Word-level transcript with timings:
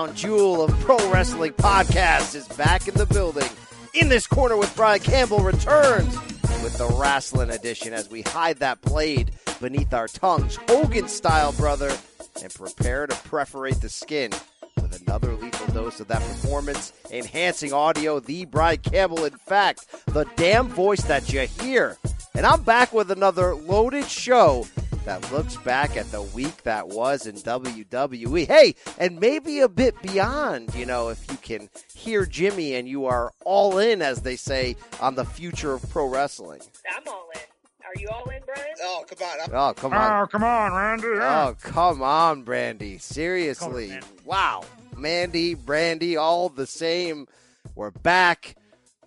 crown 0.00 0.16
jewel 0.16 0.62
of 0.62 0.70
pro 0.80 0.96
wrestling 1.10 1.52
podcasts 1.52 2.34
is 2.34 2.48
back 2.48 2.88
in 2.88 2.94
the 2.94 3.04
building. 3.04 3.48
In 3.92 4.08
this 4.08 4.26
corner 4.26 4.56
with 4.56 4.74
Brian 4.74 5.00
Campbell 5.00 5.40
returns 5.40 6.14
with 6.62 6.78
the 6.78 6.88
wrestling 6.98 7.50
edition 7.50 7.92
as 7.92 8.08
we 8.08 8.22
hide 8.22 8.58
that 8.58 8.80
blade 8.80 9.32
beneath 9.60 9.92
our 9.92 10.08
tongues, 10.08 10.56
Hogan 10.68 11.06
style, 11.06 11.52
brother, 11.52 11.94
and 12.42 12.54
prepare 12.54 13.06
to 13.06 13.14
perforate 13.28 13.82
the 13.82 13.90
skin 13.90 14.30
with 14.76 15.02
another 15.02 15.34
lethal 15.34 15.66
dose 15.74 16.00
of 16.00 16.08
that 16.08 16.22
performance 16.22 16.94
enhancing 17.10 17.74
audio. 17.74 18.20
The 18.20 18.46
Brian 18.46 18.78
Campbell, 18.78 19.26
in 19.26 19.36
fact, 19.36 19.84
the 20.06 20.24
damn 20.36 20.68
voice 20.68 21.02
that 21.02 21.30
you 21.30 21.40
hear. 21.40 21.98
And 22.34 22.46
I'm 22.46 22.62
back 22.62 22.94
with 22.94 23.10
another 23.10 23.54
loaded 23.54 24.06
show 24.06 24.66
that 25.04 25.30
looks 25.32 25.56
back 25.58 25.96
at 25.96 26.10
the 26.12 26.22
week 26.22 26.62
that 26.64 26.88
was 26.88 27.26
in 27.26 27.36
WWE. 27.36 28.46
Hey, 28.46 28.74
and 28.98 29.18
maybe 29.18 29.60
a 29.60 29.68
bit 29.68 30.00
beyond, 30.02 30.74
you 30.74 30.86
know, 30.86 31.08
if 31.08 31.24
you 31.30 31.36
can 31.38 31.68
hear 31.94 32.26
Jimmy 32.26 32.74
and 32.74 32.86
you 32.88 33.06
are 33.06 33.32
all 33.44 33.78
in, 33.78 34.02
as 34.02 34.22
they 34.22 34.36
say, 34.36 34.76
on 35.00 35.14
the 35.14 35.24
future 35.24 35.72
of 35.72 35.88
pro 35.90 36.06
wrestling. 36.06 36.60
I'm 36.96 37.06
all 37.08 37.28
in. 37.34 37.40
Are 37.84 38.00
you 38.00 38.08
all 38.08 38.28
in, 38.30 38.40
Brian? 38.46 38.74
Oh, 38.82 39.04
come 39.08 39.26
on. 39.28 39.40
I'm- 39.40 39.50
Oh, 39.52 39.74
come 39.74 39.92
on. 39.94 40.22
Oh, 40.22 40.26
come 40.26 40.44
on, 40.44 40.72
Randy. 40.72 41.08
Oh, 41.08 41.56
come 41.60 42.02
on, 42.02 42.42
Brandy. 42.42 42.98
Seriously. 42.98 43.84
On, 43.86 43.90
man. 43.94 44.02
wow. 44.24 44.62
Mandy, 44.96 45.54
Brandy, 45.54 46.16
all 46.16 46.48
the 46.50 46.66
same. 46.66 47.26
We're 47.74 47.90
back. 47.90 48.54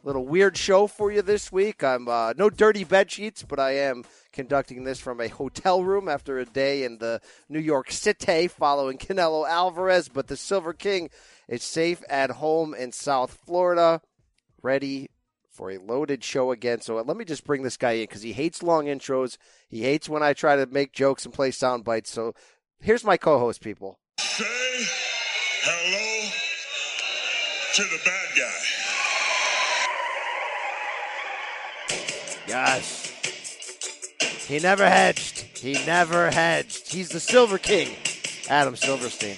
Little 0.06 0.26
weird 0.26 0.58
show 0.58 0.88
for 0.88 1.14
you 1.14 1.22
this 1.22 1.50
week. 1.50 1.82
I'm 1.82 2.10
uh, 2.10 2.34
no 2.38 2.50
dirty 2.50 2.84
bed 2.84 3.10
sheets, 3.10 3.42
but 3.42 3.58
I 3.58 3.78
am 3.78 4.04
conducting 4.34 4.84
this 4.84 5.00
from 5.00 5.22
a 5.22 5.30
hotel 5.30 5.82
room 5.82 6.10
after 6.10 6.38
a 6.38 6.46
day 6.46 6.84
in 6.84 6.98
the 6.98 7.22
New 7.48 7.62
York 7.62 7.90
City 7.90 8.50
following 8.50 8.98
Canelo 8.98 9.48
Alvarez. 9.48 10.10
But 10.10 10.28
the 10.28 10.36
Silver 10.36 10.74
King 10.74 11.10
is 11.48 11.64
safe 11.64 12.04
at 12.10 12.32
home 12.32 12.74
in 12.74 12.92
South 12.92 13.40
Florida, 13.46 14.02
ready 14.62 15.10
for 15.50 15.72
a 15.72 15.78
loaded 15.78 16.22
show 16.22 16.52
again. 16.52 16.82
So 16.82 16.96
let 17.02 17.16
me 17.16 17.24
just 17.24 17.46
bring 17.46 17.64
this 17.64 17.78
guy 17.78 17.92
in 17.92 18.04
because 18.04 18.24
he 18.24 18.34
hates 18.34 18.62
long 18.62 18.88
intros. 18.88 19.38
He 19.70 19.84
hates 19.84 20.10
when 20.10 20.22
I 20.22 20.34
try 20.34 20.58
to 20.58 20.66
make 20.66 20.92
jokes 20.92 21.24
and 21.24 21.34
play 21.34 21.52
sound 21.52 21.86
bites. 21.86 22.10
So 22.10 22.34
here's 22.82 23.06
my 23.06 23.16
co-host, 23.16 23.62
people. 23.62 24.00
Say 24.20 24.44
hello 25.64 26.30
to 27.76 27.84
the 27.84 28.02
bad 28.04 28.28
guy. 28.38 28.93
Yes. 32.54 33.10
He 34.48 34.60
never 34.60 34.88
hedged. 34.88 35.58
He 35.58 35.74
never 35.88 36.30
hedged. 36.30 36.88
He's 36.92 37.10
the 37.10 37.20
Silver 37.20 37.58
King, 37.58 37.96
Adam 38.48 38.76
Silverstein. 38.76 39.38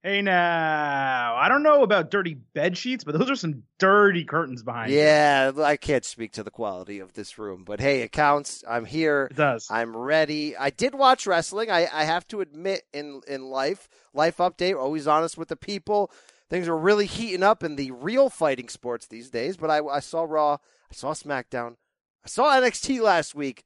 Hey 0.00 0.22
now, 0.22 1.34
I 1.36 1.48
don't 1.48 1.64
know 1.64 1.82
about 1.82 2.12
dirty 2.12 2.34
bed 2.34 2.78
sheets, 2.78 3.02
but 3.02 3.18
those 3.18 3.28
are 3.28 3.34
some 3.34 3.64
dirty 3.80 4.24
curtains 4.24 4.62
behind 4.62 4.92
you. 4.92 4.98
Yeah, 4.98 5.50
I 5.58 5.76
can't 5.76 6.04
speak 6.04 6.30
to 6.34 6.44
the 6.44 6.50
quality 6.52 7.00
of 7.00 7.14
this 7.14 7.38
room, 7.38 7.64
but 7.64 7.80
hey, 7.80 8.02
it 8.02 8.12
counts. 8.12 8.62
I'm 8.68 8.84
here. 8.84 9.26
It 9.28 9.36
does. 9.36 9.66
I'm 9.68 9.96
ready. 9.96 10.56
I 10.56 10.70
did 10.70 10.94
watch 10.94 11.26
wrestling. 11.26 11.72
I, 11.72 11.88
I 11.92 12.04
have 12.04 12.26
to 12.28 12.40
admit, 12.40 12.84
in 12.92 13.20
in 13.26 13.50
life, 13.50 13.88
life 14.14 14.36
update, 14.36 14.78
always 14.78 15.08
honest 15.08 15.36
with 15.36 15.48
the 15.48 15.56
people. 15.56 16.12
Things 16.48 16.68
are 16.68 16.78
really 16.78 17.06
heating 17.06 17.42
up 17.42 17.64
in 17.64 17.74
the 17.74 17.90
real 17.90 18.30
fighting 18.30 18.68
sports 18.68 19.08
these 19.08 19.28
days. 19.28 19.56
But 19.56 19.70
I, 19.70 19.84
I 19.84 20.00
saw 20.00 20.22
Raw, 20.22 20.58
I 20.90 20.94
saw 20.94 21.12
SmackDown, 21.12 21.76
I 22.24 22.28
saw 22.28 22.52
NXT 22.52 23.00
last 23.00 23.34
week. 23.34 23.64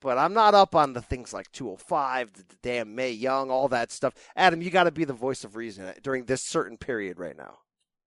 But 0.00 0.18
I'm 0.18 0.34
not 0.34 0.52
up 0.52 0.74
on 0.74 0.92
the 0.92 1.00
things 1.00 1.32
like 1.32 1.50
205, 1.52 2.34
the, 2.34 2.42
the 2.42 2.56
damn 2.62 2.94
Mae 2.94 3.10
Young, 3.10 3.50
all 3.50 3.68
that 3.68 3.90
stuff. 3.90 4.12
Adam, 4.36 4.60
you 4.60 4.70
got 4.70 4.84
to 4.84 4.90
be 4.90 5.06
the 5.06 5.14
voice 5.14 5.44
of 5.44 5.56
reason 5.56 5.90
during 6.02 6.26
this 6.26 6.42
certain 6.42 6.76
period 6.76 7.18
right 7.18 7.34
now. 7.34 7.54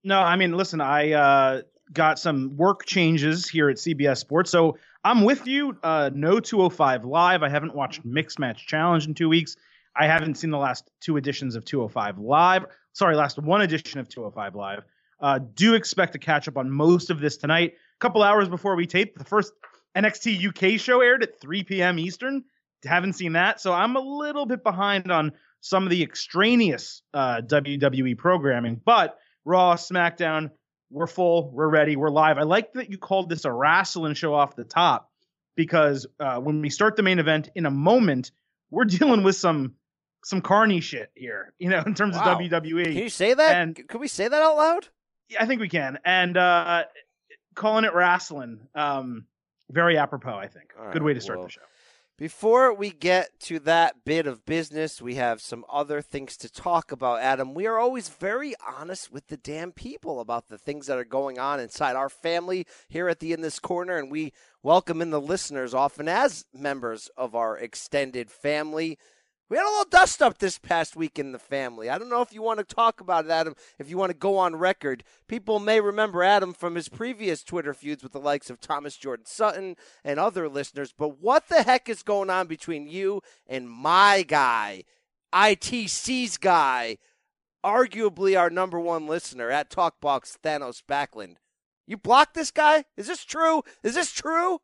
No, 0.03 0.19
I 0.19 0.35
mean, 0.35 0.55
listen, 0.55 0.79
I 0.79 1.13
uh, 1.13 1.61
got 1.91 2.19
some 2.19 2.55
work 2.55 2.85
changes 2.85 3.49
here 3.49 3.67
at 3.69 3.77
CBS 3.77 4.17
Sports, 4.17 4.51
so 4.51 4.77
I'm 5.03 5.23
with 5.23 5.47
you. 5.47 5.75
Uh, 5.81 6.11
no 6.13 6.39
205 6.39 7.03
live. 7.03 7.41
I 7.41 7.49
haven't 7.49 7.73
watched 7.73 8.05
Mixed 8.05 8.37
Match 8.37 8.67
Challenge 8.67 9.07
in 9.07 9.15
two 9.15 9.29
weeks. 9.29 9.55
I 9.95 10.05
haven't 10.05 10.35
seen 10.35 10.51
the 10.51 10.57
last 10.57 10.89
two 11.01 11.17
editions 11.17 11.55
of 11.55 11.65
205 11.65 12.19
live. 12.19 12.65
Sorry, 12.93 13.15
last 13.15 13.39
one 13.39 13.61
edition 13.61 13.99
of 13.99 14.07
205 14.07 14.53
live. 14.53 14.83
Uh, 15.19 15.39
do 15.55 15.73
expect 15.73 16.13
to 16.13 16.19
catch 16.19 16.47
up 16.47 16.57
on 16.57 16.69
most 16.69 17.09
of 17.09 17.19
this 17.19 17.37
tonight. 17.37 17.73
A 17.99 18.01
couple 18.01 18.21
hours 18.23 18.47
before 18.47 18.75
we 18.75 18.85
taped. 18.85 19.17
the 19.17 19.25
first 19.25 19.53
NXT 19.95 20.47
UK 20.75 20.79
show 20.79 21.01
aired 21.01 21.23
at 21.23 21.39
3 21.41 21.63
p.m. 21.63 21.97
Eastern. 21.99 22.43
Haven't 22.85 23.13
seen 23.13 23.33
that, 23.33 23.59
so 23.59 23.73
I'm 23.73 23.95
a 23.95 23.99
little 23.99 24.45
bit 24.45 24.63
behind 24.63 25.11
on 25.11 25.31
some 25.61 25.83
of 25.83 25.89
the 25.89 26.03
extraneous 26.03 27.01
uh, 27.13 27.41
WWE 27.43 28.15
programming, 28.17 28.79
but 28.85 29.17
Raw, 29.45 29.75
SmackDown, 29.75 30.51
we're 30.91 31.07
full, 31.07 31.49
we're 31.51 31.67
ready, 31.69 31.95
we're 31.95 32.11
live. 32.11 32.37
I 32.37 32.43
like 32.43 32.73
that 32.73 32.89
you 32.91 32.99
called 32.99 33.29
this 33.29 33.45
a 33.45 33.51
wrestling 33.51 34.13
show 34.13 34.33
off 34.35 34.55
the 34.55 34.63
top 34.63 35.09
because 35.55 36.05
uh, 36.19 36.37
when 36.39 36.61
we 36.61 36.69
start 36.69 36.95
the 36.95 37.03
main 37.03 37.17
event 37.17 37.49
in 37.55 37.65
a 37.65 37.71
moment, 37.71 38.31
we're 38.69 38.85
dealing 38.99 39.23
with 39.23 39.35
some 39.35 39.73
some 40.23 40.41
carny 40.41 40.79
shit 40.81 41.09
here, 41.15 41.53
you 41.57 41.69
know, 41.69 41.81
in 41.85 41.95
terms 41.95 42.15
Wow. 42.15 42.33
of 42.33 42.39
WWE. 42.39 42.83
Can 42.83 42.93
you 42.93 43.09
say 43.09 43.33
that? 43.33 43.55
And- 43.61 43.87
Can 43.87 43.99
we 43.99 44.07
say 44.07 44.27
that 44.27 44.41
out 44.41 44.55
loud? 44.55 44.87
Yeah, 45.29 45.41
I 45.41 45.45
think 45.47 45.59
we 45.61 45.69
can. 45.69 45.97
And 46.05 46.37
uh, 46.37 46.83
calling 47.57 47.83
it 47.83 47.93
wrestling, 47.93 48.61
um, 48.73 49.25
very 49.69 49.97
apropos, 49.97 50.35
I 50.35 50.47
think. 50.47 50.73
Good 50.93 51.03
way 51.03 51.13
to 51.13 51.19
start 51.19 51.39
well, 51.39 51.47
the 51.47 51.51
show. 51.51 51.61
Before 52.17 52.73
we 52.73 52.89
get 52.89 53.39
to 53.41 53.59
that 53.59 54.03
bit 54.03 54.25
of 54.25 54.43
business, 54.43 55.01
we 55.01 55.15
have 55.15 55.39
some 55.39 55.63
other 55.71 56.01
things 56.01 56.35
to 56.37 56.49
talk 56.49 56.91
about, 56.91 57.19
Adam. 57.19 57.53
We 57.53 57.67
are 57.67 57.77
always 57.77 58.09
very 58.09 58.55
honest 58.65 59.11
with 59.11 59.27
the 59.27 59.37
damn 59.37 59.71
people 59.71 60.19
about 60.19 60.47
the 60.47 60.57
things 60.57 60.87
that 60.87 60.97
are 60.97 61.03
going 61.03 61.37
on 61.37 61.59
inside 61.59 61.95
our 61.95 62.09
family 62.09 62.65
here 62.87 63.07
at 63.07 63.19
the 63.19 63.33
In 63.33 63.41
This 63.41 63.59
Corner, 63.59 63.97
and 63.97 64.09
we 64.09 64.33
welcome 64.63 65.01
in 65.01 65.11
the 65.11 65.21
listeners 65.21 65.75
often 65.75 66.07
as 66.07 66.45
members 66.51 67.09
of 67.17 67.35
our 67.35 67.55
extended 67.55 68.31
family. 68.31 68.97
We 69.49 69.55
had 69.55 69.65
a 69.65 69.69
little 69.69 69.89
dust 69.89 70.21
up 70.21 70.39
this 70.39 70.59
past 70.59 70.97
week 70.97 71.17
in 71.17 71.31
the 71.31 71.39
family. 71.39 71.89
I 71.89 71.97
don't 71.97 72.09
know 72.09 72.21
if 72.21 72.33
you 72.33 72.41
want 72.41 72.59
to 72.59 72.65
talk 72.75 72.99
about 72.99 73.25
it, 73.25 73.31
Adam, 73.31 73.55
if 73.79 73.89
you 73.89 73.97
want 73.97 74.11
to 74.11 74.17
go 74.17 74.37
on 74.37 74.57
record. 74.57 75.05
People 75.27 75.59
may 75.59 75.79
remember 75.79 76.21
Adam 76.21 76.53
from 76.53 76.75
his 76.75 76.89
previous 76.89 77.43
Twitter 77.43 77.73
feuds 77.73 78.03
with 78.03 78.11
the 78.11 78.19
likes 78.19 78.49
of 78.49 78.59
Thomas 78.59 78.97
Jordan 78.97 79.25
Sutton 79.25 79.77
and 80.03 80.19
other 80.19 80.49
listeners, 80.49 80.93
but 80.97 81.21
what 81.21 81.47
the 81.47 81.63
heck 81.63 81.87
is 81.87 82.03
going 82.03 82.29
on 82.29 82.47
between 82.47 82.87
you 82.87 83.21
and 83.47 83.69
my 83.69 84.25
guy, 84.27 84.83
ITC's 85.33 86.37
guy, 86.37 86.97
arguably 87.65 88.37
our 88.37 88.49
number 88.49 88.79
one 88.81 89.07
listener 89.07 89.49
at 89.49 89.69
Talkbox 89.69 90.37
Thanos 90.43 90.83
Backlund? 90.83 91.37
You 91.85 91.95
blocked 91.95 92.33
this 92.33 92.51
guy? 92.51 92.83
Is 92.97 93.07
this 93.07 93.23
true? 93.23 93.63
Is 93.81 93.95
this 93.95 94.11
true? 94.11 94.59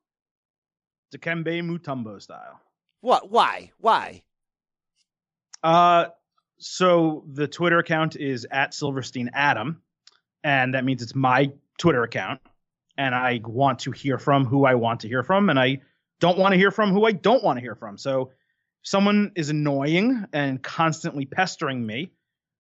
Dikembe 1.15 1.61
Mutombo 1.61 2.21
style. 2.21 2.59
What? 2.99 3.31
Why? 3.31 3.71
Why? 3.79 4.23
Uh, 5.63 6.07
so 6.59 7.23
the 7.31 7.47
Twitter 7.47 7.79
account 7.79 8.15
is 8.15 8.45
at 8.51 8.73
Silverstein 8.73 9.31
Adam, 9.33 9.81
and 10.43 10.73
that 10.73 10.83
means 10.85 11.01
it's 11.01 11.15
my 11.15 11.51
Twitter 11.77 12.03
account, 12.03 12.41
and 12.97 13.15
I 13.15 13.41
want 13.43 13.79
to 13.79 13.91
hear 13.91 14.17
from 14.17 14.45
who 14.45 14.65
I 14.65 14.75
want 14.75 15.01
to 15.01 15.07
hear 15.07 15.23
from, 15.23 15.49
and 15.49 15.59
I 15.59 15.79
don't 16.19 16.37
want 16.37 16.53
to 16.53 16.57
hear 16.57 16.71
from 16.71 16.91
who 16.91 17.05
I 17.05 17.11
don't 17.11 17.43
want 17.43 17.57
to 17.57 17.61
hear 17.61 17.75
from. 17.75 17.97
So, 17.97 18.31
someone 18.83 19.31
is 19.35 19.49
annoying 19.49 20.25
and 20.33 20.61
constantly 20.61 21.25
pestering 21.25 21.85
me. 21.85 22.11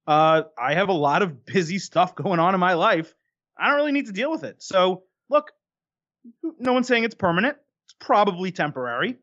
Uh, 0.07 0.43
I 0.57 0.73
have 0.75 0.89
a 0.89 0.93
lot 0.93 1.21
of 1.21 1.45
busy 1.45 1.79
stuff 1.79 2.15
going 2.15 2.39
on 2.39 2.53
in 2.53 2.59
my 2.59 2.73
life. 2.73 3.13
I 3.57 3.67
don't 3.67 3.75
really 3.75 3.91
need 3.91 4.07
to 4.07 4.13
deal 4.13 4.31
with 4.31 4.43
it. 4.43 4.63
So, 4.63 5.03
look, 5.29 5.51
no 6.59 6.73
one's 6.73 6.87
saying 6.87 7.03
it's 7.03 7.15
permanent. 7.15 7.57
It's 7.85 7.95
probably 7.99 8.51
temporary. 8.51 9.17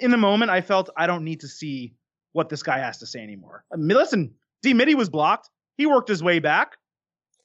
In 0.00 0.10
the 0.10 0.16
moment, 0.16 0.50
I 0.50 0.62
felt 0.62 0.90
I 0.96 1.06
don't 1.06 1.24
need 1.24 1.40
to 1.40 1.48
see 1.48 1.94
what 2.38 2.48
this 2.48 2.62
guy 2.62 2.78
has 2.78 2.98
to 2.98 3.06
say 3.06 3.20
anymore. 3.20 3.64
I 3.72 3.76
mean, 3.76 3.88
listen, 3.88 4.32
D 4.62 4.72
Mitty 4.72 4.94
was 4.94 5.10
blocked. 5.10 5.50
He 5.76 5.86
worked 5.86 6.08
his 6.08 6.22
way 6.22 6.38
back. 6.38 6.76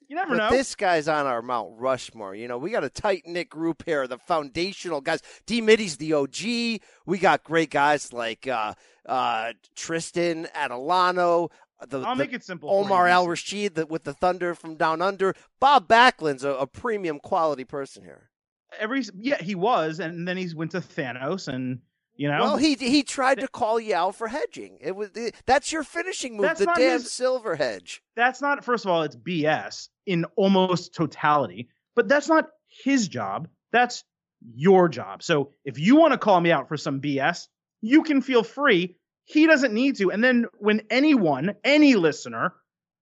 You 0.07 0.15
never 0.15 0.35
But 0.35 0.37
know. 0.37 0.49
this 0.51 0.75
guy's 0.75 1.07
on 1.07 1.25
our 1.25 1.41
Mount 1.41 1.71
Rushmore. 1.79 2.35
You 2.35 2.47
know, 2.47 2.59
we 2.59 2.69
got 2.69 2.83
a 2.83 2.89
tight 2.89 3.23
knit 3.25 3.49
group 3.49 3.83
here, 3.85 4.05
the 4.05 4.19
foundational 4.19 5.01
guys. 5.01 5.21
D 5.47 5.59
Mitty's 5.61 5.97
the 5.97 6.13
OG. 6.13 6.81
We 7.07 7.17
got 7.19 7.43
great 7.43 7.71
guys 7.71 8.13
like 8.13 8.47
uh, 8.47 8.75
uh, 9.07 9.53
Tristan 9.75 10.47
Adelano. 10.55 11.49
The, 11.87 12.01
I'll 12.01 12.15
the 12.15 12.23
make 12.23 12.33
it 12.33 12.43
simple. 12.43 12.69
Omar. 12.69 13.07
Al 13.07 13.27
Rashid 13.27 13.73
the, 13.75 13.87
with 13.87 14.03
the 14.03 14.13
Thunder 14.13 14.53
from 14.53 14.75
Down 14.75 15.01
Under. 15.01 15.33
Bob 15.59 15.87
Backlund's 15.87 16.43
a, 16.43 16.51
a 16.51 16.67
premium 16.67 17.19
quality 17.19 17.63
person 17.63 18.03
here. 18.03 18.29
Every 18.79 19.03
yeah, 19.17 19.41
he 19.41 19.55
was, 19.55 19.99
and 19.99 20.27
then 20.27 20.37
he 20.37 20.53
went 20.53 20.71
to 20.71 20.79
Thanos, 20.79 21.47
and 21.47 21.79
you 22.15 22.27
know, 22.29 22.39
Well, 22.41 22.57
he 22.57 22.75
he 22.75 23.03
tried 23.03 23.39
to 23.39 23.47
call 23.47 23.79
you 23.79 23.95
out 23.95 24.15
for 24.15 24.27
hedging. 24.27 24.77
It 24.81 24.95
was 24.95 25.09
it, 25.15 25.35
that's 25.45 25.71
your 25.71 25.83
finishing 25.83 26.33
move, 26.37 26.43
That's 26.43 26.59
the 26.59 26.65
damn 26.75 26.99
his- 26.99 27.11
silver 27.11 27.55
hedge. 27.55 28.01
that's 28.15 28.41
not. 28.41 28.63
First 28.63 28.85
of 28.85 28.91
all, 28.91 29.01
it's 29.03 29.15
BS 29.15 29.89
in 30.05 30.25
almost 30.35 30.93
totality, 30.93 31.69
but 31.95 32.07
that's 32.07 32.27
not 32.27 32.49
his 32.83 33.07
job. 33.07 33.47
That's 33.71 34.03
your 34.55 34.89
job. 34.89 35.23
So 35.23 35.51
if 35.65 35.79
you 35.79 35.95
want 35.95 36.11
to 36.13 36.17
call 36.17 36.39
me 36.41 36.51
out 36.51 36.67
for 36.67 36.77
some 36.77 36.99
BS, 37.01 37.47
you 37.81 38.03
can 38.03 38.21
feel 38.21 38.43
free. 38.43 38.97
He 39.25 39.47
doesn't 39.47 39.73
need 39.73 39.95
to. 39.97 40.11
And 40.11 40.21
then 40.23 40.47
when 40.57 40.81
anyone, 40.89 41.55
any 41.63 41.95
listener, 41.95 42.53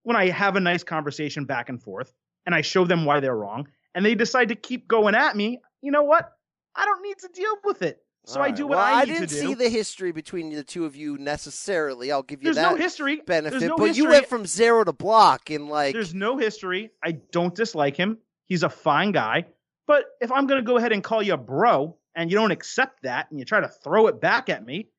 when 0.04 0.16
I 0.16 0.30
have 0.30 0.56
a 0.56 0.60
nice 0.60 0.84
conversation 0.84 1.46
back 1.46 1.70
and 1.70 1.82
forth 1.82 2.14
and 2.46 2.54
I 2.54 2.62
show 2.62 2.86
them 2.86 3.06
why 3.06 3.20
they're 3.20 3.36
wrong 3.36 3.68
and 3.96 4.06
they 4.06 4.14
decide 4.16 4.50
to 4.50 4.56
keep 4.56 4.88
going 4.88 5.16
at 5.16 5.36
me, 5.36 5.60
you 5.82 5.92
know 5.92 6.04
what? 6.04 6.32
I 6.76 6.86
don't 6.86 7.02
need 7.02 7.18
to 7.20 7.30
deal 7.34 7.56
with 7.64 7.82
it. 7.82 7.98
So 8.26 8.40
All 8.40 8.46
I 8.46 8.52
do 8.52 8.68
what 8.68 8.78
well, 8.78 8.96
I 8.96 9.04
need 9.04 9.14
didn't 9.14 9.30
see 9.30 9.54
the 9.56 9.68
history 9.70 10.12
between 10.12 10.54
the 10.54 10.64
two 10.64 10.86
of 10.86 10.96
you 10.96 11.18
necessarily. 11.18 12.12
I'll 12.12 12.22
give 12.22 12.42
you 12.42 12.46
There's 12.46 12.56
that 12.58 12.72
no 12.72 12.78
history. 12.78 13.22
benefit, 13.26 13.60
There's 13.60 13.70
no 13.70 13.78
but 13.78 13.88
history. 13.88 14.04
you 14.04 14.10
went 14.10 14.28
from 14.28 14.46
zero 14.46 14.84
to 14.84 14.94
block 14.94 15.50
in 15.50 15.68
like. 15.68 15.94
There's 15.94 16.14
no 16.14 16.38
history. 16.38 16.92
I 17.04 17.14
don't 17.14 17.56
dislike 17.56 17.98
him. 17.98 18.20
He's 18.46 18.64
a 18.64 18.70
fine 18.70 19.12
guy. 19.12 19.48
But 19.88 20.06
if 20.22 20.32
I'm 20.32 20.46
going 20.46 20.62
to 20.64 20.66
go 20.66 20.78
ahead 20.78 20.92
and 20.92 21.04
call 21.04 21.24
you 21.24 21.34
a 21.34 21.38
bro 21.38 21.98
and 22.16 22.30
you 22.30 22.38
don't 22.38 22.52
accept 22.52 23.04
that 23.04 23.30
and 23.32 23.40
you 23.40 23.46
try 23.46 23.60
to 23.60 23.68
throw 23.68 24.08
it 24.08 24.22
back 24.22 24.50
at 24.50 24.64
me, 24.64 24.90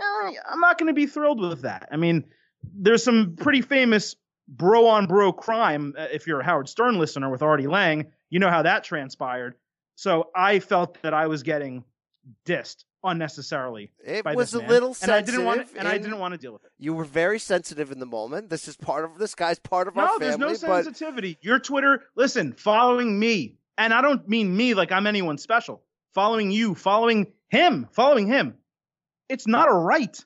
eh, 0.00 0.32
I'm 0.50 0.60
not 0.60 0.78
going 0.78 0.86
to 0.88 0.94
be 0.94 1.06
thrilled 1.06 1.40
with 1.40 1.62
that. 1.62 1.88
I 1.92 1.96
mean, 1.96 2.24
there's 2.62 3.04
some 3.04 3.36
pretty 3.36 3.60
famous 3.60 4.16
bro 4.48 4.86
on 4.86 5.06
bro 5.06 5.32
crime. 5.32 5.94
uh, 5.98 6.06
If 6.10 6.26
you're 6.26 6.40
a 6.40 6.44
Howard 6.44 6.68
Stern 6.68 6.98
listener 6.98 7.30
with 7.30 7.42
Artie 7.42 7.66
Lange, 7.68 8.06
you 8.30 8.38
know 8.38 8.48
how 8.50 8.62
that 8.62 8.84
transpired. 8.84 9.54
So 9.96 10.30
I 10.34 10.60
felt 10.60 11.00
that 11.02 11.12
I 11.12 11.26
was 11.26 11.42
getting 11.42 11.84
dissed 12.46 12.84
unnecessarily. 13.02 13.90
It 14.04 14.24
was 14.24 14.54
a 14.54 14.58
man, 14.58 14.68
little 14.68 14.88
and 14.88 14.96
sensitive, 14.96 15.28
I 15.28 15.30
didn't 15.30 15.44
want 15.46 15.72
to, 15.72 15.78
and 15.78 15.88
I 15.88 15.98
didn't 15.98 16.18
want 16.18 16.32
to 16.34 16.38
deal 16.38 16.52
with 16.52 16.64
it. 16.64 16.70
You 16.78 16.92
were 16.94 17.04
very 17.04 17.38
sensitive 17.38 17.90
in 17.92 17.98
the 17.98 18.06
moment. 18.06 18.50
This 18.50 18.68
is 18.68 18.76
part 18.76 19.04
of 19.04 19.18
this 19.18 19.34
guy's 19.34 19.58
part 19.58 19.88
of 19.88 19.96
No, 19.96 20.02
our 20.02 20.18
family. 20.18 20.36
no 20.38 20.46
there's 20.48 20.60
but 20.62 20.84
sensitivity. 20.84 21.38
Your 21.40 21.58
Twitter, 21.58 22.02
listen, 22.14 22.52
following 22.52 23.18
me, 23.18 23.56
and 23.78 23.94
I 23.94 24.02
don't 24.02 24.28
mean 24.28 24.54
me 24.54 24.74
like 24.74 24.92
I'm 24.92 25.06
anyone 25.06 25.38
special. 25.38 25.82
Following 26.14 26.50
you, 26.50 26.74
following 26.74 27.32
him, 27.48 27.88
following 27.92 28.26
him. 28.26 28.54
It's 29.28 29.46
not 29.46 29.68
a 29.68 29.74
right. 29.74 30.22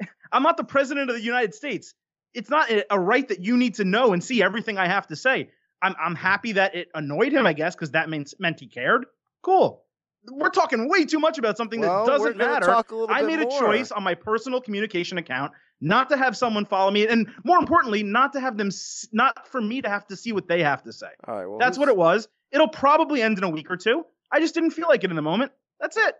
I'm 0.32 0.42
not 0.42 0.56
the 0.56 0.64
president 0.64 1.10
of 1.10 1.16
the 1.16 1.22
United 1.22 1.54
States. 1.54 1.94
It's 2.34 2.48
not 2.50 2.70
a 2.70 2.94
a 2.94 2.98
right 2.98 3.26
that 3.28 3.40
you 3.44 3.56
need 3.56 3.74
to 3.76 3.84
know 3.84 4.12
and 4.12 4.22
see 4.22 4.42
everything 4.42 4.78
I 4.78 4.86
have 4.86 5.06
to 5.08 5.16
say. 5.16 5.50
I'm 5.82 5.94
I'm 5.98 6.14
happy 6.14 6.52
that 6.52 6.74
it 6.74 6.88
annoyed 6.94 7.32
him, 7.32 7.46
I 7.46 7.52
guess, 7.52 7.74
because 7.74 7.90
that 7.92 8.08
means 8.08 8.34
meant 8.38 8.60
he 8.60 8.66
cared. 8.66 9.06
Cool. 9.42 9.82
We're 10.30 10.50
talking 10.50 10.88
way 10.88 11.04
too 11.04 11.18
much 11.18 11.38
about 11.38 11.56
something 11.56 11.80
well, 11.80 12.04
that 12.04 12.12
doesn't 12.12 12.36
matter. 12.36 12.66
Talk 12.66 12.90
a 12.90 12.96
little 12.96 13.14
I 13.14 13.22
made 13.22 13.38
a 13.40 13.46
choice 13.46 13.90
on 13.90 14.02
my 14.02 14.14
personal 14.14 14.60
communication 14.60 15.16
account 15.18 15.52
not 15.80 16.08
to 16.10 16.16
have 16.16 16.36
someone 16.36 16.64
follow 16.66 16.90
me, 16.90 17.06
and 17.06 17.28
more 17.44 17.58
importantly, 17.58 18.02
not 18.02 18.32
to 18.32 18.40
have 18.40 18.56
them, 18.56 18.66
s- 18.66 19.06
not 19.12 19.46
for 19.48 19.60
me 19.60 19.80
to 19.80 19.88
have 19.88 20.06
to 20.08 20.16
see 20.16 20.32
what 20.32 20.48
they 20.48 20.62
have 20.62 20.82
to 20.82 20.92
say. 20.92 21.06
All 21.26 21.36
right, 21.36 21.46
well, 21.46 21.58
That's 21.58 21.78
what 21.78 21.88
it 21.88 21.96
was. 21.96 22.28
It'll 22.50 22.66
probably 22.68 23.22
end 23.22 23.38
in 23.38 23.44
a 23.44 23.48
week 23.48 23.70
or 23.70 23.76
two. 23.76 24.04
I 24.32 24.40
just 24.40 24.54
didn't 24.54 24.72
feel 24.72 24.88
like 24.88 25.04
it 25.04 25.10
in 25.10 25.16
the 25.16 25.22
moment. 25.22 25.52
That's 25.80 25.96
it. 25.96 26.16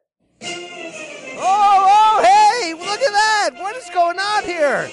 Oh, 1.40 1.40
oh, 1.40 2.22
hey, 2.22 2.72
look 2.74 3.00
at 3.00 3.12
that! 3.12 3.50
What 3.58 3.76
is 3.76 3.88
going 3.90 4.18
on 4.18 4.44
here? 4.44 4.88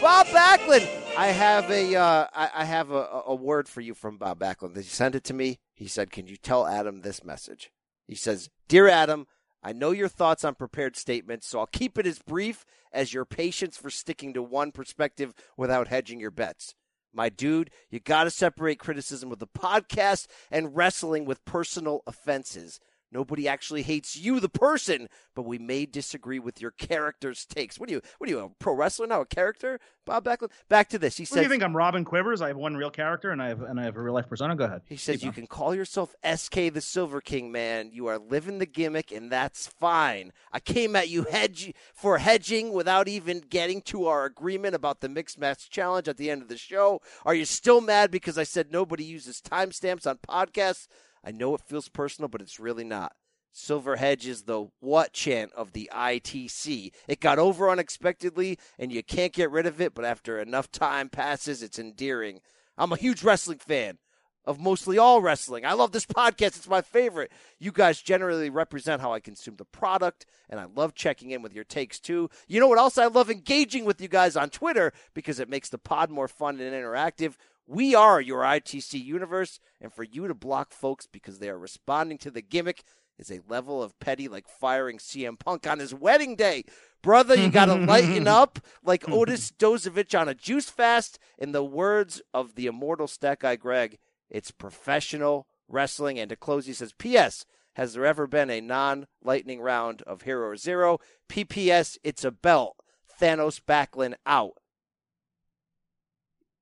Bob 0.00 0.26
Backlund. 0.28 0.88
I 1.16 1.28
have 1.28 1.70
a, 1.70 1.96
uh, 1.96 2.26
I, 2.32 2.50
I 2.54 2.64
have 2.64 2.90
a, 2.90 2.94
a- 2.94 3.22
a 3.28 3.34
word 3.34 3.68
for 3.68 3.80
you 3.80 3.94
from 3.94 4.16
Bob 4.18 4.38
Backlund. 4.38 4.76
He 4.76 4.82
sent 4.84 5.14
it 5.14 5.24
to 5.24 5.34
me. 5.34 5.58
He 5.74 5.86
said, 5.88 6.10
"Can 6.10 6.26
you 6.26 6.36
tell 6.36 6.66
Adam 6.66 7.00
this 7.02 7.24
message?" 7.24 7.70
He 8.08 8.16
says, 8.16 8.50
"Dear 8.66 8.88
Adam, 8.88 9.28
I 9.62 9.72
know 9.72 9.90
your 9.90 10.08
thoughts 10.08 10.42
on 10.42 10.54
prepared 10.54 10.96
statements, 10.96 11.46
so 11.46 11.60
I'll 11.60 11.66
keep 11.66 11.98
it 11.98 12.06
as 12.06 12.18
brief 12.18 12.64
as 12.90 13.12
your 13.12 13.24
patience 13.24 13.76
for 13.76 13.90
sticking 13.90 14.32
to 14.34 14.42
one 14.42 14.72
perspective 14.72 15.34
without 15.56 15.88
hedging 15.88 16.18
your 16.18 16.30
bets." 16.32 16.74
My 17.12 17.28
dude, 17.28 17.70
you 17.90 18.00
got 18.00 18.24
to 18.24 18.30
separate 18.30 18.78
criticism 18.78 19.30
of 19.30 19.38
the 19.38 19.46
podcast 19.46 20.26
and 20.50 20.74
wrestling 20.74 21.24
with 21.24 21.44
personal 21.44 22.02
offenses. 22.06 22.80
Nobody 23.10 23.48
actually 23.48 23.82
hates 23.82 24.16
you, 24.16 24.38
the 24.38 24.48
person, 24.48 25.08
but 25.34 25.44
we 25.44 25.58
may 25.58 25.86
disagree 25.86 26.38
with 26.38 26.60
your 26.60 26.72
character's 26.72 27.46
takes. 27.46 27.78
What 27.78 27.88
are 27.88 27.92
you? 27.92 28.02
What 28.18 28.28
are 28.28 28.32
you? 28.32 28.38
A 28.40 28.48
pro 28.50 28.74
wrestler 28.74 29.06
now? 29.06 29.22
A 29.22 29.26
character? 29.26 29.80
Bob 30.04 30.24
Backlund. 30.24 30.50
Back 30.68 30.88
to 30.90 30.98
this. 30.98 31.16
He 31.16 31.24
What 31.24 31.36
do 31.36 31.42
you 31.42 31.48
think? 31.48 31.62
I'm 31.62 31.76
Robin 31.76 32.04
Quivers. 32.04 32.42
I 32.42 32.48
have 32.48 32.56
one 32.56 32.76
real 32.76 32.90
character, 32.90 33.30
and 33.30 33.42
I 33.42 33.48
have 33.48 33.62
and 33.62 33.80
I 33.80 33.84
have 33.84 33.96
a 33.96 34.02
real 34.02 34.14
life 34.14 34.28
persona. 34.28 34.56
Go 34.56 34.64
ahead. 34.64 34.82
He 34.86 34.96
says 34.96 35.22
you 35.22 35.28
going. 35.28 35.34
can 35.34 35.46
call 35.46 35.74
yourself 35.74 36.14
SK 36.24 36.72
the 36.72 36.80
Silver 36.80 37.20
King, 37.20 37.50
man. 37.50 37.90
You 37.92 38.06
are 38.06 38.18
living 38.18 38.58
the 38.58 38.66
gimmick, 38.66 39.10
and 39.10 39.30
that's 39.30 39.66
fine. 39.66 40.32
I 40.52 40.60
came 40.60 40.94
at 40.96 41.08
you 41.08 41.24
hedge 41.24 41.72
for 41.94 42.18
hedging 42.18 42.72
without 42.72 43.08
even 43.08 43.40
getting 43.40 43.80
to 43.82 44.06
our 44.06 44.24
agreement 44.24 44.74
about 44.74 45.00
the 45.00 45.08
mixed 45.08 45.38
match 45.38 45.70
challenge 45.70 46.08
at 46.08 46.16
the 46.16 46.30
end 46.30 46.42
of 46.42 46.48
the 46.48 46.58
show. 46.58 47.00
Are 47.24 47.34
you 47.34 47.44
still 47.44 47.80
mad 47.80 48.10
because 48.10 48.36
I 48.38 48.44
said 48.44 48.72
nobody 48.72 49.04
uses 49.04 49.40
timestamps 49.40 50.06
on 50.06 50.18
podcasts? 50.18 50.88
I 51.28 51.30
know 51.30 51.54
it 51.54 51.60
feels 51.60 51.90
personal, 51.90 52.30
but 52.30 52.40
it's 52.40 52.58
really 52.58 52.84
not. 52.84 53.12
Silver 53.52 53.96
Hedge 53.96 54.26
is 54.26 54.44
the 54.44 54.68
what 54.80 55.12
chant 55.12 55.52
of 55.52 55.72
the 55.72 55.90
ITC. 55.94 56.90
It 57.06 57.20
got 57.20 57.38
over 57.38 57.68
unexpectedly, 57.68 58.58
and 58.78 58.90
you 58.90 59.02
can't 59.02 59.34
get 59.34 59.50
rid 59.50 59.66
of 59.66 59.78
it, 59.78 59.94
but 59.94 60.06
after 60.06 60.40
enough 60.40 60.72
time 60.72 61.10
passes, 61.10 61.62
it's 61.62 61.78
endearing. 61.78 62.40
I'm 62.78 62.92
a 62.92 62.96
huge 62.96 63.22
wrestling 63.22 63.58
fan 63.58 63.98
of 64.46 64.58
mostly 64.58 64.96
all 64.96 65.20
wrestling. 65.20 65.66
I 65.66 65.74
love 65.74 65.92
this 65.92 66.06
podcast. 66.06 66.56
It's 66.56 66.66
my 66.66 66.80
favorite. 66.80 67.30
You 67.58 67.72
guys 67.72 68.00
generally 68.00 68.48
represent 68.48 69.02
how 69.02 69.12
I 69.12 69.20
consume 69.20 69.56
the 69.56 69.66
product, 69.66 70.24
and 70.48 70.58
I 70.58 70.64
love 70.64 70.94
checking 70.94 71.32
in 71.32 71.42
with 71.42 71.52
your 71.52 71.64
takes 71.64 72.00
too. 72.00 72.30
You 72.46 72.58
know 72.58 72.68
what 72.68 72.78
else? 72.78 72.96
I 72.96 73.08
love 73.08 73.30
engaging 73.30 73.84
with 73.84 74.00
you 74.00 74.08
guys 74.08 74.34
on 74.34 74.48
Twitter 74.48 74.94
because 75.12 75.40
it 75.40 75.50
makes 75.50 75.68
the 75.68 75.76
pod 75.76 76.08
more 76.08 76.26
fun 76.26 76.58
and 76.58 76.72
interactive. 76.72 77.34
We 77.70 77.94
are 77.94 78.18
your 78.18 78.44
ITC 78.44 79.04
universe, 79.04 79.60
and 79.78 79.92
for 79.92 80.02
you 80.02 80.26
to 80.26 80.32
block 80.32 80.72
folks 80.72 81.06
because 81.06 81.38
they 81.38 81.50
are 81.50 81.58
responding 81.58 82.16
to 82.18 82.30
the 82.30 82.40
gimmick 82.40 82.82
is 83.18 83.30
a 83.30 83.40
level 83.46 83.82
of 83.82 83.98
petty 84.00 84.26
like 84.26 84.48
firing 84.48 84.96
CM 84.96 85.38
Punk 85.38 85.66
on 85.66 85.78
his 85.78 85.92
wedding 85.92 86.34
day. 86.34 86.64
Brother, 87.02 87.36
you 87.36 87.50
got 87.50 87.66
to 87.66 87.74
lighten 87.74 88.26
up 88.26 88.58
like 88.82 89.06
Otis 89.06 89.50
Dozovic 89.50 90.18
on 90.18 90.30
a 90.30 90.34
juice 90.34 90.70
fast. 90.70 91.18
In 91.36 91.52
the 91.52 91.62
words 91.62 92.22
of 92.32 92.54
the 92.54 92.66
immortal 92.66 93.06
stat 93.06 93.40
guy 93.40 93.56
Greg, 93.56 93.98
it's 94.30 94.50
professional 94.50 95.46
wrestling. 95.68 96.18
And 96.18 96.30
to 96.30 96.36
close, 96.36 96.64
he 96.64 96.72
says, 96.72 96.94
P.S. 96.96 97.44
Has 97.74 97.92
there 97.92 98.06
ever 98.06 98.26
been 98.26 98.48
a 98.48 98.62
non 98.62 99.08
lightning 99.22 99.60
round 99.60 100.00
of 100.02 100.22
Hero 100.22 100.56
Zero? 100.56 101.00
PPS, 101.28 101.98
it's 102.02 102.24
a 102.24 102.30
belt. 102.30 102.76
Thanos 103.20 103.60
Backlund 103.60 104.14
out. 104.24 104.54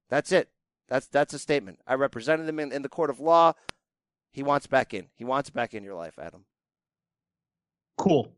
That's 0.09 0.33
it. 0.33 0.51
That's 0.89 1.07
that's 1.07 1.35
a 1.35 1.39
statement. 1.39 1.81
I 1.87 1.95
represented 1.95 2.49
him 2.49 2.59
in, 2.61 2.73
in 2.73 2.83
the 2.83 2.89
court 2.89 3.11
of 3.11 3.21
law. 3.21 3.55
He 4.33 4.43
wants 4.43 4.67
back 4.67 4.93
in. 4.95 5.09
He 5.15 5.25
wants 5.25 5.51
back 5.51 5.75
in 5.75 5.83
your 5.83 5.95
life, 5.95 6.19
Adam. 6.19 6.45
Cool. 7.97 8.33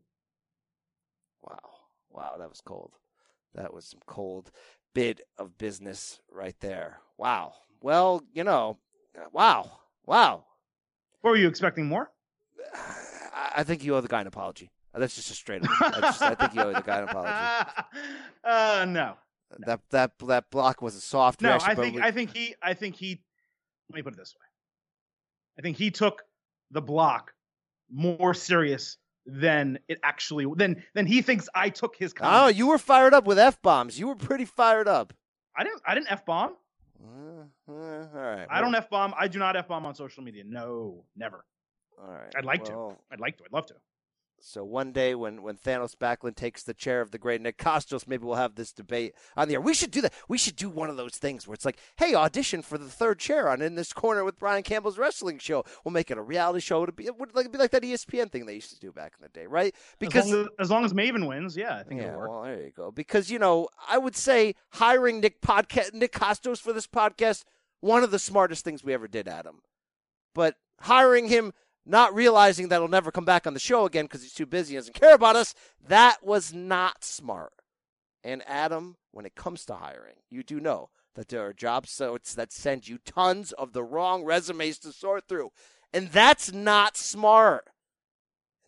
Wow. 1.43 1.59
Wow, 2.11 2.35
that 2.39 2.49
was 2.49 2.61
cold. 2.61 2.93
That 3.53 3.73
was 3.73 3.85
some 3.85 3.99
cold 4.05 4.51
bit 4.93 5.21
of 5.37 5.57
business 5.57 6.19
right 6.31 6.55
there. 6.59 6.99
Wow. 7.17 7.53
Well, 7.81 8.23
you 8.33 8.43
know, 8.43 8.77
wow. 9.31 9.71
Wow. 10.05 10.45
What 11.21 11.31
were 11.31 11.37
you 11.37 11.47
expecting 11.47 11.85
more? 11.85 12.11
I- 12.73 13.05
I 13.55 13.63
think 13.63 13.83
you 13.83 13.95
owe 13.95 14.01
the 14.01 14.07
guy 14.07 14.21
an 14.21 14.27
apology. 14.27 14.69
That's 14.93 15.15
just 15.15 15.31
a 15.31 15.33
straight 15.33 15.63
up. 15.63 15.69
I, 15.81 15.99
just, 16.01 16.21
I 16.21 16.35
think 16.35 16.53
you 16.55 16.61
owe 16.61 16.73
the 16.73 16.81
guy 16.81 16.99
an 16.99 17.09
apology. 17.09 17.71
uh, 18.43 18.85
no. 18.87 19.15
That 19.59 19.81
that 19.89 20.11
that 20.19 20.49
block 20.51 20.81
was 20.81 20.95
a 20.95 21.01
soft 21.01 21.41
No, 21.41 21.49
reaction. 21.49 21.71
I 21.71 21.75
think 21.75 21.95
we- 21.95 22.01
I 22.01 22.11
think 22.11 22.35
he 22.35 22.55
I 22.61 22.73
think 22.73 22.95
he 22.95 23.21
let 23.89 23.95
me 23.95 24.01
put 24.03 24.13
it 24.13 24.17
this 24.17 24.35
way. 24.39 24.45
I 25.57 25.61
think 25.61 25.77
he 25.77 25.91
took 25.91 26.23
the 26.71 26.81
block 26.81 27.33
more 27.91 28.33
serious 28.33 28.97
than 29.25 29.79
it 29.87 29.99
actually 30.03 30.45
than 30.55 30.83
than 30.93 31.05
he 31.07 31.21
thinks 31.21 31.49
I 31.55 31.69
took 31.69 31.95
his 31.95 32.13
Oh, 32.13 32.21
comment. 32.21 32.55
you 32.57 32.67
were 32.67 32.77
fired 32.77 33.13
up 33.13 33.25
with 33.25 33.39
f 33.39 33.61
bombs. 33.61 33.99
You 33.99 34.07
were 34.07 34.15
pretty 34.15 34.45
fired 34.45 34.87
up. 34.87 35.13
I 35.57 35.63
didn't 35.63 35.81
I 35.85 35.95
didn't 35.95 36.11
F 36.11 36.25
bomb. 36.25 36.55
Uh, 37.03 37.43
uh, 37.67 37.71
all 37.71 38.09
right. 38.13 38.47
I 38.49 38.61
don't 38.61 38.75
F 38.75 38.89
bomb. 38.89 39.13
I 39.17 39.27
do 39.27 39.39
not 39.39 39.55
F 39.55 39.67
bomb 39.67 39.85
on 39.85 39.95
social 39.95 40.23
media. 40.23 40.43
No, 40.45 41.03
never. 41.15 41.43
All 42.01 42.07
right. 42.13 42.33
I'd 42.37 42.45
like 42.45 42.65
to. 42.65 42.95
I'd 43.11 43.19
like 43.19 43.37
to. 43.39 43.43
I'd 43.45 43.51
love 43.53 43.65
to. 43.67 43.75
So 44.41 44.63
one 44.63 44.91
day 44.91 45.15
when, 45.15 45.41
when 45.41 45.57
Thanos 45.57 45.95
Backlund 45.95 46.35
takes 46.35 46.63
the 46.63 46.73
chair 46.73 47.01
of 47.01 47.11
the 47.11 47.17
great 47.17 47.41
Nick 47.41 47.57
Kostos, 47.57 48.07
maybe 48.07 48.25
we'll 48.25 48.35
have 48.35 48.55
this 48.55 48.71
debate 48.71 49.13
on 49.35 49.47
the 49.47 49.55
air. 49.55 49.61
We 49.61 49.73
should 49.73 49.91
do 49.91 50.01
that. 50.01 50.13
We 50.27 50.37
should 50.37 50.55
do 50.55 50.69
one 50.69 50.89
of 50.89 50.97
those 50.97 51.15
things 51.15 51.47
where 51.47 51.53
it's 51.53 51.65
like, 51.65 51.77
hey, 51.97 52.15
audition 52.15 52.61
for 52.61 52.77
the 52.77 52.89
third 52.89 53.19
chair 53.19 53.49
on 53.49 53.61
In 53.61 53.75
This 53.75 53.93
Corner 53.93 54.23
with 54.23 54.39
Brian 54.39 54.63
Campbell's 54.63 54.97
wrestling 54.97 55.39
show. 55.39 55.63
We'll 55.83 55.91
make 55.93 56.11
it 56.11 56.17
a 56.17 56.21
reality 56.21 56.61
show. 56.61 56.83
It'd 56.83 56.95
be, 56.95 57.05
it 57.05 57.17
would 57.17 57.35
like, 57.35 57.51
be 57.51 57.57
like 57.57 57.71
that 57.71 57.83
ESPN 57.83 58.31
thing 58.31 58.45
they 58.45 58.55
used 58.55 58.71
to 58.71 58.79
do 58.79 58.91
back 58.91 59.13
in 59.19 59.23
the 59.23 59.29
day, 59.29 59.47
right? 59.47 59.73
Because 59.99 60.25
as 60.25 60.31
long 60.31 60.41
as, 60.41 60.49
as, 60.59 60.71
long 60.71 60.85
as 60.85 60.93
Maven 60.93 61.27
wins, 61.27 61.57
yeah, 61.57 61.77
I 61.77 61.83
think 61.83 62.01
yeah, 62.01 62.07
it'll 62.07 62.19
work. 62.19 62.29
well, 62.29 62.43
there 62.43 62.61
you 62.61 62.71
go. 62.75 62.91
Because 62.91 63.29
you 63.29 63.39
know, 63.39 63.69
I 63.89 63.97
would 63.97 64.15
say 64.15 64.55
hiring 64.71 65.19
Nick 65.19 65.41
podcast 65.41 65.93
Nick 65.93 66.13
Kostos 66.13 66.59
for 66.59 66.73
this 66.73 66.87
podcast 66.87 67.43
one 67.81 68.03
of 68.03 68.11
the 68.11 68.19
smartest 68.19 68.63
things 68.63 68.83
we 68.83 68.93
ever 68.93 69.07
did, 69.07 69.27
Adam. 69.27 69.61
But 70.33 70.55
hiring 70.81 71.27
him, 71.27 71.53
not 71.89 72.13
realizing 72.13 72.69
that 72.69 72.79
he'll 72.79 72.87
never 72.87 73.11
come 73.11 73.25
back 73.25 73.47
on 73.47 73.53
the 73.53 73.59
show 73.59 73.85
again 73.85 74.05
because 74.05 74.21
he's 74.21 74.33
too 74.33 74.45
busy 74.45 74.75
and 74.75 74.83
doesn't 74.83 74.93
care 74.93 75.15
about 75.15 75.35
us, 75.35 75.55
that 75.87 76.23
was 76.23 76.53
not 76.53 77.03
smart. 77.03 77.53
And 78.23 78.43
Adam, 78.47 78.97
when 79.11 79.25
it 79.25 79.35
comes 79.35 79.65
to 79.65 79.75
hiring, 79.75 80.15
you 80.29 80.43
do 80.43 80.59
know 80.59 80.89
that 81.15 81.29
there 81.29 81.45
are 81.45 81.53
job 81.53 81.87
sites 81.87 82.33
that 82.35 82.51
send 82.51 82.87
you 82.87 82.97
tons 82.97 83.51
of 83.53 83.73
the 83.73 83.83
wrong 83.83 84.23
resumes 84.23 84.77
to 84.79 84.91
sort 84.91 85.27
through. 85.27 85.49
And 85.91 86.09
that's 86.09 86.53
not 86.53 86.95
smart. 86.95 87.69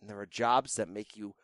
And 0.00 0.10
there 0.10 0.18
are 0.18 0.26
jobs 0.26 0.74
that 0.74 0.88
make 0.88 1.16
you 1.16 1.34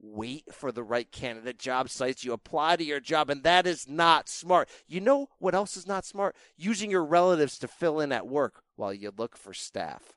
wait 0.00 0.44
for 0.50 0.72
the 0.72 0.82
right 0.82 1.12
candidate 1.12 1.58
job 1.58 1.90
sites. 1.90 2.24
You 2.24 2.32
apply 2.32 2.76
to 2.76 2.84
your 2.84 3.00
job, 3.00 3.28
and 3.28 3.42
that 3.42 3.66
is 3.66 3.86
not 3.86 4.28
smart. 4.28 4.70
You 4.86 5.00
know 5.00 5.28
what 5.38 5.54
else 5.54 5.76
is 5.76 5.86
not 5.86 6.06
smart? 6.06 6.34
Using 6.56 6.90
your 6.90 7.04
relatives 7.04 7.58
to 7.58 7.68
fill 7.68 8.00
in 8.00 8.10
at 8.10 8.26
work 8.26 8.62
while 8.76 8.94
you 8.94 9.12
look 9.14 9.36
for 9.36 9.52
staff. 9.52 10.16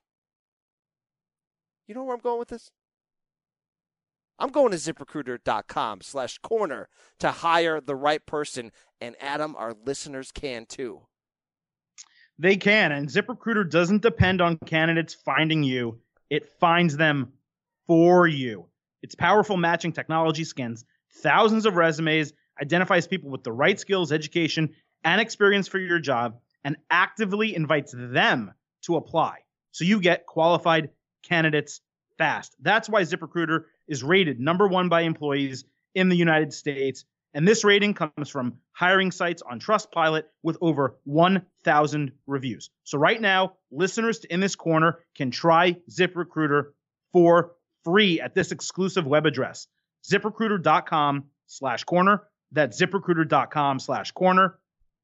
You 1.88 1.96
know 1.96 2.04
where 2.04 2.16
I'm 2.16 2.22
going 2.22 2.40
with 2.40 2.50
this? 2.50 2.72
I'm 4.40 4.50
going 4.50 4.72
to 4.72 4.78
ziprecruiter.com 4.78 6.02
slash 6.02 6.38
corner 6.40 6.90
to 7.20 7.32
hire 7.32 7.80
the 7.80 7.96
right 7.96 8.26
person. 8.26 8.72
And 9.00 9.16
Adam, 9.20 9.56
our 9.58 9.74
listeners 9.86 10.32
can 10.32 10.66
too. 10.66 11.02
They 12.40 12.58
can. 12.58 12.92
And 12.92 13.08
ZipRecruiter 13.08 13.70
doesn't 13.70 14.02
depend 14.02 14.42
on 14.42 14.58
candidates 14.66 15.14
finding 15.14 15.64
you, 15.64 16.00
it 16.30 16.50
finds 16.60 16.98
them 16.98 17.34
for 17.86 18.28
you. 18.28 18.66
Its 19.02 19.16
powerful 19.16 19.58
matching 19.58 19.92
technology 19.92 20.44
scans 20.44 20.84
thousands 21.22 21.66
of 21.66 21.76
resumes, 21.76 22.34
identifies 22.62 23.08
people 23.08 23.30
with 23.30 23.44
the 23.44 23.52
right 23.52 23.80
skills, 23.80 24.12
education, 24.12 24.74
and 25.04 25.22
experience 25.22 25.68
for 25.68 25.78
your 25.78 26.00
job, 26.00 26.40
and 26.64 26.78
actively 26.90 27.56
invites 27.56 27.94
them 27.96 28.52
to 28.84 28.96
apply. 28.96 29.40
So 29.72 29.84
you 29.84 30.00
get 30.00 30.26
qualified 30.26 30.90
candidates 31.24 31.82
fast. 32.18 32.56
That's 32.62 32.90
why 32.90 33.02
ZipRecruiter 33.02 33.64
is 33.88 34.04
rated 34.04 34.40
number 34.40 34.68
one 34.68 34.90
by 34.90 35.02
employees 35.02 35.66
in 35.96 36.10
the 36.10 36.16
United 36.16 36.54
States. 36.54 37.06
And 37.34 37.48
this 37.48 37.64
rating 37.64 37.96
comes 37.96 38.30
from 38.30 38.60
hiring 38.74 39.12
sites 39.12 39.42
on 39.42 39.60
Trustpilot 39.60 40.24
with 40.44 40.58
over 40.62 40.98
1,000 41.06 42.12
reviews. 42.28 42.70
So 42.84 42.98
right 43.00 43.20
now, 43.20 43.54
listeners 43.72 44.24
in 44.24 44.40
this 44.40 44.56
corner 44.56 45.00
can 45.16 45.32
try 45.32 45.78
ZipRecruiter 45.90 46.72
for 47.12 47.54
free 47.84 48.22
at 48.22 48.36
this 48.36 48.52
exclusive 48.52 49.06
web 49.06 49.26
address, 49.26 49.68
ziprecruiter.com 50.10 51.26
slash 51.48 51.84
corner. 51.86 52.24
That's 52.52 52.80
ziprecruiter.com 52.80 53.80
slash 53.80 54.12
corner. 54.12 54.60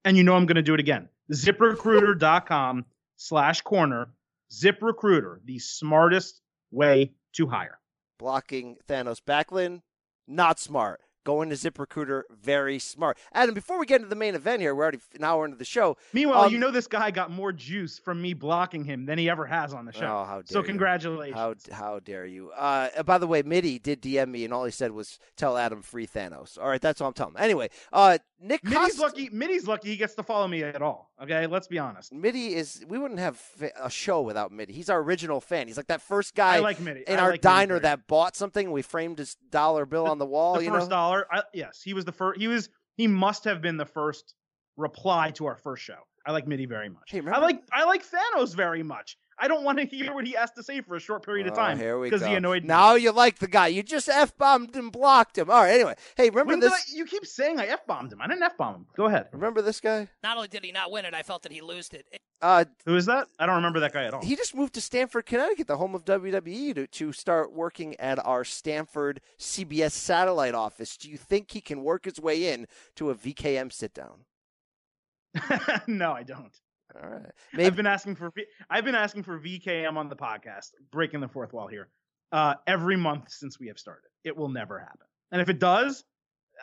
And 0.05 0.15
you 0.15 0.23
know 0.23 0.35
I'm 0.35 0.45
going 0.45 0.55
to 0.55 0.61
do 0.61 0.75
it 0.75 0.79
again. 0.79 1.09
ZipRecruiter.com 1.31 2.85
slash 3.15 3.61
corner. 3.61 4.09
ZipRecruiter, 4.51 5.37
the 5.45 5.59
smartest 5.59 6.41
way 6.71 7.13
to 7.33 7.47
hire. 7.47 7.79
Blocking 8.17 8.77
Thanos 8.87 9.21
Backlund, 9.21 9.81
not 10.27 10.59
smart. 10.59 11.01
Going 11.29 11.49
to 11.51 11.55
ZipRecruiter, 11.55 12.23
very 12.41 12.79
smart. 12.79 13.15
Adam, 13.33 13.53
before 13.53 13.77
we 13.79 13.85
get 13.85 13.97
into 13.97 14.09
the 14.09 14.15
main 14.15 14.33
event 14.33 14.61
here, 14.61 14.73
we're 14.73 14.81
already 14.81 14.97
an 15.13 15.23
hour 15.23 15.45
into 15.45 15.57
the 15.57 15.63
show. 15.63 15.95
Meanwhile, 16.11 16.45
Um, 16.45 16.51
you 16.53 16.57
know 16.57 16.71
this 16.71 16.87
guy 16.87 17.11
got 17.11 17.29
more 17.29 17.51
juice 17.51 17.99
from 17.99 18.19
me 18.19 18.33
blocking 18.33 18.83
him 18.83 19.05
than 19.05 19.19
he 19.19 19.29
ever 19.29 19.45
has 19.45 19.71
on 19.71 19.85
the 19.85 19.91
show. 19.93 20.07
Oh, 20.07 20.25
how 20.25 20.37
dare 20.37 20.45
so 20.47 20.59
you. 20.61 20.65
congratulations. 20.65 21.35
How 21.37 21.53
how 21.71 21.99
dare 21.99 22.25
you? 22.25 22.49
Uh, 22.49 23.03
by 23.03 23.19
the 23.19 23.27
way, 23.27 23.43
Mitty 23.43 23.77
did 23.77 24.01
DM 24.01 24.29
me, 24.29 24.43
and 24.43 24.51
all 24.51 24.65
he 24.65 24.71
said 24.71 24.91
was 24.91 25.19
tell 25.37 25.55
Adam 25.55 25.83
free 25.83 26.07
Thanos. 26.07 26.57
All 26.59 26.67
right, 26.67 26.81
that's 26.81 26.99
all 26.99 27.09
I'm 27.09 27.13
telling 27.13 27.35
him. 27.35 27.43
Anyway, 27.43 27.69
uh, 27.93 28.17
Nick 28.41 28.63
Mitty's 28.63 28.77
Costa- 28.97 29.01
lucky. 29.03 29.29
Mitty's 29.31 29.67
lucky 29.67 29.89
he 29.89 29.97
gets 29.97 30.15
to 30.15 30.23
follow 30.23 30.47
me 30.47 30.63
at 30.63 30.81
all. 30.81 31.11
Okay, 31.21 31.45
let's 31.45 31.67
be 31.67 31.77
honest. 31.77 32.11
Mitty 32.11 32.55
is. 32.55 32.83
We 32.87 32.97
wouldn't 32.97 33.19
have 33.19 33.39
a 33.79 33.89
show 33.91 34.21
without 34.21 34.51
Mitty. 34.51 34.73
He's 34.73 34.89
our 34.89 34.99
original 34.99 35.41
fan. 35.41 35.67
He's 35.67 35.77
like 35.77 35.87
that 35.87 36.01
first 36.01 36.33
guy 36.33 36.55
I 36.55 36.59
like 36.59 36.79
Mitty. 36.79 37.03
in 37.05 37.19
I 37.19 37.21
our 37.21 37.31
like 37.31 37.41
diner 37.41 37.77
that 37.79 38.07
bought 38.07 38.35
something. 38.35 38.71
We 38.71 38.81
framed 38.81 39.19
his 39.19 39.35
dollar 39.51 39.85
bill 39.85 40.07
on 40.07 40.17
the 40.17 40.25
wall. 40.25 40.55
the 40.55 40.63
you 40.63 40.71
first 40.71 40.89
know. 40.89 40.95
dollar. 40.95 41.18
I, 41.31 41.43
yes, 41.53 41.81
he 41.83 41.93
was 41.93 42.05
the 42.05 42.11
first. 42.11 42.39
He 42.39 42.47
was. 42.47 42.69
He 42.95 43.07
must 43.07 43.45
have 43.45 43.61
been 43.61 43.77
the 43.77 43.85
first 43.85 44.33
reply 44.77 45.31
to 45.31 45.45
our 45.45 45.55
first 45.55 45.83
show. 45.83 45.99
I 46.25 46.31
like 46.31 46.47
Mitty 46.47 46.65
very 46.65 46.89
much. 46.89 47.09
Hey, 47.09 47.21
I 47.25 47.39
like. 47.39 47.61
I 47.71 47.85
like 47.85 48.03
Thanos 48.03 48.55
very 48.55 48.83
much. 48.83 49.17
I 49.41 49.47
don't 49.47 49.63
want 49.63 49.77
to 49.79 49.85
hear 49.85 50.13
what 50.13 50.25
he 50.27 50.33
has 50.33 50.51
to 50.51 50.63
say 50.63 50.81
for 50.81 50.95
a 50.95 50.99
short 50.99 51.23
period 51.25 51.47
of 51.47 51.53
Oh, 51.53 51.55
time 51.55 51.77
here 51.77 51.97
we 51.97 52.07
because 52.07 52.21
go. 52.21 52.27
he 52.27 52.35
annoyed 52.35 52.63
me. 52.63 52.67
Now 52.67 52.95
you 52.95 53.11
like 53.11 53.39
the 53.39 53.47
guy. 53.47 53.67
You 53.67 53.83
just 53.83 54.09
f 54.09 54.35
bombed 54.37 54.75
and 54.75 54.91
blocked 54.91 55.37
him. 55.37 55.49
All 55.49 55.61
right. 55.63 55.73
Anyway, 55.73 55.95
hey, 56.17 56.29
remember 56.29 56.51
When 56.53 56.59
this? 56.59 56.71
I, 56.73 56.77
you 56.95 57.05
keep 57.05 57.25
saying 57.25 57.59
I 57.59 57.67
f 57.67 57.85
bombed 57.87 58.11
him. 58.11 58.21
I 58.21 58.27
didn't 58.27 58.43
f 58.43 58.57
bomb 58.57 58.75
him. 58.75 58.85
Go 58.95 59.05
ahead. 59.05 59.27
Remember 59.31 59.61
this 59.61 59.79
guy? 59.79 60.07
Not 60.23 60.35
only 60.37 60.47
did 60.49 60.63
he 60.65 60.71
not 60.71 60.91
win 60.91 61.05
it, 61.05 61.13
I 61.13 61.23
felt 61.23 61.43
that 61.43 61.51
he 61.51 61.61
lost 61.61 61.93
it. 61.93 62.05
It- 62.11 62.21
Uh, 62.41 62.63
Who 62.85 62.95
is 62.95 63.05
that? 63.07 63.27
I 63.37 63.45
don't 63.45 63.55
remember 63.55 63.79
that 63.81 63.91
guy 63.93 64.05
at 64.05 64.13
all. 64.13 64.21
he 64.23 64.35
just 64.35 64.55
moved 64.55 64.73
to 64.75 64.81
Stamford, 64.81 65.25
Connecticut, 65.25 65.67
the 65.67 65.75
home 65.77 65.93
of 65.93 66.05
WWE, 66.05 66.73
to, 66.75 66.87
to 66.87 67.11
start 67.11 67.51
working 67.51 67.99
at 67.99 68.17
our 68.25 68.43
Stamford 68.45 69.19
CBS 69.37 69.91
satellite 69.91 70.55
office. 70.55 70.95
Do 70.95 71.09
you 71.09 71.17
think 71.17 71.51
he 71.51 71.59
can 71.61 71.83
work 71.83 72.05
his 72.05 72.19
way 72.19 72.51
in 72.53 72.65
to 72.95 73.09
a 73.09 73.15
VKM 73.15 73.71
sit 73.73 73.93
down? 73.93 74.25
no, 75.87 76.11
I 76.13 76.23
don't. 76.23 76.57
All 76.95 77.09
right. 77.09 77.31
I've 77.57 77.75
been 77.75 77.87
asking 77.87 78.15
for 78.15 78.31
I've 78.69 78.85
been 78.85 78.95
asking 78.95 79.23
for 79.23 79.39
VKM 79.39 79.95
on 79.95 80.09
the 80.09 80.15
podcast, 80.15 80.71
breaking 80.91 81.19
the 81.21 81.27
fourth 81.27 81.53
wall 81.53 81.67
here, 81.67 81.89
uh, 82.31 82.55
every 82.67 82.97
month 82.97 83.29
since 83.29 83.59
we 83.59 83.67
have 83.67 83.77
started. 83.77 84.09
It 84.23 84.35
will 84.35 84.49
never 84.49 84.79
happen, 84.79 85.07
and 85.31 85.41
if 85.41 85.49
it 85.49 85.59
does, 85.59 86.03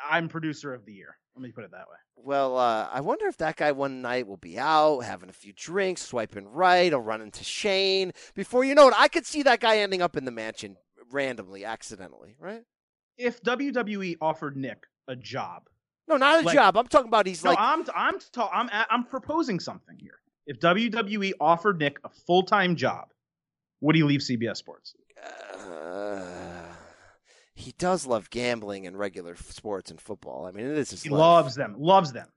I'm 0.08 0.28
producer 0.28 0.74
of 0.74 0.84
the 0.84 0.92
year. 0.92 1.16
Let 1.34 1.42
me 1.42 1.52
put 1.52 1.64
it 1.64 1.70
that 1.72 1.86
way. 1.88 1.96
Well, 2.16 2.56
uh, 2.56 2.88
I 2.90 3.02
wonder 3.02 3.26
if 3.26 3.36
that 3.38 3.56
guy 3.56 3.72
one 3.72 4.00
night 4.00 4.26
will 4.26 4.38
be 4.38 4.58
out 4.58 5.00
having 5.00 5.28
a 5.28 5.34
few 5.34 5.52
drinks, 5.54 6.02
swiping 6.02 6.48
right. 6.48 6.90
He'll 6.90 7.00
run 7.00 7.20
into 7.20 7.44
Shane. 7.44 8.12
Before 8.34 8.64
you 8.64 8.74
know 8.74 8.88
it, 8.88 8.94
I 8.96 9.08
could 9.08 9.26
see 9.26 9.42
that 9.42 9.60
guy 9.60 9.78
ending 9.78 10.00
up 10.00 10.16
in 10.16 10.24
the 10.24 10.30
mansion 10.30 10.76
randomly, 11.10 11.64
accidentally, 11.64 12.36
right? 12.38 12.62
If 13.18 13.42
WWE 13.42 14.16
offered 14.20 14.56
Nick 14.56 14.84
a 15.08 15.14
job, 15.16 15.68
No, 16.08 16.16
not 16.16 16.42
a 16.42 16.46
Like- 16.46 16.54
job. 16.54 16.76
I'm 16.76 16.86
talking 16.86 17.08
about 17.08 17.26
he's 17.26 17.42
no, 17.42 17.50
like, 17.50 17.58
I'm 17.60 17.84
I'm 17.94 18.18
ta- 18.32 18.50
I'm 18.52 18.68
I'm 18.90 19.04
proposing 19.04 19.58
something 19.60 19.98
here. 19.98 20.20
If 20.46 20.60
WWE 20.60 21.32
offered 21.40 21.78
Nick 21.80 21.98
a 22.04 22.08
full 22.08 22.44
time 22.44 22.76
job, 22.76 23.08
would 23.80 23.96
he 23.96 24.02
leave 24.04 24.20
CBS 24.20 24.56
Sports? 24.58 24.94
uh, 25.68 26.22
he 27.54 27.72
does 27.78 28.06
love 28.06 28.30
gambling 28.30 28.86
and 28.86 28.96
regular 28.98 29.34
sports 29.34 29.90
and 29.90 30.00
football. 30.00 30.46
I 30.46 30.52
mean, 30.52 30.66
it 30.66 30.78
is 30.78 30.90
his 30.90 31.02
He 31.02 31.08
life. 31.08 31.18
loves 31.18 31.54
them, 31.56 31.74
loves 31.78 32.12
them. 32.12 32.28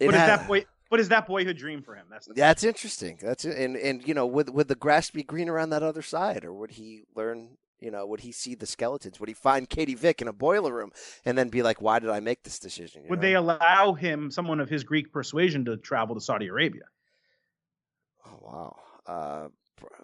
It 0.00 0.06
What 0.06 0.14
is 0.16 0.20
ha- 0.20 0.26
that 0.26 0.46
boy? 0.48 0.64
What 0.88 1.00
is 1.00 1.08
that 1.08 1.26
boyhood 1.26 1.56
dream 1.56 1.82
for 1.82 1.94
him? 1.94 2.06
That's 2.10 2.26
the 2.26 2.34
That's 2.34 2.62
interesting. 2.64 3.18
That's. 3.22 3.44
And 3.44 3.76
and 3.76 4.06
you 4.06 4.12
know, 4.14 4.26
would 4.26 4.50
would 4.50 4.68
the 4.68 4.74
grass 4.74 5.10
be 5.10 5.22
greener 5.22 5.58
on 5.58 5.70
that 5.70 5.82
other 5.82 6.02
side, 6.02 6.44
or 6.44 6.52
would 6.52 6.72
he 6.72 7.04
learn? 7.14 7.56
You 7.80 7.90
know, 7.90 8.06
would 8.06 8.20
he 8.20 8.32
see 8.32 8.54
the 8.54 8.66
skeletons? 8.66 9.20
Would 9.20 9.28
he 9.28 9.34
find 9.34 9.68
Katie 9.68 9.94
Vick 9.94 10.22
in 10.22 10.28
a 10.28 10.32
boiler 10.32 10.72
room 10.72 10.90
and 11.24 11.36
then 11.36 11.48
be 11.48 11.62
like, 11.62 11.82
"Why 11.82 11.98
did 11.98 12.08
I 12.10 12.20
make 12.20 12.42
this 12.42 12.58
decision?" 12.58 13.02
You 13.02 13.10
Would 13.10 13.18
know? 13.18 13.22
they 13.22 13.34
allow 13.34 13.92
him, 13.94 14.30
someone 14.30 14.60
of 14.60 14.68
his 14.70 14.84
Greek 14.84 15.12
persuasion, 15.12 15.64
to 15.66 15.76
travel 15.76 16.14
to 16.14 16.20
Saudi 16.20 16.46
Arabia? 16.46 16.84
Oh 18.26 18.38
wow. 18.40 18.76
Uh, 19.06 19.48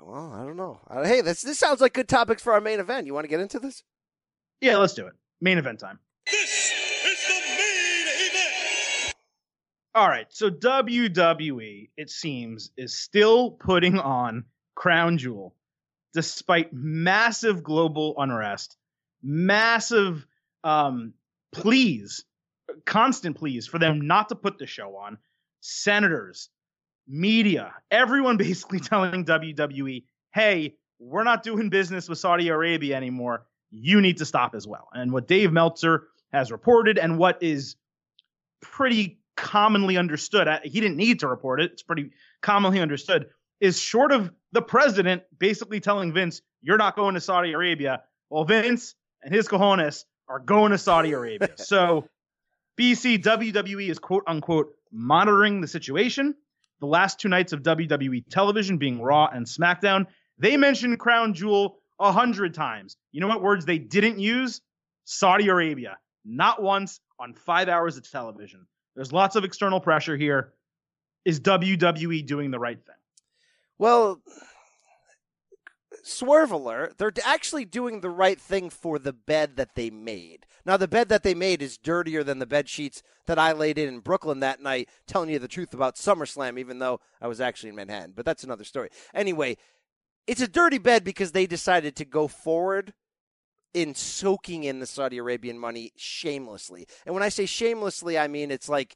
well, 0.02 0.32
I 0.32 0.44
don't 0.44 0.56
know. 0.56 0.80
Uh, 0.88 1.04
hey, 1.04 1.20
this 1.22 1.42
this 1.42 1.58
sounds 1.58 1.80
like 1.80 1.94
good 1.94 2.08
topics 2.08 2.42
for 2.42 2.52
our 2.52 2.60
main 2.60 2.80
event. 2.80 3.06
You 3.06 3.14
want 3.14 3.24
to 3.24 3.28
get 3.28 3.40
into 3.40 3.58
this? 3.58 3.82
Yeah, 4.60 4.76
let's 4.76 4.92
do 4.94 5.06
it. 5.06 5.14
Main 5.40 5.56
event 5.56 5.78
time. 5.80 5.98
This 6.26 6.70
is 6.70 7.26
the 7.26 7.34
main 7.56 8.06
event. 8.28 9.14
All 9.94 10.08
right, 10.08 10.26
so 10.28 10.50
WWE, 10.50 11.88
it 11.96 12.10
seems, 12.10 12.70
is 12.76 12.98
still 12.98 13.52
putting 13.52 13.98
on 13.98 14.44
Crown 14.74 15.16
Jewel 15.18 15.54
despite 16.14 16.72
massive 16.72 17.62
global 17.62 18.14
unrest, 18.18 18.76
massive 19.22 20.26
um, 20.64 21.14
pleas, 21.52 22.24
constant 22.84 23.36
pleas 23.36 23.66
for 23.66 23.78
them 23.78 24.06
not 24.06 24.28
to 24.28 24.34
put 24.34 24.58
the 24.58 24.66
show 24.66 24.96
on. 24.96 25.18
Senators, 25.60 26.48
media, 27.06 27.74
everyone 27.90 28.36
basically 28.38 28.80
telling 28.80 29.24
WWE, 29.24 30.04
hey, 30.32 30.74
we're 30.98 31.24
not 31.24 31.42
doing 31.42 31.70
business 31.70 32.08
with 32.08 32.18
Saudi 32.18 32.48
Arabia 32.48 32.96
anymore. 32.96 33.46
You 33.70 34.00
need 34.00 34.18
to 34.18 34.26
stop 34.26 34.54
as 34.54 34.66
well. 34.66 34.88
And 34.92 35.12
what 35.12 35.26
Dave 35.26 35.52
Meltzer 35.52 36.08
has 36.32 36.52
reported 36.52 36.98
and 36.98 37.18
what 37.18 37.42
is 37.42 37.76
pretty 38.60 39.18
commonly 39.36 39.96
understood, 39.96 40.46
uh, 40.46 40.58
he 40.62 40.80
didn't 40.80 40.96
need 40.96 41.20
to 41.20 41.28
report 41.28 41.60
it, 41.60 41.72
it's 41.72 41.82
pretty 41.82 42.10
commonly 42.42 42.80
understood, 42.80 43.26
is 43.60 43.80
short 43.80 44.12
of 44.12 44.30
the 44.52 44.62
president 44.62 45.22
basically 45.38 45.80
telling 45.80 46.12
Vince, 46.12 46.42
you're 46.62 46.78
not 46.78 46.96
going 46.96 47.14
to 47.14 47.20
Saudi 47.20 47.52
Arabia. 47.52 48.02
Well, 48.28 48.44
Vince 48.44 48.94
and 49.22 49.34
his 49.34 49.48
cojones 49.48 50.04
are 50.28 50.38
going 50.38 50.72
to 50.72 50.78
Saudi 50.78 51.12
Arabia. 51.12 51.50
so 51.56 52.08
BC 52.78 53.22
WWE 53.22 53.88
is 53.88 53.98
quote 53.98 54.24
unquote 54.26 54.74
monitoring 54.92 55.60
the 55.60 55.68
situation. 55.68 56.34
The 56.80 56.86
last 56.86 57.20
two 57.20 57.28
nights 57.28 57.52
of 57.52 57.62
WWE 57.62 58.24
television 58.30 58.78
being 58.78 59.00
Raw 59.00 59.26
and 59.26 59.46
SmackDown, 59.46 60.06
they 60.38 60.56
mentioned 60.56 60.98
Crown 60.98 61.34
Jewel 61.34 61.78
a 61.98 62.10
hundred 62.10 62.54
times. 62.54 62.96
You 63.12 63.20
know 63.20 63.28
what 63.28 63.42
words 63.42 63.66
they 63.66 63.78
didn't 63.78 64.18
use? 64.18 64.62
Saudi 65.04 65.48
Arabia. 65.48 65.98
Not 66.24 66.62
once 66.62 67.00
on 67.18 67.34
five 67.34 67.68
hours 67.68 67.96
of 67.96 68.10
television. 68.10 68.66
There's 68.96 69.12
lots 69.12 69.36
of 69.36 69.44
external 69.44 69.80
pressure 69.80 70.16
here. 70.16 70.52
Is 71.24 71.40
WWE 71.40 72.26
doing 72.26 72.50
the 72.50 72.58
right 72.58 72.78
thing? 72.78 72.94
Well, 73.80 74.20
swerve 76.02 76.52
alert. 76.52 76.98
They're 76.98 77.14
actually 77.24 77.64
doing 77.64 78.02
the 78.02 78.10
right 78.10 78.38
thing 78.38 78.68
for 78.68 78.98
the 78.98 79.14
bed 79.14 79.56
that 79.56 79.74
they 79.74 79.88
made. 79.88 80.44
Now, 80.66 80.76
the 80.76 80.86
bed 80.86 81.08
that 81.08 81.22
they 81.22 81.32
made 81.32 81.62
is 81.62 81.78
dirtier 81.78 82.22
than 82.22 82.40
the 82.40 82.46
bed 82.46 82.68
sheets 82.68 83.02
that 83.26 83.38
I 83.38 83.52
laid 83.52 83.78
in 83.78 83.88
in 83.88 84.00
Brooklyn 84.00 84.40
that 84.40 84.60
night, 84.60 84.90
telling 85.06 85.30
you 85.30 85.38
the 85.38 85.48
truth 85.48 85.72
about 85.72 85.96
SummerSlam, 85.96 86.58
even 86.58 86.78
though 86.78 87.00
I 87.22 87.26
was 87.26 87.40
actually 87.40 87.70
in 87.70 87.76
Manhattan. 87.76 88.12
But 88.14 88.26
that's 88.26 88.44
another 88.44 88.64
story. 88.64 88.90
Anyway, 89.14 89.56
it's 90.26 90.42
a 90.42 90.46
dirty 90.46 90.76
bed 90.76 91.02
because 91.02 91.32
they 91.32 91.46
decided 91.46 91.96
to 91.96 92.04
go 92.04 92.28
forward 92.28 92.92
in 93.72 93.94
soaking 93.94 94.64
in 94.64 94.80
the 94.80 94.86
Saudi 94.86 95.16
Arabian 95.16 95.58
money 95.58 95.92
shamelessly. 95.96 96.86
And 97.06 97.14
when 97.14 97.24
I 97.24 97.30
say 97.30 97.46
shamelessly, 97.46 98.18
I 98.18 98.28
mean 98.28 98.50
it's 98.50 98.68
like 98.68 98.94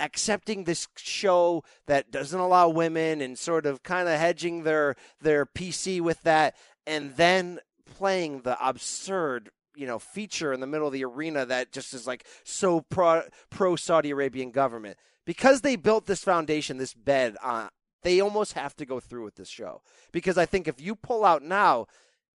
accepting 0.00 0.64
this 0.64 0.88
show 0.96 1.64
that 1.86 2.10
doesn't 2.10 2.38
allow 2.38 2.68
women 2.68 3.20
and 3.20 3.38
sort 3.38 3.66
of 3.66 3.82
kind 3.82 4.08
of 4.08 4.18
hedging 4.18 4.62
their 4.62 4.94
their 5.20 5.44
PC 5.44 6.00
with 6.00 6.22
that 6.22 6.54
and 6.86 7.16
then 7.16 7.58
playing 7.84 8.42
the 8.42 8.56
absurd 8.66 9.50
you 9.76 9.86
know 9.86 9.98
feature 9.98 10.52
in 10.52 10.60
the 10.60 10.66
middle 10.66 10.86
of 10.86 10.92
the 10.92 11.04
arena 11.04 11.46
that 11.46 11.72
just 11.72 11.94
is 11.94 12.06
like 12.06 12.24
so 12.44 12.80
pro 12.80 13.22
pro 13.50 13.76
Saudi 13.76 14.10
Arabian 14.10 14.50
government. 14.50 14.98
Because 15.24 15.60
they 15.60 15.76
built 15.76 16.06
this 16.06 16.24
foundation 16.24 16.78
this 16.78 16.94
bed 16.94 17.36
on 17.42 17.68
they 18.02 18.20
almost 18.20 18.52
have 18.54 18.74
to 18.76 18.86
go 18.86 19.00
through 19.00 19.24
with 19.24 19.36
this 19.36 19.48
show. 19.48 19.82
Because 20.12 20.38
I 20.38 20.46
think 20.46 20.68
if 20.68 20.80
you 20.80 20.94
pull 20.94 21.24
out 21.24 21.42
now 21.42 21.86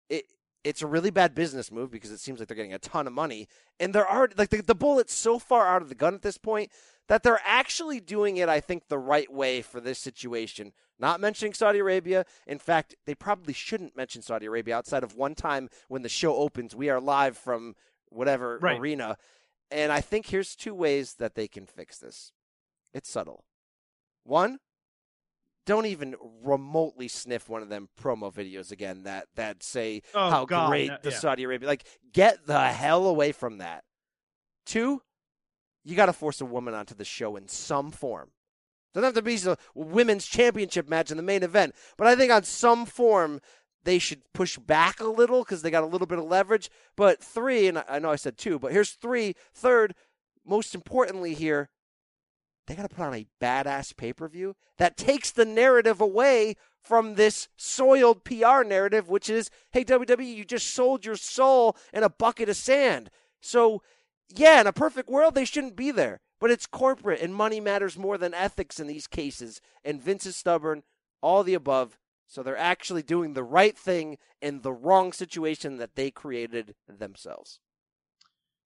it 0.10 0.26
it's 0.64 0.82
a 0.82 0.88
really 0.88 1.12
bad 1.12 1.36
business 1.36 1.72
move 1.72 1.92
because 1.92 2.12
it 2.12 2.20
seems 2.20 2.40
like 2.40 2.48
they're 2.48 2.56
getting 2.56 2.74
a 2.74 2.80
ton 2.80 3.08
of 3.08 3.14
money. 3.14 3.48
And 3.80 3.94
they're 3.94 4.10
already 4.10 4.36
like 4.38 4.50
the, 4.50 4.62
the 4.62 4.76
bullet's 4.76 5.14
so 5.14 5.38
far 5.40 5.68
out 5.68 5.82
of 5.82 5.90
the 5.90 5.96
gun 5.96 6.14
at 6.14 6.22
this 6.22 6.38
point 6.38 6.72
that 7.10 7.24
they're 7.24 7.42
actually 7.46 8.00
doing 8.00 8.38
it, 8.38 8.48
I 8.50 8.60
think, 8.60 8.88
the 8.88 8.98
right 8.98 9.32
way 9.32 9.62
for 9.62 9.80
this 9.82 10.00
situation. 10.00 10.72
Not 11.00 11.20
mentioning 11.20 11.54
Saudi 11.54 11.80
Arabia. 11.80 12.26
In 12.48 12.60
fact, 12.60 12.96
they 13.06 13.16
probably 13.16 13.54
shouldn't 13.54 13.98
mention 13.98 14.22
Saudi 14.22 14.46
Arabia 14.46 14.78
outside 14.78 15.04
of 15.04 15.16
one 15.16 15.36
time 15.36 15.70
when 15.90 16.02
the 16.02 16.10
show 16.10 16.36
opens. 16.36 16.76
We 16.76 16.90
are 16.90 17.02
live 17.02 17.38
from 17.38 17.76
whatever 18.10 18.58
Right. 18.62 18.80
arena. 18.80 19.18
And 19.72 19.92
I 19.92 20.02
think 20.02 20.28
here's 20.28 20.56
two 20.56 20.74
ways 20.76 21.16
that 21.16 21.36
they 21.36 21.48
can 21.48 21.66
fix 21.66 21.98
this. 21.98 22.32
It's 22.94 23.10
subtle. 23.10 23.44
One, 24.24 24.60
don't 25.66 25.88
even 25.88 26.16
remotely 26.44 27.08
sniff 27.08 27.50
one 27.50 27.62
of 27.62 27.70
them 27.70 27.90
promo 28.00 28.32
videos 28.34 28.72
again 28.72 29.04
that 29.04 29.28
that 29.36 29.64
say 29.64 30.02
Oh, 30.14 30.30
how 30.30 30.46
God, 30.46 30.70
great 30.70 30.90
no- 30.90 30.98
the 31.02 31.10
yeah. 31.12 31.18
Saudi 31.18 31.44
Arabia 31.44 31.68
like 31.68 31.86
get 32.12 32.46
the 32.46 32.62
hell 32.68 33.08
away 33.08 33.32
from 33.32 33.58
that. 33.60 33.84
Two, 34.66 35.02
you 35.84 35.96
got 35.96 36.08
to 36.08 36.14
force 36.14 36.42
a 36.42 36.46
woman 36.46 36.74
onto 36.74 36.96
the 36.96 37.06
show 37.06 37.36
in 37.36 37.48
some 37.48 37.92
form. 37.92 38.32
Doesn't 38.94 39.06
have 39.06 39.16
to 39.16 39.22
be 39.22 39.40
a 39.48 39.58
women's 39.74 40.26
championship 40.26 40.88
match 40.88 41.10
in 41.10 41.18
the 41.18 41.24
main 41.24 41.44
event, 41.44 41.74
but 41.98 42.08
I 42.08 42.16
think 42.16 42.32
on 42.32 42.44
some 42.44 42.86
form 42.86 43.42
they 43.84 44.00
should 44.00 44.22
push 44.34 44.58
back 44.58 45.00
a 45.00 45.06
little 45.06 45.44
because 45.44 45.62
they 45.62 45.72
got 45.72 45.84
a 45.84 45.88
little 45.88 46.08
bit 46.08 46.20
of 46.20 46.26
leverage. 46.26 46.70
But 46.96 47.22
three, 47.22 47.68
and 47.68 47.84
I- 47.88 48.00
know 48.00 48.12
I 48.12 48.16
said 48.16 48.38
two, 48.38 48.60
but 48.60 48.72
here's 48.72 48.92
three. 48.92 49.36
Third, 49.54 49.96
most 50.46 50.76
importantly 50.76 51.34
here, 51.34 51.70
they 52.68 52.76
got 52.76 52.90
to 52.90 52.96
put 52.96 53.04
on 53.04 53.14
a 53.14 53.28
badass 53.42 53.96
pay 53.98 54.14
per 54.14 54.28
view 54.28 54.56
that 54.78 54.96
takes 54.96 55.32
the 55.32 55.44
narrative 55.46 56.00
away 56.00 56.56
from 56.82 57.16
this 57.16 57.48
soiled 57.58 58.24
PR 58.24 58.64
narrative, 58.64 59.10
which 59.10 59.30
is, 59.30 59.50
hey, 59.72 59.84
WWE, 59.84 60.36
you 60.36 60.46
just 60.46 60.74
sold 60.74 61.06
your 61.06 61.16
soul 61.16 61.76
in 61.94 62.04
a 62.04 62.10
bucket 62.10 62.50
of 62.50 62.56
sand. 62.56 63.10
So, 63.42 63.82
yeah, 64.30 64.62
in 64.62 64.68
a 64.68 64.74
perfect 64.74 65.10
world, 65.10 65.36
they 65.36 65.46
shouldn't 65.46 65.76
be 65.76 65.92
there. 65.92 66.20
But 66.40 66.52
it's 66.52 66.66
corporate, 66.66 67.22
and 67.22 67.34
money 67.34 67.62
matters 67.62 67.98
more 67.98 68.18
than 68.18 68.34
ethics 68.34 68.80
in 68.80 68.88
these 68.88 69.08
cases. 69.08 69.62
And 69.86 70.02
Vince 70.02 70.26
is 70.26 70.36
stubborn, 70.36 70.84
all 71.22 71.44
the 71.44 71.54
above. 71.54 71.98
So 72.28 72.44
they're 72.44 72.58
actually 72.58 73.04
doing 73.04 73.34
the 73.34 73.44
right 73.44 73.78
thing 73.78 74.18
in 74.42 74.62
the 74.62 74.74
wrong 74.74 75.14
situation 75.14 75.78
that 75.78 75.96
they 75.96 76.12
created 76.12 76.76
themselves. 76.88 77.60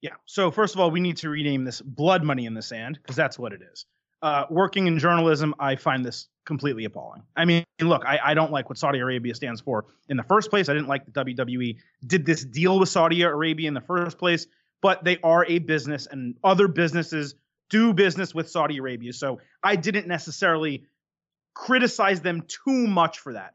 Yeah. 0.01 0.13
So 0.25 0.51
first 0.51 0.73
of 0.73 0.79
all, 0.79 0.91
we 0.91 0.99
need 0.99 1.17
to 1.17 1.29
rename 1.29 1.65
this 1.65 1.81
"Blood 1.81 2.23
Money 2.23 2.45
in 2.45 2.53
the 2.53 2.61
Sand" 2.61 2.97
because 3.01 3.15
that's 3.15 3.37
what 3.37 3.53
it 3.53 3.61
is. 3.71 3.85
Uh, 4.21 4.45
working 4.49 4.87
in 4.87 4.97
journalism, 4.97 5.53
I 5.59 5.75
find 5.75 6.03
this 6.03 6.27
completely 6.45 6.85
appalling. 6.85 7.21
I 7.35 7.45
mean, 7.45 7.63
look, 7.81 8.03
I, 8.05 8.19
I 8.23 8.33
don't 8.33 8.51
like 8.51 8.69
what 8.69 8.77
Saudi 8.77 8.99
Arabia 8.99 9.35
stands 9.35 9.61
for 9.61 9.85
in 10.09 10.17
the 10.17 10.23
first 10.23 10.49
place. 10.49 10.69
I 10.69 10.73
didn't 10.73 10.87
like 10.87 11.05
the 11.05 11.11
WWE 11.11 11.77
did 12.05 12.25
this 12.25 12.43
deal 12.43 12.79
with 12.79 12.89
Saudi 12.89 13.21
Arabia 13.21 13.67
in 13.67 13.75
the 13.75 13.81
first 13.81 14.17
place, 14.17 14.47
but 14.81 15.03
they 15.03 15.17
are 15.23 15.45
a 15.45 15.59
business, 15.59 16.07
and 16.09 16.35
other 16.43 16.67
businesses 16.67 17.35
do 17.69 17.93
business 17.93 18.33
with 18.33 18.49
Saudi 18.49 18.77
Arabia. 18.77 19.13
So 19.13 19.39
I 19.63 19.75
didn't 19.75 20.07
necessarily 20.07 20.85
criticize 21.53 22.21
them 22.21 22.43
too 22.47 22.87
much 22.87 23.19
for 23.19 23.33
that. 23.33 23.53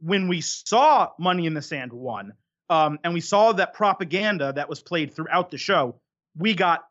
When 0.00 0.28
we 0.28 0.40
saw 0.40 1.10
Money 1.18 1.46
in 1.46 1.54
the 1.54 1.62
Sand 1.62 1.92
one, 1.92 2.32
um, 2.70 2.98
and 3.04 3.12
we 3.12 3.20
saw 3.20 3.52
that 3.52 3.74
propaganda 3.74 4.52
that 4.54 4.68
was 4.68 4.80
played 4.82 5.14
throughout 5.14 5.50
the 5.50 5.58
show, 5.58 6.00
we 6.36 6.54
got 6.54 6.84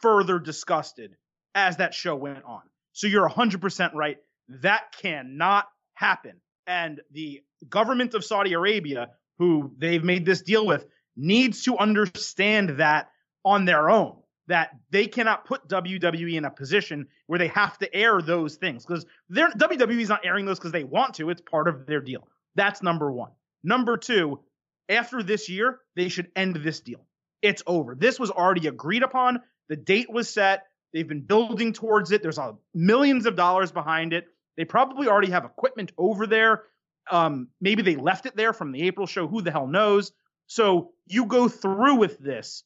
further 0.00 0.38
disgusted 0.38 1.16
as 1.54 1.76
that 1.76 1.94
show 1.94 2.16
went 2.16 2.44
on. 2.44 2.62
So 2.92 3.06
you're 3.06 3.28
100% 3.28 3.94
right. 3.94 4.18
That 4.48 4.92
cannot 5.00 5.68
happen. 5.94 6.40
And 6.66 7.00
the 7.12 7.42
government 7.68 8.14
of 8.14 8.24
Saudi 8.24 8.52
Arabia, 8.52 9.10
who 9.38 9.72
they've 9.78 10.02
made 10.02 10.26
this 10.26 10.42
deal 10.42 10.66
with, 10.66 10.84
needs 11.16 11.64
to 11.64 11.78
understand 11.78 12.78
that 12.78 13.10
on 13.44 13.64
their 13.64 13.90
own. 13.90 14.16
That 14.46 14.70
they 14.90 15.06
cannot 15.06 15.44
put 15.44 15.68
WWE 15.68 16.34
in 16.34 16.44
a 16.44 16.50
position 16.50 17.06
where 17.28 17.38
they 17.38 17.48
have 17.48 17.78
to 17.78 17.94
air 17.94 18.20
those 18.20 18.56
things 18.56 18.84
because 18.84 19.06
WWE 19.32 20.00
is 20.00 20.08
not 20.08 20.26
airing 20.26 20.44
those 20.44 20.58
because 20.58 20.72
they 20.72 20.82
want 20.82 21.14
to. 21.14 21.30
It's 21.30 21.40
part 21.40 21.68
of 21.68 21.86
their 21.86 22.00
deal. 22.00 22.26
That's 22.56 22.82
number 22.82 23.12
one. 23.12 23.30
Number 23.62 23.96
two, 23.96 24.40
after 24.88 25.22
this 25.22 25.48
year, 25.48 25.78
they 25.94 26.08
should 26.08 26.32
end 26.34 26.56
this 26.56 26.80
deal. 26.80 27.06
It's 27.42 27.62
over. 27.66 27.94
This 27.94 28.18
was 28.18 28.30
already 28.30 28.66
agreed 28.66 29.04
upon. 29.04 29.40
The 29.68 29.76
date 29.76 30.10
was 30.10 30.28
set. 30.28 30.66
They've 30.92 31.06
been 31.06 31.22
building 31.22 31.72
towards 31.72 32.10
it. 32.10 32.22
There's 32.22 32.38
millions 32.74 33.26
of 33.26 33.36
dollars 33.36 33.70
behind 33.70 34.12
it. 34.12 34.26
They 34.56 34.64
probably 34.64 35.06
already 35.06 35.30
have 35.30 35.44
equipment 35.44 35.92
over 35.96 36.26
there. 36.26 36.64
Um, 37.10 37.48
maybe 37.60 37.82
they 37.82 37.96
left 37.96 38.26
it 38.26 38.36
there 38.36 38.52
from 38.52 38.72
the 38.72 38.82
April 38.82 39.06
show. 39.06 39.26
Who 39.28 39.42
the 39.42 39.50
hell 39.52 39.66
knows? 39.66 40.12
So 40.48 40.90
you 41.06 41.26
go 41.26 41.48
through 41.48 41.94
with 41.94 42.18
this. 42.18 42.64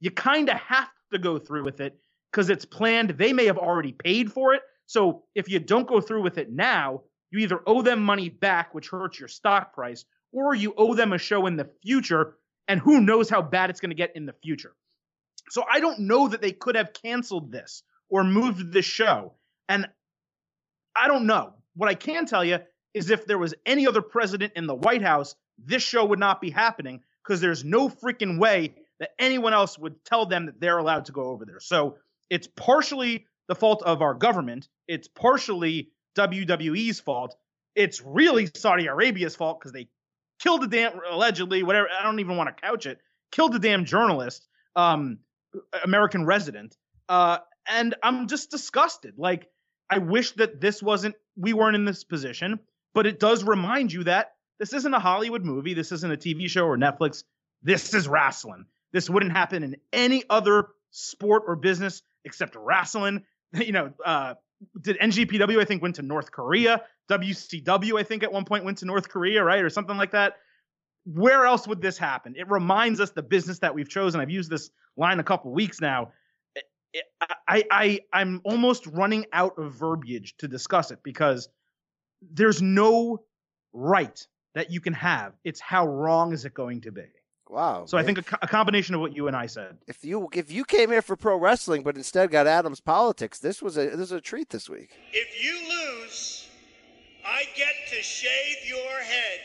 You 0.00 0.10
kind 0.10 0.48
of 0.48 0.56
have 0.56 0.88
to 1.12 1.18
go 1.18 1.38
through 1.38 1.64
with 1.64 1.80
it 1.80 1.98
because 2.30 2.50
it's 2.50 2.64
planned. 2.64 3.10
They 3.10 3.32
may 3.32 3.46
have 3.46 3.58
already 3.58 3.92
paid 3.92 4.32
for 4.32 4.54
it. 4.54 4.62
So 4.86 5.24
if 5.34 5.48
you 5.48 5.58
don't 5.58 5.88
go 5.88 6.00
through 6.00 6.22
with 6.22 6.38
it 6.38 6.50
now, 6.50 7.02
you 7.30 7.40
either 7.40 7.60
owe 7.66 7.82
them 7.82 8.02
money 8.02 8.28
back, 8.28 8.74
which 8.74 8.88
hurts 8.88 9.18
your 9.18 9.28
stock 9.28 9.74
price, 9.74 10.04
or 10.32 10.54
you 10.54 10.74
owe 10.76 10.94
them 10.94 11.12
a 11.12 11.18
show 11.18 11.46
in 11.46 11.56
the 11.56 11.68
future, 11.82 12.36
and 12.68 12.80
who 12.80 13.00
knows 13.00 13.28
how 13.28 13.42
bad 13.42 13.70
it's 13.70 13.80
going 13.80 13.90
to 13.90 13.96
get 13.96 14.14
in 14.14 14.26
the 14.26 14.34
future. 14.42 14.74
So 15.50 15.64
I 15.70 15.80
don't 15.80 16.00
know 16.00 16.28
that 16.28 16.42
they 16.42 16.52
could 16.52 16.76
have 16.76 16.92
canceled 16.92 17.52
this 17.52 17.82
or 18.08 18.24
moved 18.24 18.72
the 18.72 18.82
show. 18.82 19.34
And 19.68 19.88
I 20.94 21.08
don't 21.08 21.26
know. 21.26 21.54
What 21.74 21.88
I 21.88 21.94
can 21.94 22.26
tell 22.26 22.44
you 22.44 22.58
is 22.94 23.10
if 23.10 23.26
there 23.26 23.38
was 23.38 23.54
any 23.64 23.86
other 23.86 24.02
president 24.02 24.54
in 24.56 24.66
the 24.66 24.74
White 24.74 25.02
House, 25.02 25.34
this 25.58 25.82
show 25.82 26.04
would 26.04 26.18
not 26.18 26.40
be 26.40 26.50
happening 26.50 27.02
because 27.22 27.40
there's 27.40 27.64
no 27.64 27.88
freaking 27.88 28.38
way 28.38 28.74
that 29.00 29.10
anyone 29.18 29.52
else 29.52 29.78
would 29.78 30.04
tell 30.04 30.26
them 30.26 30.46
that 30.46 30.60
they're 30.60 30.78
allowed 30.78 31.06
to 31.06 31.12
go 31.12 31.24
over 31.24 31.44
there. 31.44 31.60
So 31.60 31.96
it's 32.30 32.46
partially 32.46 33.26
the 33.48 33.54
fault 33.54 33.82
of 33.82 34.02
our 34.02 34.14
government. 34.14 34.68
It's 34.88 35.08
partially 35.08 35.90
WWE's 36.16 37.00
fault. 37.00 37.36
It's 37.74 38.02
really 38.02 38.48
Saudi 38.54 38.86
Arabia's 38.86 39.36
fault 39.36 39.60
because 39.60 39.72
they 39.72 39.88
killed 40.40 40.64
a 40.64 40.66
damn 40.66 40.98
allegedly 41.10 41.62
whatever. 41.62 41.88
I 41.88 42.02
don't 42.02 42.20
even 42.20 42.36
want 42.36 42.54
to 42.54 42.60
couch 42.60 42.86
it. 42.86 42.98
Killed 43.32 43.54
a 43.54 43.58
damn 43.58 43.84
journalist, 43.84 44.46
um, 44.74 45.18
American 45.84 46.24
resident. 46.24 46.76
Uh, 47.08 47.38
and 47.68 47.94
I'm 48.02 48.28
just 48.28 48.50
disgusted. 48.50 49.14
Like 49.18 49.48
I 49.90 49.98
wish 49.98 50.32
that 50.32 50.60
this 50.60 50.82
wasn't 50.82 51.16
we 51.36 51.52
weren't 51.52 51.76
in 51.76 51.84
this 51.84 52.04
position, 52.04 52.60
but 52.94 53.06
it 53.06 53.20
does 53.20 53.44
remind 53.44 53.92
you 53.92 54.04
that 54.04 54.32
this 54.58 54.72
isn't 54.72 54.94
a 54.94 54.98
Hollywood 54.98 55.44
movie. 55.44 55.74
This 55.74 55.92
isn't 55.92 56.12
a 56.12 56.16
TV 56.16 56.48
show 56.48 56.66
or 56.66 56.78
Netflix. 56.78 57.24
This 57.62 57.92
is 57.94 58.08
wrestling. 58.08 58.64
This 58.92 59.10
wouldn't 59.10 59.32
happen 59.32 59.62
in 59.62 59.76
any 59.92 60.24
other 60.30 60.68
sport 60.90 61.44
or 61.46 61.56
business 61.56 62.02
except 62.24 62.56
wrestling. 62.56 63.24
You 63.52 63.72
know, 63.72 63.92
uh, 64.04 64.34
did 64.82 64.98
NJPW 64.98 65.60
I 65.60 65.64
think 65.64 65.80
went 65.80 65.94
to 65.94 66.02
North 66.02 66.30
Korea? 66.30 66.82
WCW 67.08 67.98
I 67.98 68.02
think 68.02 68.22
at 68.22 68.32
one 68.32 68.44
point 68.44 68.64
went 68.64 68.78
to 68.78 68.86
North 68.86 69.08
Korea, 69.08 69.42
right, 69.42 69.62
or 69.62 69.70
something 69.70 69.96
like 69.96 70.10
that. 70.10 70.34
Where 71.04 71.46
else 71.46 71.66
would 71.68 71.80
this 71.80 71.96
happen? 71.96 72.34
It 72.36 72.50
reminds 72.50 73.00
us 73.00 73.12
the 73.12 73.22
business 73.22 73.60
that 73.60 73.74
we've 73.74 73.88
chosen. 73.88 74.20
I've 74.20 74.30
used 74.30 74.50
this 74.50 74.70
line 74.96 75.20
a 75.20 75.22
couple 75.22 75.52
weeks 75.52 75.80
now. 75.80 76.12
I, 77.48 77.64
I 77.70 78.00
I'm 78.12 78.40
almost 78.44 78.86
running 78.88 79.26
out 79.32 79.56
of 79.58 79.72
verbiage 79.74 80.34
to 80.38 80.48
discuss 80.48 80.90
it 80.90 80.98
because 81.02 81.48
there's 82.32 82.60
no 82.60 83.22
right 83.72 84.26
that 84.54 84.70
you 84.70 84.80
can 84.80 84.94
have. 84.94 85.34
It's 85.44 85.60
how 85.60 85.86
wrong 85.86 86.32
is 86.32 86.44
it 86.44 86.54
going 86.54 86.80
to 86.82 86.92
be? 86.92 87.04
Wow. 87.48 87.86
So 87.86 87.96
I 87.96 88.02
think 88.02 88.18
a, 88.18 88.38
a 88.42 88.48
combination 88.48 88.94
of 88.94 89.00
what 89.00 89.14
you 89.14 89.28
and 89.28 89.36
I 89.36 89.46
said. 89.46 89.78
if 89.86 90.04
you 90.04 90.28
if 90.32 90.50
you 90.50 90.64
came 90.64 90.90
here 90.90 91.02
for 91.02 91.16
pro 91.16 91.36
wrestling 91.36 91.82
but 91.82 91.96
instead 91.96 92.30
got 92.30 92.46
Adams 92.46 92.80
politics, 92.80 93.38
this 93.38 93.62
was 93.62 93.76
a 93.76 93.90
this 93.90 94.10
was 94.10 94.12
a 94.12 94.20
treat 94.20 94.50
this 94.50 94.68
week. 94.68 94.90
If 95.12 95.42
you 95.42 95.54
lose, 95.68 96.48
I 97.24 97.44
get 97.56 97.74
to 97.90 98.02
shave 98.02 98.56
your 98.66 99.00
head. 99.00 99.40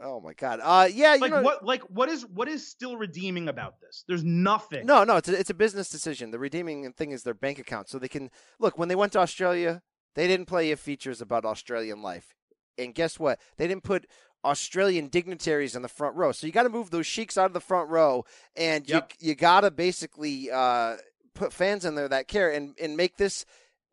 Oh 0.00 0.20
my 0.20 0.32
god. 0.32 0.60
Uh 0.62 0.88
yeah, 0.92 1.14
you 1.14 1.20
Like 1.20 1.30
know 1.32 1.42
what 1.42 1.64
like 1.64 1.82
what 1.82 2.08
is 2.08 2.24
what 2.26 2.48
is 2.48 2.66
still 2.66 2.96
redeeming 2.96 3.48
about 3.48 3.80
this? 3.80 4.04
There's 4.06 4.22
nothing. 4.24 4.86
No, 4.86 5.04
no, 5.04 5.16
it's 5.16 5.28
a, 5.28 5.38
it's 5.38 5.50
a 5.50 5.54
business 5.54 5.88
decision. 5.88 6.30
The 6.30 6.38
redeeming 6.38 6.92
thing 6.92 7.10
is 7.10 7.24
their 7.24 7.34
bank 7.34 7.58
account. 7.58 7.88
So 7.88 7.98
they 7.98 8.08
can 8.08 8.30
look 8.60 8.78
when 8.78 8.88
they 8.88 8.94
went 8.94 9.12
to 9.12 9.18
Australia, 9.18 9.82
they 10.14 10.28
didn't 10.28 10.46
play 10.46 10.68
you 10.68 10.76
features 10.76 11.20
about 11.20 11.44
Australian 11.44 12.00
life. 12.00 12.34
And 12.76 12.94
guess 12.94 13.18
what? 13.18 13.40
They 13.56 13.66
didn't 13.66 13.82
put 13.82 14.06
Australian 14.44 15.08
dignitaries 15.08 15.74
in 15.74 15.82
the 15.82 15.88
front 15.88 16.16
row. 16.16 16.32
So 16.32 16.46
you 16.46 16.52
got 16.52 16.62
to 16.64 16.68
move 16.68 16.90
those 16.90 17.06
sheiks 17.06 17.36
out 17.36 17.46
of 17.46 17.52
the 17.52 17.60
front 17.60 17.90
row, 17.90 18.24
and 18.56 18.88
Yep. 18.88 19.12
you 19.20 19.28
you 19.30 19.34
got 19.34 19.62
to 19.62 19.70
basically 19.70 20.50
uh, 20.50 20.96
put 21.34 21.52
fans 21.52 21.84
in 21.84 21.94
there 21.94 22.08
that 22.08 22.28
care 22.28 22.50
and 22.50 22.74
and 22.80 22.96
make 22.96 23.16
this. 23.16 23.44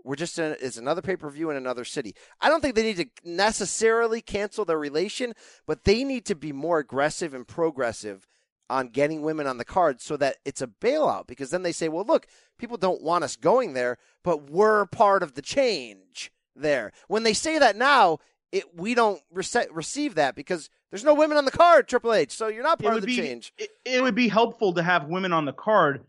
We're 0.04 0.16
just 0.16 0.38
in, 0.38 0.56
it's 0.62 0.78
another 0.78 1.02
pay 1.02 1.16
per 1.16 1.30
view 1.32 1.50
in 1.50 1.58
another 1.58 1.84
city. 1.84 2.14
I 2.40 2.48
don't 2.48 2.62
think 2.62 2.76
they 2.76 2.84
need 2.84 2.98
to 2.98 3.08
necessarily 3.24 4.22
cancel 4.22 4.64
their 4.64 4.78
relation, 4.78 5.34
but 5.66 5.84
they 5.84 6.04
need 6.04 6.26
to 6.26 6.36
be 6.36 6.52
more 6.52 6.78
aggressive 6.78 7.34
and 7.34 7.48
progressive 7.48 8.28
on 8.70 8.90
getting 8.90 9.24
women 9.24 9.48
on 9.48 9.58
the 9.58 9.66
card 9.66 10.02
so 10.02 10.16
that 10.18 10.38
it's 10.46 10.62
a 10.62 10.68
bailout. 10.68 11.26
Because 11.26 11.50
then 11.50 11.64
they 11.64 11.72
say, 11.72 11.90
well, 11.90 12.06
look, 12.06 12.28
people 12.60 12.78
don't 12.78 13.02
want 13.02 13.24
us 13.24 13.36
going 13.36 13.74
there, 13.74 13.98
but 14.24 14.50
we're 14.50 14.86
part 14.86 15.24
of 15.24 15.34
the 15.34 15.42
change 15.42 16.32
there. 16.56 16.92
When 17.08 17.24
they 17.24 17.34
say 17.34 17.58
that 17.58 17.76
now, 17.76 18.20
it 18.56 18.74
we 18.74 18.96
don't 18.96 19.22
rece- 19.34 19.68
receive 19.72 20.15
that 20.15 20.34
because 20.34 20.70
there's 20.89 21.04
no 21.04 21.13
women 21.13 21.38
on 21.38 21.44
the 21.44 21.52
card, 21.52 21.89
Triple 21.89 22.13
H. 22.13 22.32
So 22.32 22.48
you're 22.48 22.63
not 22.63 22.80
part 22.80 22.96
of 22.96 23.02
the 23.02 23.08
be 23.08 23.18
change. 23.18 23.52
It, 23.58 23.70
it 23.84 24.02
would 24.02 24.15
be 24.15 24.30
helpful 24.30 24.74
to 24.74 24.82
have 24.82 25.08
women 25.08 25.34
on 25.34 25.44
the 25.44 25.52
card, 25.52 26.06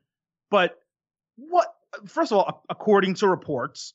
but 0.49 0.81
what? 1.37 1.75
First 2.07 2.31
of 2.31 2.39
all, 2.39 2.65
according 2.71 3.15
to 3.15 3.29
reports, 3.29 3.95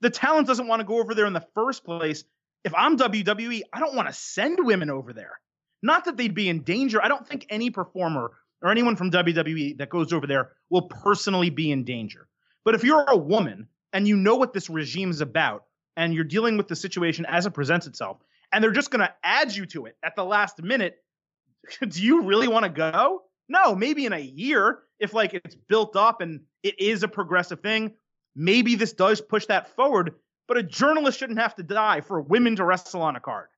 the 0.00 0.10
talent 0.10 0.46
doesn't 0.46 0.68
want 0.68 0.78
to 0.80 0.86
go 0.86 1.00
over 1.00 1.12
there 1.14 1.26
in 1.26 1.32
the 1.32 1.46
first 1.54 1.84
place. 1.84 2.22
If 2.62 2.72
I'm 2.74 2.96
WWE, 2.96 3.62
I 3.72 3.80
don't 3.80 3.96
want 3.96 4.06
to 4.08 4.14
send 4.14 4.58
women 4.60 4.90
over 4.90 5.12
there. 5.12 5.40
Not 5.82 6.04
that 6.04 6.16
they'd 6.16 6.34
be 6.34 6.48
in 6.48 6.62
danger. 6.62 7.02
I 7.02 7.08
don't 7.08 7.26
think 7.26 7.46
any 7.48 7.70
performer 7.70 8.32
or 8.62 8.70
anyone 8.70 8.94
from 8.94 9.10
WWE 9.10 9.78
that 9.78 9.88
goes 9.88 10.12
over 10.12 10.26
there 10.26 10.52
will 10.70 10.82
personally 10.82 11.50
be 11.50 11.72
in 11.72 11.84
danger. 11.84 12.28
But 12.64 12.74
if 12.74 12.84
you're 12.84 13.04
a 13.08 13.16
woman 13.16 13.68
and 13.92 14.06
you 14.06 14.16
know 14.16 14.36
what 14.36 14.52
this 14.52 14.70
regime 14.70 15.10
is 15.10 15.20
about 15.20 15.64
and 15.98 16.14
you're 16.14 16.24
dealing 16.24 16.56
with 16.56 16.68
the 16.68 16.76
situation 16.76 17.26
as 17.26 17.44
it 17.44 17.50
presents 17.50 17.86
itself, 17.88 18.18
and 18.52 18.62
they're 18.62 18.70
just 18.70 18.90
going 18.92 19.00
to 19.00 19.12
add 19.24 19.54
you 19.54 19.66
to 19.66 19.86
it 19.86 19.96
at 20.02 20.14
the 20.16 20.24
last 20.24 20.62
minute, 20.62 21.02
do 21.88 22.02
you 22.02 22.22
really 22.22 22.46
want 22.48 22.64
to 22.64 22.70
go? 22.70 23.22
No, 23.48 23.74
maybe 23.74 24.06
in 24.06 24.12
a 24.12 24.18
year 24.20 24.78
if 25.00 25.12
like 25.12 25.34
it's 25.34 25.54
built 25.54 25.96
up 25.96 26.20
and 26.20 26.40
it 26.62 26.78
is 26.80 27.02
a 27.02 27.08
progressive 27.08 27.60
thing, 27.60 27.94
maybe 28.36 28.74
this 28.76 28.92
does 28.92 29.20
push 29.20 29.46
that 29.46 29.74
forward, 29.74 30.14
but 30.46 30.56
a 30.56 30.62
journalist 30.62 31.18
shouldn't 31.18 31.38
have 31.40 31.54
to 31.56 31.62
die 31.62 32.00
for 32.00 32.20
women 32.20 32.56
to 32.56 32.64
wrestle 32.64 33.02
on 33.02 33.16
a 33.16 33.20
card. 33.20 33.48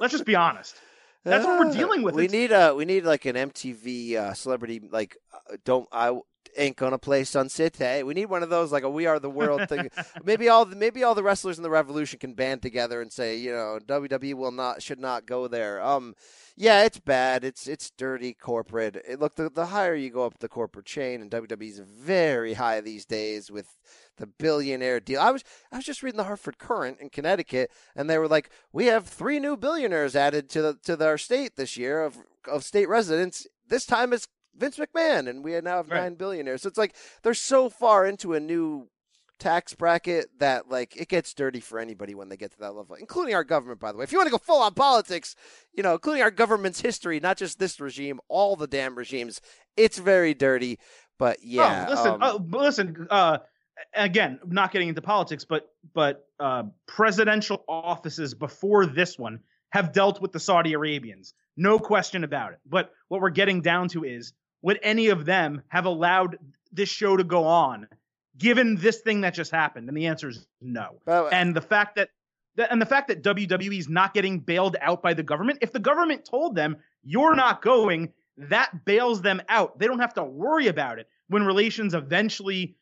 Let's 0.00 0.12
just 0.12 0.24
be 0.26 0.34
honest. 0.34 0.74
That's 1.24 1.44
what 1.44 1.58
we're 1.58 1.70
Uh, 1.70 1.74
dealing 1.74 2.02
with. 2.02 2.14
We 2.14 2.24
It's- 2.26 2.32
need 2.40 2.52
a 2.52 2.74
we 2.74 2.84
need 2.84 3.04
like 3.04 3.24
an 3.26 3.36
MTV 3.36 4.16
uh, 4.16 4.34
celebrity 4.34 4.80
like 4.90 5.16
uh, 5.32 5.56
don't 5.64 5.88
I 5.92 6.18
ain't 6.56 6.76
gonna 6.76 6.98
play 6.98 7.24
Sun 7.24 7.48
City. 7.48 8.02
We 8.02 8.14
need 8.14 8.26
one 8.26 8.42
of 8.42 8.50
those 8.50 8.72
like 8.72 8.82
a 8.82 8.90
We 8.90 9.06
Are 9.06 9.18
the 9.18 9.30
World 9.30 9.68
thing. 9.68 9.90
maybe 10.24 10.48
all 10.48 10.64
the, 10.64 10.76
maybe 10.76 11.02
all 11.04 11.14
the 11.14 11.22
wrestlers 11.22 11.56
in 11.56 11.62
the 11.62 11.70
Revolution 11.70 12.18
can 12.18 12.34
band 12.34 12.62
together 12.62 13.00
and 13.00 13.12
say 13.12 13.36
you 13.36 13.52
know 13.52 13.78
WWE 13.86 14.34
will 14.34 14.52
not 14.52 14.82
should 14.82 15.00
not 15.00 15.26
go 15.26 15.48
there. 15.48 15.82
Um, 15.82 16.14
yeah, 16.56 16.84
it's 16.84 16.98
bad. 16.98 17.44
It's 17.44 17.66
it's 17.66 17.90
dirty 17.90 18.32
corporate. 18.32 18.96
It, 19.06 19.20
look, 19.20 19.34
the 19.34 19.50
the 19.50 19.66
higher 19.66 19.94
you 19.94 20.10
go 20.10 20.24
up 20.24 20.38
the 20.38 20.48
corporate 20.48 20.86
chain, 20.86 21.20
and 21.20 21.30
WWE's 21.30 21.80
very 21.80 22.54
high 22.54 22.80
these 22.80 23.04
days 23.04 23.50
with 23.50 23.76
the 24.16 24.26
billionaire 24.26 25.00
deal. 25.00 25.20
I 25.20 25.30
was 25.30 25.44
I 25.70 25.76
was 25.76 25.84
just 25.84 26.02
reading 26.02 26.16
the 26.16 26.24
Hartford 26.24 26.58
Courant 26.58 26.98
in 27.00 27.10
Connecticut, 27.10 27.70
and 27.94 28.08
they 28.08 28.16
were 28.16 28.28
like, 28.28 28.50
"We 28.72 28.86
have 28.86 29.06
three 29.06 29.38
new 29.38 29.56
billionaires 29.56 30.16
added 30.16 30.48
to 30.50 30.62
the 30.62 30.78
to 30.84 31.04
our 31.04 31.18
state 31.18 31.56
this 31.56 31.76
year 31.76 32.02
of 32.02 32.16
of 32.48 32.64
state 32.64 32.88
residents. 32.88 33.46
This 33.68 33.84
time 33.84 34.12
it's 34.12 34.28
Vince 34.58 34.78
McMahon, 34.78 35.28
and 35.28 35.44
we 35.44 35.52
now 35.60 35.76
have 35.78 35.90
Right. 35.90 36.02
nine 36.02 36.14
billionaires. 36.14 36.62
So 36.62 36.68
it's 36.68 36.78
like 36.78 36.94
they're 37.22 37.34
so 37.34 37.68
far 37.68 38.06
into 38.06 38.34
a 38.34 38.40
new 38.40 38.88
tax 39.38 39.74
bracket 39.74 40.26
that 40.38 40.70
like 40.70 40.96
it 40.96 41.08
gets 41.08 41.34
dirty 41.34 41.60
for 41.60 41.78
anybody 41.78 42.14
when 42.14 42.30
they 42.30 42.36
get 42.38 42.52
to 42.52 42.58
that 42.58 42.74
level, 42.74 42.94
including 42.96 43.34
our 43.34 43.44
government. 43.44 43.80
By 43.80 43.92
the 43.92 43.98
way, 43.98 44.04
if 44.04 44.10
you 44.12 44.18
want 44.18 44.28
to 44.28 44.32
go 44.32 44.38
full 44.38 44.62
on 44.62 44.72
politics, 44.74 45.36
you 45.74 45.82
know, 45.82 45.92
including 45.92 46.22
our 46.22 46.30
government's 46.30 46.80
history, 46.80 47.20
not 47.20 47.36
just 47.36 47.58
this 47.58 47.78
regime, 47.78 48.18
all 48.28 48.56
the 48.56 48.66
damn 48.66 48.94
regimes, 48.96 49.40
it's 49.76 49.98
very 49.98 50.32
dirty. 50.32 50.78
But 51.18 51.38
yeah, 51.42 51.86
Oh, 51.86 51.90
listen, 51.90 52.12
um, 52.12 52.18
oh, 52.22 52.58
listen. 52.58 53.06
Uh, 53.10 53.38
again, 53.94 54.38
not 54.46 54.72
getting 54.72 54.88
into 54.88 55.02
politics, 55.02 55.44
but 55.44 55.68
but 55.94 56.26
uh, 56.40 56.64
presidential 56.86 57.62
offices 57.68 58.32
before 58.34 58.86
this 58.86 59.18
one 59.18 59.40
have 59.70 59.92
dealt 59.92 60.20
with 60.22 60.32
the 60.32 60.40
Saudi 60.40 60.72
Arabians, 60.72 61.34
no 61.58 61.78
question 61.78 62.24
about 62.24 62.52
it. 62.52 62.58
But 62.64 62.90
what 63.08 63.20
we're 63.20 63.30
getting 63.30 63.60
down 63.60 63.88
to 63.88 64.04
is, 64.04 64.32
would 64.62 64.78
any 64.82 65.08
of 65.08 65.24
them 65.24 65.62
have 65.68 65.84
allowed 65.86 66.38
this 66.72 66.88
show 66.88 67.16
to 67.16 67.24
go 67.24 67.44
on, 67.44 67.86
given 68.38 68.76
this 68.76 69.00
thing 69.00 69.20
that 69.22 69.34
just 69.34 69.50
happened? 69.50 69.88
And 69.88 69.96
the 69.96 70.06
answer 70.06 70.28
is 70.28 70.46
no. 70.60 71.00
but- 71.04 71.26
uh, 71.26 71.28
And 71.32 71.54
the 71.54 71.60
fact 71.60 71.96
that 71.96 72.10
that- 72.56 72.72
and 72.72 72.80
the 72.80 72.86
fact 72.86 73.08
that 73.08 73.22
WWE 73.22 73.78
is 73.78 73.88
not 73.88 74.14
getting 74.14 74.40
bailed 74.40 74.76
out 74.80 75.02
by 75.02 75.12
the 75.12 75.22
government, 75.22 75.58
if 75.60 75.72
the 75.72 75.78
government 75.78 76.24
told 76.24 76.54
them 76.54 76.76
you're 77.04 77.34
not 77.36 77.60
going, 77.60 78.12
that 78.38 78.84
bails 78.86 79.20
them 79.20 79.42
out. 79.50 79.78
They 79.78 79.86
don't 79.86 79.98
have 79.98 80.14
to 80.14 80.24
worry 80.24 80.68
about 80.68 80.98
it 80.98 81.06
when 81.28 81.44
relations 81.44 81.92
eventually 81.92 82.76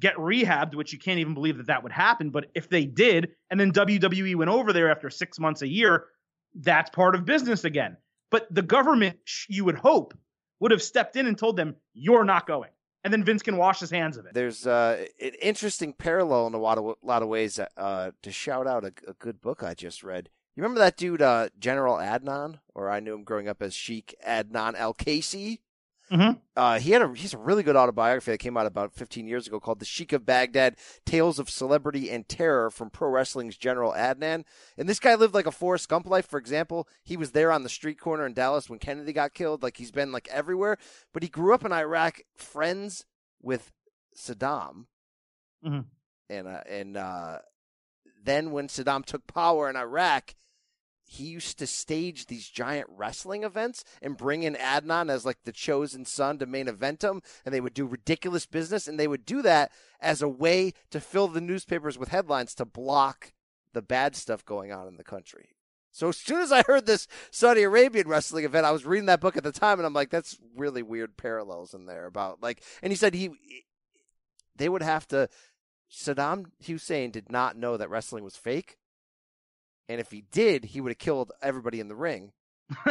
get 0.00 0.16
rehabbed, 0.16 0.74
which 0.74 0.92
you 0.92 0.98
can't 0.98 1.20
even 1.20 1.34
believe 1.34 1.58
that 1.58 1.66
that 1.66 1.82
would 1.82 1.92
happen. 1.92 2.30
But 2.30 2.46
if 2.54 2.68
they 2.68 2.86
did, 2.86 3.30
and 3.50 3.60
then 3.60 3.70
WWE 3.72 4.34
went 4.34 4.50
over 4.50 4.72
there 4.72 4.90
after 4.90 5.10
six 5.10 5.38
months 5.38 5.62
a 5.62 5.68
year, 5.68 6.06
that's 6.54 6.90
part 6.90 7.14
of 7.14 7.24
business 7.24 7.64
again. 7.64 7.96
But 8.30 8.52
the 8.52 8.62
government, 8.62 9.18
you 9.48 9.64
would 9.64 9.76
hope, 9.76 10.14
would 10.60 10.70
have 10.70 10.82
stepped 10.82 11.16
in 11.16 11.26
and 11.26 11.36
told 11.36 11.56
them 11.56 11.76
you're 11.94 12.24
not 12.24 12.46
going, 12.46 12.70
and 13.02 13.12
then 13.12 13.24
Vince 13.24 13.42
can 13.42 13.56
wash 13.56 13.80
his 13.80 13.90
hands 13.90 14.16
of 14.16 14.26
it. 14.26 14.34
there's 14.34 14.66
uh, 14.66 15.04
an 15.20 15.32
interesting 15.42 15.92
parallel 15.92 16.46
in 16.46 16.54
a 16.54 16.58
lot 16.58 16.78
of 16.78 16.94
lot 17.02 17.22
of 17.22 17.28
ways. 17.28 17.58
Uh, 17.76 18.10
to 18.22 18.30
shout 18.30 18.66
out 18.66 18.84
a, 18.84 18.92
a 19.08 19.14
good 19.14 19.40
book 19.40 19.62
I 19.62 19.74
just 19.74 20.02
read. 20.02 20.28
You 20.56 20.62
remember 20.62 20.80
that 20.80 20.96
dude, 20.96 21.22
uh, 21.22 21.48
General 21.58 21.96
Adnan, 21.96 22.58
or 22.74 22.90
I 22.90 23.00
knew 23.00 23.14
him 23.14 23.24
growing 23.24 23.48
up 23.48 23.62
as 23.62 23.74
Sheik 23.74 24.14
Adnan 24.26 24.74
Al 24.74 24.94
Kaissie. 24.94 25.60
Mhm. 26.10 26.40
Uh, 26.56 26.78
he 26.80 26.90
had 26.90 27.02
a 27.02 27.14
he's 27.14 27.34
a 27.34 27.38
really 27.38 27.62
good 27.62 27.76
autobiography 27.76 28.32
that 28.32 28.38
came 28.38 28.56
out 28.56 28.66
about 28.66 28.92
15 28.92 29.28
years 29.28 29.46
ago 29.46 29.60
called 29.60 29.78
"The 29.78 29.84
Sheik 29.84 30.12
of 30.12 30.26
Baghdad: 30.26 30.76
Tales 31.06 31.38
of 31.38 31.48
Celebrity 31.48 32.10
and 32.10 32.28
Terror 32.28 32.68
from 32.70 32.90
Pro 32.90 33.08
Wrestling's 33.10 33.56
General 33.56 33.92
Adnan." 33.92 34.44
And 34.76 34.88
this 34.88 34.98
guy 34.98 35.14
lived 35.14 35.34
like 35.34 35.46
a 35.46 35.52
Forrest 35.52 35.88
Gump 35.88 36.06
life. 36.08 36.26
For 36.26 36.38
example, 36.38 36.88
he 37.04 37.16
was 37.16 37.30
there 37.30 37.52
on 37.52 37.62
the 37.62 37.68
street 37.68 38.00
corner 38.00 38.26
in 38.26 38.34
Dallas 38.34 38.68
when 38.68 38.80
Kennedy 38.80 39.12
got 39.12 39.34
killed. 39.34 39.62
Like 39.62 39.76
he's 39.76 39.92
been 39.92 40.10
like 40.10 40.26
everywhere. 40.28 40.78
But 41.12 41.22
he 41.22 41.28
grew 41.28 41.54
up 41.54 41.64
in 41.64 41.72
Iraq, 41.72 42.20
friends 42.36 43.06
with 43.40 43.70
Saddam, 44.16 44.86
Mhm. 45.64 45.84
and 46.28 46.48
uh, 46.48 46.62
and 46.66 46.96
uh, 46.96 47.38
then 48.22 48.50
when 48.50 48.66
Saddam 48.66 49.04
took 49.04 49.26
power 49.28 49.70
in 49.70 49.76
Iraq, 49.76 50.34
he 51.12 51.24
used 51.24 51.58
to 51.58 51.66
stage 51.66 52.26
these 52.26 52.48
giant 52.48 52.86
wrestling 52.88 53.42
events 53.42 53.82
and 54.00 54.16
bring 54.16 54.44
in 54.44 54.54
Adnan 54.54 55.10
as 55.10 55.26
like 55.26 55.38
the 55.42 55.50
chosen 55.50 56.04
son 56.04 56.38
to 56.38 56.46
main 56.46 56.68
event 56.68 57.00
them, 57.00 57.20
and 57.44 57.52
they 57.52 57.60
would 57.60 57.74
do 57.74 57.84
ridiculous 57.84 58.46
business, 58.46 58.86
and 58.86 58.98
they 58.98 59.08
would 59.08 59.26
do 59.26 59.42
that 59.42 59.72
as 60.00 60.22
a 60.22 60.28
way 60.28 60.72
to 60.90 61.00
fill 61.00 61.26
the 61.26 61.40
newspapers 61.40 61.98
with 61.98 62.10
headlines 62.10 62.54
to 62.54 62.64
block 62.64 63.32
the 63.72 63.82
bad 63.82 64.14
stuff 64.14 64.44
going 64.44 64.70
on 64.70 64.86
in 64.86 64.98
the 64.98 65.02
country. 65.02 65.48
So 65.90 66.10
as 66.10 66.16
soon 66.16 66.42
as 66.42 66.52
I 66.52 66.62
heard 66.62 66.86
this 66.86 67.08
Saudi 67.32 67.64
Arabian 67.64 68.06
wrestling 68.06 68.44
event, 68.44 68.64
I 68.64 68.70
was 68.70 68.86
reading 68.86 69.06
that 69.06 69.20
book 69.20 69.36
at 69.36 69.42
the 69.42 69.50
time, 69.50 69.80
and 69.80 69.86
I'm 69.86 69.92
like, 69.92 70.10
that's 70.10 70.38
really 70.56 70.84
weird 70.84 71.16
parallels 71.16 71.74
in 71.74 71.86
there 71.86 72.06
about 72.06 72.40
like. 72.40 72.62
And 72.82 72.92
he 72.92 72.96
said 72.96 73.14
he, 73.14 73.30
they 74.54 74.68
would 74.68 74.82
have 74.82 75.08
to. 75.08 75.28
Saddam 75.92 76.52
Hussein 76.64 77.10
did 77.10 77.32
not 77.32 77.56
know 77.56 77.76
that 77.76 77.90
wrestling 77.90 78.22
was 78.22 78.36
fake, 78.36 78.78
and 79.90 80.00
if 80.00 80.12
he 80.12 80.24
did, 80.30 80.66
he 80.66 80.80
would 80.80 80.90
have 80.90 80.98
killed 80.98 81.32
everybody 81.42 81.80
in 81.80 81.88
the 81.88 81.96
ring. 81.96 82.32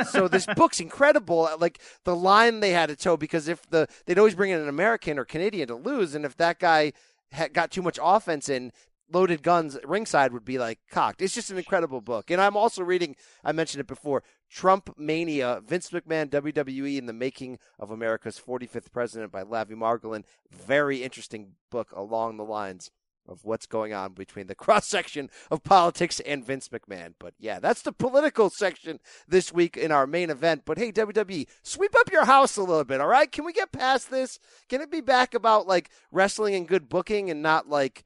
so 0.09 0.27
this 0.27 0.45
book's 0.55 0.81
incredible. 0.81 1.45
Uh, 1.45 1.57
like 1.57 1.79
the 2.03 2.15
line 2.15 2.59
they 2.59 2.71
had 2.71 2.89
to 2.89 2.95
toe 2.95 3.15
because 3.15 3.47
if 3.47 3.67
the 3.69 3.87
they'd 4.05 4.19
always 4.19 4.35
bring 4.35 4.51
in 4.51 4.59
an 4.59 4.67
American 4.67 5.17
or 5.17 5.23
Canadian 5.23 5.69
to 5.69 5.75
lose, 5.75 6.13
and 6.13 6.25
if 6.25 6.35
that 6.37 6.59
guy 6.59 6.91
had 7.31 7.53
got 7.53 7.71
too 7.71 7.81
much 7.81 7.97
offense 8.01 8.49
in, 8.49 8.73
loaded 9.11 9.43
guns 9.43 9.77
ringside 9.85 10.33
would 10.33 10.43
be 10.43 10.57
like 10.57 10.79
cocked. 10.91 11.21
It's 11.21 11.33
just 11.33 11.51
an 11.51 11.57
incredible 11.57 12.01
book. 12.01 12.29
And 12.29 12.41
I'm 12.41 12.57
also 12.57 12.83
reading. 12.83 13.15
I 13.43 13.53
mentioned 13.53 13.79
it 13.79 13.87
before. 13.87 14.23
Trump 14.49 14.93
Mania, 14.97 15.61
Vince 15.65 15.91
McMahon, 15.91 16.29
WWE, 16.29 16.97
and 16.97 17.07
the 17.07 17.13
Making 17.13 17.59
of 17.77 17.91
America's 17.91 18.41
45th 18.45 18.91
President 18.91 19.31
by 19.31 19.43
Lavi 19.43 19.71
Margolin. 19.71 20.25
Very 20.51 21.03
interesting 21.03 21.53
book 21.69 21.91
along 21.95 22.35
the 22.37 22.43
lines 22.43 22.91
of 23.29 23.45
what's 23.45 23.65
going 23.67 23.93
on 23.93 24.13
between 24.13 24.47
the 24.47 24.55
cross 24.63 24.87
section 24.87 25.29
of 25.51 25.63
politics 25.63 26.19
and 26.21 26.43
Vince 26.45 26.69
McMahon. 26.69 27.13
But 27.19 27.33
yeah, 27.39 27.59
that's 27.59 27.81
the 27.81 27.91
political 27.93 28.49
section 28.49 28.99
this 29.27 29.53
week 29.53 29.77
in 29.77 29.91
our 29.91 30.07
main 30.07 30.29
event. 30.29 30.63
But 30.65 30.77
hey, 30.77 30.91
WWE, 30.91 31.47
sweep 31.63 31.95
up 31.97 32.11
your 32.11 32.25
house 32.25 32.57
a 32.57 32.61
little 32.63 32.83
bit, 32.83 33.01
all 33.01 33.07
right? 33.07 33.31
Can 33.31 33.45
we 33.45 33.53
get 33.53 33.71
past 33.71 34.09
this? 34.11 34.39
Can 34.67 34.81
it 34.81 34.91
be 34.91 35.01
back 35.01 35.33
about 35.33 35.67
like 35.67 35.89
wrestling 36.11 36.55
and 36.55 36.67
good 36.67 36.89
booking 36.89 37.29
and 37.29 37.41
not 37.41 37.69
like, 37.69 38.03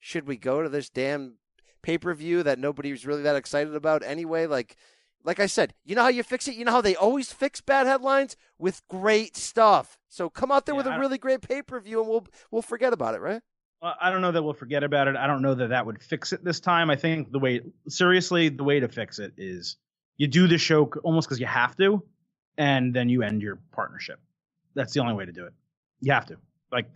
should 0.00 0.26
we 0.26 0.36
go 0.36 0.62
to 0.62 0.68
this 0.68 0.90
damn 0.90 1.38
pay 1.82 1.98
per 1.98 2.12
view 2.14 2.42
that 2.42 2.58
nobody's 2.58 3.06
really 3.06 3.22
that 3.22 3.36
excited 3.36 3.74
about 3.74 4.02
anyway? 4.02 4.46
Like, 4.46 4.76
like 5.24 5.40
I 5.40 5.46
said, 5.46 5.72
you 5.84 5.94
know 5.94 6.02
how 6.02 6.08
you 6.08 6.22
fix 6.22 6.46
it? 6.48 6.54
You 6.54 6.64
know 6.66 6.72
how 6.72 6.82
they 6.82 6.96
always 6.96 7.32
fix 7.32 7.60
bad 7.62 7.86
headlines 7.86 8.36
with 8.58 8.82
great 8.88 9.36
stuff. 9.36 9.98
So 10.08 10.28
come 10.28 10.52
out 10.52 10.66
there 10.66 10.74
Yeah, 10.74 10.78
with 10.78 10.86
a 10.86 10.90
really 11.00 11.18
great 11.18 11.40
pay 11.40 11.62
per 11.62 11.80
view 11.80 12.00
and 12.00 12.08
we'll 12.08 12.26
we'll 12.50 12.62
forget 12.62 12.92
about 12.92 13.14
it, 13.14 13.20
right? 13.20 13.40
I 14.00 14.10
don't 14.10 14.20
know 14.22 14.32
that 14.32 14.42
we'll 14.42 14.54
forget 14.54 14.82
about 14.82 15.08
it. 15.08 15.16
I 15.16 15.26
don't 15.26 15.42
know 15.42 15.54
that 15.54 15.68
that 15.68 15.84
would 15.84 16.02
fix 16.02 16.32
it 16.32 16.42
this 16.44 16.60
time. 16.60 16.90
I 16.90 16.96
think 16.96 17.30
the 17.32 17.38
way, 17.38 17.60
seriously, 17.88 18.48
the 18.48 18.64
way 18.64 18.80
to 18.80 18.88
fix 18.88 19.18
it 19.18 19.32
is 19.36 19.76
You 20.16 20.26
do 20.26 20.46
the 20.46 20.58
show 20.58 20.84
almost 21.02 21.28
because 21.28 21.40
you 21.40 21.46
have 21.46 21.76
to, 21.78 22.02
and 22.56 22.94
then 22.94 23.08
you 23.08 23.22
end 23.22 23.42
your 23.42 23.58
partnership. 23.72 24.20
That's 24.74 24.92
the 24.94 25.00
only 25.00 25.14
way 25.14 25.24
to 25.26 25.32
do 25.32 25.44
it. 25.46 25.52
You 26.00 26.12
have 26.12 26.26
to. 26.26 26.36
Like, 26.72 26.86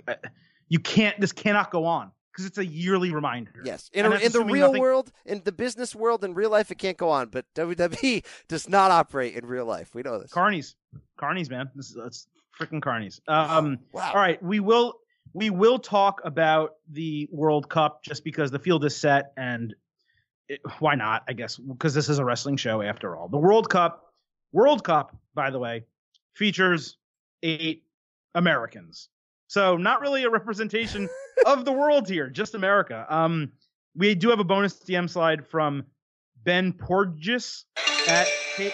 you 0.68 0.78
can't. 0.78 1.20
This 1.20 1.32
cannot 1.32 1.70
go 1.70 1.84
on 1.84 2.10
because 2.32 2.46
it's 2.46 2.58
a 2.58 2.66
yearly 2.66 3.12
reminder. 3.12 3.62
Yes, 3.64 3.90
in, 3.92 4.06
a, 4.06 4.10
in 4.16 4.32
the 4.32 4.44
real 4.44 4.68
nothing- 4.68 4.80
world, 4.80 5.12
in 5.24 5.42
the 5.44 5.52
business 5.52 5.94
world, 5.94 6.24
in 6.24 6.34
real 6.34 6.50
life, 6.50 6.70
it 6.70 6.78
can't 6.78 6.96
go 6.96 7.10
on. 7.10 7.28
But 7.28 7.44
WWE 7.54 8.24
does 8.48 8.68
not 8.68 8.90
operate 8.90 9.34
in 9.34 9.46
real 9.46 9.66
life. 9.66 9.94
We 9.94 10.02
know 10.02 10.18
this. 10.20 10.30
Carnies, 10.32 10.74
carnies, 11.20 11.50
man. 11.50 11.70
This 11.74 11.90
is 11.90 11.96
it's 11.96 12.26
freaking 12.60 12.80
carnies. 12.80 13.20
Um, 13.28 13.78
Wow. 13.92 14.10
all 14.14 14.20
right, 14.20 14.42
we 14.42 14.58
will 14.60 14.94
we 15.32 15.50
will 15.50 15.78
talk 15.78 16.20
about 16.24 16.74
the 16.90 17.28
World 17.30 17.68
Cup 17.68 18.02
just 18.02 18.24
because 18.24 18.50
the 18.50 18.58
field 18.58 18.84
is 18.84 18.96
set 18.96 19.32
and 19.36 19.74
it, 20.48 20.60
why 20.78 20.94
not? 20.94 21.24
I 21.28 21.34
guess 21.34 21.56
because 21.56 21.94
this 21.94 22.08
is 22.08 22.18
a 22.18 22.24
wrestling 22.24 22.56
show 22.56 22.80
after 22.82 23.16
all. 23.16 23.28
The 23.28 23.38
World 23.38 23.68
Cup, 23.68 24.12
World 24.52 24.82
Cup, 24.82 25.16
by 25.34 25.50
the 25.50 25.58
way, 25.58 25.84
features 26.34 26.96
eight 27.42 27.84
Americans. 28.34 29.08
So 29.48 29.76
not 29.76 30.00
really 30.00 30.24
a 30.24 30.30
representation 30.30 31.08
of 31.46 31.64
the 31.64 31.72
world 31.72 32.08
here, 32.08 32.28
just 32.28 32.54
America. 32.54 33.06
Um, 33.08 33.52
we 33.94 34.14
do 34.14 34.30
have 34.30 34.40
a 34.40 34.44
bonus 34.44 34.74
DM 34.74 35.08
slide 35.08 35.46
from 35.46 35.84
Ben 36.44 36.72
Porges 36.72 37.64
at 38.08 38.28
K- 38.56 38.72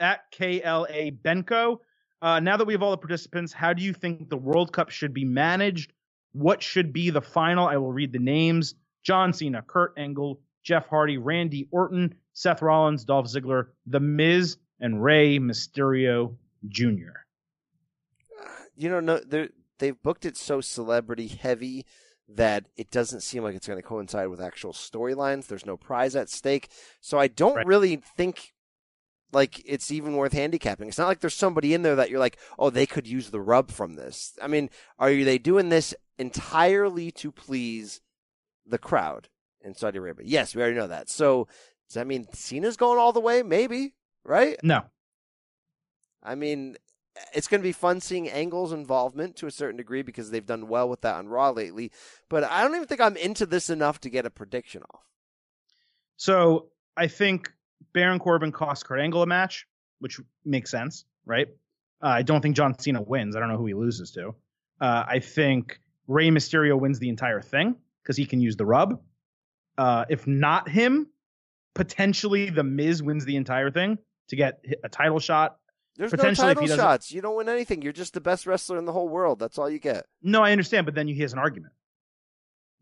at 0.00 0.30
KLA 0.32 1.10
Benko. 1.10 1.78
Uh, 2.24 2.40
now 2.40 2.56
that 2.56 2.64
we 2.64 2.72
have 2.72 2.82
all 2.82 2.90
the 2.90 2.96
participants, 2.96 3.52
how 3.52 3.74
do 3.74 3.82
you 3.82 3.92
think 3.92 4.30
the 4.30 4.36
World 4.36 4.72
Cup 4.72 4.88
should 4.88 5.12
be 5.12 5.26
managed? 5.26 5.92
What 6.32 6.62
should 6.62 6.90
be 6.90 7.10
the 7.10 7.20
final? 7.20 7.68
I 7.68 7.76
will 7.76 7.92
read 7.92 8.12
the 8.12 8.18
names: 8.18 8.74
John 9.02 9.34
Cena, 9.34 9.60
Kurt 9.60 9.92
Angle, 9.98 10.40
Jeff 10.62 10.88
Hardy, 10.88 11.18
Randy 11.18 11.68
Orton, 11.70 12.14
Seth 12.32 12.62
Rollins, 12.62 13.04
Dolph 13.04 13.26
Ziggler, 13.26 13.66
The 13.86 14.00
Miz, 14.00 14.56
and 14.80 15.04
Rey 15.04 15.38
Mysterio 15.38 16.34
Jr. 16.66 17.12
You 18.74 18.88
know, 18.88 19.00
no, 19.00 19.20
they've 19.78 20.02
booked 20.02 20.24
it 20.24 20.38
so 20.38 20.62
celebrity 20.62 21.26
heavy 21.28 21.84
that 22.26 22.64
it 22.78 22.90
doesn't 22.90 23.20
seem 23.20 23.42
like 23.42 23.54
it's 23.54 23.66
going 23.66 23.78
to 23.78 23.86
coincide 23.86 24.28
with 24.28 24.40
actual 24.40 24.72
storylines. 24.72 25.46
There's 25.46 25.66
no 25.66 25.76
prize 25.76 26.16
at 26.16 26.30
stake, 26.30 26.70
so 27.02 27.18
I 27.18 27.28
don't 27.28 27.56
Right. 27.56 27.66
really 27.66 27.96
think 27.96 28.53
like 29.34 29.62
it's 29.64 29.90
even 29.90 30.16
worth 30.16 30.32
handicapping. 30.32 30.88
It's 30.88 30.98
not 30.98 31.08
like 31.08 31.20
there's 31.20 31.34
somebody 31.34 31.74
in 31.74 31.82
there 31.82 31.96
that 31.96 32.10
you're 32.10 32.20
like, 32.20 32.38
oh, 32.58 32.70
they 32.70 32.86
could 32.86 33.06
use 33.06 33.30
the 33.30 33.40
rub 33.40 33.70
from 33.70 33.94
this. 33.94 34.38
I 34.42 34.46
mean, 34.46 34.70
are 34.98 35.10
they 35.10 35.38
doing 35.38 35.68
this 35.68 35.94
entirely 36.18 37.10
to 37.12 37.32
please 37.32 38.00
the 38.66 38.78
crowd 38.78 39.28
in 39.60 39.74
Saudi 39.74 39.98
Arabia? 39.98 40.26
Yes, 40.28 40.54
we 40.54 40.62
already 40.62 40.76
know 40.76 40.86
that. 40.86 41.08
So 41.08 41.48
does 41.88 41.94
that 41.94 42.06
mean 42.06 42.26
Cena's 42.32 42.76
going 42.76 42.98
all 42.98 43.12
the 43.12 43.20
way? 43.20 43.42
Maybe, 43.42 43.94
right? 44.24 44.56
No, 44.62 44.82
I 46.22 46.34
mean, 46.34 46.76
it's 47.32 47.48
going 47.48 47.60
to 47.60 47.68
be 47.68 47.72
fun 47.72 48.00
seeing 48.00 48.28
Angle's 48.28 48.72
involvement 48.72 49.36
to 49.36 49.46
a 49.46 49.50
certain 49.50 49.76
degree 49.76 50.02
because 50.02 50.30
they've 50.30 50.46
done 50.46 50.68
well 50.68 50.88
with 50.88 51.02
that 51.02 51.16
on 51.16 51.28
Raw 51.28 51.50
lately. 51.50 51.92
But 52.28 52.44
I 52.44 52.62
don't 52.62 52.74
even 52.74 52.88
think 52.88 53.00
I'm 53.00 53.16
into 53.16 53.46
this 53.46 53.70
enough 53.70 54.00
to 54.00 54.10
get 54.10 54.26
a 54.26 54.30
prediction 54.30 54.82
off. 54.94 55.02
So 56.16 56.68
I 56.96 57.08
think 57.08 57.52
Baron 57.92 58.18
Corbin 58.18 58.52
cost 58.52 58.84
Kurt 58.84 59.00
Angle 59.00 59.22
a 59.22 59.26
match, 59.26 59.66
which 60.00 60.20
makes 60.44 60.70
sense, 60.70 61.04
right? 61.26 61.48
Uh, 62.02 62.08
I 62.08 62.22
don't 62.22 62.40
think 62.40 62.56
John 62.56 62.78
Cena 62.78 63.00
wins. 63.00 63.36
I 63.36 63.40
don't 63.40 63.48
know 63.48 63.56
who 63.56 63.66
he 63.66 63.74
loses 63.74 64.10
to. 64.12 64.34
Uh, 64.80 65.04
I 65.06 65.20
think 65.20 65.80
Rey 66.08 66.28
Mysterio 66.28 66.78
wins 66.78 66.98
the 66.98 67.08
entire 67.08 67.40
thing 67.40 67.76
because 68.02 68.16
he 68.16 68.26
can 68.26 68.40
use 68.40 68.56
the 68.56 68.66
rub. 68.66 69.00
Uh, 69.78 70.04
if 70.08 70.26
not 70.26 70.68
him, 70.68 71.08
potentially 71.74 72.50
The 72.50 72.62
Miz 72.62 73.02
wins 73.02 73.24
the 73.24 73.36
entire 73.36 73.70
thing 73.70 73.98
to 74.28 74.36
get 74.36 74.64
a 74.82 74.88
title 74.88 75.18
shot. 75.18 75.56
There's 75.96 76.12
no 76.12 76.34
title 76.34 76.66
shots. 76.66 77.12
You 77.12 77.20
don't 77.20 77.36
win 77.36 77.48
anything. 77.48 77.82
You're 77.82 77.92
just 77.92 78.14
the 78.14 78.20
best 78.20 78.46
wrestler 78.46 78.78
in 78.78 78.84
the 78.84 78.92
whole 78.92 79.08
world. 79.08 79.38
That's 79.38 79.58
all 79.58 79.70
you 79.70 79.78
get. 79.78 80.06
No, 80.22 80.42
I 80.42 80.50
understand, 80.50 80.86
but 80.86 80.94
then 80.94 81.06
he 81.06 81.20
has 81.20 81.32
an 81.32 81.38
argument. 81.38 81.72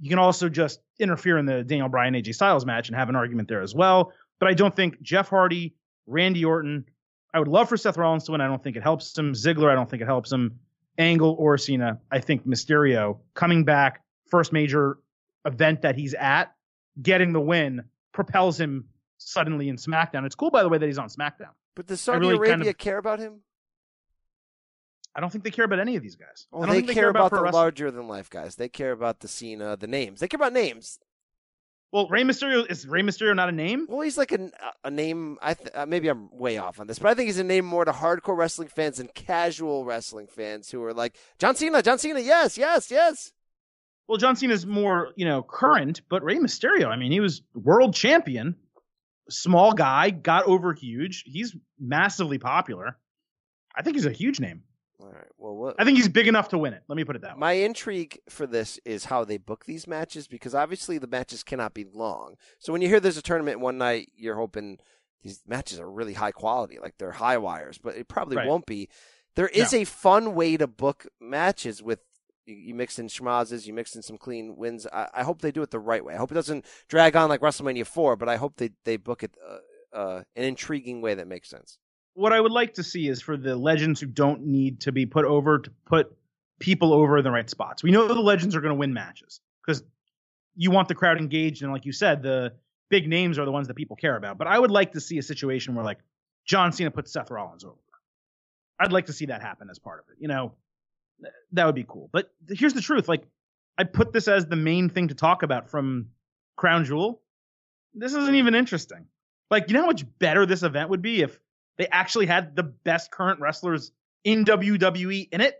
You 0.01 0.09
can 0.09 0.19
also 0.19 0.49
just 0.49 0.81
interfere 0.99 1.39
in 1.39 1.47
the 1.47 1.63
Daniel 1.63 1.89
Bryan 1.89 2.15
AJ 2.15 2.35
Styles 2.35 2.65
match 2.65 2.89
and 2.89 2.97
have 2.97 3.09
an 3.09 3.17
argument 3.17 3.49
there 3.49 3.61
as 3.61 3.75
well. 3.75 4.13
But 4.43 4.51
I 4.51 4.55
don't 4.55 4.75
think 4.75 5.01
Jeff 5.03 5.29
Hardy, 5.29 5.77
Randy 6.09 6.45
Orton. 6.45 6.85
I 7.33 7.39
would 7.39 7.47
love 7.47 7.69
for 7.69 7.77
Seth 7.77 7.97
Rollins 7.97 8.25
to 8.25 8.33
win. 8.33 8.41
I 8.41 8.49
don't 8.49 8.61
think 8.61 8.75
it 8.75 8.83
helps 8.83 9.17
him. 9.17 9.35
Ziggler, 9.35 9.71
I 9.71 9.77
don't 9.77 9.89
think 9.89 10.03
it 10.03 10.07
helps 10.07 10.33
him. 10.33 10.59
Angle 10.99 11.37
or 11.39 11.57
Cena, 11.57 12.01
I 12.11 12.19
think 12.19 12.45
Mysterio 12.45 13.21
coming 13.35 13.63
back, 13.63 14.03
first 14.27 14.53
major 14.53 14.99
event 15.45 15.83
that 15.83 15.95
he's 15.95 16.15
at, 16.15 16.53
getting 17.01 17.33
the 17.33 17.41
win 17.41 17.85
propels 18.11 18.59
him 18.59 18.87
suddenly 19.19 19.69
in 19.69 19.77
SmackDown. 19.77 20.27
It's 20.27 20.35
cool, 20.35 20.51
by 20.51 20.65
the 20.65 20.69
way, 20.69 20.77
that 20.77 20.87
he's 20.87 20.99
on 20.99 21.09
SmackDown. 21.09 21.51
But 21.77 21.87
does 21.87 22.01
Saudi 22.01 22.19
really 22.19 22.35
Arabia 22.35 22.57
kind 22.57 22.67
of- 22.67 22.79
care 22.79 22.99
about 22.99 23.21
him? 23.21 23.43
I 25.15 25.21
don't 25.21 25.31
think 25.31 25.45
they 25.45 25.53
care 25.53 25.67
about 25.67 25.79
any 25.79 25.95
of 25.95 26.03
these 26.03 26.17
guys. 26.17 26.49
Oh, 26.53 26.63
I 26.63 26.67
don't 26.67 26.75
they 26.75 26.81
think 26.81 26.95
care, 26.95 27.11
about, 27.11 27.31
pro 27.31 27.45
the 27.45 27.53
larger 27.53 27.93
than 27.93 28.09
life 28.09 28.29
guys. 28.29 28.57
They 28.57 28.69
care 28.69 28.91
about 28.91 29.21
the 29.21 29.29
Cena, 29.29 29.77
the 29.77 29.87
names. 29.87 30.19
They 30.19 30.27
care 30.27 30.39
about 30.39 30.53
names. 30.53 30.99
Well, 31.93 32.09
Rey 32.09 32.23
Mysterio 32.23 32.69
is 32.71 32.87
Rey 32.87 33.03
Mysterio 33.03 33.37
not 33.37 33.51
a 33.51 33.53
name? 33.53 33.87
Well, 33.87 34.01
he's 34.01 34.17
like 34.17 34.33
a, 34.33 34.51
a 34.83 34.91
name. 34.91 35.37
I 35.43 35.53
th- 35.53 35.69
uh, 35.75 35.85
maybe 35.85 36.09
I'm 36.09 36.31
way 36.33 36.57
off 36.57 36.81
on 36.81 36.87
this, 36.87 36.99
but 36.99 37.09
I 37.11 37.15
think 37.15 37.27
he's 37.27 37.39
a 37.39 37.45
name 37.45 37.67
more 37.67 37.85
to 37.85 37.93
hardcore 37.93 38.37
wrestling 38.37 38.69
fans 38.69 38.99
and 38.99 39.13
casual 39.13 39.85
wrestling 39.85 40.27
fans 40.27 40.71
who 40.71 40.83
are 40.85 40.95
like 40.95 41.17
John 41.39 41.55
Cena, 41.55 41.83
John 41.83 41.99
Cena. 41.99 42.21
Yes, 42.21 42.57
yes, 42.57 42.91
yes. 42.91 43.33
Well, 44.09 44.17
John 44.17 44.37
Cena's 44.37 44.65
more, 44.65 45.13
you 45.17 45.27
know, 45.27 45.43
current, 45.43 46.01
but 46.09 46.25
Rey 46.25 46.39
Mysterio, 46.39 46.87
I 46.89 46.97
mean, 46.97 47.13
he 47.13 47.21
was 47.21 47.43
world 47.55 47.95
champion, 47.95 48.57
small 49.29 49.73
guy, 49.75 50.11
got 50.11 50.47
over 50.47 50.73
huge. 50.73 51.25
He's 51.27 51.55
massively 51.79 52.39
popular. 52.39 52.97
I 53.77 53.83
think 53.83 53.97
he's 53.97 54.07
a 54.07 54.13
huge 54.13 54.41
name. 54.41 54.63
All 55.03 55.09
right. 55.11 55.27
Well, 55.37 55.57
what, 55.57 55.75
I 55.79 55.85
think 55.85 55.97
he's 55.97 56.09
big 56.09 56.29
enough 56.29 56.49
to 56.51 56.59
win 56.59 56.75
it. 56.75 56.83
Let 56.89 56.97
me 56.97 57.05
put 57.05 57.17
it 57.17 57.23
that 57.23 57.35
way. 57.35 57.41
my 57.41 57.53
intrigue 57.53 58.19
for 58.29 58.47
this 58.47 58.79
is 58.85 59.07
how 59.07 59.25
they 59.25 59.37
book 59.37 59.65
these 59.65 59.87
matches 59.87 60.29
because 60.29 60.55
obviously 60.55 60.99
the 60.99 61.07
matches 61.07 61.43
cannot 61.43 61.75
be 61.75 61.85
long. 61.93 62.37
So 62.59 62.73
when 62.73 62.83
you 62.83 62.89
hear 62.89 63.01
there's 63.01 63.17
a 63.17 63.23
tournament 63.23 63.61
one 63.61 63.79
night, 63.79 64.11
you're 64.17 64.37
hoping 64.37 64.79
these 65.23 65.43
matches 65.47 65.81
are 65.81 65.91
really 65.91 66.15
high 66.15 66.31
quality, 66.33 66.79
like 66.81 66.95
they're 66.99 67.13
high 67.13 67.39
wires, 67.39 67.79
but 67.79 67.97
it 67.97 68.09
probably 68.09 68.37
Right. 68.37 68.47
won't 68.49 68.67
be. 68.67 68.89
There 69.35 69.49
is 69.49 69.73
a 69.73 69.85
fun 69.85 70.35
way 70.35 70.57
to 70.57 70.67
book 70.67 71.07
matches 71.21 71.83
with. 71.83 72.01
You 72.45 72.55
you 72.57 72.75
mix 72.75 72.99
in 72.99 73.07
schmazes, 73.07 73.67
you 73.67 73.73
mix 73.73 73.95
in 73.95 74.03
some 74.03 74.19
clean 74.19 74.57
wins. 74.57 74.87
I, 74.93 75.09
I 75.15 75.23
hope 75.23 75.41
they 75.43 75.53
do 75.53 75.63
it 75.63 75.71
the 75.71 75.79
right 75.79 76.05
way. 76.05 76.15
I 76.15 76.19
hope 76.19 76.33
it 76.33 76.35
doesn't 76.35 76.65
drag 76.89 77.15
on 77.17 77.29
like 77.29 77.41
WrestleMania 77.41 77.87
4, 77.87 78.17
but 78.17 78.29
I 78.29 78.35
hope 78.37 78.57
they, 78.57 78.71
they 78.85 78.97
book 78.97 79.23
it 79.23 79.37
uh, 79.49 79.97
uh, 79.97 80.23
an 80.35 80.43
intriguing 80.45 81.01
way 81.01 81.15
that 81.15 81.29
makes 81.29 81.49
sense. 81.49 81.79
What 82.15 82.33
I 82.33 82.41
would 82.41 82.53
like 82.53 82.75
to 82.75 82.83
see 82.83 83.09
is 83.09 83.23
for 83.23 83.37
the 83.37 83.57
legends 83.57 84.01
who 84.01 84.07
don't 84.07 84.47
need 84.47 84.81
to 84.81 84.93
be 84.93 85.07
put 85.07 85.25
over 85.25 85.59
to 85.59 85.71
put 85.87 86.17
people 86.59 86.93
over 86.93 87.19
in 87.19 87.25
the 87.25 87.31
right 87.31 87.49
spots. 87.49 87.83
We 87.83 87.91
know 87.91 88.07
the 88.07 88.15
legends 88.15 88.55
are 88.55 88.61
going 88.61 88.75
to 88.75 88.79
win 88.79 88.93
matches 88.93 89.41
because 89.65 89.83
you 90.55 90.71
want 90.71 90.89
the 90.89 90.95
crowd 90.95 91.19
engaged, 91.19 91.63
and 91.63 91.73
like 91.73 91.87
you 91.87 91.93
said, 91.93 92.23
the 92.23 92.53
big 92.91 93.09
names 93.09 93.39
are 93.39 93.45
the 93.45 93.53
ones 93.53 93.69
that 93.69 93.75
people 93.75 93.97
care 93.97 94.17
about. 94.17 94.37
But 94.37 94.47
I 94.47 94.59
would 94.59 94.71
like 94.71 94.93
to 94.93 95.01
see 95.01 95.19
a 95.19 95.23
situation 95.23 95.75
where 95.75 95.85
like 95.85 95.99
John 96.45 96.73
Cena 96.73 96.91
puts 96.91 97.13
Seth 97.13 97.31
Rollins 97.31 97.65
over. 97.65 97.77
I'd 98.79 98.93
like 98.93 99.07
to 99.07 99.13
see 99.13 99.27
that 99.27 99.41
happen 99.41 99.69
as 99.71 99.79
part 99.79 100.01
of 100.01 100.07
it. 100.11 100.17
You 100.21 100.29
know, 100.29 100.53
that 101.53 101.65
would 101.65 101.75
be 101.75 101.87
cool. 101.89 102.11
But 102.13 102.31
here's 102.49 102.75
the 102.75 102.81
truth: 102.81 103.09
like 103.09 103.23
I 103.79 103.85
put 103.85 104.13
this 104.13 104.29
as 104.29 104.47
the 104.47 104.57
main 104.57 104.91
thing 104.91 105.09
to 105.09 105.15
talk 105.15 105.43
about 105.43 105.71
from 105.71 106.09
Crown 106.57 106.85
Jewel. 106.85 107.23
This 107.95 108.15
isn't 108.15 108.35
even 108.35 108.55
interesting. 108.55 109.07
Like, 109.51 109.69
you 109.69 109.75
know 109.75 109.83
how 109.83 109.87
much 109.87 110.05
better 110.19 110.47
this 110.47 110.63
event 110.63 110.91
would 110.91 111.03
be 111.03 111.23
if 111.23 111.39
they 111.79 111.87
actually 111.89 112.27
had 112.27 112.57
the 112.57 112.63
best 112.63 113.11
current 113.11 113.41
wrestlers 113.41 113.93
in 114.25 114.45
WWE 114.45 115.29
in 115.33 115.41
it, 115.41 115.57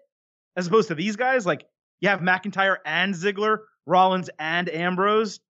as 0.57 0.67
opposed 0.67 0.89
to 0.89 0.95
these 0.95 1.17
guys. 1.17 1.47
Like, 1.47 1.65
you 2.01 2.09
have 2.09 2.21
McIntyre 2.21 2.77
and 2.85 3.15
Ziggler, 3.15 3.59
Rollins 3.87 4.31
and 4.39 4.69
Ambrose, 4.69 5.41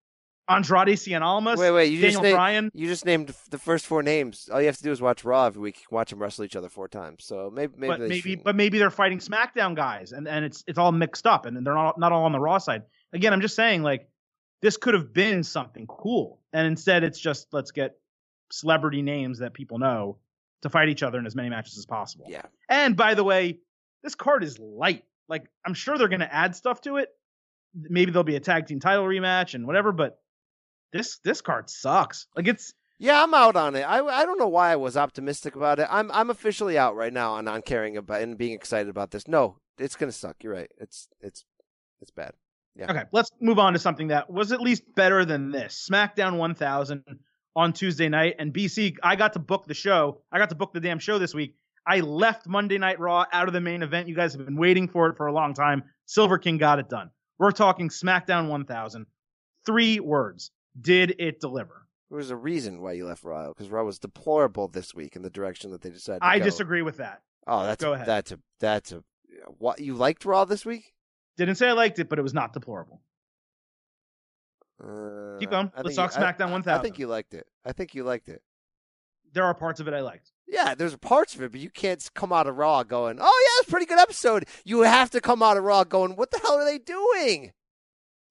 Andrade 0.48 0.96
Cien 0.98 1.22
Almas, 1.22 1.58
Wait, 1.58 1.70
wait, 1.70 1.92
you 1.92 2.00
Daniel 2.00 2.10
just 2.10 2.22
named, 2.22 2.34
Bryan. 2.34 2.70
you 2.74 2.86
just 2.88 3.06
named 3.06 3.34
the 3.50 3.58
first 3.58 3.86
four 3.86 4.02
names. 4.02 4.50
All 4.52 4.60
you 4.60 4.66
have 4.66 4.76
to 4.76 4.82
do 4.82 4.90
is 4.90 5.00
watch 5.00 5.24
Raw 5.24 5.46
every 5.46 5.62
week. 5.62 5.82
Watch 5.90 6.10
them 6.10 6.20
wrestle 6.20 6.44
each 6.44 6.56
other 6.56 6.68
four 6.68 6.88
times. 6.88 7.24
So 7.24 7.50
maybe, 7.52 7.74
maybe, 7.76 7.88
but 7.88 8.00
they 8.00 8.08
maybe, 8.08 8.20
shouldn't. 8.20 8.44
but 8.44 8.56
maybe 8.56 8.78
they're 8.78 8.90
fighting 8.90 9.18
SmackDown 9.18 9.76
guys, 9.76 10.12
and, 10.12 10.26
and 10.26 10.44
it's 10.44 10.64
it's 10.66 10.78
all 10.78 10.90
mixed 10.92 11.26
up, 11.26 11.46
and 11.46 11.64
they're 11.64 11.74
not 11.74 11.98
not 11.98 12.12
all 12.12 12.24
on 12.24 12.32
the 12.32 12.40
Raw 12.40 12.58
side. 12.58 12.82
Again, 13.12 13.32
I'm 13.32 13.40
just 13.40 13.54
saying, 13.54 13.82
like 13.82 14.08
this 14.62 14.76
could 14.76 14.94
have 14.94 15.12
been 15.12 15.44
something 15.44 15.86
cool, 15.86 16.40
and 16.52 16.66
instead 16.66 17.04
it's 17.04 17.20
just 17.20 17.46
let's 17.52 17.70
get 17.70 17.96
celebrity 18.50 19.00
names 19.00 19.38
that 19.38 19.54
people 19.54 19.78
know 19.78 20.18
to 20.62 20.70
fight 20.70 20.88
each 20.88 21.02
other 21.02 21.18
in 21.18 21.26
as 21.26 21.34
many 21.34 21.48
matches 21.50 21.76
as 21.78 21.86
possible. 21.86 22.26
yeah. 22.28 22.42
And 22.68 22.96
by 22.96 23.14
the 23.14 23.24
way, 23.24 23.58
this 24.02 24.14
card 24.14 24.42
is 24.42 24.58
light. 24.58 25.04
Like 25.28 25.46
I'm 25.64 25.74
sure 25.74 25.98
they're 25.98 26.08
going 26.08 26.20
to 26.20 26.34
add 26.34 26.56
stuff 26.56 26.80
to 26.82 26.96
it. 26.96 27.08
Maybe 27.74 28.10
there'll 28.10 28.24
be 28.24 28.36
a 28.36 28.40
tag 28.40 28.66
team 28.66 28.80
title 28.80 29.04
rematch 29.04 29.54
and 29.54 29.66
whatever, 29.66 29.92
but 29.92 30.18
this 30.92 31.18
this 31.24 31.40
card 31.40 31.70
sucks. 31.70 32.26
Like 32.36 32.48
it's 32.48 32.74
Yeah, 32.98 33.22
I'm 33.22 33.32
out 33.34 33.56
on 33.56 33.74
it. 33.76 33.82
I, 33.82 34.04
I 34.04 34.24
don't 34.24 34.38
know 34.38 34.48
why 34.48 34.72
I 34.72 34.76
was 34.76 34.96
optimistic 34.96 35.56
about 35.56 35.78
it. 35.78 35.88
I'm 35.90 36.10
I'm 36.12 36.30
officially 36.30 36.76
out 36.76 36.96
right 36.96 37.12
now 37.12 37.32
on, 37.34 37.48
on 37.48 37.62
caring 37.62 37.96
about 37.96 38.20
and 38.20 38.36
being 38.36 38.52
excited 38.52 38.88
about 38.88 39.10
this. 39.10 39.26
No, 39.26 39.56
it's 39.78 39.96
gonna 39.96 40.12
suck. 40.12 40.36
You're 40.42 40.52
right. 40.52 40.70
It's 40.78 41.08
it's 41.20 41.44
it's 42.00 42.10
bad. 42.10 42.32
Yeah. 42.76 42.90
Okay, 42.90 43.04
let's 43.12 43.30
move 43.40 43.58
on 43.58 43.74
to 43.74 43.78
something 43.78 44.08
that 44.08 44.30
was 44.30 44.52
at 44.52 44.60
least 44.60 44.82
better 44.94 45.24
than 45.24 45.50
this. 45.50 45.88
SmackDown 45.90 46.38
1000 46.38 47.04
on 47.54 47.72
Tuesday 47.72 48.08
night. 48.08 48.36
And 48.38 48.52
BC, 48.52 48.96
I 49.02 49.16
got 49.16 49.34
to 49.34 49.38
book 49.38 49.66
the 49.66 49.74
show. 49.74 50.22
I 50.32 50.38
got 50.38 50.50
to 50.50 50.54
book 50.54 50.72
the 50.72 50.80
damn 50.80 50.98
show 50.98 51.18
this 51.18 51.34
week. 51.34 51.54
I 51.86 52.00
left 52.00 52.46
Monday 52.46 52.78
Night 52.78 53.00
Raw 53.00 53.24
out 53.32 53.48
of 53.48 53.52
the 53.54 53.60
main 53.60 53.82
event. 53.82 54.08
You 54.08 54.14
guys 54.14 54.34
have 54.34 54.44
been 54.44 54.56
waiting 54.56 54.86
for 54.88 55.08
it 55.08 55.16
for 55.16 55.26
a 55.26 55.32
long 55.32 55.52
time. 55.54 55.82
Silver 56.06 56.38
King 56.38 56.58
got 56.58 56.78
it 56.78 56.88
done. 56.88 57.10
We're 57.38 57.50
talking 57.50 57.88
SmackDown 57.88 58.48
1000. 58.48 59.06
Three 59.66 59.98
words. 60.00 60.50
Did 60.80 61.16
it 61.18 61.40
deliver? 61.40 61.86
There 62.08 62.18
was 62.18 62.30
a 62.30 62.36
reason 62.36 62.80
why 62.82 62.92
you 62.92 63.06
left 63.06 63.24
Raw 63.24 63.48
because 63.48 63.70
Raw 63.70 63.84
was 63.84 63.98
deplorable 63.98 64.68
this 64.68 64.94
week 64.94 65.16
in 65.16 65.22
the 65.22 65.30
direction 65.30 65.70
that 65.72 65.80
they 65.82 65.90
decided. 65.90 66.20
to 66.20 66.26
I 66.26 66.38
go. 66.38 66.44
disagree 66.44 66.82
with 66.82 66.98
that. 66.98 67.22
Oh, 67.46 67.64
that's 67.64 67.82
Go 67.82 67.92
a, 67.92 67.94
ahead. 67.94 68.06
that's 68.06 68.32
a 68.32 68.38
that's 68.60 68.92
a 68.92 69.02
what 69.58 69.80
you 69.80 69.94
liked 69.94 70.24
Raw 70.24 70.44
this 70.44 70.64
week? 70.64 70.92
Didn't 71.36 71.54
say 71.56 71.68
I 71.68 71.72
liked 71.72 71.98
it, 71.98 72.08
but 72.08 72.18
it 72.18 72.22
was 72.22 72.34
not 72.34 72.52
deplorable. 72.52 73.00
Uh, 74.82 75.38
Keep 75.38 75.50
going. 75.50 75.70
I 75.76 75.82
Let's 75.82 75.96
talk 75.96 76.14
you- 76.14 76.20
I- 76.22 76.32
SmackDown 76.32 76.48
I, 76.48 76.52
1000. 76.52 76.82
think 76.82 76.98
you 76.98 77.06
liked 77.06 77.34
it. 77.34 77.46
I 77.64 77.72
think 77.72 77.94
you 77.94 78.04
liked 78.04 78.28
it. 78.28 78.42
There 79.32 79.44
are 79.44 79.54
parts 79.54 79.80
of 79.80 79.88
it 79.88 79.94
I 79.94 80.00
liked. 80.00 80.30
Yeah, 80.46 80.74
there's 80.74 80.94
parts 80.96 81.34
of 81.34 81.40
it, 81.42 81.52
but 81.52 81.60
you 81.60 81.70
can't 81.70 82.06
come 82.14 82.32
out 82.32 82.46
of 82.46 82.58
Raw 82.58 82.82
going, 82.82 83.18
"Oh 83.20 83.24
yeah, 83.24 83.60
it's 83.62 83.68
a 83.68 83.70
pretty 83.70 83.86
good 83.86 83.98
episode." 83.98 84.46
You 84.64 84.82
have 84.82 85.08
to 85.10 85.20
come 85.22 85.42
out 85.42 85.56
of 85.56 85.64
Raw 85.64 85.84
going, 85.84 86.16
"What 86.16 86.30
the 86.30 86.38
hell 86.40 86.58
are 86.58 86.64
they 86.66 86.78
doing?" 86.78 87.52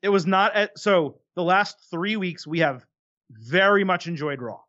It 0.03 0.09
was 0.09 0.27
not 0.27 0.53
at, 0.55 0.77
so 0.77 1.19
the 1.35 1.41
last 1.43 1.77
three 1.89 2.17
weeks 2.17 2.45
we 2.45 2.59
have 2.59 2.85
very 3.31 3.83
much 3.83 4.05
enjoyed 4.07 4.41
Raw, 4.41 4.59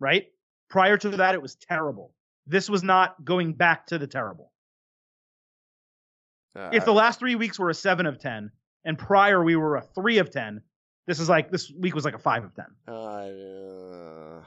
right? 0.00 0.26
Prior 0.68 0.98
to 0.98 1.08
that, 1.10 1.34
it 1.34 1.40
was 1.40 1.54
terrible. 1.56 2.12
This 2.46 2.68
was 2.68 2.82
not 2.82 3.24
going 3.24 3.54
back 3.54 3.86
to 3.86 3.98
the 3.98 4.06
terrible. 4.06 4.52
Uh, 6.54 6.70
If 6.72 6.84
the 6.84 6.92
last 6.92 7.18
three 7.18 7.34
weeks 7.36 7.58
were 7.58 7.70
a 7.70 7.74
seven 7.74 8.04
of 8.06 8.18
ten, 8.18 8.50
and 8.84 8.98
prior 8.98 9.42
we 9.42 9.56
were 9.56 9.76
a 9.76 9.82
three 9.82 10.18
of 10.18 10.30
ten, 10.30 10.62
this 11.08 11.18
is 11.18 11.28
like 11.28 11.50
this 11.50 11.72
week 11.76 11.94
was 11.96 12.04
like 12.04 12.14
a 12.14 12.18
five 12.18 12.44
of 12.44 12.54
ten. 12.54 12.66
uh, 12.86 12.92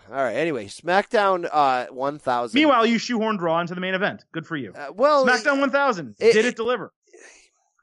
all 0.10 0.24
right. 0.24 0.36
Anyway, 0.36 0.67
SmackDown 0.67 1.47
uh, 1.52 1.88
1000. 1.88 2.58
Meanwhile, 2.58 2.86
you 2.86 2.97
shoehorned 2.97 3.41
Raw 3.41 3.60
into 3.60 3.76
the 3.76 3.82
main 3.82 3.93
event. 3.93 4.24
Good 4.32 4.45
for 4.47 4.56
you. 4.56 4.71
uh, 4.74 4.91
well, 4.95 5.26
SmackDown 5.26 5.60
1000 5.60 6.15
it- 6.19 6.34
did 6.34 6.45
it- 6.45 6.50
it 6.50 6.56
deliver? 6.56 6.93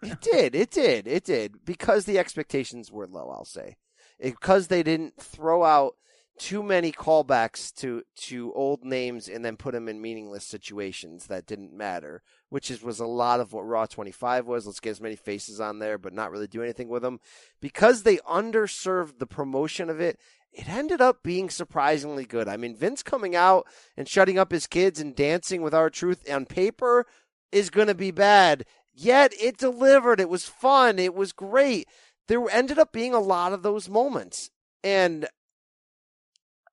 It 0.03 0.21
did. 0.21 0.55
It 0.55 0.71
did. 0.71 1.09
It 1.09 1.25
did. 1.25 1.65
Because 1.65 2.05
the 2.05 2.19
expectations 2.19 2.93
were 2.93 3.09
low, 3.09 3.31
I'll 3.31 3.45
say. 3.45 3.77
Because 4.21 4.69
they 4.69 4.85
didn't 4.85 5.15
throw 5.21 5.65
out 5.65 5.95
too 6.39 6.63
many 6.63 6.93
callbacks 6.93 7.75
to, 7.75 8.03
to 8.17 8.53
old 8.55 8.85
names 8.85 9.29
and 9.29 9.45
then 9.45 9.57
put 9.57 9.73
them 9.73 9.89
in 9.89 10.01
meaningless 10.01 10.45
situations 10.45 11.27
that 11.27 11.47
didn't 11.47 11.73
matter, 11.73 12.23
which 12.49 12.71
is, 12.71 12.83
was 12.83 13.01
a 13.01 13.07
lot 13.07 13.41
of 13.41 13.53
what 13.53 13.67
Raw 13.67 13.87
25 13.87 14.47
was. 14.47 14.67
Let's 14.67 14.81
get 14.81 14.91
as 14.91 15.01
many 15.01 15.17
faces 15.17 15.61
on 15.61 15.79
there, 15.79 15.99
but 15.99 16.13
not 16.13 16.31
really 16.31 16.47
do 16.47 16.63
anything 16.63 16.89
with 16.89 17.03
them. 17.03 17.21
Because 17.61 18.03
they 18.03 18.19
underserved 18.19 19.19
the 19.19 19.27
promotion 19.27 19.91
of 19.91 20.01
it, 20.01 20.19
it 20.53 20.69
ended 20.69 21.01
up 21.01 21.23
being 21.23 21.51
surprisingly 21.51 22.25
good. 22.25 22.49
I 22.49 22.57
mean, 22.57 22.77
Vince 22.77 23.03
coming 23.03 23.37
out 23.37 23.67
and 23.97 24.09
shutting 24.09 24.39
up 24.39 24.51
his 24.51 24.67
kids 24.67 25.01
and 25.01 25.15
dancing 25.15 25.63
with 25.63 25.75
R-Truth 25.75 26.31
on 26.31 26.47
paper 26.47 27.07
is 27.53 27.71
going 27.71 27.89
to 27.89 27.95
be 27.95 28.11
bad. 28.11 28.65
Yet 28.93 29.33
it 29.41 29.59
delivered. 29.59 30.21
It 30.21 30.29
was 30.29 30.47
fun. 30.47 30.99
It 30.99 31.15
was 31.15 31.33
great. 31.33 31.89
There 32.27 32.45
ended 32.51 32.79
up 32.79 32.93
being 32.93 33.15
a 33.15 33.21
lot 33.21 33.53
of 33.53 33.63
those 33.63 33.89
moments. 33.89 34.51
And 34.83 35.27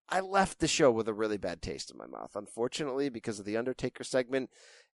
I 0.10 0.20
left 0.20 0.60
the 0.60 0.68
show 0.68 0.92
with 0.92 1.08
a 1.08 1.14
really 1.14 1.38
bad 1.38 1.62
taste 1.62 1.92
in 1.92 1.98
my 1.98 2.06
mouth, 2.06 2.36
unfortunately, 2.36 3.10
because 3.10 3.40
of 3.40 3.46
the 3.46 3.58
Undertaker 3.58 4.04
segment 4.04 4.50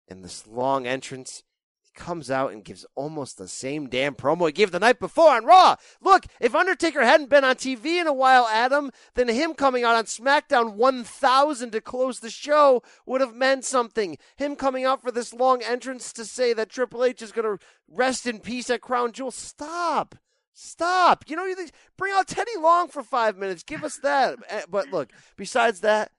and 0.09 0.25
this 0.25 0.46
long 0.46 0.87
entrance. 0.87 1.42
He 1.83 1.90
comes 1.94 2.31
out 2.31 2.53
and 2.53 2.64
gives 2.64 2.87
almost 2.94 3.37
the 3.37 3.49
same 3.49 3.88
damn 3.88 4.14
promo 4.14 4.46
he 4.46 4.53
gave 4.53 4.70
the 4.70 4.79
night 4.79 5.01
before 5.01 5.31
on 5.31 5.44
Raw. 5.44 5.77
Look, 6.01 6.27
if 6.40 6.55
Undertaker 6.55 7.03
hadn't 7.03 7.31
been 7.31 7.42
on 7.42 7.57
TV 7.57 8.01
in 8.01 8.07
a 8.07 8.12
while, 8.12 8.46
Adam, 8.46 8.92
then 9.14 9.29
him 9.29 9.55
coming 9.55 9.83
out 9.83 9.96
on 9.96 10.05
SmackDown 10.05 10.75
1000 10.75 11.73
to 11.73 11.81
close 11.81 12.20
the 12.20 12.31
show 12.31 12.83
would 13.07 13.20
have 13.20 13.35
meant 13.35 13.64
something. 13.64 14.16
Him 14.37 14.55
coming 14.55 14.85
out 14.85 15.03
for 15.03 15.11
this 15.11 15.35
long 15.35 15.62
entrance 15.62 16.12
to 16.12 16.25
say 16.25 16.53
that 16.53 16.70
Triple 16.70 17.05
H 17.05 17.23
is 17.23 17.33
going 17.33 17.59
to 17.59 17.64
rest 17.88 18.27
in 18.27 18.38
peace 18.38 18.70
at 18.70 18.81
Crown 18.81 19.11
Jewel. 19.11 19.33
Stop. 19.33 20.14
Stop. 20.53 21.25
You 21.29 21.37
know, 21.37 21.45
you 21.45 21.55
think, 21.55 21.71
bring 21.97 22.13
out 22.15 22.27
Teddy 22.29 22.51
Long 22.61 22.89
for 22.89 23.03
five 23.03 23.37
minutes. 23.37 23.63
Give 23.63 23.85
us 23.85 23.97
that. 23.99 24.39
Eh, 24.49 24.63
But 24.69 24.91
look, 24.91 25.11
besides 25.37 25.81
that, 25.81 26.11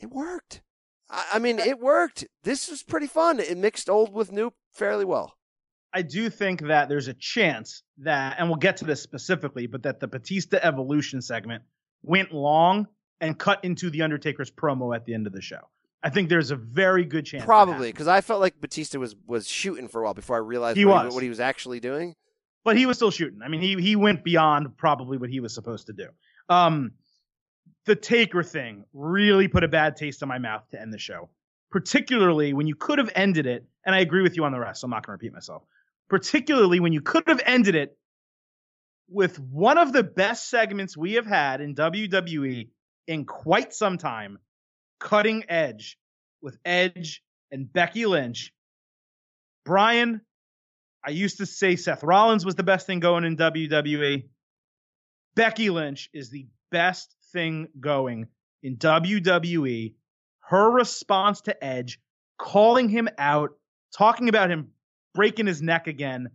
it 0.00 0.10
worked. 0.10 0.62
I 1.08 1.24
I 1.34 1.38
mean, 1.38 1.58
it 1.58 1.78
worked. 1.80 2.26
This 2.44 2.68
was 2.70 2.82
pretty 2.82 3.06
fun. 3.06 3.40
It 3.40 3.56
mixed 3.58 3.88
old 3.90 4.12
with 4.12 4.32
new 4.32 4.52
fairly 4.72 5.04
well. 5.04 5.34
I 5.92 6.02
do 6.02 6.30
think 6.30 6.60
that 6.68 6.88
there's 6.88 7.08
a 7.08 7.14
chance 7.14 7.82
that, 7.98 8.36
and 8.38 8.48
we'll 8.48 8.58
get 8.58 8.76
to 8.76 8.84
this 8.84 9.02
specifically, 9.02 9.66
but 9.66 9.82
that 9.82 9.98
the 9.98 10.06
Batista 10.06 10.58
Evolution 10.62 11.20
segment 11.20 11.64
went 12.02 12.32
long 12.32 12.86
and 13.20 13.36
cut 13.36 13.64
into 13.64 13.90
the 13.90 14.02
Undertaker's 14.02 14.52
promo 14.52 14.94
at 14.94 15.04
the 15.04 15.14
end 15.14 15.26
of 15.26 15.32
the 15.32 15.42
show. 15.42 15.58
I 16.02 16.08
think 16.10 16.28
there's 16.28 16.52
a 16.52 16.56
very 16.56 17.04
good 17.04 17.26
chance. 17.26 17.44
Probably 17.44 17.90
because 17.90 18.06
I 18.08 18.20
felt 18.20 18.40
like 18.40 18.60
Batista 18.60 18.98
was 18.98 19.16
was 19.26 19.48
shooting 19.48 19.88
for 19.88 20.00
a 20.00 20.04
while 20.04 20.14
before 20.14 20.36
I 20.36 20.38
realized 20.38 20.76
He 20.78 20.84
what, 20.84 21.06
was. 21.06 21.14
what 21.14 21.22
he 21.24 21.28
was 21.28 21.40
actually 21.40 21.80
doing. 21.80 22.14
But 22.64 22.76
he 22.76 22.86
was 22.86 22.96
still 22.96 23.10
shooting. 23.10 23.40
I 23.42 23.48
mean, 23.48 23.60
he 23.60 23.80
he 23.80 23.96
went 23.96 24.24
beyond 24.24 24.76
probably 24.76 25.18
what 25.18 25.30
he 25.30 25.40
was 25.40 25.54
supposed 25.54 25.86
to 25.86 25.92
do. 25.92 26.08
Um, 26.48 26.92
the 27.86 27.96
Taker 27.96 28.42
thing 28.42 28.84
really 28.92 29.48
put 29.48 29.64
a 29.64 29.68
bad 29.68 29.96
taste 29.96 30.22
in 30.22 30.28
my 30.28 30.38
mouth 30.38 30.68
to 30.70 30.80
end 30.80 30.92
the 30.92 30.98
show, 30.98 31.30
particularly 31.70 32.52
when 32.52 32.66
you 32.66 32.74
could 32.74 32.98
have 32.98 33.10
ended 33.14 33.46
it. 33.46 33.66
And 33.84 33.94
I 33.94 34.00
agree 34.00 34.22
with 34.22 34.36
you 34.36 34.44
on 34.44 34.52
the 34.52 34.60
rest. 34.60 34.80
So 34.80 34.84
I'm 34.84 34.90
not 34.90 35.06
going 35.06 35.18
to 35.18 35.22
repeat 35.22 35.32
myself. 35.32 35.62
Particularly 36.08 36.80
when 36.80 36.92
you 36.92 37.00
could 37.00 37.24
have 37.28 37.40
ended 37.46 37.74
it 37.74 37.96
with 39.08 39.38
one 39.38 39.78
of 39.78 39.92
the 39.92 40.02
best 40.02 40.48
segments 40.50 40.96
we 40.96 41.14
have 41.14 41.26
had 41.26 41.60
in 41.60 41.74
WWE 41.74 42.68
in 43.06 43.24
quite 43.24 43.72
some 43.72 43.98
time, 43.98 44.38
cutting 44.98 45.44
edge 45.48 45.98
with 46.42 46.58
Edge 46.64 47.22
and 47.50 47.72
Becky 47.72 48.06
Lynch. 48.06 48.52
Brian, 49.64 50.20
I 51.04 51.10
used 51.10 51.38
to 51.38 51.46
say 51.46 51.76
Seth 51.76 52.02
Rollins 52.02 52.44
was 52.44 52.54
the 52.54 52.62
best 52.62 52.86
thing 52.86 53.00
going 53.00 53.24
in 53.24 53.36
WWE. 53.36 54.28
Becky 55.34 55.70
Lynch 55.70 56.10
is 56.12 56.30
the 56.30 56.46
best 56.70 57.14
thing 57.32 57.68
going 57.78 58.28
in 58.62 58.76
WWE. 58.76 59.94
Her 60.40 60.70
response 60.70 61.42
to 61.42 61.64
Edge, 61.64 62.00
calling 62.38 62.88
him 62.88 63.08
out, 63.16 63.50
talking 63.96 64.28
about 64.28 64.50
him 64.50 64.72
breaking 65.14 65.46
his 65.46 65.62
neck 65.62 65.86
again. 65.86 66.30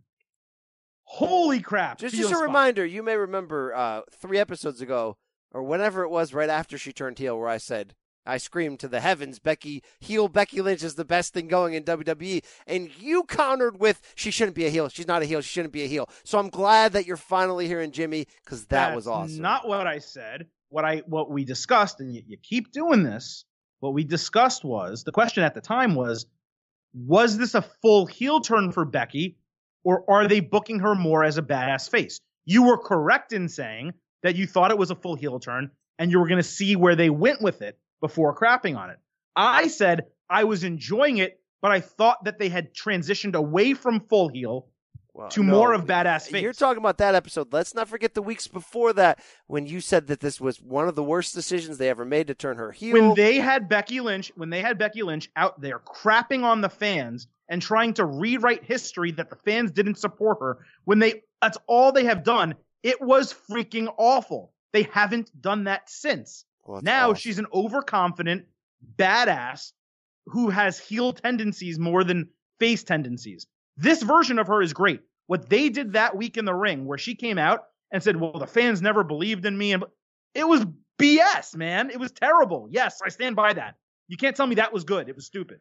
Holy 1.03 1.59
crap. 1.59 1.99
Just, 1.99 2.15
just 2.15 2.31
a 2.31 2.35
fine. 2.35 2.43
reminder, 2.43 2.85
you 2.85 3.03
may 3.03 3.15
remember 3.15 3.73
uh, 3.75 4.01
three 4.19 4.39
episodes 4.39 4.81
ago, 4.81 5.17
or 5.51 5.61
whenever 5.63 6.03
it 6.03 6.09
was 6.09 6.33
right 6.33 6.49
after 6.49 6.77
she 6.77 6.91
turned 6.91 7.19
heel, 7.19 7.37
where 7.37 7.47
I 7.47 7.57
said, 7.57 7.93
I 8.25 8.37
screamed 8.37 8.79
to 8.79 8.87
the 8.87 8.99
heavens, 8.99 9.39
Becky, 9.39 9.83
heel 9.99 10.27
Becky 10.27 10.61
Lynch 10.61 10.83
is 10.83 10.95
the 10.95 11.05
best 11.05 11.33
thing 11.33 11.47
going 11.47 11.75
in 11.75 11.83
WWE. 11.83 12.43
And 12.65 12.89
you 12.99 13.23
countered 13.23 13.79
with, 13.79 14.01
she 14.15 14.31
shouldn't 14.31 14.55
be 14.55 14.65
a 14.65 14.69
heel. 14.69 14.89
She's 14.89 15.07
not 15.07 15.21
a 15.21 15.25
heel. 15.25 15.41
She 15.41 15.49
shouldn't 15.49 15.73
be 15.73 15.83
a 15.83 15.87
heel. 15.87 16.09
So 16.23 16.39
I'm 16.39 16.49
glad 16.49 16.93
that 16.93 17.05
you're 17.05 17.17
finally 17.17 17.67
hearing 17.67 17.91
Jimmy, 17.91 18.25
because 18.43 18.65
that 18.67 18.95
was 18.95 19.07
awesome. 19.07 19.41
Not 19.41 19.67
what 19.67 19.85
I 19.87 19.99
said. 19.99 20.47
What 20.69 20.83
I 20.83 21.03
what 21.05 21.29
we 21.29 21.45
discussed, 21.45 21.99
and 21.99 22.13
you, 22.13 22.23
you 22.25 22.37
keep 22.41 22.71
doing 22.71 23.03
this. 23.03 23.45
What 23.79 23.93
we 23.93 24.03
discussed 24.03 24.65
was 24.65 25.03
the 25.03 25.11
question 25.11 25.43
at 25.43 25.53
the 25.53 25.61
time 25.61 25.93
was, 25.95 26.25
was 26.93 27.37
this 27.37 27.53
a 27.53 27.61
full 27.61 28.07
heel 28.07 28.41
turn 28.41 28.71
for 28.71 28.83
Becky, 28.83 29.37
or 29.83 30.09
are 30.09 30.27
they 30.27 30.39
booking 30.39 30.79
her 30.79 30.95
more 30.95 31.23
as 31.23 31.37
a 31.37 31.43
badass 31.43 31.89
face? 31.89 32.19
You 32.45 32.63
were 32.63 32.77
correct 32.77 33.31
in 33.31 33.47
saying 33.47 33.93
that 34.23 34.35
you 34.35 34.47
thought 34.47 34.71
it 34.71 34.77
was 34.77 34.91
a 34.91 34.95
full 34.95 35.15
heel 35.15 35.39
turn, 35.39 35.69
and 35.99 36.11
you 36.11 36.19
were 36.19 36.27
going 36.27 36.41
to 36.41 36.43
see 36.43 36.75
where 36.75 36.95
they 36.95 37.09
went 37.09 37.41
with 37.41 37.61
it 37.61 37.77
before 38.01 38.35
crapping 38.37 38.77
on 38.77 38.89
it. 38.89 38.97
I 39.35 39.67
said 39.67 40.05
I 40.29 40.43
was 40.45 40.63
enjoying 40.63 41.17
it, 41.17 41.39
but 41.61 41.71
I 41.71 41.81
thought 41.81 42.23
that 42.25 42.39
they 42.39 42.49
had 42.49 42.73
transitioned 42.73 43.35
away 43.35 43.73
from 43.73 43.99
full 44.01 44.29
heel 44.29 44.67
Well, 45.13 45.29
to 45.29 45.43
no, 45.43 45.51
more 45.53 45.73
of 45.73 45.85
badass 45.85 46.27
face. 46.27 46.41
You're 46.41 46.53
talking 46.53 46.77
about 46.77 46.97
that 46.99 47.15
episode. 47.15 47.51
Let's 47.51 47.73
not 47.73 47.87
forget 47.89 48.13
the 48.13 48.21
weeks 48.21 48.47
before 48.47 48.93
that 48.93 49.19
when 49.47 49.65
you 49.65 49.81
said 49.81 50.07
that 50.07 50.19
this 50.19 50.39
was 50.39 50.61
one 50.61 50.87
of 50.87 50.95
the 50.95 51.03
worst 51.03 51.33
decisions 51.33 51.77
they 51.77 51.89
ever 51.89 52.05
made 52.05 52.27
to 52.27 52.35
turn 52.35 52.57
her 52.57 52.71
heel. 52.71 52.93
when 52.93 53.13
they 53.15 53.37
had 53.39 53.67
Becky 53.69 53.99
Lynch, 53.99 54.31
when 54.35 54.49
they 54.49 54.61
had 54.61 54.77
Becky 54.77 55.03
Lynch 55.03 55.29
out 55.35 55.59
there 55.61 55.79
crapping 55.79 56.43
on 56.43 56.61
the 56.61 56.69
fans 56.69 57.27
and 57.49 57.61
trying 57.61 57.93
to 57.93 58.05
rewrite 58.05 58.63
history 58.63 59.11
that 59.11 59.29
the 59.29 59.37
fans 59.37 59.71
didn't 59.71 59.97
support 59.97 60.37
her, 60.41 60.59
when 60.85 60.99
they 60.99 61.21
that's 61.41 61.57
all 61.67 61.91
they 61.91 62.05
have 62.05 62.23
done, 62.23 62.55
it 62.83 63.01
was 63.01 63.33
freaking 63.49 63.93
awful. 63.97 64.53
They 64.73 64.83
haven't 64.83 65.29
done 65.41 65.63
that 65.65 65.89
since. 65.89 66.45
Well, 66.65 66.81
now 66.83 67.11
awesome. 67.11 67.15
she's 67.19 67.39
an 67.39 67.47
overconfident 67.53 68.45
badass 68.97 69.71
who 70.27 70.49
has 70.49 70.79
heel 70.79 71.13
tendencies 71.13 71.77
more 71.77 72.03
than 72.03 72.29
face 72.59 72.83
tendencies. 72.83 73.45
This 73.77 74.01
version 74.01 74.39
of 74.39 74.47
her 74.47 74.61
is 74.61 74.73
great. 74.73 75.01
What 75.27 75.49
they 75.49 75.69
did 75.69 75.93
that 75.93 76.15
week 76.15 76.37
in 76.37 76.45
the 76.45 76.53
ring, 76.53 76.85
where 76.85 76.97
she 76.97 77.15
came 77.15 77.37
out 77.37 77.65
and 77.91 78.01
said, 78.01 78.15
"Well, 78.15 78.33
the 78.33 78.47
fans 78.47 78.81
never 78.81 79.03
believed 79.03 79.45
in 79.45 79.57
me," 79.57 79.73
and 79.73 79.83
it 80.33 80.47
was 80.47 80.65
BS, 80.97 81.55
man. 81.55 81.89
It 81.89 81.99
was 81.99 82.11
terrible. 82.11 82.67
Yes, 82.71 83.01
I 83.03 83.09
stand 83.09 83.35
by 83.35 83.53
that. 83.53 83.75
You 84.07 84.17
can't 84.17 84.35
tell 84.35 84.47
me 84.47 84.55
that 84.55 84.73
was 84.73 84.83
good. 84.83 85.09
It 85.09 85.15
was 85.15 85.25
stupid. 85.25 85.59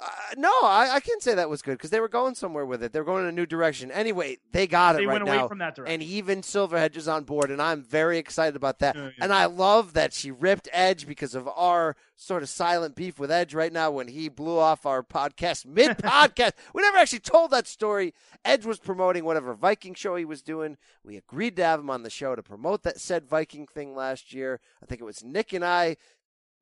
Uh, 0.00 0.06
no, 0.36 0.50
I, 0.62 0.94
I 0.94 1.00
can't 1.00 1.22
say 1.22 1.34
that 1.34 1.48
was 1.48 1.62
good 1.62 1.78
because 1.78 1.90
they 1.90 2.00
were 2.00 2.08
going 2.08 2.34
somewhere 2.34 2.66
with 2.66 2.82
it. 2.82 2.92
They 2.92 2.98
were 2.98 3.04
going 3.04 3.22
in 3.22 3.28
a 3.28 3.32
new 3.32 3.46
direction. 3.46 3.92
Anyway, 3.92 4.38
they 4.50 4.66
got 4.66 4.96
it 4.96 5.06
right 5.06 5.12
went 5.12 5.24
now. 5.24 5.38
away 5.40 5.48
from 5.48 5.58
that 5.58 5.76
direction. 5.76 5.94
and 5.94 6.02
even 6.02 6.42
Silverhedge 6.42 6.96
is 6.96 7.06
on 7.06 7.22
board, 7.24 7.50
and 7.50 7.62
I'm 7.62 7.82
very 7.82 8.18
excited 8.18 8.56
about 8.56 8.80
that. 8.80 8.96
Yeah, 8.96 9.04
yeah. 9.04 9.10
And 9.20 9.32
I 9.32 9.44
love 9.46 9.92
that 9.92 10.12
she 10.12 10.30
ripped 10.32 10.68
Edge 10.72 11.06
because 11.06 11.34
of 11.36 11.48
our 11.48 11.94
sort 12.16 12.42
of 12.42 12.48
silent 12.48 12.96
beef 12.96 13.18
with 13.20 13.30
Edge 13.30 13.54
right 13.54 13.72
now 13.72 13.90
when 13.92 14.08
he 14.08 14.28
blew 14.28 14.58
off 14.58 14.84
our 14.84 15.02
podcast 15.02 15.64
mid 15.66 15.96
podcast. 15.98 16.52
we 16.74 16.82
never 16.82 16.98
actually 16.98 17.20
told 17.20 17.52
that 17.52 17.68
story. 17.68 18.14
Edge 18.44 18.66
was 18.66 18.78
promoting 18.80 19.24
whatever 19.24 19.54
Viking 19.54 19.94
show 19.94 20.16
he 20.16 20.24
was 20.24 20.42
doing. 20.42 20.76
We 21.04 21.16
agreed 21.16 21.54
to 21.56 21.64
have 21.64 21.80
him 21.80 21.90
on 21.90 22.02
the 22.02 22.10
show 22.10 22.34
to 22.34 22.42
promote 22.42 22.82
that 22.82 23.00
said 23.00 23.28
Viking 23.28 23.66
thing 23.66 23.94
last 23.94 24.32
year. 24.32 24.60
I 24.82 24.86
think 24.86 25.00
it 25.00 25.04
was 25.04 25.22
Nick 25.22 25.52
and 25.52 25.64
I 25.64 25.96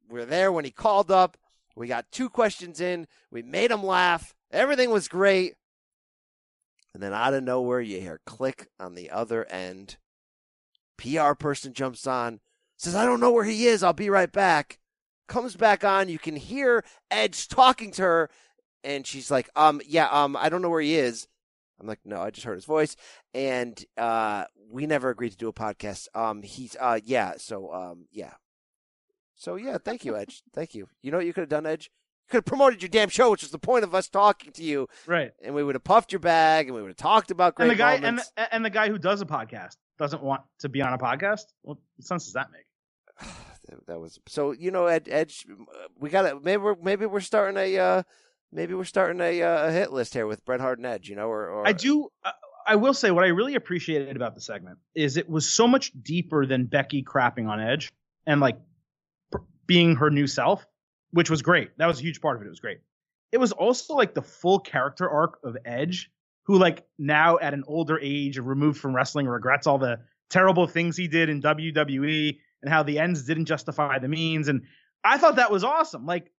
were 0.08 0.26
there 0.26 0.52
when 0.52 0.64
he 0.66 0.70
called 0.70 1.10
up. 1.10 1.38
We 1.76 1.86
got 1.86 2.10
two 2.12 2.28
questions 2.28 2.80
in. 2.80 3.06
We 3.30 3.42
made 3.42 3.70
them 3.70 3.84
laugh. 3.84 4.34
Everything 4.50 4.90
was 4.90 5.08
great. 5.08 5.54
And 6.94 7.02
then 7.02 7.14
out 7.14 7.34
of 7.34 7.42
nowhere, 7.42 7.80
you 7.80 8.00
hear 8.00 8.20
click 8.26 8.68
on 8.78 8.94
the 8.94 9.10
other 9.10 9.44
end. 9.46 9.96
PR 10.98 11.32
person 11.32 11.72
jumps 11.72 12.06
on, 12.06 12.40
says, 12.76 12.94
I 12.94 13.04
don't 13.04 13.20
know 13.20 13.32
where 13.32 13.44
he 13.44 13.66
is. 13.66 13.82
I'll 13.82 13.92
be 13.92 14.10
right 14.10 14.30
back. 14.30 14.78
Comes 15.26 15.56
back 15.56 15.84
on. 15.84 16.08
You 16.08 16.18
can 16.18 16.36
hear 16.36 16.84
Edge 17.10 17.48
talking 17.48 17.90
to 17.92 18.02
her. 18.02 18.30
And 18.84 19.06
she's 19.06 19.30
like, 19.30 19.48
um, 19.56 19.80
yeah, 19.86 20.08
um, 20.10 20.36
I 20.36 20.48
don't 20.48 20.62
know 20.62 20.68
where 20.68 20.80
he 20.80 20.96
is. 20.96 21.28
I'm 21.80 21.86
like, 21.86 22.00
no, 22.04 22.20
I 22.20 22.30
just 22.30 22.46
heard 22.46 22.56
his 22.56 22.64
voice. 22.64 22.94
And, 23.32 23.82
uh, 23.96 24.44
we 24.70 24.86
never 24.86 25.10
agreed 25.10 25.30
to 25.30 25.36
do 25.36 25.48
a 25.48 25.52
podcast. 25.52 26.08
Um, 26.14 26.42
he's, 26.42 26.76
uh, 26.78 27.00
yeah. 27.04 27.34
So, 27.38 27.72
um, 27.72 28.06
yeah. 28.10 28.34
So, 29.42 29.56
yeah, 29.56 29.76
thank 29.84 30.04
you, 30.04 30.16
Edge. 30.16 30.40
thank 30.54 30.72
you. 30.72 30.86
You 31.02 31.10
know 31.10 31.16
what 31.16 31.26
you 31.26 31.32
could 31.32 31.40
have 31.40 31.48
done, 31.48 31.66
Edge? 31.66 31.90
You 32.26 32.30
could 32.30 32.36
have 32.38 32.44
promoted 32.44 32.80
your 32.80 32.88
damn 32.88 33.08
show, 33.08 33.32
which 33.32 33.42
was 33.42 33.50
the 33.50 33.58
point 33.58 33.82
of 33.82 33.92
us 33.92 34.08
talking 34.08 34.52
to 34.52 34.62
you. 34.62 34.88
right. 35.08 35.32
And 35.42 35.52
we 35.52 35.64
would 35.64 35.74
have 35.74 35.82
puffed 35.82 36.12
your 36.12 36.20
bag 36.20 36.68
and 36.68 36.76
we 36.76 36.80
would 36.80 36.90
have 36.90 36.96
talked 36.96 37.32
about 37.32 37.56
great 37.56 37.64
And 37.64 37.72
the 37.72 37.76
guy 37.76 37.94
and 37.94 38.02
moments. 38.02 38.30
the, 38.36 38.54
and 38.54 38.64
the 38.64 38.70
guy 38.70 38.88
who 38.88 38.98
does 38.98 39.20
a 39.20 39.26
podcast 39.26 39.78
doesn't 39.98 40.22
want 40.22 40.42
to 40.60 40.68
be 40.68 40.80
on 40.80 40.92
a 40.92 40.98
podcast. 40.98 41.42
What 41.62 41.78
sense 42.00 42.26
does 42.26 42.34
that 42.34 42.50
make? 42.52 43.28
that 43.88 43.98
was 43.98 44.20
so 44.28 44.52
you 44.52 44.70
know 44.70 44.86
Ed, 44.86 45.08
Edge. 45.10 45.44
We 45.98 46.08
got 46.08 46.22
to 46.22 46.38
maybe 46.40 46.62
we're 46.62 46.76
maybe 46.80 47.06
we're 47.06 47.18
starting 47.20 47.56
a 47.56 47.78
uh, 47.78 48.02
maybe 48.52 48.74
we're 48.74 48.84
starting 48.84 49.20
a, 49.20 49.42
uh, 49.42 49.66
a 49.66 49.72
hit 49.72 49.92
list 49.92 50.14
here 50.14 50.28
with 50.28 50.44
Bret 50.44 50.60
Hart 50.60 50.78
and 50.78 50.86
Edge. 50.86 51.08
You 51.08 51.16
know, 51.16 51.26
or, 51.26 51.48
or 51.48 51.66
I 51.66 51.72
do. 51.72 52.10
Uh, 52.24 52.30
I 52.64 52.76
will 52.76 52.94
say 52.94 53.10
what 53.10 53.24
I 53.24 53.28
really 53.28 53.56
appreciated 53.56 54.14
about 54.14 54.36
the 54.36 54.40
segment 54.40 54.78
is 54.94 55.16
it 55.16 55.28
was 55.28 55.48
so 55.48 55.66
much 55.66 55.90
deeper 56.00 56.46
than 56.46 56.66
Becky 56.66 57.02
crapping 57.02 57.48
on 57.48 57.60
Edge 57.60 57.90
and 58.24 58.40
like 58.40 58.56
being 59.66 59.96
her 59.96 60.10
new 60.10 60.26
self, 60.26 60.66
which 61.12 61.30
was 61.30 61.42
great. 61.42 61.76
That 61.78 61.86
was 61.86 61.98
a 61.98 62.02
huge 62.02 62.20
part 62.20 62.36
of 62.36 62.42
it. 62.42 62.46
It 62.46 62.50
was 62.50 62.60
great. 62.60 62.80
It 63.32 63.38
was 63.38 63.52
also 63.52 63.94
like 63.94 64.14
the 64.14 64.22
full 64.22 64.58
character 64.58 65.08
arc 65.08 65.38
of 65.42 65.56
Edge, 65.64 66.10
who 66.44 66.58
like 66.58 66.84
now 66.98 67.38
at 67.38 67.54
an 67.54 67.64
older 67.66 67.98
age, 68.02 68.38
removed 68.38 68.78
from 68.78 68.94
wrestling, 68.94 69.26
regrets 69.26 69.66
all 69.66 69.78
the 69.78 70.00
terrible 70.28 70.66
things 70.66 70.96
he 70.96 71.08
did 71.08 71.28
in 71.28 71.40
WWE 71.40 72.38
and 72.62 72.72
how 72.72 72.82
the 72.82 72.98
ends 72.98 73.24
didn't 73.24 73.46
justify 73.46 73.98
the 73.98 74.08
means. 74.08 74.48
And 74.48 74.62
I 75.04 75.18
thought 75.18 75.36
that 75.36 75.50
was 75.50 75.64
awesome. 75.64 76.06
Like 76.06 76.30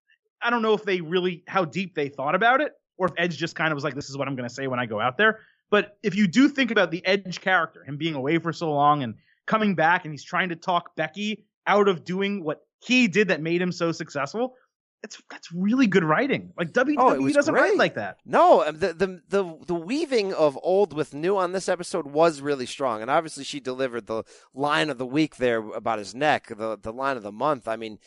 I 0.44 0.50
don't 0.50 0.62
know 0.62 0.74
if 0.74 0.84
they 0.84 1.02
really 1.02 1.44
how 1.48 1.66
deep 1.66 1.96
they 1.96 2.10
thought 2.10 2.36
about 2.36 2.62
it, 2.62 2.74
or 2.98 3.08
if 3.08 3.14
Edge 3.18 3.38
just 3.38 3.56
kind 3.56 3.72
of 3.72 3.76
was 3.76 3.84
like, 3.84 3.96
"This 3.96 4.10
is 4.10 4.18
what 4.18 4.28
I'm 4.28 4.36
going 4.36 4.48
to 4.48 4.54
say 4.54 4.68
when 4.68 4.80
I 4.80 4.86
go 4.86 5.00
out 5.00 5.18
there." 5.18 5.40
But 5.72 5.98
if 6.04 6.16
you 6.16 6.28
do 6.28 6.50
think 6.50 6.70
about 6.70 6.92
the 6.92 7.06
Edge 7.06 7.42
character, 7.42 7.84
him 7.84 7.98
being 7.98 8.14
away 8.14 8.38
for 8.38 8.54
so 8.54 8.72
long 8.72 9.02
and 9.02 9.16
coming 9.48 9.74
back, 9.74 10.06
and 10.06 10.14
he's 10.14 10.24
trying 10.24 10.50
to 10.50 10.56
talk 10.56 10.96
Becky 10.96 11.46
out 11.66 11.88
of 11.88 12.04
doing 12.04 12.44
what 12.44 12.62
he 12.86 13.08
did 13.08 13.30
that 13.30 13.42
made 13.42 13.62
him 13.62 13.72
so 13.72 13.92
successful, 13.92 14.56
it's 15.04 15.22
that's 15.30 15.52
really 15.52 15.88
good 15.88 16.04
writing. 16.04 16.54
Like 16.58 16.72
WWE 16.72 16.96
Oh, 16.98 17.30
doesn't 17.30 17.54
write 17.54 17.78
like 17.78 17.96
that. 17.96 18.18
No, 18.26 18.64
um, 18.66 18.80
the, 18.80 18.94
the 18.94 19.22
the 19.28 19.58
the 19.68 19.76
weaving 19.76 20.34
of 20.34 20.58
old 20.64 20.94
with 20.94 21.14
new 21.14 21.38
on 21.38 21.52
this 21.52 21.68
episode 21.68 22.08
was 22.08 22.42
really 22.42 22.66
strong, 22.66 23.02
and 23.02 23.12
obviously 23.12 23.44
she 23.44 23.60
delivered 23.60 24.08
the 24.08 24.24
line 24.54 24.90
of 24.90 24.98
the 24.98 25.06
week 25.06 25.36
there 25.38 25.60
about 25.60 26.00
his 26.00 26.16
neck, 26.16 26.48
the 26.48 26.78
the 26.82 26.94
line 26.94 27.18
of 27.18 27.24
the 27.24 27.32
month. 27.34 27.68
I 27.68 27.76
mean, 27.76 28.00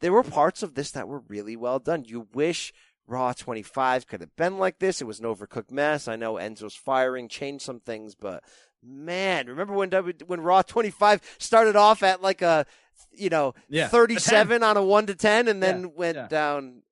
there 0.00 0.12
were 0.12 0.22
parts 0.22 0.62
of 0.62 0.74
this 0.74 0.90
that 0.90 1.08
were 1.08 1.22
really 1.28 1.56
well 1.56 1.78
done. 1.78 2.04
You 2.04 2.28
wish 2.34 2.74
Raw 3.06 3.32
25 3.32 4.06
could 4.06 4.20
have 4.20 4.36
been 4.36 4.58
like 4.58 4.78
this. 4.78 5.00
It 5.00 5.06
was 5.06 5.20
an 5.20 5.26
overcooked 5.26 5.70
mess. 5.70 6.08
I 6.08 6.16
know 6.16 6.34
Enzo's 6.34 6.76
firing 6.76 7.28
changed 7.28 7.64
some 7.64 7.80
things, 7.80 8.14
but 8.14 8.44
man, 8.82 9.46
remember 9.46 9.72
when 9.72 9.88
w, 9.88 10.12
when 10.26 10.42
Raw 10.42 10.60
25 10.60 11.36
started 11.38 11.76
off 11.76 12.02
at 12.02 12.20
like 12.20 12.42
a 12.42 12.66
you 13.12 13.28
know 13.30 13.54
Yeah. 13.68 13.88
37 13.88 14.62
on 14.62 14.76
a 14.76 14.82
one 14.82 15.06
to 15.06 15.14
10, 15.14 15.48
and 15.48 15.62
then 15.62 15.80
Yeah, 15.82 15.86
went 15.94 16.16
yeah. 16.16 16.28
down 16.28 16.82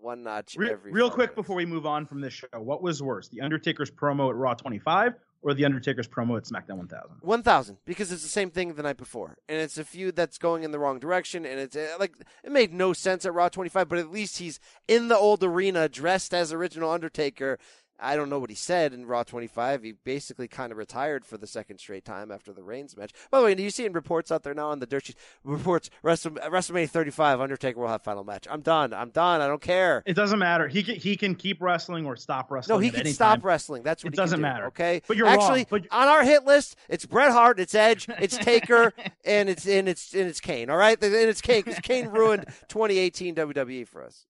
one 0.00 0.22
notch 0.22 0.54
Re- 0.56 0.70
every. 0.70 0.92
real 0.92 1.10
quick 1.10 1.30
months. 1.30 1.34
before 1.36 1.56
we 1.56 1.66
move 1.66 1.84
on 1.86 2.06
from 2.06 2.20
this 2.20 2.32
show, 2.32 2.46
what 2.54 2.82
was 2.82 3.02
worse, 3.02 3.28
the 3.28 3.40
Undertaker's 3.40 3.90
promo 3.90 4.30
at 4.30 4.36
Raw 4.36 4.54
25 4.54 5.14
or 5.42 5.52
the 5.54 5.64
Undertaker's 5.64 6.06
promo 6.08 6.36
at 6.36 6.44
SmackDown 6.44 6.76
1000? 6.78 7.16
One 7.22 7.42
thousand, 7.42 7.78
because 7.84 8.10
it's 8.12 8.22
the 8.22 8.28
same 8.28 8.50
thing 8.50 8.74
the 8.74 8.82
night 8.82 8.96
before, 8.96 9.36
and 9.48 9.58
it's 9.60 9.78
a 9.78 9.84
feud 9.84 10.14
that's 10.16 10.38
going 10.38 10.62
in 10.62 10.70
the 10.70 10.78
wrong 10.78 10.98
direction, 10.98 11.44
and 11.44 11.58
it's 11.60 11.76
uh, 11.76 11.96
like 11.98 12.14
it 12.44 12.52
made 12.52 12.72
no 12.72 12.92
sense 12.92 13.24
at 13.24 13.34
Raw 13.34 13.48
twenty 13.48 13.68
five, 13.70 13.88
but 13.88 13.98
at 13.98 14.10
least 14.10 14.38
he's 14.38 14.58
in 14.88 15.08
the 15.08 15.16
old 15.18 15.42
arena 15.44 15.88
dressed 15.88 16.32
as 16.34 16.52
original 16.52 16.90
Undertaker. 16.90 17.58
I 17.98 18.16
don't 18.16 18.28
know 18.28 18.38
what 18.38 18.50
he 18.50 18.56
said 18.56 18.92
in 18.92 19.06
Raw 19.06 19.22
25. 19.22 19.82
He 19.82 19.92
basically 19.92 20.48
kind 20.48 20.70
of 20.72 20.78
retired 20.78 21.24
for 21.24 21.36
the 21.38 21.46
second 21.46 21.78
straight 21.78 22.04
time 22.04 22.30
after 22.30 22.52
the 22.52 22.62
Reigns 22.62 22.96
match. 22.96 23.12
By 23.30 23.38
the 23.38 23.44
way, 23.44 23.54
do 23.54 23.62
you 23.62 23.70
see 23.70 23.84
in 23.86 23.92
reports 23.92 24.30
out 24.30 24.42
there 24.42 24.54
now 24.54 24.70
on 24.70 24.78
the 24.80 24.86
dirt 24.86 25.06
sheet? 25.06 25.16
Reports 25.44 25.88
Wrestle- 26.02 26.32
WrestleMania 26.32 26.90
35, 26.90 27.40
Undertaker 27.40 27.80
will 27.80 27.88
have 27.88 28.02
final 28.02 28.24
match. 28.24 28.46
I'm 28.50 28.60
done. 28.60 28.92
I'm 28.92 29.10
done. 29.10 29.40
I 29.40 29.46
don't 29.46 29.62
care. 29.62 30.02
It 30.06 30.14
doesn't 30.14 30.38
matter. 30.38 30.68
He 30.68 30.82
can, 30.82 30.96
he 30.96 31.16
can 31.16 31.34
keep 31.34 31.62
wrestling 31.62 32.06
or 32.06 32.16
stop 32.16 32.50
wrestling. 32.50 32.76
No, 32.76 32.80
he 32.80 32.90
can 32.90 33.06
stop 33.12 33.40
time. 33.40 33.46
wrestling. 33.46 33.82
That's 33.82 34.04
what 34.04 34.12
It 34.12 34.16
he 34.16 34.22
doesn't 34.22 34.38
do, 34.38 34.42
matter. 34.42 34.66
Okay, 34.66 35.02
But 35.06 35.16
you're 35.16 35.26
actually 35.26 35.66
wrong. 35.70 35.80
But- 35.82 35.86
on 35.90 36.08
our 36.08 36.24
hit 36.24 36.44
list. 36.44 36.76
It's 36.88 37.06
Bret 37.06 37.32
Hart, 37.32 37.58
it's 37.60 37.74
Edge, 37.74 38.06
it's 38.20 38.36
Taker, 38.36 38.92
and 39.24 39.48
it's 39.48 39.66
and 39.66 39.88
it's 39.88 40.12
and 40.14 40.28
it's 40.28 40.40
Kane. 40.40 40.70
All 40.70 40.76
right, 40.76 41.02
and 41.02 41.14
it's 41.14 41.40
Kane 41.40 41.62
because 41.64 41.80
Kane 41.80 42.08
ruined 42.08 42.44
2018 42.68 43.34
WWE 43.34 43.86
for 43.88 44.02
us. 44.04 44.26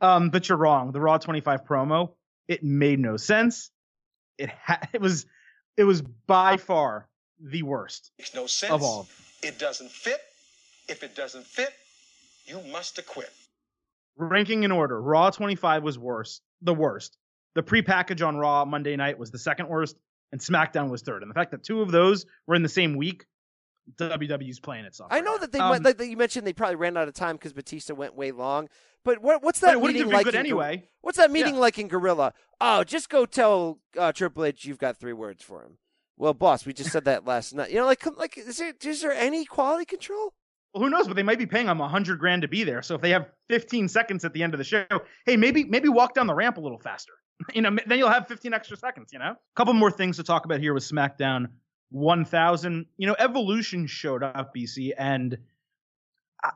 Um, 0.00 0.30
but 0.30 0.48
you're 0.48 0.58
wrong. 0.58 0.92
The 0.92 1.00
Raw 1.00 1.18
25 1.18 1.64
promo, 1.64 2.12
it 2.50 2.64
made 2.64 2.98
no 2.98 3.16
sense. 3.16 3.70
It 4.36 4.50
ha- 4.50 4.80
it 4.92 5.00
was 5.00 5.24
it 5.76 5.84
was 5.84 6.02
by 6.02 6.56
far 6.56 7.08
the 7.40 7.62
worst 7.62 8.10
makes 8.18 8.34
no 8.34 8.46
sense. 8.46 8.72
of 8.72 8.82
all. 8.82 9.08
It 9.42 9.58
doesn't 9.58 9.90
fit. 9.90 10.20
If 10.88 11.02
it 11.02 11.14
doesn't 11.14 11.46
fit, 11.46 11.72
you 12.44 12.60
must 12.72 12.98
acquit. 12.98 13.30
Ranking 14.16 14.64
in 14.64 14.72
order, 14.72 15.00
Raw 15.00 15.30
25 15.30 15.82
was 15.82 15.98
worse, 15.98 16.40
the 16.60 16.74
worst. 16.74 17.16
The 17.54 17.62
pre-package 17.62 18.20
on 18.20 18.36
Raw 18.36 18.64
Monday 18.64 18.96
night 18.96 19.18
was 19.18 19.30
the 19.30 19.38
second 19.38 19.68
worst, 19.68 19.96
and 20.32 20.40
SmackDown 20.40 20.90
was 20.90 21.02
third. 21.02 21.22
And 21.22 21.30
the 21.30 21.34
fact 21.34 21.52
that 21.52 21.62
two 21.64 21.80
of 21.80 21.90
those 21.90 22.26
were 22.46 22.54
in 22.56 22.62
the 22.62 22.68
same 22.68 22.96
week, 22.96 23.24
WWE's 23.96 24.60
playing 24.60 24.84
itself. 24.84 25.08
I 25.12 25.20
know 25.20 25.38
that 25.38 25.52
they 25.52 25.58
Um, 25.60 25.70
went, 25.70 25.84
like 25.84 25.96
that 25.96 26.06
you 26.08 26.16
mentioned 26.16 26.46
they 26.46 26.52
probably 26.52 26.76
ran 26.76 26.96
out 26.96 27.08
of 27.08 27.14
time 27.14 27.36
because 27.36 27.52
Batista 27.52 27.94
went 27.94 28.14
way 28.14 28.32
long. 28.32 28.68
But 29.04 29.22
what, 29.22 29.42
what's 29.42 29.60
that 29.60 29.68
but 29.68 29.74
it 29.74 29.80
wouldn't 29.80 29.94
meeting 29.94 30.10
have 30.10 30.10
been 30.10 30.16
like 30.18 30.24
good 30.24 30.34
in, 30.34 30.40
anyway. 30.40 30.84
What's 31.00 31.18
that 31.18 31.30
meeting 31.30 31.56
like 31.56 31.78
in 31.78 31.88
Gorilla? 31.88 32.34
Oh, 32.60 32.84
just 32.84 33.08
go 33.08 33.24
tell 33.24 33.78
uh, 33.98 34.12
Triple 34.12 34.44
H 34.44 34.64
you've 34.64 34.78
got 34.78 34.96
three 34.98 35.14
words 35.14 35.42
for 35.42 35.64
him. 35.64 35.78
Well, 36.18 36.34
boss, 36.34 36.66
we 36.66 36.74
just 36.74 36.90
said 36.90 37.06
that 37.06 37.26
last 37.26 37.54
night. 37.54 37.70
You 37.70 37.76
know, 37.76 37.86
like, 37.86 38.04
like, 38.18 38.36
is 38.36 38.58
there 38.58 38.74
is 38.82 39.00
there 39.00 39.12
any 39.12 39.46
quality 39.46 39.86
control? 39.86 40.34
Well, 40.74 40.84
who 40.84 40.90
knows? 40.90 41.06
But 41.06 41.16
they 41.16 41.22
might 41.22 41.38
be 41.38 41.46
paying 41.46 41.66
him 41.66 41.80
a 41.80 41.88
hundred 41.88 42.18
grand 42.18 42.42
to 42.42 42.48
be 42.48 42.62
there. 42.62 42.82
So 42.82 42.94
if 42.94 43.00
they 43.00 43.10
have 43.10 43.30
15 43.48 43.88
seconds 43.88 44.24
at 44.24 44.34
the 44.34 44.42
end 44.42 44.52
of 44.52 44.58
the 44.58 44.64
show, 44.64 44.84
hey, 45.24 45.38
maybe 45.38 45.64
maybe 45.64 45.88
walk 45.88 46.14
down 46.14 46.26
the 46.26 46.34
ramp 46.34 46.58
a 46.58 46.60
little 46.60 46.78
faster. 46.78 47.12
you 47.54 47.62
know, 47.62 47.74
then 47.86 47.98
you'll 47.98 48.10
have 48.10 48.28
15 48.28 48.52
extra 48.52 48.76
seconds. 48.76 49.12
You 49.12 49.18
know, 49.18 49.30
a 49.30 49.36
couple 49.56 49.72
more 49.72 49.90
things 49.90 50.16
to 50.16 50.22
talk 50.22 50.44
about 50.44 50.60
here 50.60 50.74
with 50.74 50.84
SmackDown 50.84 51.46
1000. 51.90 52.86
You 52.98 53.06
know, 53.06 53.16
Evolution 53.18 53.86
showed 53.86 54.22
up, 54.22 54.54
BC, 54.54 54.92
and 54.98 55.38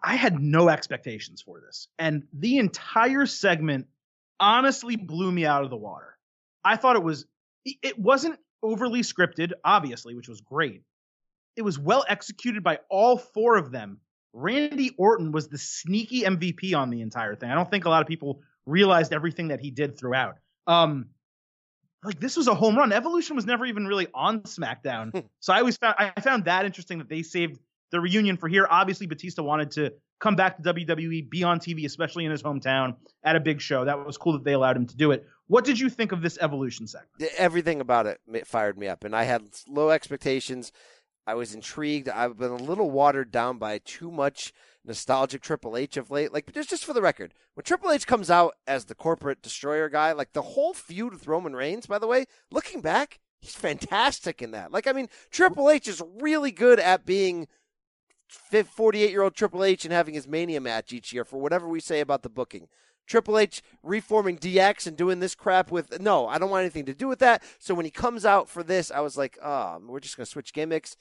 I- 0.03 0.17
had 0.17 0.41
no 0.41 0.69
expectations 0.69 1.43
for 1.43 1.61
this, 1.61 1.89
and 1.99 2.25
the 2.33 2.59
entire 2.59 3.27
segment 3.27 3.87
honestly 4.41 4.97
blew 4.97 5.31
me 5.31 5.47
out 5.47 5.65
of 5.65 5.71
the 5.71 5.77
water. 5.77 6.17
I 6.65 6.77
thought 6.77 6.97
it 6.97 7.03
was 7.03 7.27
it 7.65 7.99
wasn't 7.99 8.39
overly 8.63 9.01
scripted, 9.01 9.53
obviously, 9.65 10.15
which 10.15 10.29
was 10.29 10.41
great 10.41 10.83
it 11.57 11.63
was 11.63 11.79
well 11.79 12.05
executed 12.09 12.63
by 12.63 12.81
all 12.89 13.17
four 13.19 13.57
of 13.57 13.71
them. 13.71 13.99
Randy 14.33 14.91
Orton 14.99 15.31
was 15.31 15.49
the 15.49 15.59
sneaky 15.59 16.23
MVP 16.23 16.75
on 16.77 16.91
the 16.91 17.01
entire 17.01 17.37
thing. 17.37 17.51
I 17.51 17.55
don't 17.55 17.71
think 17.71 17.85
a 17.85 17.89
lot 17.89 18.03
of 18.03 18.09
people 18.09 18.41
realized 18.67 19.13
everything 19.13 19.49
that 19.49 19.61
he 19.61 19.71
did 19.71 19.97
throughout. 19.97 20.37
Um, 20.67 21.07
like 22.03 22.19
this 22.19 22.37
was 22.37 22.49
a 22.49 22.55
home 22.55 22.77
run. 22.77 22.93
Evolution 22.93 23.37
was 23.37 23.47
never 23.47 23.65
even 23.65 23.87
really 23.87 24.09
on 24.13 24.41
SmackDown, 24.41 25.25
so 25.41 25.53
I 25.53 25.61
always 25.61 25.77
found 25.77 25.95
I 25.99 26.21
found 26.21 26.47
that 26.47 26.67
interesting 26.67 26.99
that 26.99 27.09
they 27.09 27.23
saved 27.23 27.59
the 27.95 28.01
reunion 28.01 28.37
for 28.37 28.49
here. 28.49 28.67
Obviously, 28.69 29.07
Batista 29.07 29.43
wanted 29.43 29.71
to 29.73 29.93
come 30.19 30.35
back 30.35 30.57
to 30.57 30.75
WWE, 30.75 31.31
be 31.31 31.45
on 31.45 31.61
TV, 31.61 31.87
especially 31.87 32.25
in 32.25 32.33
his 32.33 32.43
hometown 32.43 32.97
at 33.23 33.37
a 33.37 33.41
big 33.41 33.61
show. 33.61 33.85
That 33.85 34.05
was 34.05 34.19
cool 34.19 34.33
that 34.33 34.43
they 34.43 34.53
allowed 34.53 34.77
him 34.77 34.87
to 34.87 34.97
do 34.97 35.13
it. 35.13 35.25
What 35.47 35.65
did 35.65 35.79
you 35.79 35.89
think 35.89 36.11
of 36.11 36.21
this 36.21 36.37
Evolution 36.41 36.89
segment? 36.89 37.33
Everything 37.39 37.81
about 37.81 38.07
it 38.07 38.21
fired 38.47 38.77
me 38.77 38.89
up, 38.89 39.05
and 39.05 39.15
I 39.15 39.23
had 39.23 39.45
low 39.69 39.91
expectations. 39.91 40.73
I 41.25 41.35
was 41.35 41.55
intrigued. 41.55 42.09
I've 42.09 42.37
been 42.37 42.51
a 42.51 42.57
little 42.57 42.91
watered 42.91 43.31
down 43.31 43.59
by 43.59 43.79
too 43.79 44.11
much 44.11 44.53
nostalgic 44.85 45.41
Triple 45.41 45.77
H 45.77 45.97
of 45.97 46.11
late. 46.11 46.33
Like, 46.33 46.53
just 46.53 46.71
just 46.71 46.85
for 46.85 46.95
the 46.95 47.01
record, 47.01 47.33
when 47.55 47.63
Triple 47.63 47.93
H 47.93 48.09
comes 48.09 48.29
out 48.29 48.55
as 48.67 48.87
the 48.87 48.97
corporate 48.97 49.41
destroyer 49.41 49.89
guy, 49.89 50.11
like 50.13 50.33
the 50.33 50.43
whole 50.43 50.75
feud 50.75 51.13
with 51.13 51.29
Roman 51.29 51.55
Reigns, 51.55 51.87
by 51.87 52.01
the 52.01 52.09
way, 52.09 52.27
looking 52.51 52.81
back, 52.81 53.21
he's 53.41 53.55
fantastic 53.55 54.43
in 54.43 54.51
that. 54.51 54.73
Like, 54.73 54.89
I 54.89 54.93
mean, 54.93 55.09
Triple 55.31 55.71
H 55.71 55.87
is 55.87 56.03
really 56.21 56.51
good 56.51 56.81
at 56.81 57.07
being 57.07 57.47
48 58.35 59.11
year 59.11 59.23
old 59.23 59.35
Triple 59.35 59.65
H 59.65 59.85
and 59.85 59.93
having 59.93 60.15
his 60.15 60.29
Mania 60.29 60.61
match 60.61 60.93
each 60.93 61.13
year 61.13 61.25
for 61.25 61.41
whatever 61.41 61.69
we 61.69 61.81
say 61.81 62.01
about 62.01 62.23
the 62.23 62.29
booking. 62.29 62.69
Triple 63.07 63.39
H 63.39 63.63
reforming 63.83 64.39
DX 64.39 64.87
and 64.87 64.97
doing 64.97 65.21
this 65.21 65.35
crap 65.35 65.71
with 65.71 66.01
no, 66.01 66.27
I 66.27 66.39
don't 66.39 66.51
want 66.51 66.63
anything 66.63 66.87
to 66.87 66.95
do 66.95 67.07
with 67.09 67.19
that. 67.19 67.43
So 67.59 67.75
when 67.75 67.85
he 67.85 67.91
comes 67.91 68.25
out 68.25 68.49
for 68.49 68.63
this, 68.63 68.91
I 68.91 69.01
was 69.01 69.17
like, 69.19 69.39
oh, 69.43 69.79
we're 69.87 70.01
just 70.01 70.17
gonna 70.17 70.27
switch 70.27 70.53
gimmicks. 70.55 70.97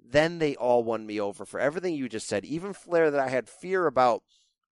Then 0.00 0.38
they 0.38 0.54
all 0.54 0.84
won 0.84 1.04
me 1.04 1.20
over 1.20 1.44
for 1.44 1.58
everything 1.58 1.94
you 1.94 2.08
just 2.08 2.28
said. 2.28 2.44
Even 2.44 2.72
Flair 2.72 3.10
that 3.10 3.20
I 3.20 3.28
had 3.28 3.48
fear 3.48 3.86
about 3.86 4.22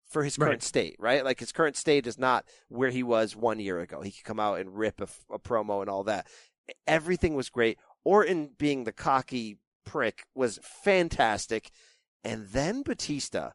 for 0.05 0.25
his 0.25 0.37
current 0.37 0.51
Right. 0.55 0.63
state, 0.63 0.97
right? 0.99 1.25
Like 1.25 1.39
his 1.39 1.53
current 1.53 1.77
state 1.77 2.07
is 2.07 2.19
not 2.19 2.45
where 2.69 2.91
he 2.91 3.03
was 3.05 3.37
one 3.37 3.61
year 3.61 3.81
ago. 3.81 4.01
He 4.03 4.11
could 4.11 4.25
come 4.25 4.41
out 4.41 4.59
and 4.59 4.77
rip 4.77 5.01
a, 5.01 5.09
a 5.33 5.39
promo 5.39 5.81
and 5.81 5.89
all 5.89 6.03
that. 6.05 6.27
Everything 6.87 7.35
was 7.35 7.49
great. 7.49 7.79
Orton 8.05 8.51
being 8.59 8.85
the 8.85 8.93
cocky 8.93 9.59
prick 9.87 10.25
was 10.35 10.59
fantastic. 10.63 11.71
And 12.25 12.49
then 12.49 12.83
Batista. 12.83 13.51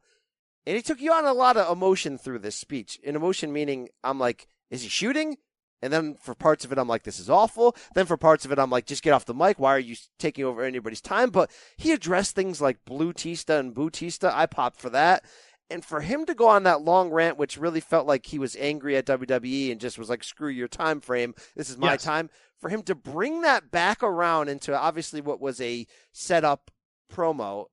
And 0.66 0.76
he 0.76 0.82
took 0.82 1.00
you 1.00 1.14
on 1.14 1.26
a 1.26 1.34
lot 1.34 1.56
of 1.58 1.72
emotion 1.72 2.18
through 2.18 2.40
this 2.40 2.56
speech. 2.56 3.00
In 3.04 3.16
emotion 3.16 3.54
meaning 3.54 3.90
I'm 4.04 4.20
like, 4.20 4.48
is 4.70 4.84
he 4.84 4.90
shooting? 4.90 5.38
And 5.82 5.94
then 5.94 6.16
for 6.20 6.34
parts 6.34 6.66
of 6.66 6.72
it, 6.72 6.78
I'm 6.80 6.88
like, 6.88 7.04
this 7.04 7.20
is 7.20 7.30
awful. 7.30 7.76
Then 7.94 8.08
for 8.08 8.18
parts 8.18 8.46
of 8.46 8.52
it, 8.52 8.58
I'm 8.60 8.72
like, 8.72 8.86
just 8.88 9.04
get 9.04 9.14
off 9.14 9.26
the 9.26 9.34
mic. 9.34 9.60
Why 9.60 9.76
are 9.76 9.80
you 9.80 9.96
taking 10.18 10.44
over 10.44 10.64
anybody's 10.64 11.02
time? 11.02 11.30
But 11.30 11.52
he 11.78 11.92
addressed 11.92 12.36
things 12.36 12.60
like 12.60 12.84
Blue 12.84 13.14
Tista 13.14 13.58
and 13.60 13.76
Bootista. 13.76 14.32
I 14.34 14.48
popped 14.48 14.80
for 14.82 14.90
that. 14.90 15.24
And 15.70 15.86
for 15.86 16.02
him 16.02 16.26
to 16.26 16.34
go 16.34 16.48
on 16.48 16.64
that 16.64 16.82
long 16.82 17.12
rant, 17.12 17.38
which 17.38 17.58
really 17.58 17.80
felt 17.82 18.08
like 18.08 18.26
he 18.26 18.40
was 18.40 18.56
angry 18.56 18.98
at 18.98 19.06
WWE 19.06 19.72
and 19.72 19.80
just 19.80 20.00
was 20.00 20.10
like, 20.10 20.24
screw 20.24 20.50
your 20.50 20.68
time 20.70 21.00
frame. 21.00 21.36
This 21.56 21.70
is 21.70 21.78
my 21.78 21.92
Yes. 21.94 22.04
time. 22.04 22.30
For 22.60 22.70
him 22.70 22.82
to 22.84 22.96
bring 22.96 23.42
that 23.42 23.70
back 23.70 24.02
around 24.02 24.50
into 24.50 24.76
obviously 24.78 25.22
what 25.22 25.40
was 25.40 25.62
a 25.62 25.86
setup 26.12 26.72
promo 27.12 27.66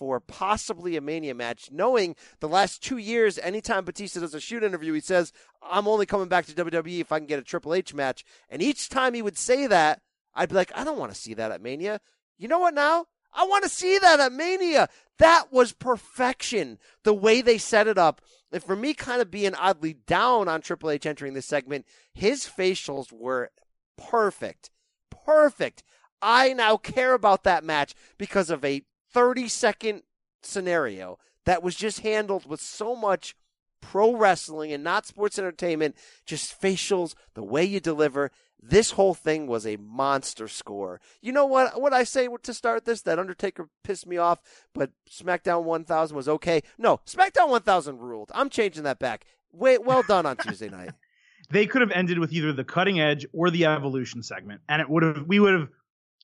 for 0.00 0.18
possibly 0.18 0.96
a 0.96 1.00
Mania 1.02 1.34
match, 1.34 1.68
knowing 1.70 2.16
the 2.40 2.48
last 2.48 2.82
two 2.82 2.96
years, 2.96 3.38
anytime 3.38 3.84
Batista 3.84 4.20
does 4.20 4.32
a 4.32 4.40
shoot 4.40 4.62
interview, 4.62 4.94
he 4.94 5.00
says, 5.00 5.30
I'm 5.62 5.86
only 5.86 6.06
coming 6.06 6.28
back 6.28 6.46
to 6.46 6.54
WWE 6.54 7.02
if 7.02 7.12
I 7.12 7.18
can 7.18 7.26
get 7.26 7.38
a 7.38 7.42
Triple 7.42 7.74
H 7.74 7.92
match. 7.92 8.24
And 8.48 8.62
each 8.62 8.88
time 8.88 9.12
he 9.12 9.20
would 9.20 9.36
say 9.36 9.66
that, 9.66 10.00
I'd 10.34 10.48
be 10.48 10.54
like, 10.54 10.72
I 10.74 10.84
don't 10.84 10.98
want 10.98 11.12
to 11.12 11.20
see 11.20 11.34
that 11.34 11.52
at 11.52 11.60
Mania. 11.60 12.00
You 12.38 12.48
know 12.48 12.60
what 12.60 12.72
now? 12.72 13.08
I 13.34 13.44
want 13.44 13.64
to 13.64 13.68
see 13.68 13.98
that 13.98 14.20
at 14.20 14.32
Mania. 14.32 14.88
That 15.18 15.52
was 15.52 15.74
perfection. 15.74 16.78
The 17.04 17.12
way 17.12 17.42
they 17.42 17.58
set 17.58 17.86
it 17.86 17.98
up. 17.98 18.22
And 18.50 18.64
for 18.64 18.74
me, 18.74 18.94
kind 18.94 19.20
of 19.20 19.30
being 19.30 19.54
oddly 19.54 19.92
down 20.06 20.48
on 20.48 20.62
Triple 20.62 20.92
H 20.92 21.04
entering 21.04 21.34
this 21.34 21.44
segment, 21.44 21.84
his 22.14 22.46
facials 22.46 23.12
were 23.12 23.50
perfect. 23.98 24.70
Perfect. 25.10 25.82
I 26.22 26.54
now 26.54 26.78
care 26.78 27.12
about 27.12 27.44
that 27.44 27.64
match 27.64 27.94
because 28.16 28.48
of 28.48 28.64
a 28.64 28.82
30 29.12 29.48
second 29.48 30.02
scenario 30.42 31.18
that 31.44 31.62
was 31.62 31.74
just 31.74 32.00
handled 32.00 32.46
with 32.46 32.60
so 32.60 32.94
much 32.94 33.34
pro 33.80 34.14
wrestling 34.14 34.72
and 34.72 34.84
not 34.84 35.06
sports 35.06 35.38
entertainment, 35.38 35.96
just 36.26 36.60
facials, 36.60 37.14
the 37.34 37.42
way 37.42 37.64
you 37.64 37.80
deliver. 37.80 38.30
This 38.62 38.92
whole 38.92 39.14
thing 39.14 39.46
was 39.46 39.66
a 39.66 39.76
monster 39.76 40.46
score. 40.46 41.00
You 41.22 41.32
know 41.32 41.46
what? 41.46 41.80
What 41.80 41.94
I 41.94 42.04
say 42.04 42.28
to 42.42 42.54
start 42.54 42.84
this? 42.84 43.00
That 43.02 43.18
Undertaker 43.18 43.70
pissed 43.82 44.06
me 44.06 44.18
off, 44.18 44.42
but 44.74 44.90
SmackDown 45.10 45.64
1000 45.64 46.14
was 46.14 46.28
okay. 46.28 46.62
No, 46.76 47.00
SmackDown 47.06 47.48
1000 47.48 47.98
ruled. 47.98 48.30
I'm 48.34 48.50
changing 48.50 48.82
that 48.82 48.98
back. 48.98 49.24
Wait, 49.50 49.82
well 49.82 50.02
done 50.02 50.26
on 50.26 50.36
Tuesday 50.36 50.68
night. 50.68 50.90
they 51.50 51.66
could 51.66 51.80
have 51.80 51.90
ended 51.90 52.18
with 52.18 52.32
either 52.34 52.52
the 52.52 52.64
cutting 52.64 53.00
edge 53.00 53.26
or 53.32 53.50
the 53.50 53.64
evolution 53.64 54.22
segment, 54.22 54.60
and 54.68 54.82
it 54.82 54.90
would 54.90 55.02
have 55.02 55.24
we 55.26 55.40
would 55.40 55.54
have 55.54 55.68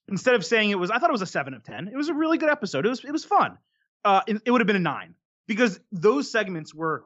instead 0.09 0.35
of 0.35 0.45
saying 0.45 0.71
it 0.71 0.79
was 0.79 0.91
I 0.91 0.99
thought 0.99 1.11
it 1.11 1.13
was 1.13 1.23
a 1.23 1.27
seven 1.27 1.55
of 1.55 1.63
ten. 1.63 1.89
It 1.89 1.97
was 1.97 2.09
a 2.09 2.15
really 2.15 2.39
good 2.39 2.51
episode. 2.51 2.87
It 2.87 2.89
was 2.89 3.05
it 3.05 3.13
was 3.13 3.25
fun. 3.25 3.59
Uh, 4.05 4.21
it, 4.27 4.43
it 4.45 4.51
would 4.51 4.61
have 4.61 4.67
been 4.67 4.77
a 4.77 4.81
nine 4.81 5.15
because 5.47 5.81
those 5.93 6.31
segments 6.31 6.75
were 6.75 7.05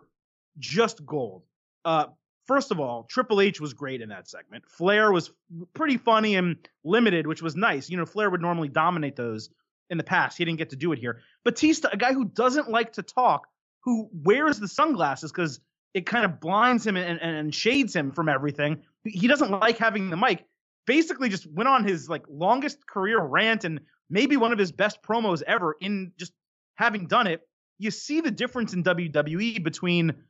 just 0.59 1.05
gold. 1.07 1.43
Uh, 1.85 2.07
first 2.47 2.71
of 2.71 2.81
all, 2.81 3.05
Triple 3.05 3.41
H 3.41 3.61
was 3.61 3.73
great 3.73 4.03
in 4.03 4.11
that 4.11 4.29
segment. 4.29 4.69
Flair 4.69 5.13
was 5.13 5.31
pretty 5.73 5.97
funny 5.97 6.37
and 6.37 6.57
limited, 6.85 7.27
which 7.27 7.43
was 7.43 7.57
nice. 7.57 7.89
You 7.89 7.97
know, 7.97 8.07
Flair 8.07 8.29
would 8.29 8.43
normally 8.43 8.69
dominate 8.69 9.17
those 9.17 9.51
in 9.89 9.99
the 9.99 10.05
past. 10.05 10.39
He 10.39 10.45
didn't 10.45 10.59
get 10.59 10.71
to 10.71 10.77
do 10.77 10.93
it 10.93 10.99
here. 10.99 11.21
Batista, 11.45 11.89
a 11.93 11.97
guy 11.97 12.13
who 12.13 12.25
doesn't 12.25 12.69
like 12.71 12.93
to 12.95 13.03
talk, 13.03 13.47
who 13.85 14.09
wears 14.13 14.59
the 14.59 14.69
sunglasses 14.69 15.33
because 15.33 15.61
it 15.95 16.07
kind 16.07 16.25
of 16.25 16.41
blinds 16.41 16.87
him 16.87 16.97
and, 16.97 17.21
and, 17.21 17.37
and 17.37 17.55
shades 17.55 17.95
him 17.95 18.13
from 18.13 18.29
everything. 18.29 18.83
He 19.05 19.27
doesn't 19.27 19.51
like 19.51 19.79
having 19.79 20.11
the 20.11 20.17
mic. 20.17 20.45
Basically, 20.91 21.29
just 21.29 21.47
went 21.47 21.69
on 21.69 21.85
his 21.85 22.09
like 22.09 22.25
longest 22.29 22.85
career 22.85 23.21
rant 23.21 23.63
and 23.63 23.79
maybe 24.09 24.37
one 24.37 24.51
of 24.51 24.59
his 24.59 24.73
best 24.73 25.01
promos 25.05 25.41
ever. 25.47 25.77
In 25.81 26.11
just 26.19 26.33
having 26.75 27.07
done 27.07 27.29
it, 27.29 27.43
you 27.79 27.93
see 27.93 28.21
the 28.21 28.33
difference 28.33 28.75
in 28.75 28.83
WWE 28.83 29.63
between 29.63 30.25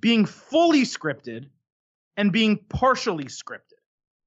being 0.00 0.24
fully 0.24 0.84
scripted 0.84 1.50
and 2.16 2.32
being 2.32 2.60
partially 2.70 3.24
scripted. 3.24 3.76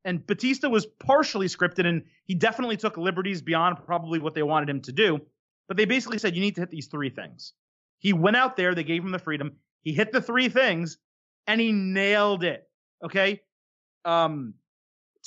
And 0.05 0.27
Batista 0.27 0.69
was 0.69 0.85
partially 0.85 1.47
scripted, 1.47 1.87
and 1.87 2.03
he 2.25 2.35
definitely 2.35 2.77
took 2.77 2.95
liberties 2.95 3.41
beyond 3.41 3.77
probably 3.83 4.19
what 4.19 4.35
they 4.35 4.43
wanted 4.43 4.69
him 4.69 4.81
to 4.81 4.91
do. 4.91 5.21
But 5.67 5.77
they 5.77 5.85
basically 5.85 6.19
said, 6.19 6.35
you 6.35 6.41
need 6.41 6.53
to 6.53 6.61
hit 6.61 6.69
these 6.69 6.85
three 6.85 7.09
things. 7.09 7.53
He 7.97 8.13
went 8.13 8.37
out 8.37 8.57
there, 8.57 8.75
they 8.75 8.83
gave 8.83 9.03
him 9.03 9.11
the 9.11 9.17
freedom. 9.17 9.53
He 9.81 9.91
hit 9.91 10.11
the 10.11 10.21
three 10.21 10.49
things, 10.49 10.99
and 11.47 11.59
he 11.59 11.71
nailed 11.71 12.43
it. 12.43 12.69
Okay. 13.03 13.41
Um, 14.05 14.53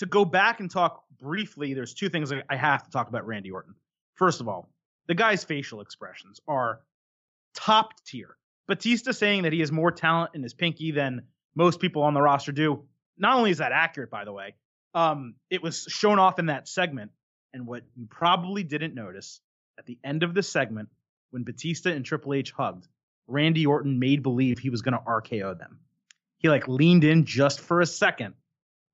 to 0.00 0.06
go 0.06 0.24
back 0.24 0.60
and 0.60 0.70
talk 0.70 1.04
briefly, 1.20 1.74
there's 1.74 1.92
two 1.92 2.08
things 2.08 2.32
I 2.32 2.56
have 2.56 2.82
to 2.84 2.90
talk 2.90 3.08
about 3.08 3.26
Randy 3.26 3.50
Orton. 3.50 3.74
First 4.14 4.40
of 4.40 4.48
all, 4.48 4.70
the 5.08 5.14
guy's 5.14 5.44
facial 5.44 5.82
expressions 5.82 6.40
are 6.48 6.80
top 7.54 7.92
tier. 8.06 8.36
Batista 8.66 9.12
saying 9.12 9.42
that 9.42 9.52
he 9.52 9.60
has 9.60 9.70
more 9.70 9.92
talent 9.92 10.30
in 10.34 10.42
his 10.42 10.54
pinky 10.54 10.90
than 10.90 11.26
most 11.54 11.80
people 11.80 12.02
on 12.02 12.14
the 12.14 12.22
roster 12.22 12.50
do. 12.50 12.82
Not 13.18 13.36
only 13.36 13.50
is 13.50 13.58
that 13.58 13.72
accurate, 13.72 14.10
by 14.10 14.24
the 14.24 14.32
way, 14.32 14.54
um, 14.94 15.34
it 15.50 15.62
was 15.62 15.84
shown 15.90 16.18
off 16.18 16.38
in 16.38 16.46
that 16.46 16.66
segment. 16.66 17.10
And 17.52 17.66
what 17.66 17.82
you 17.94 18.06
probably 18.06 18.62
didn't 18.62 18.94
notice 18.94 19.40
at 19.78 19.84
the 19.84 19.98
end 20.02 20.22
of 20.22 20.32
the 20.32 20.42
segment, 20.42 20.88
when 21.30 21.42
Batista 21.42 21.90
and 21.90 22.06
Triple 22.06 22.32
H 22.32 22.52
hugged, 22.52 22.88
Randy 23.26 23.66
Orton 23.66 23.98
made 23.98 24.22
believe 24.22 24.58
he 24.58 24.70
was 24.70 24.80
going 24.80 24.94
to 24.94 25.04
RKO 25.04 25.58
them. 25.58 25.80
He 26.38 26.48
like 26.48 26.68
leaned 26.68 27.04
in 27.04 27.26
just 27.26 27.60
for 27.60 27.82
a 27.82 27.86
second 27.86 28.34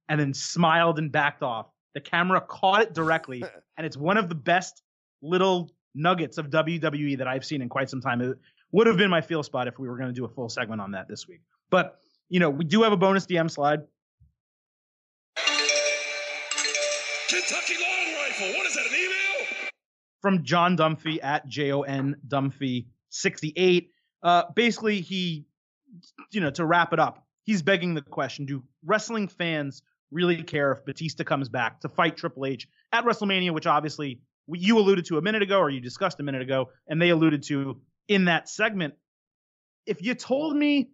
and 0.09 0.21
then 0.21 0.35
smiled 0.35 0.99
and 0.99 1.11
backed 1.11 1.43
off. 1.43 1.67
The 1.95 2.01
camera 2.01 2.41
caught 2.41 2.83
it 2.83 2.95
directly, 2.95 3.43
and 3.77 3.87
it's 3.87 3.97
one 3.97 4.17
of 4.17 4.29
the 4.29 4.35
best 4.35 4.83
little 5.23 5.71
nuggets 5.95 6.39
of 6.39 6.51
WWE 6.51 7.19
that 7.19 7.27
I've 7.27 7.45
seen 7.45 7.63
in 7.63 7.69
quite 7.69 7.89
some 7.89 8.01
time. 8.01 8.21
It 8.21 8.37
would 8.73 8.87
have 8.87 8.97
been 8.97 9.11
my 9.11 9.21
feel 9.21 9.43
spot 9.43 9.67
if 9.69 9.79
we 9.79 9.89
were 9.89 9.97
going 9.97 10.09
to 10.09 10.15
do 10.15 10.25
a 10.25 10.29
full 10.29 10.49
segment 10.49 10.81
on 10.81 10.93
that 10.93 11.09
this 11.09 11.27
week. 11.27 11.41
But, 11.71 11.99
you 12.29 12.41
know, 12.41 12.51
we 12.51 12.65
do 12.65 12.83
have 12.83 12.93
a 12.93 12.97
bonus 12.97 13.27
DM 13.27 13.51
slide. 13.51 13.81
Kentucky 17.29 17.75
Long 17.81 18.15
Rifle. 18.15 18.49
What 18.57 18.67
is 18.67 18.75
that, 18.75 18.87
an 18.87 18.93
email? 18.95 19.17
from 20.27 20.43
John 20.43 20.75
Dumphy 20.75 21.21
at 21.23 21.47
J 21.47 21.71
O 21.71 21.83
N 21.83 22.17
Dumphy 22.27 22.87
68. 23.11 23.93
Uh, 24.25 24.43
basically, 24.57 25.01
he, 25.01 25.47
you 26.33 26.41
know, 26.41 26.51
to 26.51 26.65
wrap 26.65 26.93
it 26.93 26.99
up, 26.99 27.25
he's 27.45 27.63
begging 27.63 27.95
the 27.95 28.03
question: 28.03 28.45
Do 28.45 28.65
wrestling 28.85 29.29
fans 29.29 29.83
really 30.11 30.43
care 30.43 30.73
if 30.73 30.85
Batista 30.85 31.25
comes 31.25 31.49
back 31.49 31.81
to 31.81 31.89
fight 31.89 32.17
Triple 32.17 32.47
H 32.47 32.69
at 32.93 33.05
WrestleMania, 33.05 33.53
which 33.53 33.67
obviously 33.67 34.21
you 34.49 34.79
alluded 34.79 35.07
to 35.07 35.19
a 35.19 35.23
minute 35.23 35.43
ago, 35.43 35.59
or 35.59 35.71
you 35.71 35.81
discussed 35.81 36.21
a 36.21 36.23
minute 36.23 36.43
ago, 36.43 36.71
and 36.89 37.01
they 37.01 37.11
alluded 37.11 37.43
to 37.45 37.81
in 38.09 38.27
that 38.27 38.49
segment? 38.49 38.95
If 39.87 40.03
you 40.03 40.15
told 40.15 40.57
me, 40.57 40.91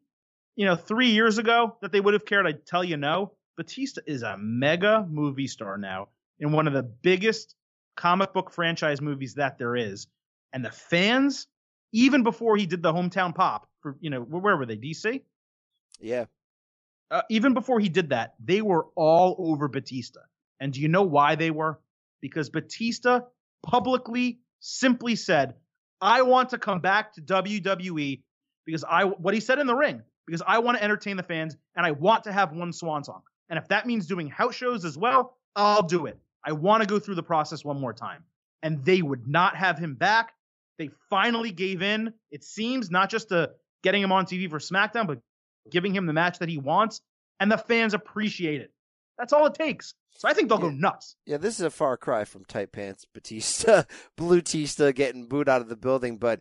you 0.57 0.67
know, 0.67 0.77
three 0.77 1.11
years 1.11 1.39
ago 1.39 1.77
that 1.83 1.93
they 1.93 2.01
would 2.01 2.15
have 2.15 2.25
cared, 2.25 2.47
I'd 2.47 2.67
tell 2.67 2.85
you 2.85 2.97
no. 2.97 3.33
Batista 3.57 4.01
is 4.07 4.23
a 4.23 4.37
mega 4.39 5.07
movie 5.09 5.47
star 5.47 5.77
now 5.77 6.09
in 6.39 6.53
one 6.53 6.67
of 6.67 6.73
the 6.73 6.83
biggest 6.83 7.55
comic 7.97 8.33
book 8.33 8.51
franchise 8.51 9.01
movies 9.01 9.35
that 9.35 9.59
there 9.59 9.77
is. 9.77 10.07
And 10.53 10.65
the 10.65 10.71
fans, 10.71 11.47
even 11.93 12.23
before 12.23 12.57
he 12.57 12.67
did 12.67 12.83
the 12.83 12.93
hometown 12.93 13.35
pop 13.35 13.69
for, 13.81 13.97
you 14.01 14.11
know, 14.11 14.21
where 14.21 14.57
were 14.57 14.67
they? 14.67 14.77
DC? 14.77 15.23
Yeah. 16.01 16.25
Uh, 17.13 17.21
even 17.29 17.53
before 17.53 17.79
he 17.79 17.91
did 17.91 18.09
that, 18.09 18.35
they 18.43 18.63
were 18.63 18.87
all 18.97 19.37
over 19.39 19.69
Batista. 19.69 20.21
And 20.61 20.73
do 20.73 20.81
you 20.81 20.89
know 20.89 21.03
why 21.03 21.35
they 21.35 21.51
were? 21.51 21.79
Because 22.23 22.49
Batista 22.49 23.21
publicly 23.63 24.39
simply 24.61 25.15
said, 25.15 25.55
I 26.01 26.23
want 26.23 26.51
to 26.51 26.59
come 26.59 26.81
back 26.81 27.13
to 27.15 27.21
WWE 27.21 28.23
because 28.65 28.83
I, 28.83 29.05
what 29.05 29.35
he 29.35 29.41
said 29.41 29.59
in 29.59 29.67
the 29.67 29.75
ring, 29.75 30.03
because 30.27 30.43
I 30.47 30.61
want 30.61 30.79
to 30.79 30.85
entertain 30.85 31.19
the 31.19 31.23
fans 31.23 31.55
and 31.77 31.85
I 31.85 31.91
want 31.91 32.25
to 32.25 32.33
have 32.33 32.53
one 32.53 32.73
swan 32.73 33.05
song. 33.05 33.21
And 33.51 33.59
if 33.59 33.69
that 33.69 33.87
means 33.87 34.07
doing 34.07 34.29
house 34.29 34.55
shows 34.55 34.87
as 34.87 34.97
well, 34.97 35.37
I'll 35.55 35.83
do 35.83 36.07
it. 36.07 36.19
I 36.45 36.53
want 36.53 36.83
to 36.83 36.89
go 36.89 36.99
through 36.99 37.17
the 37.17 37.23
process 37.23 37.63
one 37.63 37.79
more 37.79 37.93
time. 37.93 38.25
And 38.63 38.85
they 38.85 39.03
would 39.03 39.29
not 39.29 39.55
have 39.57 39.79
him 39.79 39.97
back. 39.97 40.33
They 40.79 40.89
finally 41.11 41.51
gave 41.51 41.83
in. 41.83 42.15
It 42.31 42.43
seems 42.43 42.91
not 42.91 43.11
just 43.11 43.29
to 43.29 43.51
getting 43.83 44.03
him 44.03 44.13
on 44.13 44.25
TV 44.25 44.49
for 44.49 44.59
SmackDown, 44.59 45.07
but 45.07 45.19
giving 45.71 45.95
him 45.95 46.07
the 46.07 46.13
match 46.13 46.39
that 46.39 46.49
he 46.49 46.59
wants, 46.59 47.01
and 47.41 47.51
the 47.51 47.59
fans 47.59 47.95
appreciate 47.95 48.61
it. 48.61 48.73
That's 49.19 49.33
all 49.33 49.47
it 49.47 49.55
takes. 49.55 49.95
So 50.13 50.29
I 50.29 50.35
think 50.35 50.49
they'll 50.49 50.59
go 50.59 50.71
nuts. 50.71 51.17
Yeah, 51.27 51.37
this 51.37 51.59
is 51.59 51.65
a 51.65 51.71
far 51.71 51.97
cry 51.97 52.25
from 52.25 52.45
tight 52.45 52.73
pants 52.73 53.07
Batista, 53.13 53.85
Blutista 54.19 54.95
getting 54.95 55.27
booed 55.27 55.49
out 55.49 55.61
of 55.61 55.69
the 55.69 55.77
building, 55.77 56.19
but 56.19 56.41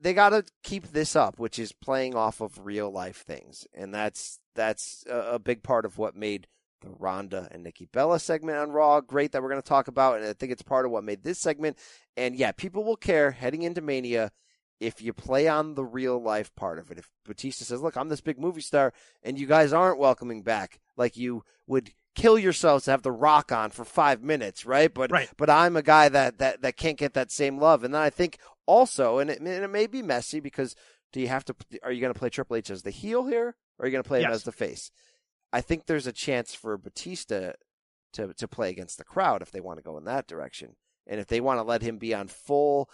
they 0.00 0.14
got 0.14 0.30
to 0.30 0.44
keep 0.62 0.88
this 0.88 1.14
up, 1.14 1.38
which 1.38 1.58
is 1.58 1.72
playing 1.72 2.14
off 2.14 2.40
of 2.40 2.64
real 2.64 2.90
life 2.90 3.24
things, 3.26 3.66
and 3.74 3.94
that's 3.94 4.38
that's 4.54 5.04
a, 5.08 5.34
a 5.34 5.38
big 5.38 5.62
part 5.62 5.84
of 5.84 5.98
what 5.98 6.16
made 6.16 6.46
the 6.80 6.90
Ronda 6.90 7.48
and 7.50 7.62
Nikki 7.62 7.86
Bella 7.92 8.18
segment 8.18 8.58
on 8.58 8.70
Raw 8.70 9.00
great 9.00 9.32
that 9.32 9.42
we're 9.42 9.50
going 9.50 9.62
to 9.62 9.68
talk 9.68 9.88
about, 9.88 10.18
and 10.18 10.26
I 10.26 10.32
think 10.32 10.52
it's 10.52 10.62
part 10.62 10.86
of 10.86 10.92
what 10.92 11.04
made 11.04 11.22
this 11.22 11.38
segment. 11.38 11.78
And 12.16 12.34
yeah, 12.34 12.52
people 12.52 12.84
will 12.84 12.96
care 12.96 13.30
heading 13.30 13.62
into 13.62 13.80
Mania 13.80 14.30
if 14.80 15.02
you 15.02 15.12
play 15.12 15.46
on 15.46 15.74
the 15.74 15.84
real 15.84 16.20
life 16.20 16.54
part 16.56 16.78
of 16.78 16.90
it. 16.90 16.98
If 16.98 17.10
Batista 17.24 17.64
says, 17.64 17.80
"Look, 17.82 17.96
I'm 17.96 18.08
this 18.08 18.22
big 18.22 18.38
movie 18.38 18.62
star," 18.62 18.92
and 19.22 19.38
you 19.38 19.46
guys 19.46 19.72
aren't 19.72 19.98
welcoming 19.98 20.42
back 20.42 20.80
like 20.96 21.16
you 21.16 21.44
would 21.66 21.92
kill 22.16 22.38
yourselves 22.38 22.86
to 22.86 22.90
have 22.90 23.02
the 23.02 23.12
rock 23.12 23.52
on 23.52 23.70
for 23.70 23.84
five 23.84 24.22
minutes, 24.22 24.66
right? 24.66 24.92
But 24.92 25.12
Right. 25.12 25.30
but 25.36 25.48
I'm 25.50 25.76
a 25.76 25.82
guy 25.82 26.08
that 26.08 26.38
that 26.38 26.62
that 26.62 26.76
can't 26.76 26.98
get 26.98 27.14
that 27.14 27.30
same 27.30 27.58
love, 27.58 27.84
and 27.84 27.94
then 27.94 28.02
I 28.02 28.10
think 28.10 28.38
also, 28.66 29.18
and 29.18 29.30
it, 29.30 29.38
and 29.38 29.48
it 29.48 29.68
may 29.68 29.86
be 29.86 30.02
messy 30.02 30.40
because 30.40 30.74
do 31.12 31.20
you 31.20 31.28
have 31.28 31.44
to? 31.44 31.54
Are 31.82 31.92
you 31.92 32.00
going 32.00 32.12
to 32.12 32.18
play 32.18 32.30
Triple 32.30 32.56
H 32.56 32.70
as 32.70 32.82
the 32.82 32.90
heel 32.90 33.26
here, 33.26 33.56
or 33.78 33.84
are 33.84 33.86
you 33.86 33.92
going 33.92 34.02
to 34.02 34.08
play 34.08 34.20
him 34.22 34.30
as 34.34 34.44
the 34.44 34.52
face? 34.52 34.90
I 35.52 35.60
think 35.60 35.86
there's 35.86 36.06
a 36.06 36.12
chance 36.12 36.54
for 36.54 36.78
Batista 36.78 37.52
to 38.12 38.32
to 38.34 38.48
play 38.48 38.70
against 38.70 38.98
the 38.98 39.04
crowd 39.04 39.42
if 39.42 39.50
they 39.50 39.60
want 39.60 39.78
to 39.78 39.84
go 39.84 39.98
in 39.98 40.04
that 40.04 40.26
direction, 40.26 40.76
and 41.06 41.20
if 41.20 41.26
they 41.26 41.40
want 41.40 41.58
to 41.58 41.64
let 41.64 41.82
him 41.82 41.98
be 41.98 42.14
on 42.14 42.28
full 42.28 42.88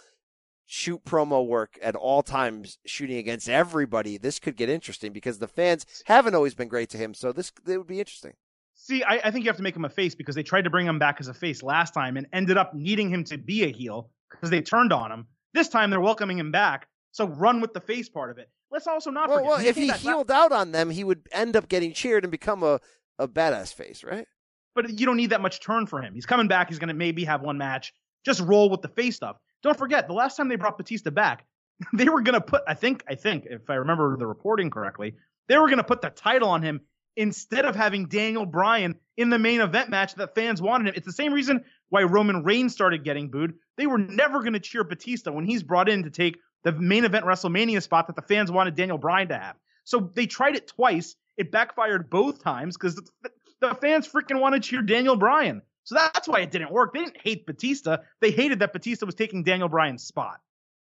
shoot 0.67 1.03
promo 1.05 1.45
work 1.47 1.79
at 1.81 1.95
all 1.95 2.21
times, 2.21 2.77
shooting 2.85 3.17
against 3.17 3.49
everybody. 3.49 4.17
This 4.17 4.37
could 4.37 4.55
get 4.55 4.69
interesting 4.69 5.13
because 5.13 5.39
the 5.39 5.47
fans 5.47 5.85
haven't 6.05 6.35
always 6.35 6.53
been 6.53 6.67
great 6.67 6.89
to 6.89 6.97
him, 6.97 7.13
so 7.13 7.31
this 7.31 7.51
it 7.67 7.77
would 7.77 7.87
be 7.87 7.99
interesting. 7.99 8.33
See, 8.75 9.01
I, 9.03 9.19
I 9.25 9.31
think 9.31 9.43
you 9.45 9.49
have 9.49 9.57
to 9.57 9.63
make 9.63 9.75
him 9.75 9.85
a 9.85 9.89
face 9.89 10.13
because 10.13 10.35
they 10.35 10.43
tried 10.43 10.63
to 10.65 10.69
bring 10.69 10.85
him 10.85 10.99
back 10.99 11.17
as 11.19 11.27
a 11.27 11.33
face 11.33 11.63
last 11.63 11.93
time 11.93 12.15
and 12.17 12.27
ended 12.31 12.57
up 12.57 12.73
needing 12.73 13.09
him 13.09 13.23
to 13.25 13.37
be 13.37 13.63
a 13.63 13.71
heel 13.71 14.11
because 14.29 14.49
they 14.49 14.61
turned 14.61 14.93
on 14.93 15.11
him. 15.11 15.25
This 15.53 15.67
time 15.69 15.89
they're 15.89 15.99
welcoming 16.01 16.37
him 16.37 16.51
back, 16.51 16.87
so 17.11 17.25
run 17.27 17.59
with 17.61 17.73
the 17.73 17.81
face 17.81 18.07
part 18.09 18.29
of 18.29 18.37
it. 18.37 18.49
Let's 18.69 18.85
also 18.87 19.09
not 19.09 19.29
Well, 19.29 19.37
forget. 19.39 19.49
well, 19.49 19.59
he 19.59 19.67
if 19.69 19.75
he 19.77 19.89
healed 19.91 20.29
out 20.29 20.51
on 20.51 20.73
them, 20.73 20.89
he 20.89 21.03
would 21.03 21.21
end 21.31 21.55
up 21.55 21.69
getting 21.69 21.93
cheered 21.93 22.23
and 22.25 22.31
become 22.31 22.61
a, 22.63 22.79
a 23.17 23.27
badass 23.27 23.73
face, 23.73 24.03
right? 24.03 24.27
but 24.75 24.99
you 24.99 25.07
don't 25.07 25.17
need 25.17 25.31
that 25.31 25.41
much 25.41 25.59
turn 25.59 25.87
for 25.87 26.03
him. 26.03 26.13
He's 26.13 26.27
coming 26.27 26.47
back. 26.47 26.69
He's 26.69 26.77
going 26.77 26.89
to 26.89 26.93
maybe 26.93 27.23
have 27.23 27.41
one 27.41 27.57
match. 27.57 27.93
Just 28.23 28.41
roll 28.41 28.69
with 28.69 28.83
the 28.83 28.89
face 28.89 29.15
stuff. 29.15 29.37
Don't 29.63 29.77
forget, 29.77 30.07
the 30.07 30.13
last 30.13 30.37
time 30.37 30.47
they 30.47 30.55
brought 30.55 30.77
Batista 30.77 31.09
back, 31.09 31.45
they 31.93 32.09
were 32.09 32.21
going 32.21 32.33
to 32.33 32.41
put, 32.41 32.63
I 32.67 32.73
think, 32.73 33.03
I 33.07 33.15
think, 33.15 33.45
if 33.45 33.69
I 33.69 33.75
remember 33.75 34.15
the 34.17 34.27
reporting 34.27 34.69
correctly, 34.69 35.15
they 35.47 35.57
were 35.57 35.67
going 35.67 35.77
to 35.77 35.83
put 35.83 36.01
the 36.01 36.09
title 36.09 36.49
on 36.49 36.61
him 36.61 36.81
instead 37.15 37.65
of 37.65 37.75
having 37.75 38.07
Daniel 38.07 38.45
Bryan 38.45 38.95
in 39.17 39.29
the 39.29 39.39
main 39.39 39.59
event 39.59 39.89
match 39.89 40.13
that 40.15 40.35
fans 40.35 40.61
wanted 40.61 40.89
him. 40.89 40.93
It's 40.95 41.05
the 41.05 41.11
same 41.11 41.33
reason 41.33 41.63
why 41.89 42.03
Roman 42.03 42.43
Reigns 42.43 42.73
started 42.73 43.03
getting 43.03 43.29
booed. 43.29 43.55
They 43.75 43.87
were 43.87 43.97
never 43.97 44.41
going 44.41 44.53
to 44.53 44.59
cheer 44.59 44.83
Batista 44.83 45.31
when 45.31 45.45
he's 45.45 45.63
brought 45.63 45.89
in 45.89 46.03
to 46.03 46.11
take 46.11 46.37
the 46.63 46.71
main 46.73 47.05
event 47.05 47.25
WrestleMania 47.25 47.81
spot 47.81 48.07
that 48.07 48.15
the 48.15 48.21
fans 48.21 48.51
wanted 48.51 48.75
Daniel 48.75 48.97
Bryan 48.97 49.29
to 49.29 49.37
have. 49.37 49.55
So 49.83 50.11
they 50.13 50.27
tried 50.27 50.55
it 50.55 50.67
twice. 50.67 51.15
It 51.37 51.51
backfired 51.51 52.09
both 52.09 52.43
times 52.43 52.77
because 52.77 52.95
the, 52.95 53.31
the 53.61 53.75
fans 53.75 54.07
freaking 54.07 54.39
want 54.39 54.55
to 54.55 54.61
cheer 54.61 54.81
Daniel 54.81 55.15
Bryan. 55.15 55.61
So 55.87 55.95
that's 55.95 56.27
why 56.27 56.41
it 56.41 56.51
didn't 56.51 56.69
work. 56.69 56.93
They 56.93 56.99
didn't 56.99 57.21
hate 57.21 57.45
Batista. 57.45 57.99
They 58.19 58.31
hated 58.31 58.59
that 58.59 58.73
Batista 58.73 59.05
was 59.05 59.15
taking 59.15 59.43
Daniel 59.43 59.69
Bryan's 59.69 60.03
spot. 60.03 60.41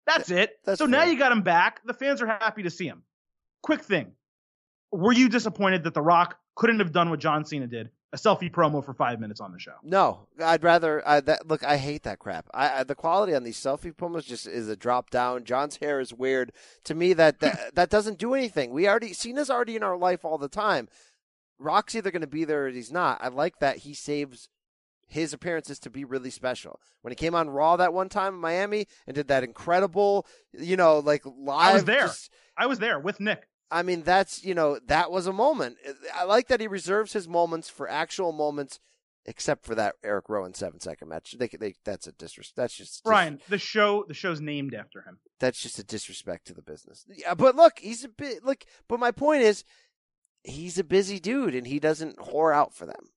That's 0.05 0.29
it. 0.29 0.59
That's 0.65 0.79
so 0.79 0.85
now 0.85 1.03
you 1.03 1.17
got 1.17 1.31
him 1.31 1.43
back. 1.43 1.79
The 1.85 1.93
fans 1.93 2.21
are 2.21 2.27
happy 2.27 2.63
to 2.63 2.69
see 2.69 2.87
him. 2.87 3.03
Quick 3.63 3.83
thing. 3.83 4.11
Were 4.91 5.13
you 5.13 5.29
disappointed 5.29 5.85
that 5.85 5.93
The 5.93 6.01
Rock 6.01 6.37
couldn't 6.57 6.79
have 6.79 6.91
done 6.91 7.09
what 7.09 7.21
John 7.21 7.45
Cena 7.45 7.67
did? 7.67 7.89
A 8.11 8.17
selfie 8.17 8.51
promo 8.51 8.83
for 8.83 8.93
five 8.93 9.21
minutes 9.21 9.39
on 9.39 9.53
the 9.53 9.59
show. 9.59 9.75
No, 9.81 10.27
I'd 10.43 10.61
rather. 10.61 11.07
I, 11.07 11.21
that 11.21 11.47
look, 11.47 11.63
I 11.63 11.77
hate 11.77 12.03
that 12.03 12.19
crap. 12.19 12.49
I, 12.53 12.81
I 12.81 12.83
the 12.83 12.93
quality 12.93 13.33
on 13.33 13.45
these 13.45 13.57
selfie 13.57 13.95
promos 13.95 14.25
just 14.25 14.45
is 14.45 14.67
a 14.67 14.75
drop 14.75 15.09
down. 15.09 15.45
John's 15.45 15.77
hair 15.77 16.01
is 16.01 16.13
weird 16.13 16.51
to 16.83 16.95
me. 16.95 17.13
That 17.13 17.39
that, 17.39 17.75
that 17.75 17.89
doesn't 17.89 18.17
do 18.17 18.33
anything. 18.33 18.71
We 18.71 18.89
already 18.89 19.13
Cena's 19.13 19.49
already 19.49 19.77
in 19.77 19.83
our 19.83 19.95
life 19.95 20.25
all 20.25 20.37
the 20.37 20.49
time. 20.49 20.89
Rock's 21.59 21.95
either 21.95 22.11
going 22.11 22.19
to 22.23 22.27
be 22.27 22.43
there 22.43 22.65
or 22.65 22.69
he's 22.69 22.91
not. 22.91 23.19
I 23.21 23.29
like 23.29 23.59
that 23.59 23.77
he 23.77 23.93
saves 23.93 24.49
his 25.11 25.33
appearances 25.33 25.77
to 25.79 25.89
be 25.89 26.03
really 26.05 26.29
special. 26.29 26.79
When 27.01 27.11
he 27.11 27.15
came 27.15 27.35
on 27.35 27.49
Raw 27.49 27.75
that 27.77 27.93
one 27.93 28.09
time 28.09 28.33
in 28.35 28.39
Miami 28.39 28.87
and 29.05 29.13
did 29.15 29.27
that 29.27 29.43
incredible, 29.43 30.25
you 30.53 30.77
know, 30.77 30.99
like 30.99 31.23
live. 31.25 31.69
I 31.69 31.73
was 31.73 31.85
there. 31.85 32.01
just- 32.07 32.31
I 32.57 32.65
was 32.65 32.79
there 32.79 32.99
with 32.99 33.19
Nick. 33.19 33.47
I 33.69 33.83
mean, 33.83 34.03
that's 34.03 34.43
you 34.43 34.53
know 34.53 34.79
that 34.87 35.11
was 35.11 35.27
a 35.27 35.33
moment. 35.33 35.77
I 36.13 36.25
like 36.25 36.47
that 36.49 36.59
he 36.59 36.67
reserves 36.67 37.13
his 37.13 37.27
moments 37.27 37.69
for 37.69 37.89
actual 37.89 38.33
moments, 38.33 38.79
except 39.25 39.65
for 39.65 39.75
that 39.75 39.95
Erick 40.03 40.27
Rowan 40.27 40.53
seven 40.53 40.81
second 40.81 41.07
match. 41.07 41.35
They, 41.39 41.47
they 41.47 41.75
that's 41.85 42.05
a 42.05 42.11
disrespect. 42.11 42.57
That's 42.57 42.75
just 42.75 43.03
Brian, 43.05 43.39
the 43.47 43.57
show 43.57 44.03
the 44.07 44.13
show's 44.13 44.41
named 44.41 44.73
after 44.73 45.03
him. 45.03 45.19
That's 45.39 45.61
just 45.61 45.79
a 45.79 45.83
disrespect 45.85 46.47
to 46.47 46.53
the 46.53 46.61
business. 46.61 47.05
Yeah, 47.07 47.33
but 47.33 47.55
look, 47.55 47.79
he's 47.79 48.03
a 48.03 48.09
bit 48.09 48.43
look. 48.43 48.65
But 48.89 48.99
my 48.99 49.11
point 49.11 49.43
is, 49.43 49.63
he's 50.43 50.77
a 50.77 50.83
busy 50.83 51.19
dude, 51.21 51.55
and 51.55 51.65
he 51.65 51.79
doesn't 51.79 52.17
whore 52.17 52.53
out 52.53 52.73
for 52.75 52.85
them, 52.85 53.09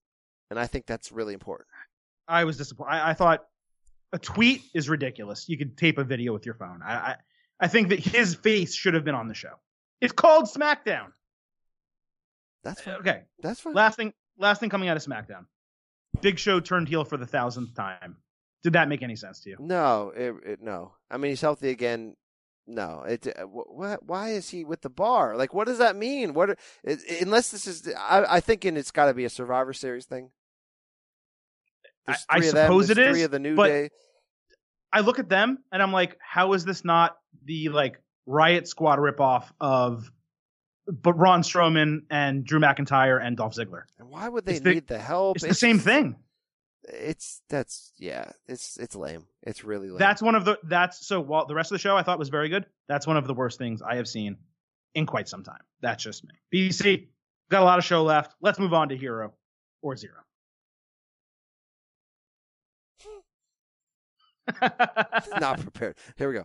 and 0.51 0.59
I 0.61 0.69
think 0.69 0.87
that's 0.87 1.11
really 1.11 1.35
important. 1.35 1.69
I 2.29 2.45
was 2.45 2.57
disappointed. 2.57 2.93
I, 2.93 3.11
I 3.11 3.15
thought 3.15 3.45
a 4.13 4.19
tweet 4.19 4.63
is 4.75 4.89
ridiculous. 4.89 5.49
You 5.49 5.59
could 5.59 5.77
tape 5.77 5.99
a 5.99 6.05
video 6.05 6.33
with 6.33 6.47
your 6.47 6.55
phone. 6.55 6.81
I, 6.85 6.95
I 6.95 7.17
I 7.61 7.69
think 7.69 7.89
that 7.91 8.01
his 8.01 8.35
face 8.35 8.75
should 8.75 8.95
have 8.95 9.05
been 9.05 9.15
on 9.15 9.29
the 9.29 9.35
show. 9.35 9.55
It's 10.01 10.13
called 10.13 10.47
SmackDown. 10.47 11.13
That's 12.63 12.81
fine. 12.81 12.95
Okay. 12.97 13.23
That's 13.41 13.61
fine. 13.61 13.75
Last 13.75 13.97
thing 13.97 14.13
last 14.39 14.61
thing 14.61 14.71
coming 14.71 14.89
out 14.89 14.97
of 14.97 15.05
SmackDown. 15.05 15.47
Big 16.21 16.39
Show 16.39 16.61
turned 16.61 16.89
heel 16.89 17.05
for 17.05 17.17
the 17.17 17.27
thousandth 17.27 17.75
time. 17.75 18.17
Did 18.63 18.75
that 18.75 18.89
make 18.89 19.03
any 19.03 19.17
sense 19.17 19.41
to 19.41 19.51
you? 19.51 19.57
No, 19.61 20.13
it, 20.17 20.35
it, 20.47 20.63
no. 20.63 20.93
I 21.11 21.19
mean, 21.19 21.31
he's 21.31 21.41
healthy 21.41 21.69
again. 21.71 22.17
No, 22.67 23.03
it. 23.03 23.27
Uh, 23.27 23.45
wh- 23.45 23.69
wh- 23.69 24.09
why 24.09 24.31
is 24.31 24.49
he 24.49 24.65
with 24.65 24.81
the 24.81 24.89
bar? 24.89 25.37
Like, 25.37 25.53
what 25.53 25.67
does 25.67 25.79
that 25.79 25.97
mean? 25.97 26.33
What? 26.33 26.59
It, 26.83 27.01
unless 27.21 27.51
this 27.51 27.67
is, 27.67 27.93
I, 27.99 28.25
I 28.37 28.41
think, 28.41 28.65
and 28.65 28.79
it's 28.79 28.91
got 28.91 29.07
to 29.07 29.15
be 29.15 29.27
a 29.27 29.31
Survivor 29.31 29.75
Series 29.75 30.07
thing. 30.07 30.31
I- 32.07 32.17
I 32.29 32.41
suppose 32.41 32.91
it 32.91 32.99
is, 32.99 33.23
of 33.23 33.31
the 33.31 33.39
New 33.39 33.57
but- 33.57 33.69
Day. 33.69 33.91
I 34.93 35.01
look 35.01 35.19
at 35.19 35.29
them 35.29 35.59
and 35.73 35.83
I'm 35.83 35.93
like, 35.93 36.17
how 36.21 36.53
is 36.53 36.65
this 36.65 36.85
not 36.85 37.17
the 37.45 37.69
like 37.71 38.01
Riot 38.27 38.69
Squad 38.69 38.99
ripoff 39.01 39.51
of 39.61 40.11
but 40.87 41.17
Braun 41.17 41.41
Strowman 41.43 42.03
and 42.11 42.45
Drew 42.45 42.61
McIntyre 42.61 43.21
and 43.21 43.37
Dolph 43.37 43.55
Ziggler? 43.57 43.83
And 43.99 44.09
why 44.09 44.29
would 44.29 44.47
they 44.47 44.53
it's 44.53 44.61
the- 44.61 44.75
need 44.75 44.87
the 44.87 44.99
help? 44.99 45.37
It's 45.39 45.45
the 45.47 45.55
same 45.55 45.79
thing. 45.81 46.17
It's 46.85 47.41
that's 47.49 47.93
yeah. 47.99 48.31
It's 48.47 48.77
it's 48.77 48.95
lame. 48.95 49.25
It's 49.43 49.65
really 49.65 49.89
lame. 49.89 49.99
That's 49.99 50.21
one 50.23 50.35
of 50.35 50.45
the 50.45 50.59
that's 50.65 51.05
so 51.07 51.21
while 51.21 51.47
the 51.47 51.55
rest 51.55 51.73
of 51.73 51.77
the 51.77 51.81
show 51.81 51.97
I 51.97 52.03
thought 52.03 52.19
was 52.19 52.29
very 52.29 52.51
good. 52.51 52.67
That's 52.89 53.07
one 53.07 53.17
of 53.17 53.27
the 53.27 53.35
worst 53.35 53.59
things 53.59 53.81
I 53.83 53.97
have 53.97 54.07
seen 54.07 54.37
in 54.95 55.07
quite 55.07 55.27
some 55.29 55.43
time. 55.43 55.63
That's 55.81 56.05
just 56.05 56.25
me. 56.25 56.35
BC 56.53 57.09
got 57.51 57.63
a 57.63 57.65
lot 57.65 57.79
of 57.79 57.85
show 57.85 58.05
left. 58.05 58.35
Let's 58.41 58.59
move 58.59 58.75
on 58.75 58.91
to 58.91 58.97
Hero 58.97 59.33
or 59.83 59.97
Zero. 59.97 60.19
Not 65.41 65.61
prepared. 65.61 65.97
Here 66.17 66.29
we 66.29 66.35
go. 66.35 66.45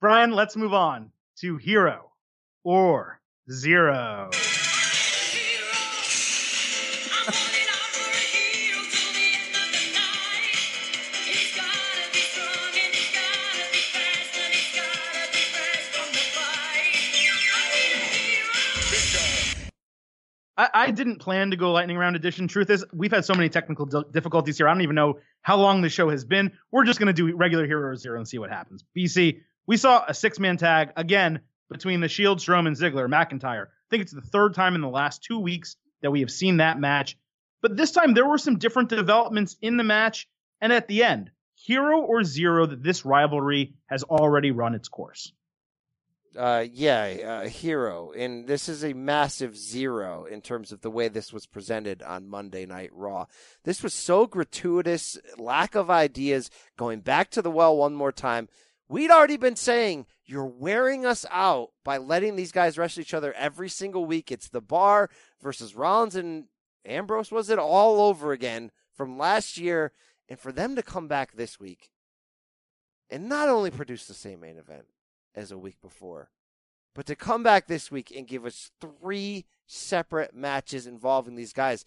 Brian, 0.00 0.32
let's 0.32 0.56
move 0.56 0.74
on 0.74 1.10
to 1.40 1.56
Hero 1.56 2.12
or 2.64 3.20
Zero. 3.50 4.30
I, 20.58 20.68
I 20.74 20.90
didn't 20.90 21.20
plan 21.20 21.52
to 21.52 21.56
go 21.56 21.72
lightning 21.72 21.96
round 21.96 22.16
edition. 22.16 22.48
Truth 22.48 22.68
is, 22.68 22.84
we've 22.92 23.12
had 23.12 23.24
so 23.24 23.34
many 23.34 23.48
technical 23.48 23.86
di- 23.86 24.02
difficulties 24.10 24.58
here. 24.58 24.68
I 24.68 24.72
don't 24.74 24.82
even 24.82 24.96
know 24.96 25.20
how 25.42 25.56
long 25.56 25.80
the 25.80 25.88
show 25.88 26.10
has 26.10 26.24
been. 26.24 26.52
We're 26.72 26.84
just 26.84 26.98
going 26.98 27.06
to 27.06 27.12
do 27.12 27.34
regular 27.34 27.64
Hero 27.64 27.88
or 27.88 27.96
Zero 27.96 28.18
and 28.18 28.28
see 28.28 28.38
what 28.38 28.50
happens. 28.50 28.84
BC, 28.96 29.40
we 29.66 29.76
saw 29.76 30.04
a 30.06 30.12
six 30.12 30.38
man 30.38 30.56
tag 30.56 30.90
again 30.96 31.40
between 31.70 32.00
the 32.00 32.08
Shield, 32.08 32.40
Strowman, 32.40 32.76
Ziggler, 32.76 33.08
McIntyre. 33.08 33.66
I 33.66 33.88
think 33.90 34.02
it's 34.02 34.12
the 34.12 34.20
third 34.20 34.54
time 34.54 34.74
in 34.74 34.80
the 34.80 34.88
last 34.88 35.22
two 35.22 35.38
weeks 35.38 35.76
that 36.02 36.10
we 36.10 36.20
have 36.20 36.30
seen 36.30 36.58
that 36.58 36.80
match. 36.80 37.16
But 37.62 37.76
this 37.76 37.92
time 37.92 38.14
there 38.14 38.26
were 38.26 38.38
some 38.38 38.58
different 38.58 38.88
developments 38.88 39.56
in 39.62 39.76
the 39.76 39.84
match 39.84 40.28
and 40.60 40.72
at 40.72 40.88
the 40.88 41.04
end. 41.04 41.30
Hero 41.54 42.00
or 42.00 42.22
Zero 42.24 42.66
that 42.66 42.82
this 42.82 43.04
rivalry 43.04 43.74
has 43.86 44.02
already 44.04 44.50
run 44.50 44.74
its 44.74 44.88
course. 44.88 45.32
Uh, 46.38 46.64
yeah, 46.72 47.42
uh, 47.42 47.48
hero, 47.48 48.12
and 48.12 48.46
this 48.46 48.68
is 48.68 48.84
a 48.84 48.92
massive 48.92 49.56
zero 49.56 50.24
in 50.24 50.40
terms 50.40 50.70
of 50.70 50.82
the 50.82 50.90
way 50.90 51.08
this 51.08 51.32
was 51.32 51.46
presented 51.46 52.00
on 52.00 52.28
Monday 52.28 52.64
Night 52.64 52.90
Raw. 52.92 53.26
This 53.64 53.82
was 53.82 53.92
so 53.92 54.24
gratuitous, 54.24 55.18
lack 55.36 55.74
of 55.74 55.90
ideas. 55.90 56.48
Going 56.76 57.00
back 57.00 57.30
to 57.30 57.42
the 57.42 57.50
well 57.50 57.76
one 57.76 57.94
more 57.94 58.12
time, 58.12 58.48
We'd 58.88 59.10
already 59.10 59.36
been 59.36 59.56
saying 59.56 60.06
you're 60.24 60.46
wearing 60.46 61.04
us 61.04 61.26
out 61.30 61.72
by 61.84 61.98
letting 61.98 62.36
these 62.36 62.52
guys 62.52 62.78
wrestle 62.78 63.02
each 63.02 63.12
other 63.12 63.34
every 63.34 63.68
single 63.68 64.06
week. 64.06 64.32
It's 64.32 64.48
the 64.48 64.62
bar 64.62 65.10
versus 65.42 65.74
Rollins 65.74 66.16
and 66.16 66.44
Ambrose, 66.86 67.30
was 67.30 67.50
it 67.50 67.58
all 67.58 68.00
over 68.00 68.32
again 68.32 68.70
from 68.94 69.18
last 69.18 69.58
year? 69.58 69.92
And 70.28 70.38
for 70.38 70.52
them 70.52 70.74
to 70.76 70.82
come 70.82 71.06
back 71.06 71.32
this 71.32 71.60
week 71.60 71.90
and 73.10 73.28
not 73.28 73.48
only 73.48 73.70
produce 73.70 74.06
the 74.06 74.14
same 74.14 74.40
main 74.40 74.58
event 74.58 74.86
as 75.38 75.52
a 75.52 75.58
week 75.58 75.80
before, 75.80 76.30
but 76.94 77.06
to 77.06 77.14
come 77.14 77.42
back 77.42 77.66
this 77.66 77.90
week 77.90 78.12
and 78.14 78.26
give 78.26 78.44
us 78.44 78.70
three 78.80 79.46
separate 79.66 80.34
matches 80.34 80.86
involving 80.86 81.36
these 81.36 81.52
guys. 81.52 81.84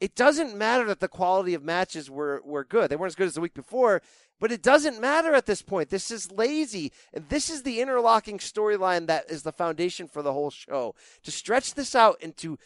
It 0.00 0.14
doesn't 0.14 0.56
matter 0.56 0.84
that 0.86 1.00
the 1.00 1.08
quality 1.08 1.54
of 1.54 1.64
matches 1.64 2.08
were, 2.10 2.40
were 2.44 2.64
good. 2.64 2.90
They 2.90 2.96
weren't 2.96 3.10
as 3.10 3.16
good 3.16 3.26
as 3.26 3.34
the 3.34 3.40
week 3.40 3.54
before, 3.54 4.00
but 4.40 4.52
it 4.52 4.62
doesn't 4.62 5.00
matter 5.00 5.34
at 5.34 5.46
this 5.46 5.62
point. 5.62 5.90
This 5.90 6.10
is 6.10 6.30
lazy. 6.30 6.92
And 7.12 7.28
this 7.28 7.50
is 7.50 7.62
the 7.62 7.80
interlocking 7.80 8.38
storyline 8.38 9.08
that 9.08 9.28
is 9.28 9.42
the 9.42 9.52
foundation 9.52 10.06
for 10.06 10.22
the 10.22 10.32
whole 10.32 10.50
show. 10.50 10.94
To 11.24 11.30
stretch 11.32 11.74
this 11.74 11.96
out 11.96 12.20
into 12.22 12.58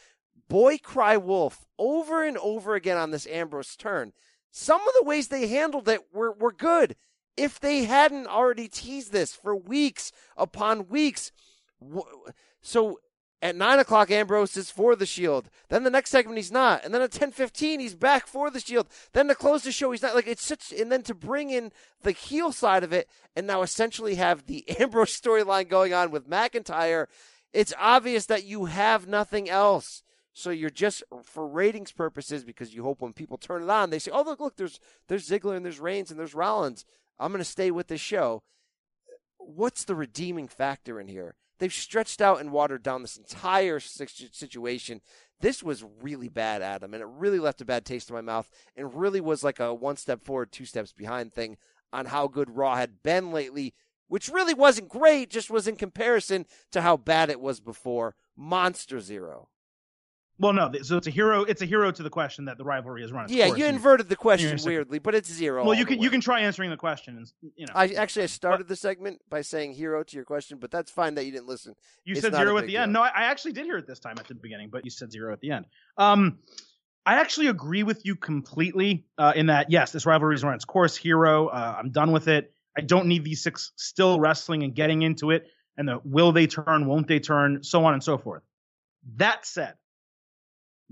boy 0.48 0.76
cry 0.76 1.16
wolf 1.16 1.64
over 1.78 2.22
and 2.22 2.36
over 2.38 2.74
again 2.74 2.98
on 2.98 3.10
this 3.10 3.26
Ambrose 3.26 3.76
turn. 3.76 4.12
Some 4.50 4.82
of 4.82 4.94
the 4.98 5.04
ways 5.04 5.28
they 5.28 5.46
handled 5.46 5.88
it 5.88 6.02
were, 6.12 6.32
were 6.32 6.52
good. 6.52 6.96
If 7.36 7.58
they 7.60 7.84
hadn't 7.84 8.26
already 8.26 8.68
teased 8.68 9.12
this 9.12 9.34
for 9.34 9.56
weeks 9.56 10.12
upon 10.36 10.88
weeks. 10.88 11.32
So 12.60 12.98
at 13.42 13.56
nine 13.56 13.80
o'clock, 13.80 14.10
Ambrose 14.10 14.56
is 14.56 14.70
for 14.70 14.94
the 14.94 15.04
Shield. 15.04 15.50
Then 15.68 15.82
the 15.82 15.90
next 15.90 16.10
segment, 16.10 16.38
he's 16.38 16.52
not. 16.52 16.84
And 16.84 16.94
then 16.94 17.02
at 17.02 17.10
ten 17.10 17.32
fifteen, 17.32 17.80
he's 17.80 17.96
back 17.96 18.26
for 18.28 18.50
the 18.50 18.60
Shield. 18.60 18.86
Then 19.12 19.26
to 19.28 19.34
close 19.34 19.64
the 19.64 19.72
show, 19.72 19.90
he's 19.90 20.02
not. 20.02 20.14
Like 20.14 20.28
it's 20.28 20.44
such. 20.44 20.72
And 20.72 20.92
then 20.92 21.02
to 21.02 21.14
bring 21.14 21.50
in 21.50 21.72
the 22.02 22.12
heel 22.12 22.52
side 22.52 22.84
of 22.84 22.92
it, 22.92 23.08
and 23.34 23.46
now 23.46 23.62
essentially 23.62 24.14
have 24.14 24.46
the 24.46 24.64
Ambrose 24.80 25.20
storyline 25.20 25.68
going 25.68 25.92
on 25.92 26.12
with 26.12 26.30
McIntyre. 26.30 27.06
It's 27.52 27.74
obvious 27.78 28.26
that 28.26 28.44
you 28.44 28.66
have 28.66 29.08
nothing 29.08 29.50
else. 29.50 30.04
So 30.34 30.50
you're 30.50 30.70
just 30.70 31.02
for 31.24 31.46
ratings 31.46 31.92
purposes 31.92 32.44
because 32.44 32.74
you 32.74 32.84
hope 32.84 33.02
when 33.02 33.12
people 33.12 33.36
turn 33.36 33.62
it 33.62 33.68
on, 33.68 33.90
they 33.90 33.98
say, 33.98 34.12
"Oh 34.12 34.22
look, 34.22 34.40
look, 34.40 34.56
there's 34.56 34.78
there's 35.08 35.28
Ziggler 35.28 35.56
and 35.56 35.64
there's 35.64 35.80
Reigns 35.80 36.10
and 36.10 36.18
there's 36.18 36.34
Rollins. 36.34 36.84
I'm 37.22 37.32
going 37.32 37.38
to 37.38 37.44
stay 37.44 37.70
with 37.70 37.86
this 37.88 38.00
show." 38.00 38.42
What's 39.38 39.84
the 39.84 39.94
redeeming 39.94 40.48
factor 40.48 41.00
in 41.00 41.08
here? 41.08 41.34
They've 41.58 41.72
stretched 41.72 42.20
out 42.20 42.40
and 42.40 42.52
watered 42.52 42.82
down 42.82 43.02
this 43.02 43.16
entire 43.16 43.80
situation. 43.80 45.00
This 45.40 45.62
was 45.62 45.84
really 46.00 46.28
bad, 46.28 46.62
Adam, 46.62 46.94
and 46.94 47.02
it 47.02 47.08
really 47.08 47.38
left 47.38 47.60
a 47.60 47.64
bad 47.64 47.84
taste 47.84 48.10
in 48.10 48.14
my 48.14 48.20
mouth 48.20 48.48
and 48.76 48.94
really 48.94 49.20
was 49.20 49.44
like 49.44 49.60
a 49.60 49.74
one 49.74 49.96
step 49.96 50.22
forward, 50.22 50.52
two 50.52 50.64
steps 50.64 50.92
behind 50.92 51.32
thing 51.32 51.56
on 51.92 52.06
how 52.06 52.26
good 52.26 52.56
Raw 52.56 52.76
had 52.76 53.02
been 53.02 53.30
lately, 53.32 53.74
which 54.08 54.28
really 54.28 54.54
wasn't 54.54 54.88
great, 54.88 55.30
just 55.30 55.50
was 55.50 55.68
in 55.68 55.76
comparison 55.76 56.46
to 56.70 56.82
how 56.82 56.96
bad 56.96 57.30
it 57.30 57.40
was 57.40 57.60
before. 57.60 58.14
Monster 58.36 59.00
Zero. 59.00 59.48
Well, 60.42 60.52
no. 60.52 60.72
So 60.82 60.96
it's 60.96 61.06
a 61.06 61.10
hero. 61.10 61.44
It's 61.44 61.62
a 61.62 61.66
hero 61.66 61.92
to 61.92 62.02
the 62.02 62.10
question 62.10 62.46
that 62.46 62.58
the 62.58 62.64
rivalry 62.64 63.04
is 63.04 63.12
running. 63.12 63.32
Yeah, 63.34 63.46
course. 63.46 63.60
you 63.60 63.66
inverted 63.66 64.08
the 64.08 64.16
question 64.16 64.58
weirdly, 64.64 64.98
but 64.98 65.14
it's 65.14 65.32
zero. 65.32 65.64
Well, 65.64 65.78
you 65.78 65.86
can 65.86 66.02
you 66.02 66.10
can 66.10 66.20
try 66.20 66.40
answering 66.40 66.70
the 66.70 66.76
question. 66.76 67.16
And, 67.16 67.32
you 67.54 67.66
know, 67.66 67.72
I 67.76 67.90
actually 67.90 68.24
I 68.24 68.26
started 68.26 68.64
but, 68.64 68.68
the 68.68 68.74
segment 68.74 69.20
by 69.30 69.42
saying 69.42 69.74
hero 69.74 70.02
to 70.02 70.16
your 70.16 70.24
question, 70.24 70.58
but 70.58 70.72
that's 70.72 70.90
fine 70.90 71.14
that 71.14 71.26
you 71.26 71.30
didn't 71.30 71.46
listen. 71.46 71.76
You 72.04 72.14
it's 72.14 72.22
said 72.22 72.34
zero 72.34 72.58
at 72.58 72.62
the 72.62 72.72
deal. 72.72 72.82
end. 72.82 72.92
No, 72.92 73.02
I, 73.02 73.10
I 73.14 73.22
actually 73.26 73.52
did 73.52 73.66
hear 73.66 73.78
it 73.78 73.86
this 73.86 74.00
time 74.00 74.16
at 74.18 74.26
the 74.26 74.34
beginning, 74.34 74.68
but 74.68 74.84
you 74.84 74.90
said 74.90 75.12
zero 75.12 75.32
at 75.32 75.40
the 75.40 75.52
end. 75.52 75.66
Um, 75.96 76.38
I 77.06 77.20
actually 77.20 77.46
agree 77.46 77.84
with 77.84 78.04
you 78.04 78.16
completely 78.16 79.06
uh, 79.18 79.34
in 79.36 79.46
that 79.46 79.70
yes, 79.70 79.92
this 79.92 80.06
rivalry 80.06 80.34
is 80.34 80.42
running 80.42 80.56
its 80.56 80.64
course. 80.64 80.96
Hero, 80.96 81.46
uh, 81.46 81.76
I'm 81.78 81.92
done 81.92 82.10
with 82.10 82.26
it. 82.26 82.52
I 82.76 82.80
don't 82.80 83.06
need 83.06 83.22
these 83.22 83.44
six 83.44 83.70
still 83.76 84.18
wrestling 84.18 84.64
and 84.64 84.74
getting 84.74 85.02
into 85.02 85.30
it, 85.30 85.46
and 85.76 85.86
the 85.86 86.00
will 86.04 86.32
they 86.32 86.48
turn, 86.48 86.88
won't 86.88 87.06
they 87.06 87.20
turn, 87.20 87.62
so 87.62 87.84
on 87.84 87.94
and 87.94 88.02
so 88.02 88.18
forth. 88.18 88.42
That 89.16 89.46
said, 89.46 89.74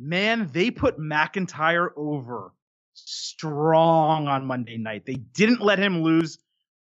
man, 0.00 0.48
they 0.52 0.70
put 0.70 0.98
McIntyre 0.98 1.90
over 1.96 2.52
strong 2.94 4.28
on 4.28 4.46
Monday 4.46 4.78
night. 4.78 5.04
They 5.06 5.14
didn't 5.14 5.60
let 5.60 5.78
him 5.78 6.02
lose. 6.02 6.38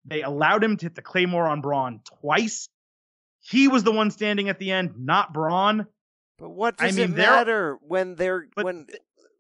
They 0.06 0.22
allowed 0.22 0.64
him 0.64 0.78
to 0.78 0.86
hit 0.86 0.96
the 0.96 1.02
Claymore 1.02 1.48
on 1.48 1.62
Braun 1.62 2.02
twice. 2.22 2.70
He 3.42 3.68
was 3.68 3.84
the 3.84 3.92
one 3.92 4.12
standing 4.12 4.50
at 4.50 4.60
the 4.60 4.72
end, 4.72 4.96
not 4.98 5.34
Braun. 5.34 5.88
But 6.38 6.50
what 6.50 6.78
does 6.78 6.98
I 6.98 7.02
mean, 7.02 7.14
it 7.14 7.18
matter 7.18 7.78
when 7.82 8.16
they're 8.16 8.48
when 8.54 8.88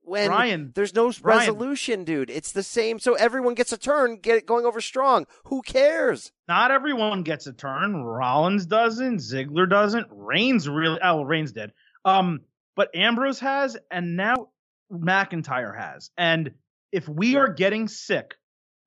when 0.03 0.27
Brian, 0.27 0.71
there's 0.73 0.95
no 0.95 1.11
Brian, 1.21 1.39
resolution, 1.39 2.03
dude? 2.05 2.29
It's 2.29 2.53
the 2.53 2.63
same. 2.63 2.97
So 2.97 3.13
everyone 3.13 3.53
gets 3.53 3.71
a 3.71 3.77
turn, 3.77 4.17
get 4.17 4.37
it 4.37 4.45
going 4.45 4.65
over 4.65 4.81
strong. 4.81 5.27
Who 5.45 5.61
cares? 5.61 6.31
Not 6.47 6.71
everyone 6.71 7.23
gets 7.23 7.45
a 7.45 7.53
turn. 7.53 7.95
Rollins 8.03 8.65
doesn't. 8.65 9.17
Ziggler 9.17 9.69
doesn't. 9.69 10.07
Reigns 10.09 10.67
really. 10.67 10.99
Oh, 11.03 11.23
Reigns 11.23 11.51
did. 11.51 11.73
Um, 12.05 12.41
but 12.77 12.95
Ambrose 12.95 13.39
has, 13.39 13.75
and 13.91 14.15
now 14.15 14.49
McIntyre 14.89 15.77
has. 15.77 16.11
And 16.17 16.51
if 16.93 17.09
we 17.09 17.35
are 17.35 17.51
getting 17.51 17.89
sick 17.89 18.35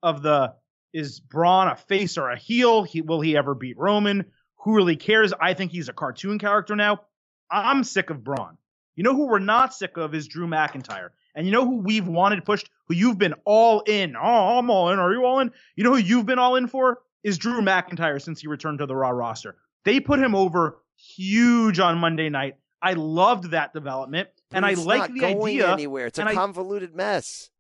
of 0.03 0.23
the 0.23 0.55
is 0.93 1.21
Braun 1.21 1.69
a 1.69 1.77
face 1.77 2.17
or 2.17 2.31
a 2.31 2.39
heel? 2.39 2.85
He, 2.85 3.03
will 3.03 3.21
he 3.21 3.37
ever 3.37 3.55
beat 3.55 3.77
Roman? 3.77 4.25
Who 4.61 4.75
really 4.75 4.97
cares? 4.97 5.33
I 5.39 5.55
think 5.55 5.73
he's 5.73 5.89
a 5.89 5.93
cartoon 5.93 6.39
character 6.39 6.75
now. 6.75 7.03
I'm 7.51 7.85
sick 7.85 8.11
of 8.11 8.25
Braun. 8.25 8.57
You 8.97 9.05
know 9.05 9.15
who 9.15 9.27
we're 9.27 9.39
not 9.39 9.75
sick 9.75 9.97
of 9.97 10.15
is 10.15 10.29
Drew 10.29 10.47
McIntyre. 10.47 11.11
And 11.35 11.47
you 11.47 11.53
know 11.53 11.65
who 11.65 11.77
we've 11.79 12.07
wanted 12.07 12.45
pushed, 12.45 12.71
who 12.87 12.95
you've 12.95 13.19
been 13.19 13.35
all 13.45 13.81
in. 13.81 14.17
Oh, 14.17 14.59
I'm 14.59 14.71
all 14.71 14.91
in. 14.91 14.99
Are 14.99 15.13
you 15.13 15.25
all 15.25 15.41
in? 15.41 15.53
You 15.77 15.85
know 15.85 15.93
who 15.93 15.99
you've 15.99 16.27
been 16.27 16.39
all 16.39 16.57
in 16.57 16.67
for? 16.67 17.01
Is 17.23 17.39
Drew 17.39 17.61
McIntyre 17.61 18.21
since 18.21 18.41
he 18.41 18.49
returned 18.49 18.79
to 18.79 18.87
the 18.87 18.97
Raw 18.97 19.11
roster. 19.11 19.57
They 19.85 20.01
put 20.01 20.19
him 20.21 20.35
over 20.35 20.79
huge 20.97 21.79
on 21.79 21.99
Monday 21.99 22.29
night. 22.29 22.57
I 22.83 22.95
loved 22.95 23.51
that 23.51 23.73
development, 23.75 24.29
and 24.53 24.65
I 24.65 24.75
like 24.75 25.13
the 25.13 25.25
idea. 25.25 25.73
Anywhere, 25.73 26.07
it's 26.07 26.19
a 26.19 26.25
convoluted 26.25 26.93
I, 26.95 26.97
mess. 26.97 27.51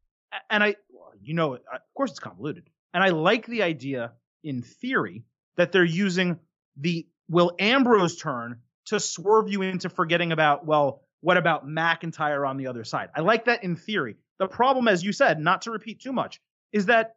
And 0.48 0.62
I, 0.62 0.76
you 1.22 1.34
know, 1.34 1.54
of 1.54 1.60
course, 1.94 2.10
it's 2.10 2.20
convoluted. 2.20 2.68
And 2.94 3.02
I 3.02 3.08
like 3.08 3.46
the 3.46 3.62
idea, 3.62 4.12
in 4.42 4.62
theory, 4.62 5.24
that 5.56 5.72
they're 5.72 5.84
using 5.84 6.38
the 6.76 7.06
will 7.28 7.52
Ambrose 7.58 8.16
turn 8.16 8.60
to 8.86 8.98
swerve 8.98 9.50
you 9.50 9.62
into 9.62 9.88
forgetting 9.88 10.32
about 10.32 10.66
well, 10.66 11.02
what 11.20 11.36
about 11.36 11.66
McIntyre 11.66 12.48
on 12.48 12.56
the 12.56 12.66
other 12.66 12.84
side? 12.84 13.10
I 13.14 13.20
like 13.20 13.44
that 13.44 13.62
in 13.62 13.76
theory. 13.76 14.16
The 14.38 14.48
problem, 14.48 14.88
as 14.88 15.04
you 15.04 15.12
said, 15.12 15.38
not 15.38 15.62
to 15.62 15.70
repeat 15.70 16.00
too 16.00 16.12
much, 16.12 16.40
is 16.72 16.86
that 16.86 17.16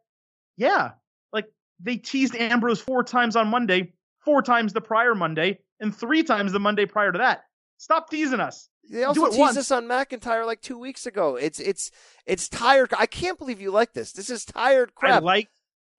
yeah, 0.56 0.92
like 1.32 1.46
they 1.80 1.96
teased 1.96 2.36
Ambrose 2.36 2.80
four 2.80 3.02
times 3.02 3.34
on 3.34 3.48
Monday, 3.48 3.94
four 4.24 4.42
times 4.42 4.72
the 4.72 4.80
prior 4.80 5.14
Monday, 5.14 5.58
and 5.80 5.94
three 5.94 6.22
times 6.22 6.52
the 6.52 6.60
Monday 6.60 6.86
prior 6.86 7.10
to 7.10 7.18
that. 7.18 7.44
Stop 7.78 8.10
teasing 8.10 8.40
us. 8.40 8.68
They 8.90 9.04
also 9.04 9.26
teased 9.26 9.38
once. 9.38 9.56
us 9.56 9.70
on 9.70 9.86
McIntyre 9.86 10.46
like 10.46 10.60
two 10.60 10.78
weeks 10.78 11.06
ago. 11.06 11.36
It's 11.36 11.60
it's 11.60 11.90
it's 12.26 12.48
tired. 12.48 12.92
I 12.98 13.06
can't 13.06 13.38
believe 13.38 13.60
you 13.60 13.70
like 13.70 13.92
this. 13.92 14.12
This 14.12 14.30
is 14.30 14.44
tired 14.44 14.94
crap. 14.94 15.22
I 15.22 15.24
like 15.24 15.48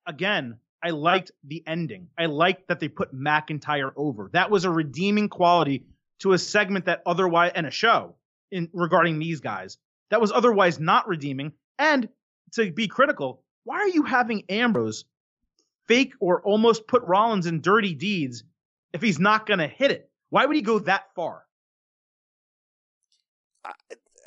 again. 0.06 0.60
I 0.84 0.92
liked 0.92 1.32
the 1.44 1.64
ending. 1.66 2.10
I 2.16 2.28
liked 2.28 2.68
that 2.68 2.80
they 2.80 2.90
put 2.90 3.14
McIntyre 3.14 3.92
over. 3.96 4.30
That 4.34 4.52
was 4.52 4.66
a 4.66 4.70
redeeming 4.70 5.30
quality 5.30 5.86
to 6.20 6.34
a 6.34 6.38
segment 6.38 6.86
that 6.86 7.02
otherwise 7.08 7.54
and 7.56 7.66
a 7.66 7.72
show 7.72 8.16
in 8.52 8.70
regarding 8.72 9.18
these 9.18 9.40
guys 9.40 9.80
that 10.10 10.22
was 10.22 10.32
otherwise 10.32 10.80
not 10.80 11.08
redeeming. 11.08 11.54
And 11.80 12.10
to 12.54 12.72
be 12.72 12.88
critical, 12.88 13.42
why 13.64 13.78
are 13.78 13.90
you 13.90 14.04
having 14.04 14.44
Ambrose 14.50 15.06
fake 15.88 16.14
or 16.20 16.42
almost 16.42 16.88
put 16.88 17.04
Rollins 17.04 17.48
in 17.48 17.62
dirty 17.62 17.94
deeds 17.94 18.44
if 18.94 19.02
he's 19.02 19.20
not 19.20 19.46
going 19.46 19.60
to 19.60 19.68
hit 19.68 19.92
it? 19.92 20.10
Why 20.30 20.46
would 20.46 20.56
he 20.56 20.62
go 20.62 20.80
that 20.80 21.06
far? 21.16 21.45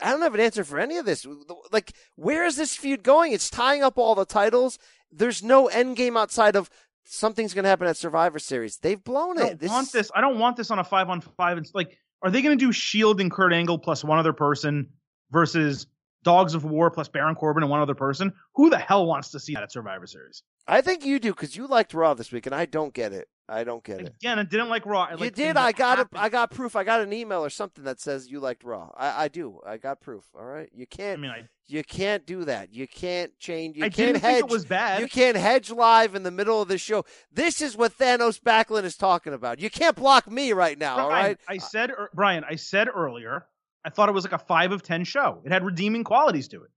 I 0.01 0.11
don't 0.11 0.23
have 0.23 0.35
an 0.35 0.41
answer 0.41 0.65
for 0.65 0.79
any 0.79 0.97
of 0.97 1.07
this. 1.07 1.27
Like, 1.73 1.93
where 2.17 2.45
is 2.45 2.57
this 2.57 2.77
feud 2.77 3.03
going? 3.03 3.33
It's 3.33 3.51
tying 3.51 3.83
up 3.83 3.99
all 3.99 4.15
the 4.15 4.25
titles. 4.25 4.79
There's 5.11 5.43
no 5.43 5.67
end 5.67 5.97
game 5.97 6.17
outside 6.17 6.57
of 6.57 6.71
something's 7.05 7.55
going 7.55 7.65
to 7.65 7.69
happen 7.69 7.87
at 7.87 7.97
Survivor 7.97 8.39
Series. 8.39 8.77
They've 8.79 9.03
blown 9.03 9.39
it. 9.39 9.43
I 9.43 9.49
don't 9.49 9.61
this... 9.61 9.71
want 9.71 9.93
this. 9.93 10.11
I 10.15 10.21
don't 10.21 10.39
want 10.39 10.57
this 10.57 10.71
on 10.71 10.79
a 10.79 10.85
five 10.85 11.09
on 11.09 11.21
five. 11.21 11.59
It's 11.59 11.75
like, 11.75 11.97
are 12.23 12.31
they 12.31 12.43
going 12.43 12.59
to 12.59 12.65
do 12.65 12.73
Shield 12.73 13.21
and 13.21 13.31
Kurt 13.31 13.53
Angle 13.53 13.79
plus 13.79 14.05
one 14.05 14.19
other 14.19 14.33
person 14.33 14.91
versus 15.31 15.87
Dogs 16.25 16.55
of 16.55 16.65
War 16.65 16.91
plus 16.91 17.09
Baron 17.09 17.35
Corbin 17.35 17.63
and 17.63 17.71
one 17.71 17.81
other 17.81 17.95
person? 17.95 18.33
Who 18.55 18.71
the 18.71 18.79
hell 18.79 19.07
wants 19.07 19.31
to 19.31 19.41
see 19.41 19.55
that 19.55 19.63
at 19.63 19.73
Survivor 19.73 20.07
Series? 20.07 20.43
I 20.67 20.81
think 20.81 21.05
you 21.05 21.19
do 21.19 21.33
because 21.33 21.57
you 21.57 21.67
liked 21.67 21.95
Raw 21.95 22.15
this 22.15 22.31
week, 22.33 22.47
and 22.47 22.55
I 22.55 22.67
don't 22.67 22.93
get 22.93 23.13
it. 23.13 23.29
I 23.49 23.65
don't 23.65 23.83
get 23.83 24.03
it. 24.03 24.15
Again, 24.21 24.39
I 24.39 24.43
didn't 24.43 24.69
like 24.69 24.85
Raw. 24.85 25.05
I 25.05 25.15
you 25.15 25.31
did. 25.31 25.57
I 25.57 25.73
got 25.73 25.99
a, 25.99 26.09
I 26.13 26.29
got 26.29 26.51
proof. 26.51 26.77
I 26.77 26.85
got 26.85 27.01
an 27.01 27.15
email 27.15 27.43
or 27.43 27.49
something 27.49 27.85
that 27.85 27.99
says 27.99 28.29
you 28.29 28.41
liked 28.41 28.63
Raw. 28.63 28.91
I, 28.95 29.25
I 29.25 29.29
do. 29.29 29.61
I 29.67 29.79
got 29.79 30.03
proof. 30.03 30.25
All 30.39 30.45
right. 30.45 30.69
You 30.75 30.87
can't. 30.87 31.19
I 31.19 31.23
mean, 31.23 31.31
I, 31.31 31.49
you 31.67 31.83
can't 31.83 32.27
do 32.27 32.45
that. 32.45 32.75
You 32.75 32.87
can't 32.87 33.33
change. 33.39 33.79
You 33.79 33.85
I 33.85 33.89
can't 33.89 34.13
didn't 34.13 34.21
hedge. 34.21 34.35
Think 34.35 34.51
it 34.51 34.53
was 34.53 34.67
bad. 34.67 35.01
You 35.01 35.09
can't 35.09 35.37
hedge 35.39 35.71
live 35.71 36.15
in 36.15 36.25
the 36.25 36.31
middle 36.31 36.61
of 36.61 36.69
the 36.69 36.77
show. 36.77 37.07
This 37.33 37.63
is 37.63 37.75
what 37.75 37.97
Thanos 37.97 38.39
Backlund 38.39 38.85
is 38.85 38.97
talking 38.97 39.33
about. 39.33 39.61
You 39.61 39.71
can't 39.71 39.97
block 39.97 40.31
me 40.31 40.53
right 40.53 40.79
now. 40.79 40.97
Brian, 40.97 41.07
all 41.07 41.11
right. 41.11 41.39
I 41.49 41.57
said, 41.57 41.93
Brian. 42.13 42.45
I 42.45 42.57
said 42.57 42.89
earlier. 42.95 43.47
I 43.89 43.91
thought 43.91 44.11
it 44.11 44.13
was 44.13 44.25
like 44.25 44.35
a 44.35 44.39
five 44.39 44.73
of 44.73 44.83
ten 44.83 45.05
show. 45.05 45.41
It 45.47 45.51
had 45.51 45.65
redeeming 45.65 46.05
qualities 46.05 46.49
to 46.49 46.63
it. 46.63 46.71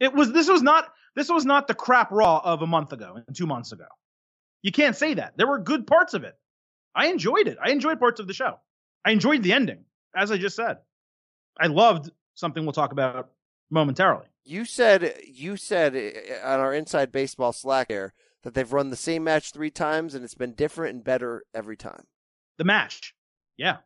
It 0.00 0.12
was. 0.12 0.32
This 0.32 0.48
was 0.48 0.62
not. 0.62 0.92
This 1.14 1.28
was 1.28 1.44
not 1.44 1.68
the 1.68 1.74
crap 1.74 2.10
Raw 2.10 2.40
of 2.42 2.60
a 2.60 2.66
month 2.66 2.92
ago 2.92 3.20
and 3.24 3.36
two 3.36 3.46
months 3.46 3.70
ago. 3.70 3.84
You 4.60 4.72
can't 4.72 4.96
say 4.96 5.14
that. 5.14 5.34
There 5.36 5.46
were 5.46 5.60
good 5.60 5.86
parts 5.86 6.12
of 6.12 6.24
it. 6.24 6.34
I 6.92 7.06
enjoyed 7.06 7.46
it. 7.46 7.56
I 7.64 7.70
enjoyed 7.70 8.00
parts 8.00 8.18
of 8.18 8.26
the 8.26 8.34
show. 8.34 8.58
I 9.04 9.12
enjoyed 9.12 9.44
the 9.44 9.52
ending, 9.52 9.84
as 10.16 10.32
I 10.32 10.36
just 10.36 10.56
said. 10.56 10.78
I 11.56 11.68
loved 11.68 12.10
something 12.34 12.64
we'll 12.64 12.72
talk 12.72 12.90
about 12.90 13.30
momentarily. 13.70 14.26
You 14.42 14.64
said 14.64 15.14
you 15.24 15.56
said 15.56 15.94
uh, 15.94 16.48
on 16.48 16.58
our 16.58 16.74
inside 16.74 17.12
baseball 17.12 17.52
Slack 17.52 17.92
here 17.92 18.12
that 18.42 18.54
they've 18.54 18.72
run 18.72 18.90
the 18.90 18.96
same 18.96 19.22
match 19.22 19.52
three 19.52 19.70
times 19.70 20.16
and 20.16 20.24
it's 20.24 20.34
been 20.34 20.54
different 20.54 20.96
and 20.96 21.04
better 21.04 21.44
every 21.54 21.76
time. 21.76 22.08
The 22.58 22.64
match, 22.64 23.14
yeah. 23.56 23.76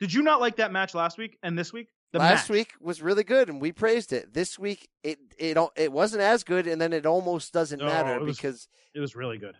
Did 0.00 0.12
you 0.12 0.22
not 0.22 0.40
like 0.40 0.56
that 0.56 0.72
match 0.72 0.94
last 0.94 1.18
week 1.18 1.38
and 1.42 1.58
this 1.58 1.72
week? 1.72 1.88
The 2.12 2.18
Last 2.20 2.48
match. 2.48 2.56
week 2.56 2.72
was 2.80 3.02
really 3.02 3.24
good 3.24 3.48
and 3.50 3.60
we 3.60 3.70
praised 3.72 4.12
it. 4.14 4.32
This 4.32 4.58
week 4.58 4.88
it 5.02 5.18
it 5.38 5.58
it 5.76 5.92
wasn't 5.92 6.22
as 6.22 6.42
good 6.44 6.66
and 6.66 6.80
then 6.80 6.92
it 6.92 7.04
almost 7.04 7.52
doesn't 7.52 7.78
No, 7.80 7.86
matter 7.86 8.14
it 8.14 8.22
was- 8.22 8.36
because 8.36 8.68
it 8.94 9.00
was 9.00 9.14
really 9.14 9.36
good. 9.38 9.56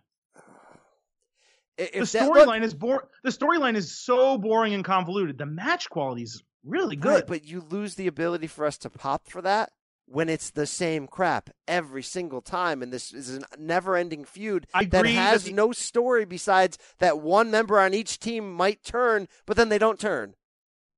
The 1.77 1.97
if 1.99 2.13
look- 2.13 2.37
storyline 2.37 2.63
is 2.63 2.73
bor- 2.73 3.09
The 3.23 3.29
storyline 3.29 3.75
is 3.75 3.95
so 3.97 4.37
boring 4.37 4.73
and 4.73 4.83
convoluted. 4.83 5.37
The 5.37 5.45
match 5.45 5.89
quality 5.89 6.23
is 6.23 6.43
really 6.65 6.95
Right, 6.97 7.01
good. 7.01 7.25
but 7.27 7.45
you 7.45 7.61
lose 7.61 7.95
the 7.95 8.07
ability 8.07 8.47
for 8.47 8.65
us 8.65 8.77
to 8.79 8.89
pop 8.89 9.27
for 9.29 9.41
that 9.43 9.71
when 10.11 10.27
it's 10.27 10.49
the 10.49 10.65
same 10.65 11.07
crap 11.07 11.49
every 11.67 12.01
single 12.01 12.41
time, 12.41 12.81
and 12.81 12.91
this 12.91 13.13
is 13.13 13.37
a 13.37 13.41
never-ending 13.57 14.25
feud 14.25 14.65
that 14.73 14.89
that 14.91 15.05
has 15.05 15.43
the- 15.45 15.53
no 15.53 15.71
story 15.71 16.25
besides 16.25 16.77
that 16.97 17.19
one 17.19 17.51
member 17.51 17.79
on 17.79 17.93
each 17.93 18.19
team 18.19 18.51
might 18.51 18.83
turn, 18.83 19.27
but 19.45 19.55
then 19.55 19.69
they 19.69 19.77
don't 19.77 19.99
turn. 19.99 20.35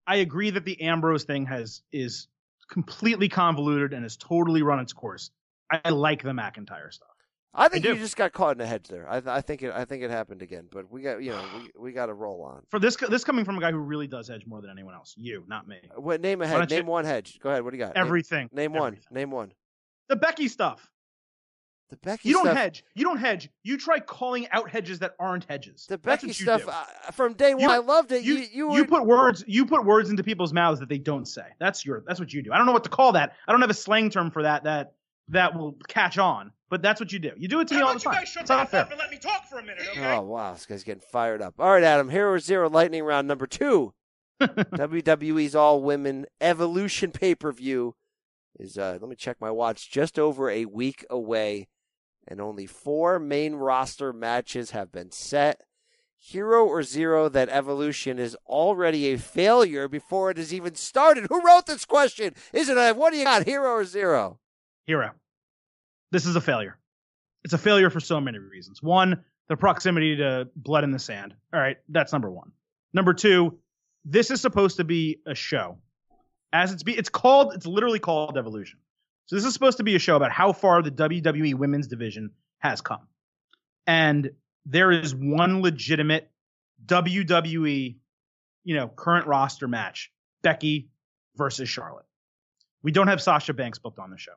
I 0.08 0.18
agree 0.18 0.50
that 0.52 0.66
the 0.66 0.82
Ambrose 0.82 1.26
thing 1.26 1.46
has 1.46 1.82
is 1.92 2.28
completely 2.70 3.28
convoluted 3.28 3.94
and 3.94 4.04
has 4.04 4.16
totally 4.18 4.62
run 4.62 4.80
its 4.80 4.94
course. 4.94 5.30
I 5.70 5.90
like 5.90 6.24
the 6.24 6.32
McIntyre 6.32 6.92
stuff. 6.92 7.11
I 7.54 7.68
think 7.68 7.84
do. 7.84 7.90
you 7.90 7.96
just 8.00 8.16
got 8.16 8.32
caught 8.32 8.56
in 8.56 8.62
a 8.62 8.66
hedge 8.66 8.88
there. 8.88 9.10
I, 9.10 9.22
I 9.26 9.42
think 9.42 9.62
it. 9.62 9.72
I 9.74 9.84
think 9.84 10.04
it 10.04 10.10
happened 10.10 10.42
again, 10.42 10.68
but 10.72 10.90
we 10.90 11.02
got 11.02 11.22
you 11.22 11.32
know 11.32 11.44
we, 11.58 11.72
we 11.88 11.92
got 11.92 12.06
to 12.06 12.14
roll 12.14 12.44
on. 12.44 12.62
For 12.70 12.80
this, 12.80 12.96
this 12.96 13.24
coming 13.26 13.44
from 13.44 13.58
a 13.58 13.62
guy 13.62 13.72
who 13.72 13.78
really 13.80 14.08
does 14.08 14.30
hedge 14.30 14.46
more 14.46 14.62
than 14.62 14.70
anyone 14.72 14.94
else. 14.94 15.14
You, 15.18 15.44
not 15.48 15.68
me. 15.68 15.78
What 15.96 16.22
name 16.22 16.42
a 16.42 16.48
hedge? 16.48 16.58
don't 16.60 16.72
you- 16.72 16.78
Name 16.78 16.86
one 16.88 17.04
hedge. 17.06 17.40
Go 17.42 17.50
ahead. 17.50 17.64
What 17.64 17.72
do 17.72 17.78
you 17.78 17.84
got? 17.84 17.98
Everything. 17.98 18.50
Name, 18.54 18.72
one. 18.74 18.94
Everything. 18.94 19.08
Name 19.14 19.32
one. 19.32 19.52
The 20.08 20.16
Becky 20.16 20.48
stuff. 20.48 20.90
The 21.90 21.98
Becky 21.98 22.30
You 22.30 22.36
don't 22.36 22.46
stuff. 22.46 22.58
hedge. 22.58 22.86
You 22.96 23.04
don't 23.04 23.18
hedge. 23.18 23.50
You 23.64 23.78
try 23.78 24.00
calling 24.00 24.48
out 24.52 24.70
hedges 24.70 25.00
that 25.00 25.12
aren't 25.20 25.44
hedges. 25.50 25.88
The 25.90 25.98
Becky 25.98 26.32
stuff 26.32 26.64
uh, 26.66 27.12
from 27.12 27.34
day 27.34 27.54
one. 27.54 27.64
You- 27.64 27.70
I 27.70 27.80
loved 27.80 28.14
it. 28.14 28.24
you, 28.24 28.36
You 28.36 28.48
you, 28.70 28.76
you 28.78 28.86
put 28.86 29.06
words 29.06 29.44
you 29.46 29.66
put 29.66 29.84
words 29.86 30.10
into 30.10 30.24
people's 30.24 30.54
mouths 30.54 30.80
that 30.80 30.88
they 30.88 31.00
don't 31.00 31.26
say. 31.28 31.44
That's 31.60 31.86
your 31.86 32.02
that's 32.08 32.18
what 32.22 32.32
you 32.32 32.44
do. 32.44 32.54
I 32.54 32.58
don't 32.58 32.66
know 32.66 32.72
what 32.72 32.86
to 32.86 32.90
call 32.90 33.12
that. 33.12 33.34
I 33.46 33.52
don't 33.52 33.60
have 33.60 33.70
a 33.70 33.74
slang 33.74 34.10
term 34.10 34.32
for 34.32 34.44
that 34.44 34.64
that 34.64 34.94
that 35.32 35.56
will 35.56 35.76
catch 35.88 36.18
on. 36.18 36.52
But 36.70 36.82
that's 36.82 37.02
what 37.02 37.12
you 37.12 37.20
do. 37.20 37.32
You 37.36 37.50
do 37.50 37.60
it 37.60 37.68
to 37.68 37.76
me 37.76 37.82
all 37.82 37.88
the 37.88 37.96
about 37.96 38.04
you 38.06 38.12
time. 38.12 38.20
guys 38.22 38.30
shut 38.30 38.46
the 38.48 38.54
F 38.54 38.74
up 38.74 38.92
and 38.92 39.00
let 39.00 39.12
me 39.12 39.18
talk 39.18 39.46
for 39.50 39.60
a 39.60 39.62
minute, 39.64 39.84
okay? 39.92 40.14
Oh 40.14 40.22
wow, 40.22 40.54
this 40.54 40.66
guy's 40.66 40.84
getting 40.86 41.02
fired 41.02 41.42
up. 41.42 41.56
All 41.60 41.72
right, 41.72 41.84
Adam. 41.84 42.10
Hero 42.10 42.38
Zero 42.38 42.70
Lightning 42.70 43.04
Round 43.04 43.28
number 43.28 43.46
two. 43.48 43.94
WWE's 44.42 45.54
All 45.56 45.82
Women 45.84 46.26
Evolution 46.40 47.12
pay 47.12 47.36
per 47.36 47.52
view 47.52 47.96
is. 48.58 48.78
Uh, 48.78 48.98
let 49.02 49.10
me 49.10 49.16
check 49.16 49.38
my 49.42 49.52
watch. 49.52 49.92
Just 49.92 50.18
over 50.18 50.50
a 50.50 50.66
week 50.66 51.06
away, 51.10 51.68
and 52.28 52.40
only 52.40 52.66
four 52.66 53.20
main 53.20 53.56
roster 53.56 54.14
matches 54.14 54.72
have 54.72 54.92
been 54.92 55.12
set. 55.12 55.62
Hero 56.24 56.66
or 56.66 56.84
zero 56.84 57.28
that 57.30 57.50
Evolution 57.50 58.20
is 58.20 58.38
already 58.48 59.08
a 59.12 59.18
failure 59.18 59.88
before 59.88 60.30
it 60.30 60.38
has 60.38 60.54
even 60.54 60.76
started. 60.76 61.26
Who 61.30 61.44
wrote 61.44 61.66
this 61.66 61.84
question? 61.84 62.36
Isn't 62.54 62.78
it? 62.78 62.96
What 62.96 63.12
do 63.12 63.18
you 63.18 63.26
got? 63.26 63.46
Hero 63.46 63.72
or 63.72 63.86
zero? 63.86 64.40
Hero. 64.86 65.12
This 66.12 66.26
is 66.26 66.36
a 66.36 66.42
failure. 66.42 66.78
It's 67.44 67.54
a 67.54 67.58
failure 67.58 67.90
for 67.90 68.00
so 68.00 68.22
many 68.22 68.38
reasons. 68.38 68.82
One, 68.82 69.24
the 69.50 69.58
proximity 69.58 70.18
to 70.18 70.50
blood 70.56 70.84
in 70.84 70.92
the 70.92 71.00
sand. 71.00 71.34
All 71.54 71.60
right, 71.60 71.78
that's 71.90 72.12
number 72.12 72.30
one. 72.30 72.52
Number 72.94 73.14
two, 73.14 73.60
this 74.06 74.32
is 74.32 74.42
supposed 74.42 74.78
to 74.78 74.84
be 74.84 75.20
a 75.26 75.36
show. 75.36 75.78
As 76.54 76.74
it's 76.74 76.84
be 76.84 76.98
it's 76.98 77.10
called, 77.10 77.54
it's 77.54 77.66
literally 77.66 78.00
called 78.00 78.38
Evolution. 78.38 78.80
So 79.28 79.36
this 79.36 79.46
is 79.46 79.54
supposed 79.54 79.78
to 79.78 79.84
be 79.84 79.96
a 79.96 80.00
show 80.00 80.16
about 80.16 80.32
how 80.32 80.52
far 80.52 80.82
the 80.82 80.92
WWE 80.92 81.56
women's 81.56 81.88
division 81.88 82.32
has 82.60 82.82
come. 82.82 83.08
And 83.88 84.32
there 84.66 84.92
is 84.92 85.16
one 85.16 85.62
legitimate 85.62 86.30
WWE, 86.86 87.96
you 88.64 88.76
know, 88.76 88.88
current 88.90 89.28
roster 89.28 89.68
match. 89.68 90.12
Becky 90.42 90.90
versus 91.36 91.70
Charlotte. 91.70 92.06
We 92.84 92.92
don't 92.92 93.08
have 93.08 93.22
Sasha 93.22 93.54
Banks 93.54 93.80
booked 93.80 94.00
on 94.00 94.10
the 94.10 94.18
show. 94.18 94.34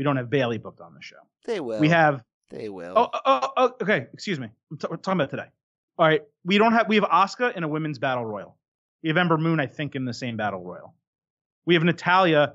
We 0.00 0.04
don't 0.04 0.16
have 0.16 0.30
Bayley 0.30 0.56
booked 0.56 0.80
on 0.80 0.94
the 0.94 1.02
show. 1.02 1.18
They 1.44 1.60
will. 1.60 1.78
We 1.78 1.90
have 1.90 2.24
They 2.48 2.70
will. 2.70 2.94
oh, 2.96 3.10
oh, 3.12 3.20
oh, 3.26 3.50
oh 3.54 3.72
okay, 3.82 4.06
excuse 4.14 4.40
me. 4.40 4.48
I'm 4.70 4.78
t- 4.78 4.86
we're 4.90 4.96
talking 4.96 5.20
about 5.20 5.28
today. 5.28 5.48
All 5.98 6.06
right, 6.06 6.22
we 6.42 6.56
don't 6.56 6.72
have 6.72 6.88
we 6.88 6.94
have 6.94 7.04
Asuka 7.04 7.54
in 7.54 7.64
a 7.64 7.68
women's 7.68 7.98
battle 7.98 8.24
royal. 8.24 8.56
We 9.02 9.10
have 9.10 9.18
Ember 9.18 9.36
Moon, 9.36 9.60
I 9.60 9.66
think, 9.66 9.96
in 9.96 10.06
the 10.06 10.14
same 10.14 10.38
battle 10.38 10.64
royal. 10.64 10.94
We 11.66 11.74
have 11.74 11.84
Natalya 11.84 12.54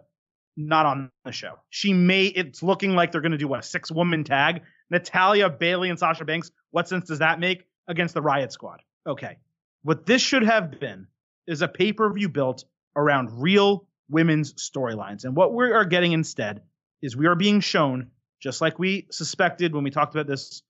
not 0.58 0.88
on 0.88 1.12
the 1.24 1.32
show. 1.32 1.60
She 1.70 1.94
may 1.94 2.26
it's 2.26 2.64
looking 2.64 2.96
like 2.96 3.12
they're 3.12 3.22
gonna 3.22 3.38
do 3.38 3.48
what, 3.48 3.60
a 3.60 3.62
six 3.62 3.92
woman 3.92 4.24
tag? 4.24 4.64
Natalya, 4.90 5.48
Bayley, 5.52 5.92
and 5.92 6.00
Sasha 6.00 6.26
Banks. 6.26 6.50
What 6.72 6.88
sense 6.88 7.08
does 7.08 7.20
that 7.20 7.40
make 7.40 7.68
against 7.88 8.16
the 8.16 8.24
Riot 8.24 8.54
Squad? 8.54 8.82
Okay. 9.06 9.38
What 9.84 10.08
this 10.08 10.24
should 10.24 10.46
have 10.46 10.80
been 10.80 11.06
is 11.46 11.62
a 11.62 11.68
pay-per-view 11.68 12.30
built 12.30 12.66
around 12.96 13.40
real 13.40 13.86
women's 14.10 14.54
storylines. 14.54 15.26
And 15.26 15.36
what 15.36 15.54
we 15.54 15.72
are 15.72 15.86
getting 15.86 16.12
instead 16.12 16.64
is 17.06 17.16
we 17.16 17.28
are 17.28 17.36
being 17.36 17.60
shown, 17.60 18.10
just 18.40 18.62
like 18.62 18.80
we 18.80 19.08
suspected 19.12 19.74
when 19.74 19.84
we 19.84 19.92
talked 19.92 20.14
about 20.16 20.28
this 20.28 20.62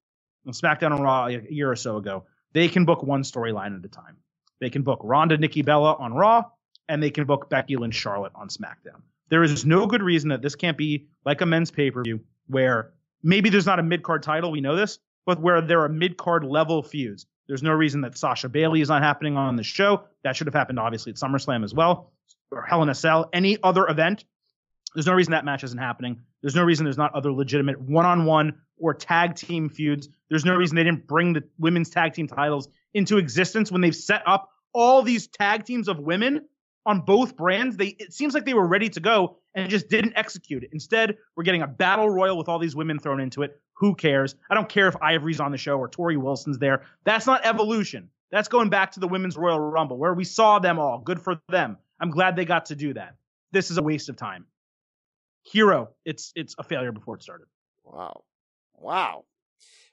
on 0.45 0.53
SmackDown 0.53 0.93
and 0.93 1.03
Raw 1.03 1.27
a 1.27 1.41
year 1.49 1.71
or 1.71 1.75
so 1.75 1.97
ago, 1.97 2.25
they 2.53 2.67
can 2.67 2.85
book 2.85 3.03
one 3.03 3.23
storyline 3.23 3.77
at 3.77 3.85
a 3.85 3.89
time. 3.89 4.17
They 4.59 4.69
can 4.69 4.83
book 4.83 4.99
Ronda, 5.03 5.37
Nikki 5.37 5.61
Bella 5.61 5.95
on 5.95 6.13
Raw, 6.13 6.45
and 6.87 7.01
they 7.01 7.09
can 7.09 7.25
book 7.25 7.49
Becky 7.49 7.75
Lynch, 7.77 7.95
Charlotte 7.95 8.33
on 8.35 8.49
SmackDown. 8.49 9.01
There 9.29 9.43
is 9.43 9.65
no 9.65 9.87
good 9.87 10.03
reason 10.03 10.29
that 10.29 10.41
this 10.41 10.55
can't 10.55 10.77
be 10.77 11.07
like 11.25 11.41
a 11.41 11.45
men's 11.45 11.71
pay 11.71 11.89
per 11.89 12.03
view 12.03 12.21
where 12.47 12.91
maybe 13.23 13.49
there's 13.49 13.65
not 13.65 13.79
a 13.79 13.83
mid 13.83 14.03
card 14.03 14.23
title, 14.23 14.51
we 14.51 14.61
know 14.61 14.75
this, 14.75 14.99
but 15.25 15.41
where 15.41 15.61
there 15.61 15.81
are 15.81 15.89
mid 15.89 16.17
card 16.17 16.43
level 16.43 16.83
feuds. 16.83 17.25
There's 17.47 17.63
no 17.63 17.71
reason 17.71 18.01
that 18.01 18.17
Sasha 18.17 18.49
Bayley 18.49 18.81
is 18.81 18.89
not 18.89 19.03
happening 19.03 19.37
on 19.37 19.55
the 19.55 19.63
show. 19.63 20.03
That 20.23 20.35
should 20.35 20.47
have 20.47 20.53
happened, 20.53 20.79
obviously, 20.79 21.11
at 21.11 21.17
SummerSlam 21.17 21.63
as 21.63 21.73
well, 21.73 22.11
or 22.51 22.63
Hell 22.63 22.83
in 22.83 22.89
a 22.89 22.95
Cell, 22.95 23.29
any 23.33 23.57
other 23.61 23.87
event. 23.87 24.25
There's 24.95 25.05
no 25.05 25.13
reason 25.13 25.31
that 25.31 25.45
match 25.45 25.63
isn't 25.63 25.77
happening. 25.77 26.21
There's 26.41 26.55
no 26.55 26.63
reason 26.63 26.85
there's 26.85 26.97
not 26.97 27.13
other 27.13 27.31
legitimate 27.31 27.79
one 27.79 28.05
on 28.05 28.25
one 28.25 28.53
or 28.77 28.93
tag 28.93 29.35
team 29.35 29.69
feuds. 29.69 30.09
There's 30.29 30.45
no 30.45 30.55
reason 30.55 30.75
they 30.75 30.83
didn't 30.83 31.05
bring 31.05 31.33
the 31.33 31.43
women's 31.59 31.89
tag 31.89 32.13
team 32.13 32.27
titles 32.27 32.69
into 32.93 33.17
existence 33.17 33.71
when 33.71 33.81
they've 33.81 33.95
set 33.95 34.23
up 34.25 34.49
all 34.73 35.01
these 35.01 35.27
tag 35.27 35.65
teams 35.65 35.87
of 35.87 35.99
women 35.99 36.47
on 36.85 37.01
both 37.01 37.35
brands. 37.35 37.77
They 37.77 37.87
it 37.99 38.13
seems 38.13 38.33
like 38.33 38.45
they 38.45 38.53
were 38.53 38.67
ready 38.67 38.89
to 38.89 38.99
go 38.99 39.37
and 39.53 39.69
just 39.69 39.89
didn't 39.89 40.13
execute 40.15 40.63
it. 40.63 40.69
Instead, 40.73 41.17
we're 41.35 41.43
getting 41.43 41.61
a 41.61 41.67
battle 41.67 42.09
royal 42.09 42.37
with 42.37 42.47
all 42.47 42.59
these 42.59 42.75
women 42.75 42.99
thrown 42.99 43.19
into 43.19 43.43
it. 43.43 43.59
Who 43.73 43.95
cares? 43.95 44.35
I 44.49 44.53
don't 44.53 44.69
care 44.69 44.87
if 44.87 44.95
Ivory's 45.01 45.39
on 45.39 45.51
the 45.51 45.57
show 45.57 45.77
or 45.77 45.89
Torrie 45.89 46.17
Wilson's 46.17 46.57
there. 46.57 46.83
That's 47.03 47.25
not 47.25 47.45
evolution. 47.45 48.09
That's 48.31 48.47
going 48.47 48.69
back 48.69 48.91
to 48.93 48.99
the 48.99 49.07
women's 49.07 49.37
Royal 49.37 49.59
Rumble 49.59 49.97
where 49.97 50.13
we 50.13 50.23
saw 50.23 50.59
them 50.59 50.79
all. 50.79 50.99
Good 50.99 51.21
for 51.21 51.39
them. 51.49 51.77
I'm 51.99 52.09
glad 52.09 52.35
they 52.35 52.45
got 52.45 52.65
to 52.67 52.75
do 52.75 52.93
that. 52.93 53.15
This 53.51 53.71
is 53.71 53.77
a 53.77 53.83
waste 53.83 54.09
of 54.09 54.17
time. 54.17 54.45
Hero, 55.45 55.89
it's 56.05 56.31
it's 56.35 56.55
a 56.57 56.63
failure 56.63 56.91
before 56.91 57.15
it 57.15 57.23
started. 57.23 57.47
Wow. 57.83 58.23
Wow. 58.73 59.25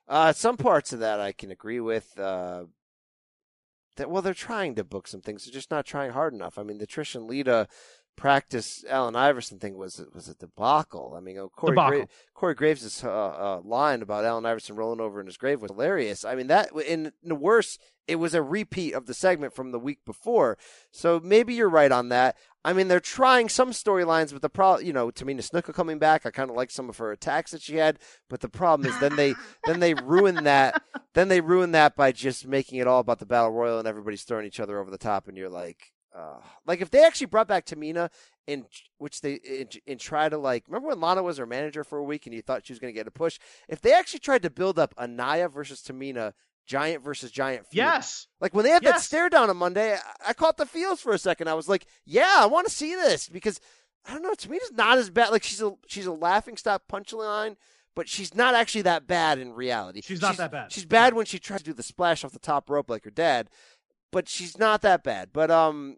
Uh, 0.09 0.33
some 0.33 0.57
parts 0.57 0.93
of 0.93 1.01
that 1.01 1.21
I 1.21 1.33
can 1.33 1.51
agree 1.51 1.81
with. 1.81 2.19
Uh, 2.19 2.65
that 3.97 4.11
well, 4.11 4.23
they're 4.23 4.35
trying 4.35 4.75
to 4.77 4.85
book 4.85 5.07
some 5.07 5.21
things. 5.21 5.45
They're 5.45 5.53
just 5.53 5.71
not 5.71 5.85
trying 5.85 6.13
hard 6.13 6.33
enough. 6.33 6.59
I 6.59 6.63
mean, 6.63 6.79
the 6.79 6.87
Trish 6.87 7.15
and 7.15 7.27
Lita 7.27 7.69
practice 8.17 8.85
Allen 8.89 9.17
Iverson 9.17 9.59
thing 9.59 9.77
was 9.77 10.05
was 10.15 10.29
a 10.29 10.35
debacle. 10.35 11.15
I 11.17 11.21
mean, 11.21 11.39
oh, 11.39 11.49
Corey, 11.49 11.75
Gra- 11.75 12.09
Corey 12.35 12.55
Graves' 12.55 13.03
uh, 13.05 13.09
uh, 13.09 13.61
line 13.65 14.03
about 14.03 14.25
Allen 14.25 14.47
Iverson 14.47 14.77
rolling 14.77 15.01
over 15.01 15.21
in 15.21 15.27
his 15.27 15.37
grave 15.37 15.63
was 15.63 15.71
hilarious. 15.71 16.25
I 16.25 16.35
mean, 16.35 16.47
that 16.49 16.71
in 16.87 17.13
the 17.23 17.35
worst, 17.35 17.81
it 18.07 18.17
was 18.17 18.35
a 18.35 18.43
repeat 18.43 18.95
of 18.95 19.07
the 19.07 19.15
segment 19.15 19.55
from 19.55 19.73
the 19.73 19.79
week 19.79 20.01
before. 20.05 20.59
So 20.91 21.21
maybe 21.23 21.55
you're 21.55 21.69
right 21.69 21.93
on 21.93 22.09
that. 22.11 22.37
I 22.65 22.73
mean, 22.73 22.89
they're 22.89 23.01
trying 23.01 23.49
some 23.49 23.73
storylines, 23.73 24.33
but 24.33 24.43
the 24.43 24.49
problem, 24.49 24.87
you 24.87 24.93
know, 24.93 25.11
Tamina 25.11 25.41
Snuka 25.41 25.75
coming 25.75 25.99
back, 25.99 26.25
I 26.25 26.31
kind 26.31 26.51
of 26.51 26.57
like 26.57 26.71
some 26.71 26.89
of 26.89 26.99
her 26.99 27.11
attacks 27.11 27.51
that 27.51 27.63
she 27.63 27.77
had, 27.77 27.99
but 28.29 28.41
the 28.41 28.49
problem 28.49 28.89
is 28.89 28.99
then 29.01 29.17
they 29.17 29.35
then 29.67 29.81
they 29.81 29.95
ruin 29.95 30.45
that. 30.45 30.83
Then 31.15 31.29
they 31.29 31.41
ruin 31.41 31.73
that 31.73 31.97
by 31.97 32.13
just 32.13 32.47
making 32.47 32.79
it 32.79 32.87
all 32.87 33.01
about 33.01 33.19
the 33.19 33.27
battle 33.27 33.51
royal 33.51 33.79
and 33.79 33.89
everybody's 33.89 34.23
throwing 34.23 34.47
each 34.47 34.61
other 34.61 34.79
over 34.79 34.91
the 34.91 34.99
top, 34.99 35.29
and 35.29 35.37
you're 35.37 35.49
like, 35.49 35.93
uh, 36.17 36.41
like 36.67 36.81
if 36.81 36.91
they 36.91 37.05
actually 37.05 37.27
brought 37.27 37.49
back 37.49 37.67
Tamina 37.67 38.11
and 38.49 38.65
which 38.99 39.21
they 39.21 39.41
and, 39.61 39.77
and 39.87 40.01
try 40.01 40.29
to 40.29 40.39
like 40.39 40.65
remember 40.69 40.89
when 40.89 41.01
Lana 41.01 41.23
was 41.23 41.39
her 41.39 41.47
manager 41.47 41.85
for 41.85 41.99
a 41.99 42.05
week 42.05 42.27
and 42.27 42.35
you 42.35 42.43
thought 42.43 42.67
she 42.67 42.73
was 42.73 42.81
going 42.81 42.93
to 42.93 42.99
get 42.99 43.07
a 43.07 43.11
push. 43.11 43.39
If 43.69 43.81
they 43.81 43.93
actually 43.93 44.21
tried 44.21 44.43
to 44.43 44.51
build 44.51 44.79
up 44.79 44.95
a 44.99 45.07
Nia 45.07 45.49
versus 45.49 45.81
Tamina. 45.81 46.33
Giant 46.65 47.03
versus 47.03 47.33
giant 47.33 47.67
feud. 47.67 47.79
Yes. 47.79 48.29
Like 48.41 48.55
when 48.55 48.65
they 48.65 48.71
had 48.71 48.85
that 48.85 49.01
stare 49.01 49.29
down 49.29 49.51
on 49.51 49.57
Monday, 49.57 49.95
I, 49.95 50.29
I 50.29 50.33
caught 50.33 50.57
the 50.57 50.65
feels 50.65 51.01
for 51.01 51.13
a 51.13 51.19
second. 51.19 51.49
I 51.49 51.55
was 51.55 51.69
like, 51.69 51.87
"Yeah, 52.05 52.37
I 52.39 52.47
want 52.47 52.69
to 52.69 52.73
see 52.73 52.95
this," 52.95 53.29
because 53.29 53.61
I 54.07 54.13
don't 54.13 54.23
know. 54.23 54.33
Tamina's 54.35 54.71
not 54.73 54.97
as 54.97 55.11
bad. 55.11 55.31
Like 55.31 55.43
she's 55.43 55.61
a 55.61 55.73
she's 55.89 56.07
a 56.07 56.13
laughing 56.13 56.57
stock 56.57 56.83
punchline, 56.91 57.57
but 57.97 58.09
she's 58.09 58.35
not 58.35 58.55
actually 58.55 58.83
that 58.83 59.09
bad 59.09 59.39
in 59.39 59.53
reality. 59.53 60.03
She's 60.03 60.23
not 60.23 60.37
that 60.37 60.53
bad. 60.53 60.73
She's 60.73 60.85
bad 60.87 61.15
when 61.15 61.27
she 61.27 61.41
tries 61.41 61.61
to 61.61 61.65
do 61.65 61.73
the 61.73 61.83
splash 61.83 62.25
off 62.25 62.33
the 62.33 62.39
top 62.39 62.71
rope 62.71 62.89
like 62.89 63.05
her 63.05 63.11
dad, 63.11 63.51
but 64.13 64.29
she's 64.29 64.57
not 64.57 64.83
that 64.83 65.03
bad. 65.03 65.31
But 65.33 65.51
um, 65.51 65.97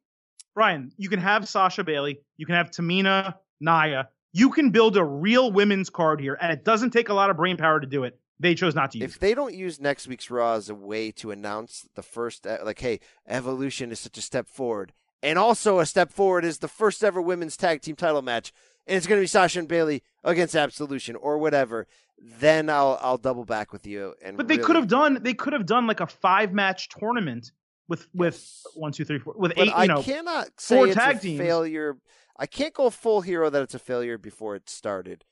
Ryan, 0.55 0.93
you 0.97 1.09
can 1.09 1.19
have 1.21 1.49
Sasha 1.49 1.85
Bayley, 1.85 2.21
you 2.37 2.47
can 2.47 2.55
have 2.55 2.71
Tamina, 2.71 3.35
Nia. 3.61 4.09
You 4.33 4.51
can 4.51 4.71
build 4.71 4.97
a 4.97 5.05
real 5.05 5.53
women's 5.53 5.91
card 5.91 6.21
here, 6.21 6.37
and 6.41 6.51
it 6.53 6.65
doesn't 6.65 6.91
take 6.91 7.09
a 7.09 7.15
lot 7.15 7.31
of 7.31 7.37
brain 7.37 7.57
power 7.57 7.79
to 7.81 7.87
do 7.87 8.03
it. 8.05 8.19
They 8.41 8.55
chose 8.57 8.75
not 8.75 8.91
to 8.93 8.99
use 8.99 9.11
if 9.11 9.17
it. 9.17 9.21
they 9.21 9.33
don't 9.35 9.55
use 9.55 9.81
next 9.81 10.09
week's 10.09 10.29
Raw 10.29 10.55
as 10.55 10.69
a 10.69 10.75
way 10.75 11.13
to 11.13 11.31
announce 11.31 11.89
the 11.95 12.03
first, 12.03 12.45
like, 12.45 12.81
hey, 12.81 12.99
Evolution 13.29 13.93
is 13.93 14.01
such 14.01 14.19
a 14.19 14.21
step 14.21 14.49
forward, 14.49 14.93
and 15.23 15.39
also 15.39 15.79
a 15.79 15.87
step 15.87 16.11
forward 16.11 16.45
is 16.45 16.59
the 16.59 16.69
first 16.69 17.05
ever 17.05 17.23
women's 17.23 17.57
tag 17.57 17.81
team 17.81 17.95
title 17.95 18.23
match, 18.23 18.53
and 18.89 18.97
it's 18.97 19.07
going 19.07 19.21
to 19.21 19.23
be 19.23 19.29
Sasha 19.29 19.61
and 19.61 19.69
Bayley 19.69 20.03
against 20.25 20.57
Absolution 20.57 21.15
or 21.15 21.39
whatever, 21.39 21.87
then 22.19 22.69
I'll 22.69 22.99
I'll 23.01 23.19
double 23.19 23.45
back 23.45 23.73
with 23.73 23.87
you. 23.87 24.15
And 24.23 24.37
But 24.37 24.49
they 24.49 24.55
really- 24.57 24.67
could 24.67 24.77
have 24.77 24.89
done 24.89 25.21
they 25.23 25.35
could 25.35 25.53
have 25.53 25.67
done 25.67 25.87
like 25.87 26.01
a 26.01 26.07
five 26.07 26.53
match 26.53 26.89
tournament 26.89 27.53
with 27.89 28.07
with 28.15 28.63
one, 28.75 28.93
two, 28.93 29.05
three, 29.05 29.19
four 29.19 29.35
with 29.37 29.55
But 29.57 29.67
eight, 29.69 29.73
I 29.73 29.83
you 29.83 29.89
know. 29.89 30.03
cannot 30.03 30.49
say 30.61 30.77
four 30.77 30.87
it's 30.87 30.97
tag 30.97 31.17
a 31.17 31.21
teams. 31.21 31.41
failure. 31.41 31.97
I 32.39 32.47
can't 32.47 32.75
go 32.75 32.91
full 32.91 33.21
hero 33.21 33.51
that 33.51 33.63
it's 33.63 33.75
a 33.75 33.79
failure 33.79 34.19
before 34.19 34.57
it 34.57 34.69
started, 34.69 35.25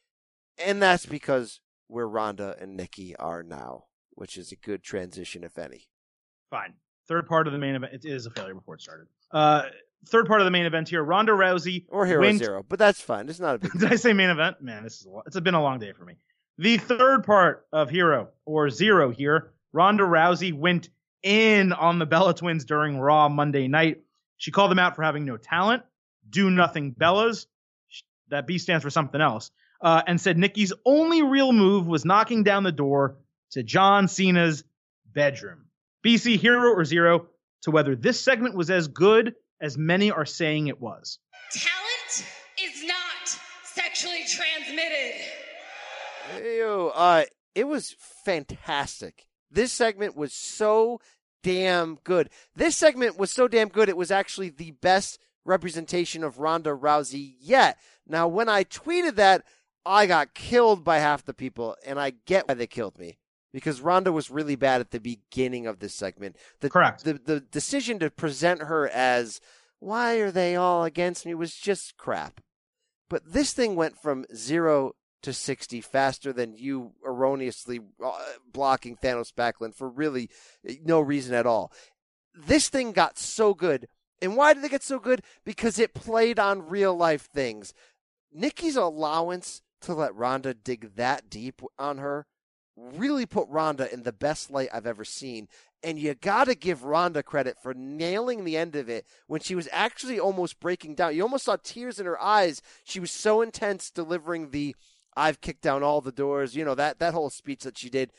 and 0.59 0.81
that's 0.83 1.07
because 1.07 1.61
where 1.89 2.07
Ronda 2.09 2.57
and 2.61 2.77
Nikki 2.77 3.17
are 3.17 3.43
now, 3.43 3.85
which 4.13 4.37
is 4.37 4.53
a 4.53 4.57
good 4.57 4.83
transition, 4.83 5.43
if 5.45 5.59
any. 5.59 5.89
Fine. 6.51 6.75
Third 7.09 7.27
part 7.27 7.47
of 7.47 7.53
the 7.53 7.59
main 7.59 7.75
event. 7.75 7.93
It 7.95 8.05
is 8.05 8.27
a 8.27 8.31
failure 8.31 8.55
before 8.55 8.77
it 8.77 8.81
started. 8.83 9.09
Uh, 9.33 9.65
third 10.07 10.27
part 10.27 10.41
of 10.41 10.45
the 10.45 10.51
main 10.53 10.67
event 10.67 10.89
here. 10.89 11.03
Ronda 11.03 11.33
Rousey 11.33 11.87
Or 11.89 12.07
hero 12.07 12.21
went- 12.21 12.39
zero, 12.39 12.65
but 12.69 12.79
that's 12.79 13.01
fine. 13.01 13.29
It's 13.29 13.41
not 13.41 13.57
a 13.57 13.59
big. 13.59 13.73
Did 13.79 13.93
I 13.93 13.97
say 13.97 14.13
main 14.13 14.31
event? 14.31 14.59
Man, 14.63 14.85
this 14.85 15.01
is 15.01 15.07
a 15.07 15.11
lo- 15.11 15.23
it's 15.27 15.39
been 15.41 15.55
a 15.55 15.63
long 15.63 15.81
day 15.81 15.93
for 15.93 16.05
me. 16.05 16.15
The 16.59 16.77
third 16.77 17.25
part 17.25 17.67
of 17.73 17.91
Hero 17.91 18.29
or 18.45 18.69
Zero 18.71 19.11
here, 19.11 19.53
Ronda 19.73 20.05
Rousey 20.05 20.53
went 20.53 20.91
in 21.23 21.73
on 21.73 21.99
the 21.99 22.07
Bella 22.07 22.35
Twins 22.35 22.65
during 22.65 22.99
Raw 22.99 23.29
Monday 23.29 23.69
night. 23.69 24.03
She 24.37 24.51
called 24.51 24.71
them 24.71 24.79
out 24.79 24.97
for 24.97 25.03
having 25.03 25.25
no 25.25 25.37
talent, 25.37 25.83
do 26.29 26.51
nothing 26.51 26.95
Bellas. 26.95 27.47
That 28.29 28.47
B 28.47 28.59
stands 28.59 28.83
for 28.83 28.91
something 28.91 29.21
else. 29.21 29.51
Uh, 29.81 30.03
and 30.07 30.21
said 30.21 30.39
Nikki's 30.39 30.73
only 30.85 31.23
real 31.23 31.53
move 31.53 31.87
was 31.87 32.05
knocking 32.05 32.45
down 32.45 32.63
the 32.63 32.73
door 32.73 33.17
to 33.51 33.63
John 33.63 34.09
Cena's 34.09 34.65
bedroom. 35.13 35.67
BC 36.05 36.39
Hero 36.39 36.73
or 36.73 36.85
Zero 36.85 37.27
to 37.63 37.71
whether 37.71 37.95
this 37.95 38.21
segment 38.21 38.55
was 38.55 38.71
as 38.71 38.89
good 38.89 39.35
as 39.61 39.79
many 39.79 40.11
are 40.11 40.27
saying 40.27 40.69
it 40.69 40.81
was. 40.81 41.19
Talent 41.53 42.27
is 42.61 42.85
not 42.85 43.39
sexually 43.65 44.25
transmitted. 44.29 45.15
Ew, 46.43 46.91
uh, 46.95 47.25
it 47.55 47.67
was 47.67 47.95
fantastic. 48.25 49.27
This 49.53 49.73
segment 49.73 50.17
was 50.17 50.33
so 50.33 51.01
damn 51.43 51.97
good. 52.05 52.31
This 52.55 52.77
segment 52.77 53.19
was 53.19 53.31
so 53.31 53.49
damn 53.49 53.69
good. 53.69 53.89
It 53.89 53.97
was 53.97 54.11
actually 54.11 54.49
the 54.49 54.73
best 54.73 55.19
representation 55.45 56.25
of 56.25 56.39
Ronda 56.39 56.71
Rousey 56.71 57.35
yet. 57.41 57.79
Now, 58.07 58.29
when 58.29 58.49
I 58.49 58.65
tweeted 58.65 59.17
that, 59.17 59.45
I 59.85 60.07
got 60.07 60.35
killed 60.35 60.85
by 60.85 60.99
half 60.99 61.25
the 61.25 61.35
people, 61.35 61.77
and 61.85 61.99
I 61.99 62.13
get 62.27 62.49
why 62.49 62.55
they 62.55 62.67
killed 62.69 62.99
me 62.99 63.19
because 63.53 63.81
Ronda 63.81 64.13
was 64.13 64.31
really 64.31 64.57
bad 64.57 64.81
at 64.81 64.91
the 64.91 65.01
beginning 65.01 65.67
of 65.67 65.79
this 65.79 65.95
segment. 65.95 66.37
The, 66.61 66.71
Correct. 66.71 67.05
The 67.05 67.15
the 67.15 67.41
decision 67.41 67.99
to 67.99 68.11
present 68.11 68.63
her 68.63 68.89
as 68.89 69.41
why 69.79 70.17
are 70.17 70.31
they 70.31 70.57
all 70.57 70.85
against 70.85 71.27
me 71.27 71.35
was 71.35 71.55
just 71.55 71.97
crap. 71.97 72.41
But 73.11 73.33
this 73.33 73.53
thing 73.53 73.77
went 73.77 73.99
from 73.99 74.25
zero 74.35 74.93
to 75.23 75.33
60 75.33 75.81
faster 75.81 76.33
than 76.33 76.55
you 76.55 76.93
erroneously 77.05 77.81
uh, 78.05 78.19
blocking 78.53 78.97
Thanos 78.97 79.33
Backlund 79.33 79.75
for 79.75 79.89
really 79.89 80.31
no 80.85 81.01
reason 81.01 81.35
at 81.35 81.47
all. 81.47 81.73
This 82.35 82.69
thing 82.69 82.93
got 82.93 83.19
so 83.19 83.55
good. 83.55 83.89
And 84.21 84.37
why 84.37 84.55
did 84.55 84.65
it 84.65 84.71
get 84.71 84.83
so 84.83 84.99
good? 84.99 85.23
Because 85.45 85.79
it 85.79 85.95
played 85.95 86.39
on 86.39 86.69
real 86.69 86.95
life 86.95 87.29
things. 87.33 87.75
Nikki's 88.33 88.77
allowance 88.77 89.63
to 89.83 89.95
let 89.95 90.15
Ronda 90.15 90.55
dig 90.55 90.95
that 90.95 91.29
deep 91.29 91.61
on 91.79 91.99
her 91.99 92.27
really 92.77 93.27
put 93.27 93.49
Ronda 93.49 93.93
in 93.93 94.03
the 94.03 94.13
best 94.13 94.51
light 94.51 94.69
I've 94.73 94.87
ever 94.87 95.05
seen. 95.05 95.49
And 95.83 95.99
you 95.99 96.15
got 96.15 96.45
to 96.45 96.55
give 96.55 96.85
Ronda 96.85 97.23
credit 97.23 97.57
for 97.61 97.75
nailing 97.75 98.45
the 98.45 98.57
end 98.57 98.77
of 98.77 98.89
it 98.89 99.05
when 99.27 99.41
she 99.41 99.55
was 99.55 99.69
actually 99.73 100.19
almost 100.19 100.61
breaking 100.61 100.95
down. 100.95 101.15
You 101.15 101.23
almost 101.23 101.45
saw 101.45 101.57
tears 101.63 101.99
in 101.99 102.07
her 102.07 102.21
eyes. 102.21 102.63
She 102.85 103.01
was 103.01 103.11
so 103.11 103.43
intense 103.43 103.91
delivering 103.91 104.51
the 104.51 104.77
I've 105.17 105.41
kicked 105.41 105.63
down 105.63 105.83
all 105.83 106.01
the 106.01 106.13
doors, 106.13 106.57
you 106.57 106.65
know, 106.65 106.75
that 106.75 106.99
that 106.99 107.15
whole 107.15 107.31
speech 107.31 107.63
that 107.65 107.79
she 107.79 107.91
did. 107.91 108.13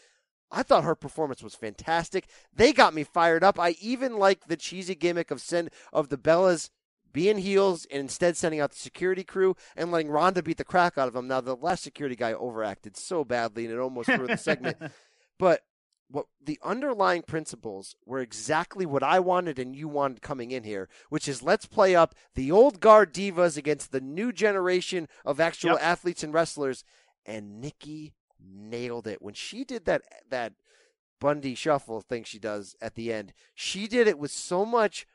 I 0.52 0.62
thought 0.62 0.84
her 0.84 0.96
performance 0.96 1.42
was 1.42 1.56
fantastic. 1.56 2.28
They 2.56 2.74
got 2.74 2.94
me 2.94 3.04
fired 3.04 3.44
up. 3.44 3.60
I 3.60 3.76
even 3.82 4.18
like 4.18 4.46
the 4.46 4.56
cheesy 4.56 4.94
gimmick 4.94 5.32
of 5.32 5.42
send 5.42 5.72
of 5.92 6.10
the 6.10 6.18
Bellas 6.18 6.70
being 7.12 7.38
heels 7.40 7.86
and 7.92 8.02
instead 8.02 8.38
sending 8.38 8.60
out 8.60 8.72
the 8.72 8.78
security 8.78 9.24
crew 9.24 9.56
and 9.76 9.92
letting 9.92 10.10
Ronda 10.10 10.44
beat 10.44 10.58
the 10.58 10.64
crack 10.64 10.98
out 10.98 11.08
of 11.08 11.14
them. 11.14 11.28
Now 11.28 11.42
the 11.42 11.56
last 11.56 11.84
security 11.84 12.16
guy 12.16 12.34
overacted 12.34 12.98
so 12.98 13.24
badly 13.24 13.66
and 13.66 13.74
it 13.74 13.80
almost 13.80 14.10
threw 14.10 14.28
the 14.28 14.38
segment. 14.38 14.78
But 15.40 15.62
what 16.14 16.28
the 16.40 16.60
underlying 16.64 17.24
principles 17.24 17.96
were 18.06 18.20
exactly 18.20 18.86
what 18.86 19.02
I 19.02 19.20
wanted 19.20 19.58
and 19.58 19.76
you 19.76 19.88
wanted 19.88 20.22
coming 20.22 20.52
in 20.52 20.64
here, 20.64 20.88
which 21.10 21.28
is 21.28 21.42
let's 21.42 21.66
play 21.66 21.96
up 21.96 22.14
the 22.36 22.52
old 22.52 22.80
guard 22.80 23.14
divas 23.14 23.58
against 23.58 23.92
the 23.92 24.00
new 24.00 24.32
generation 24.32 25.08
of 25.26 25.40
actual 25.40 25.72
Yep. 25.72 25.82
athletes 25.82 26.24
and 26.24 26.32
wrestlers. 26.32 26.84
And 27.26 27.60
Nikki 27.60 28.14
nailed 28.40 29.08
it 29.08 29.22
when 29.24 29.34
she 29.34 29.64
did 29.64 29.86
that 29.86 30.04
that 30.30 30.54
Bundy 31.20 31.56
shuffle 31.56 32.02
thing 32.02 32.24
she 32.26 32.38
does 32.38 32.76
at 32.80 32.94
the 32.96 33.12
end. 33.12 33.34
She 33.56 33.88
did 33.88 34.08
it 34.08 34.20
with 34.20 34.30
so 34.32 34.66
much 34.66 35.08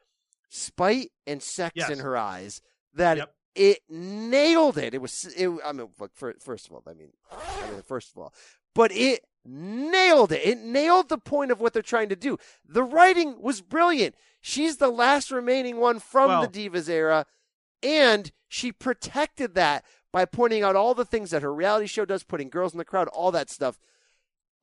spite 0.49 1.13
and 1.27 1.41
sex 1.43 1.75
Yes. 1.77 1.91
in 1.91 1.99
her 2.01 2.17
eyes 2.17 2.61
that 2.95 3.19
Yep. 3.19 3.35
it 3.55 3.79
nailed 3.89 4.79
it. 4.79 4.95
It 4.95 5.03
was 5.03 5.27
it, 5.37 5.49
I 5.65 5.73
mean 5.73 5.89
look 5.99 6.15
fir- 6.17 6.39
first 6.41 6.67
of 6.67 6.73
all, 6.73 6.83
I 6.89 6.95
mean 6.95 7.13
I 7.31 7.71
mean 7.71 7.83
first 7.83 8.11
of 8.11 8.19
all, 8.19 8.35
but 8.75 8.91
it 8.91 9.25
nailed 9.49 10.33
it. 10.33 10.45
It 10.45 10.59
nailed 10.59 11.09
the 11.09 11.19
point 11.19 11.51
of 11.51 11.61
what 11.61 11.73
they're 11.73 11.83
trying 11.83 12.09
to 12.11 12.17
do. 12.17 12.39
The 12.69 12.83
writing 12.83 13.41
was 13.41 13.61
brilliant. 13.61 14.15
She's 14.41 14.77
the 14.77 14.91
last 14.91 15.31
remaining 15.31 15.79
one 15.79 15.99
from 15.99 16.29
Well- 16.29 16.47
the 16.47 16.69
Divas 16.69 16.89
era, 16.89 17.27
and 17.83 18.31
she 18.47 18.73
protected 18.73 19.55
that 19.55 19.85
by 20.13 20.25
pointing 20.25 20.63
out 20.63 20.77
all 20.77 20.95
the 20.95 21.05
things 21.05 21.31
that 21.31 21.43
her 21.43 21.53
reality 21.53 21.87
show 21.87 22.05
does, 22.05 22.23
putting 22.23 22.49
girls 22.49 22.73
in 22.73 22.79
the 22.79 22.85
crowd, 22.85 23.09
all 23.09 23.31
that 23.33 23.51
stuff. 23.51 23.79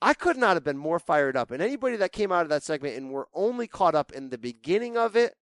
I 0.01 0.13
could 0.13 0.37
not 0.37 0.55
have 0.55 0.63
been 0.63 0.77
more 0.77 0.99
fired 0.99 1.37
up. 1.37 1.51
And 1.51 1.61
anybody 1.61 1.95
that 1.97 2.11
came 2.11 2.31
out 2.31 2.43
of 2.43 2.49
that 2.49 2.63
segment 2.63 2.97
and 2.97 3.11
were 3.11 3.27
only 3.33 3.67
caught 3.67 3.95
up 3.95 4.11
in 4.11 4.29
the 4.29 4.37
beginning 4.37 4.97
of 4.97 5.15
it, 5.15 5.35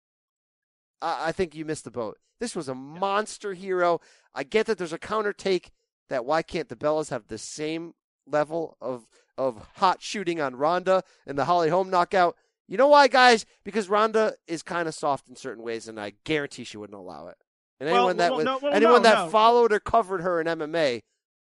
I, 1.01 1.29
I 1.29 1.31
think 1.31 1.55
you 1.55 1.65
missed 1.65 1.85
the 1.85 1.91
boat. 1.91 2.17
This 2.39 2.55
was 2.55 2.67
a 2.67 2.75
monster 2.75 3.53
hero. 3.53 3.99
I 4.35 4.43
get 4.43 4.65
that 4.67 4.77
there's 4.77 4.93
a 4.93 4.97
counter 4.97 5.33
take 5.33 5.71
that 6.09 6.25
why 6.25 6.41
can't 6.41 6.69
the 6.69 6.75
Bellas 6.75 7.09
have 7.09 7.27
the 7.27 7.37
same 7.37 7.93
level 8.27 8.77
of 8.81 9.07
of 9.37 9.67
hot 9.75 10.01
shooting 10.01 10.39
on 10.41 10.55
Ronda 10.55 11.03
and 11.25 11.37
the 11.37 11.45
Holly 11.45 11.69
Holm 11.69 11.89
knockout? 11.89 12.35
You 12.67 12.77
know 12.77 12.87
why, 12.87 13.07
guys? 13.07 13.45
Because 13.63 13.89
Ronda 13.89 14.35
is 14.47 14.63
kind 14.63 14.87
of 14.87 14.93
soft 14.95 15.27
in 15.27 15.35
certain 15.35 15.63
ways, 15.63 15.87
and 15.87 15.99
I 15.99 16.13
guarantee 16.23 16.63
she 16.63 16.77
wouldn't 16.77 16.97
allow 16.97 17.27
it. 17.27 17.37
And 17.79 17.89
Well, 17.89 17.97
anyone 18.09 18.17
that 18.17 18.29
well, 18.31 18.37
was, 18.37 18.45
no, 18.45 18.59
well, 18.61 18.73
anyone 18.73 18.95
no, 19.03 19.09
that 19.09 19.25
no. 19.25 19.29
followed 19.29 19.73
or 19.73 19.79
covered 19.79 20.21
her 20.21 20.39
in 20.39 20.47
MMA 20.47 21.01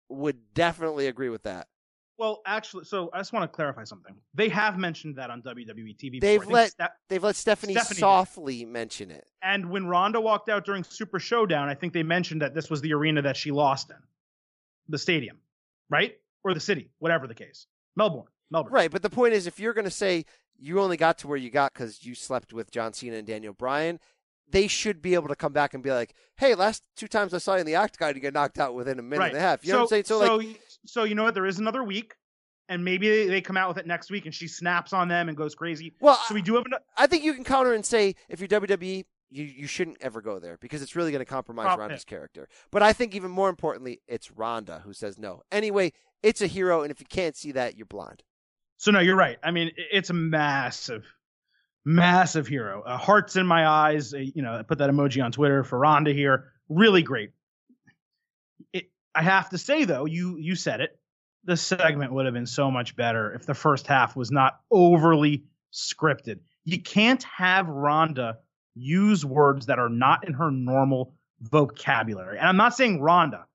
would 0.09 0.53
definitely 0.53 1.07
agree 1.07 1.29
with 1.29 1.43
that. 1.43 1.67
Well, 2.19 2.41
actually, 2.47 2.85
so 2.85 3.09
I 3.13 3.19
just 3.19 3.31
want 3.31 3.43
to 3.43 3.55
clarify 3.55 3.83
something. 3.83 4.15
They 4.33 4.49
have 4.49 4.77
mentioned 4.77 5.17
that 5.17 5.29
on 5.29 5.41
WWE 5.43 5.95
TV. 5.97 6.19
They've. 6.19 6.45
Let- 6.47 6.71
Ste- 6.71 6.81
They've 7.09 7.23
let 7.23 7.35
Stephanie, 7.35 7.73
Stephanie 7.73 7.95
did. 7.95 7.99
softly 7.99 8.65
mention 8.65 9.11
it. 9.11 9.25
and 9.43 9.69
when 9.69 9.87
Ronda 9.87 10.19
walked 10.21 10.49
out 10.49 10.65
during 10.65 10.83
Super 10.83 11.19
Showdown, 11.19 11.69
I 11.69 11.75
think 11.75 11.93
they 11.93 12.03
mentioned 12.03 12.41
that 12.41 12.53
this 12.55 12.69
was 12.69 12.81
the 12.81 12.93
arena 12.93 13.21
that 13.23 13.37
she 13.37 13.51
lost 13.51 13.89
in, 13.91 13.97
the 14.89 14.97
stadium, 14.97 15.37
right, 15.89 16.15
or 16.43 16.53
the 16.55 16.59
city, 16.59 16.89
whatever 16.99 17.27
the 17.27 17.35
case. 17.35 17.67
Melbourne, 17.97 18.27
Melbourne. 18.49 18.71
Right, 18.71 18.91
but 18.91 19.01
the 19.01 19.09
point 19.09 19.33
is, 19.33 19.47
if 19.47 19.59
you're 19.59 19.73
going 19.73 19.85
to 19.85 19.91
say 19.91 20.25
you 20.57 20.79
only 20.79 20.97
got 20.97 21.17
to 21.19 21.27
where 21.27 21.37
you 21.37 21.49
got 21.49 21.73
because 21.73 22.05
you 22.05 22.15
slept 22.15 22.53
with 22.53 22.71
John 22.71 22.93
Cena 22.93 23.17
and 23.17 23.27
Daniel 23.27 23.53
Bryan, 23.53 23.99
they 24.49 24.67
should 24.67 25.01
be 25.01 25.13
able 25.13 25.27
to 25.27 25.35
come 25.35 25.51
back 25.51 25.73
and 25.73 25.83
be 25.83 25.91
like, 25.91 26.13
"Hey, 26.37 26.55
last 26.55 26.83
two 26.95 27.07
times 27.07 27.33
I 27.33 27.39
saw 27.39 27.55
you 27.55 27.61
in 27.61 27.65
the 27.65 27.75
octagon, 27.75 28.15
you 28.15 28.21
get 28.21 28.33
knocked 28.33 28.59
out 28.59 28.75
within 28.75 28.99
a 28.99 29.01
minute 29.01 29.19
right. 29.19 29.29
and 29.29 29.37
a 29.37 29.41
half." 29.41 29.65
You 29.65 29.73
know 29.73 29.79
what 29.79 29.83
I'm 29.83 29.89
saying? 29.89 30.03
So, 30.05 30.23
so, 30.23 30.35
like, 30.37 30.61
so 30.85 31.03
you 31.03 31.15
know 31.15 31.23
what? 31.23 31.33
There 31.33 31.45
is 31.45 31.59
another 31.59 31.83
week, 31.83 32.15
and 32.69 32.85
maybe 32.85 33.09
they, 33.09 33.27
they 33.27 33.41
come 33.41 33.57
out 33.57 33.67
with 33.67 33.77
it 33.77 33.87
next 33.87 34.09
week, 34.09 34.25
and 34.25 34.33
she 34.33 34.47
snaps 34.47 34.93
on 34.93 35.07
them 35.07 35.27
and 35.27 35.37
goes 35.37 35.55
crazy. 35.55 35.93
well, 35.99 36.19
So 36.27 36.33
we 36.33 36.41
do 36.41 36.55
have 36.55 36.65
an, 36.65 36.73
I 36.97 37.07
think 37.07 37.23
you 37.23 37.33
can 37.33 37.43
counter 37.43 37.73
and 37.73 37.85
say 37.85 38.15
if 38.29 38.39
you're 38.39 38.47
WWE, 38.47 39.05
you 39.29 39.43
you 39.43 39.67
shouldn't 39.67 39.97
ever 40.01 40.21
go 40.21 40.39
there 40.39 40.57
because 40.61 40.81
it's 40.81 40.95
really 40.95 41.11
going 41.11 41.19
to 41.19 41.25
compromise 41.25 41.65
oh, 41.65 41.69
Prob- 41.69 41.79
Ronda's 41.79 42.05
character. 42.05 42.47
But 42.71 42.83
I 42.83 42.93
think 42.93 43.15
even 43.15 43.31
more 43.31 43.49
importantly, 43.49 44.01
it's 44.07 44.31
Ronda 44.31 44.81
who 44.85 44.93
says 44.93 45.17
no. 45.17 45.41
Anyway, 45.51 45.91
it's 46.23 46.41
a 46.41 46.47
hero, 46.47 46.81
and 46.83 46.91
if 46.91 46.99
you 46.99 47.05
can't 47.09 47.35
see 47.35 47.51
that, 47.53 47.77
you're 47.77 47.85
blind. 47.85 48.23
So 48.77 48.91
no, 48.91 48.99
you're 48.99 49.15
right. 49.15 49.37
I 49.43 49.51
mean, 49.51 49.71
it's 49.91 50.09
a 50.09 50.13
massive, 50.13 51.03
massive 51.85 52.47
hero. 52.47 52.83
Uh, 52.83 52.97
hearts 52.97 53.35
in 53.35 53.45
my 53.47 53.67
eyes. 53.67 54.13
uh, 54.13 54.17
You 54.17 54.41
know, 54.43 54.53
I 54.53 54.61
put 54.63 54.77
that 54.79 54.89
emoji 54.89 55.23
on 55.23 55.31
Twitter 55.31 55.63
for 55.63 55.79
Ronda 55.79 56.13
here. 56.13 56.51
Really 56.69 57.01
great. 57.01 57.31
It, 58.73 58.89
I 59.15 59.23
have 59.23 59.49
to 59.49 59.57
say 59.57 59.85
though, 59.85 60.05
you 60.05 60.37
you 60.37 60.55
said 60.55 60.81
it. 60.81 60.99
the 61.45 61.57
segment 61.57 62.11
would 62.13 62.25
have 62.25 62.33
been 62.33 62.45
so 62.45 62.69
much 62.69 62.95
better 62.95 63.33
if 63.33 63.45
the 63.45 63.53
first 63.53 63.87
half 63.87 64.15
was 64.15 64.31
not 64.31 64.59
overly 64.69 65.45
scripted. 65.73 66.39
You 66.65 66.81
can't 66.81 67.23
have 67.23 67.67
Ronda 67.69 68.39
use 68.75 69.23
words 69.25 69.67
that 69.67 69.79
are 69.79 69.89
not 69.89 70.27
in 70.27 70.33
her 70.33 70.51
normal 70.51 71.15
vocabulary. 71.39 72.37
And 72.37 72.47
I'm 72.47 72.57
not 72.57 72.75
saying 72.75 73.01
Ronda, 73.01 73.45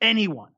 anyone, 0.00 0.50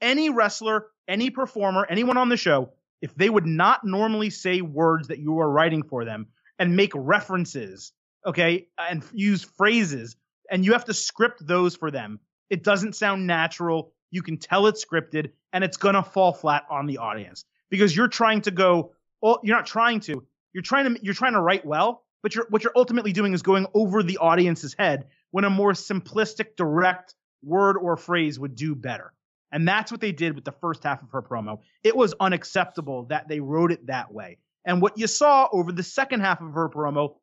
any 0.00 0.30
wrestler, 0.30 0.86
any 1.08 1.30
performer, 1.30 1.86
anyone 1.88 2.16
on 2.16 2.28
the 2.28 2.36
show, 2.36 2.70
if 3.00 3.14
they 3.14 3.28
would 3.28 3.46
not 3.46 3.84
normally 3.84 4.30
say 4.30 4.60
words 4.60 5.08
that 5.08 5.18
you 5.18 5.38
are 5.40 5.50
writing 5.50 5.82
for 5.82 6.04
them 6.04 6.26
and 6.58 6.76
make 6.76 6.92
references, 6.94 7.92
okay, 8.24 8.68
and 8.78 9.04
use 9.12 9.44
phrases, 9.44 10.16
and 10.50 10.64
you 10.64 10.72
have 10.72 10.86
to 10.86 10.94
script 10.94 11.46
those 11.46 11.76
for 11.76 11.90
them, 11.90 12.20
it 12.50 12.62
doesn't 12.62 12.96
sound 12.96 13.26
natural. 13.26 13.92
You 14.10 14.22
can 14.22 14.38
tell 14.38 14.66
it's 14.66 14.84
scripted, 14.84 15.30
and 15.52 15.64
it's 15.64 15.76
gonna 15.76 16.02
fall 16.02 16.32
flat 16.32 16.64
on 16.70 16.86
the 16.86 16.98
audience 16.98 17.44
because 17.70 17.94
you're 17.94 18.08
trying 18.08 18.42
to 18.42 18.50
go. 18.50 18.92
Well, 19.20 19.40
you're 19.42 19.56
not 19.56 19.66
trying 19.66 20.00
to. 20.00 20.24
You're 20.52 20.62
trying 20.62 20.94
to. 20.94 21.04
You're 21.04 21.14
trying 21.14 21.32
to 21.34 21.40
write 21.40 21.66
well, 21.66 22.04
but 22.22 22.34
you're 22.34 22.46
what 22.50 22.62
you're 22.62 22.72
ultimately 22.76 23.12
doing 23.12 23.32
is 23.32 23.42
going 23.42 23.66
over 23.74 24.02
the 24.02 24.18
audience's 24.18 24.74
head 24.74 25.06
when 25.30 25.44
a 25.44 25.50
more 25.50 25.72
simplistic, 25.72 26.56
direct 26.56 27.14
word 27.42 27.76
or 27.76 27.96
phrase 27.96 28.38
would 28.38 28.54
do 28.54 28.74
better. 28.74 29.12
And 29.52 29.66
that's 29.66 29.90
what 29.92 30.00
they 30.00 30.12
did 30.12 30.34
with 30.34 30.44
the 30.44 30.52
first 30.52 30.82
half 30.84 31.02
of 31.02 31.10
her 31.12 31.22
promo. 31.22 31.60
It 31.84 31.96
was 31.96 32.14
unacceptable 32.18 33.04
that 33.04 33.28
they 33.28 33.40
wrote 33.40 33.72
it 33.72 33.86
that 33.86 34.12
way. 34.12 34.38
And 34.64 34.82
what 34.82 34.98
you 34.98 35.06
saw 35.06 35.48
over 35.52 35.70
the 35.70 35.82
second 35.82 36.20
half 36.20 36.40
of 36.40 36.52
her 36.54 36.68
promo, 36.68 37.14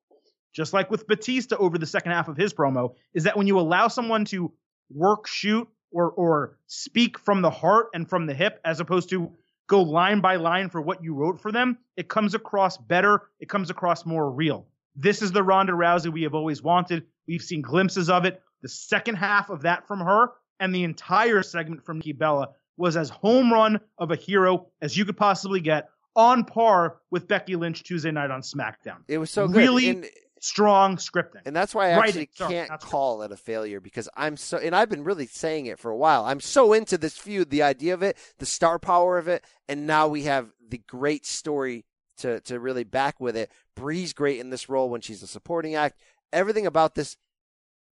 just 0.53 0.71
like 0.73 0.89
with 0.89 1.07
Batista 1.07 1.57
over 1.57 1.77
the 1.77 1.85
second 1.85 2.13
half 2.13 2.29
of 2.29 2.37
his 2.37 2.53
promo, 2.53 2.95
is 3.13 3.25
that 3.25 3.35
when 3.35 3.47
you 3.47 3.59
allow 3.59 3.89
someone 3.89 4.23
to 4.25 4.53
work, 4.89 5.27
shoot, 5.27 5.67
or 5.91 6.09
or 6.11 6.57
speak 6.67 7.19
from 7.19 7.41
the 7.41 7.49
heart 7.49 7.87
and 7.93 8.09
from 8.09 8.25
the 8.25 8.33
hip, 8.33 8.59
as 8.65 8.79
opposed 8.79 9.09
to 9.09 9.31
go 9.67 9.81
line 9.81 10.21
by 10.21 10.37
line 10.37 10.69
for 10.69 10.81
what 10.81 11.03
you 11.03 11.13
wrote 11.13 11.39
for 11.39 11.51
them, 11.51 11.77
it 11.97 12.07
comes 12.07 12.33
across 12.33 12.77
better. 12.77 13.23
It 13.39 13.49
comes 13.49 13.69
across 13.69 14.05
more 14.05 14.31
real. 14.31 14.65
This 14.95 15.21
is 15.21 15.31
the 15.31 15.43
Ronda 15.43 15.73
Rousey 15.73 16.11
we 16.11 16.23
have 16.23 16.35
always 16.35 16.61
wanted. 16.61 17.05
We've 17.27 17.41
seen 17.41 17.61
glimpses 17.61 18.09
of 18.09 18.25
it. 18.25 18.41
The 18.61 18.69
second 18.69 19.15
half 19.15 19.49
of 19.49 19.63
that 19.63 19.87
from 19.87 19.99
her 19.99 20.31
and 20.63 20.73
the 20.73 20.83
entire 20.85 21.43
segment 21.43 21.85
from 21.85 21.97
Nikki 21.97 22.13
Bella 22.13 22.49
was 22.77 22.95
as 22.95 23.09
home 23.09 23.51
run 23.51 23.79
of 23.97 24.11
a 24.11 24.15
hero 24.15 24.67
as 24.81 24.95
you 24.95 25.03
could 25.05 25.17
possibly 25.17 25.59
get, 25.59 25.89
on 26.15 26.45
par 26.45 26.97
with 27.11 27.27
Becky 27.27 27.55
Lynch 27.55 27.83
Tuesday 27.83 28.11
night 28.11 28.31
on 28.31 28.41
SmackDown. 28.41 28.97
It 29.07 29.17
was 29.17 29.29
so 29.29 29.47
good. 29.47 29.57
Really 29.57 29.89
And- 29.89 30.05
strong 30.39 30.97
scripting. 30.97 31.41
And 31.45 31.55
that's 31.55 31.73
why 31.75 31.91
I 31.91 31.97
Writing, 31.97 32.23
actually 32.23 32.29
sorry, 32.35 32.53
can't 32.53 32.69
scripting. 32.71 32.79
call 32.89 33.21
it 33.23 33.31
a 33.31 33.37
failure 33.37 33.79
because 33.79 34.07
I'm 34.15 34.37
so, 34.37 34.57
and 34.57 34.75
I've 34.75 34.89
been 34.89 35.03
really 35.03 35.25
saying 35.25 35.65
it 35.67 35.79
for 35.79 35.89
a 35.91 35.97
while. 35.97 36.23
I'm 36.25 36.39
so 36.39 36.73
into 36.73 36.97
this 36.97 37.17
feud, 37.17 37.49
the 37.49 37.63
idea 37.63 37.93
of 37.93 38.01
it, 38.03 38.17
the 38.39 38.45
star 38.45 38.77
power 38.79 39.17
of 39.17 39.27
it, 39.27 39.43
and 39.69 39.85
now 39.87 40.07
we 40.07 40.23
have 40.23 40.49
the 40.67 40.79
great 40.87 41.25
story 41.25 41.85
to 42.17 42.39
to 42.41 42.59
really 42.59 42.83
back 42.83 43.19
with 43.19 43.35
it. 43.35 43.51
Brie's 43.75 44.13
great 44.13 44.39
in 44.39 44.49
this 44.49 44.69
role 44.69 44.89
when 44.89 45.01
she's 45.01 45.23
a 45.23 45.27
supporting 45.27 45.75
act. 45.75 45.99
Everything 46.31 46.65
about 46.67 46.95
this, 46.95 47.15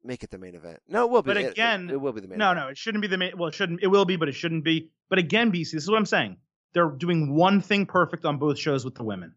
make 0.03 0.23
it 0.23 0.29
the 0.31 0.37
main 0.37 0.55
event. 0.55 0.79
No, 0.87 1.05
it 1.05 1.11
will 1.11 1.21
be. 1.21 1.27
But 1.27 1.37
It- 1.37 1.45
it- 1.45 1.51
again, 1.51 1.89
it, 1.89 1.99
will 1.99 2.11
be 2.13 2.21
the 2.21 2.27
main. 2.27 2.37
No, 2.39 2.51
event. 2.51 2.65
no, 2.65 2.69
it 2.71 2.77
shouldn't 2.77 3.01
be 3.01 3.07
the 3.07 3.17
main. 3.17 3.37
Well, 3.37 3.49
it 3.49 3.55
shouldn't. 3.55 3.81
It 3.83 3.87
will 3.87 4.05
be, 4.05 4.15
but 4.15 4.29
it 4.29 4.33
shouldn't 4.33 4.63
be. 4.63 4.89
But 5.09 5.19
again, 5.19 5.51
BC, 5.51 5.71
this 5.71 5.83
is 5.83 5.89
what 5.89 5.97
I'm 5.97 6.05
saying. 6.05 6.37
They're 6.73 6.89
doing 6.89 7.35
one 7.35 7.61
thing 7.61 7.85
perfect 7.85 8.25
on 8.25 8.37
both 8.37 8.57
shows 8.57 8.85
with 8.85 8.95
the 8.95 9.03
women. 9.03 9.33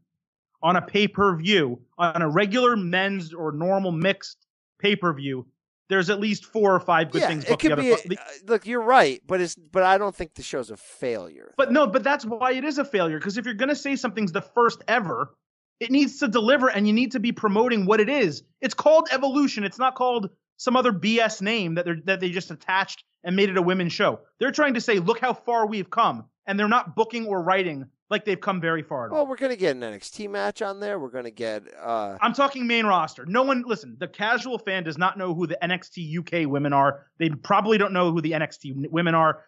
On 0.62 0.76
a 0.76 0.82
pay 0.82 1.08
per 1.08 1.36
view, 1.36 1.80
on 1.98 2.22
a 2.22 2.28
regular 2.28 2.76
men's 2.76 3.34
or 3.34 3.52
normal 3.52 3.92
mixed 3.92 4.46
pay 4.78 4.96
per 4.96 5.12
view, 5.12 5.46
there's 5.88 6.08
at 6.08 6.20
least 6.20 6.46
four 6.46 6.74
or 6.74 6.80
five 6.80 7.10
good 7.10 7.20
yeah, 7.20 7.28
things 7.28 7.44
it 7.44 7.58
could 7.58 7.76
be. 7.76 7.90
a- 7.90 7.94
uh, 7.96 8.16
look, 8.46 8.66
you're 8.66 8.80
right, 8.80 9.20
but 9.26 9.40
it's 9.40 9.54
but 9.54 9.82
I 9.82 9.98
don't 9.98 10.14
think 10.14 10.34
the 10.34 10.42
show's 10.42 10.70
a 10.70 10.76
failure. 10.76 11.52
But 11.58 11.72
no, 11.72 11.86
but 11.86 12.02
that's 12.02 12.24
why 12.24 12.52
it 12.52 12.64
is 12.64 12.78
a 12.78 12.84
failure. 12.84 13.18
Because 13.18 13.36
if 13.36 13.44
you're 13.44 13.54
going 13.54 13.68
to 13.68 13.76
say 13.76 13.94
something's 13.96 14.32
the 14.32 14.40
first 14.40 14.82
ever, 14.88 15.34
it 15.80 15.90
needs 15.90 16.18
to 16.20 16.28
deliver 16.28 16.68
and 16.68 16.86
you 16.86 16.92
need 16.94 17.12
to 17.12 17.20
be 17.20 17.32
promoting 17.32 17.84
what 17.84 18.00
it 18.00 18.08
is. 18.08 18.42
It's 18.62 18.74
called 18.74 19.08
evolution. 19.12 19.64
It's 19.64 19.78
not 19.78 19.94
called 19.96 20.30
some 20.56 20.76
other 20.76 20.92
BS 20.92 21.42
name 21.42 21.74
that 21.74 21.84
they 21.84 21.94
that 22.04 22.20
they 22.20 22.30
just 22.30 22.50
attached 22.50 23.04
and 23.22 23.36
made 23.36 23.48
it 23.48 23.56
a 23.56 23.62
women's 23.62 23.92
show. 23.92 24.20
They're 24.38 24.52
trying 24.52 24.74
to 24.74 24.80
say, 24.80 24.98
look 24.98 25.18
how 25.18 25.32
far 25.32 25.66
we've 25.66 25.90
come, 25.90 26.24
and 26.46 26.58
they're 26.58 26.68
not 26.68 26.94
booking 26.94 27.26
or 27.26 27.42
writing 27.42 27.86
like 28.10 28.24
they've 28.24 28.40
come 28.40 28.60
very 28.60 28.82
far. 28.82 29.06
At 29.06 29.10
all. 29.10 29.18
well, 29.18 29.26
we're 29.26 29.36
gonna 29.36 29.56
get 29.56 29.76
an 29.76 29.82
NXT 29.82 30.30
match 30.30 30.62
on 30.62 30.80
there. 30.80 30.98
We're 30.98 31.10
gonna 31.10 31.30
get. 31.30 31.64
uh 31.82 32.18
I'm 32.20 32.32
talking 32.32 32.66
main 32.66 32.86
roster. 32.86 33.24
No 33.26 33.42
one, 33.42 33.64
listen, 33.66 33.96
the 33.98 34.08
casual 34.08 34.58
fan 34.58 34.84
does 34.84 34.98
not 34.98 35.18
know 35.18 35.34
who 35.34 35.46
the 35.46 35.58
NXT 35.62 36.18
UK 36.18 36.48
women 36.48 36.72
are. 36.72 37.06
They 37.18 37.30
probably 37.30 37.78
don't 37.78 37.92
know 37.92 38.12
who 38.12 38.20
the 38.20 38.32
NXT 38.32 38.90
women 38.90 39.14
are. 39.14 39.42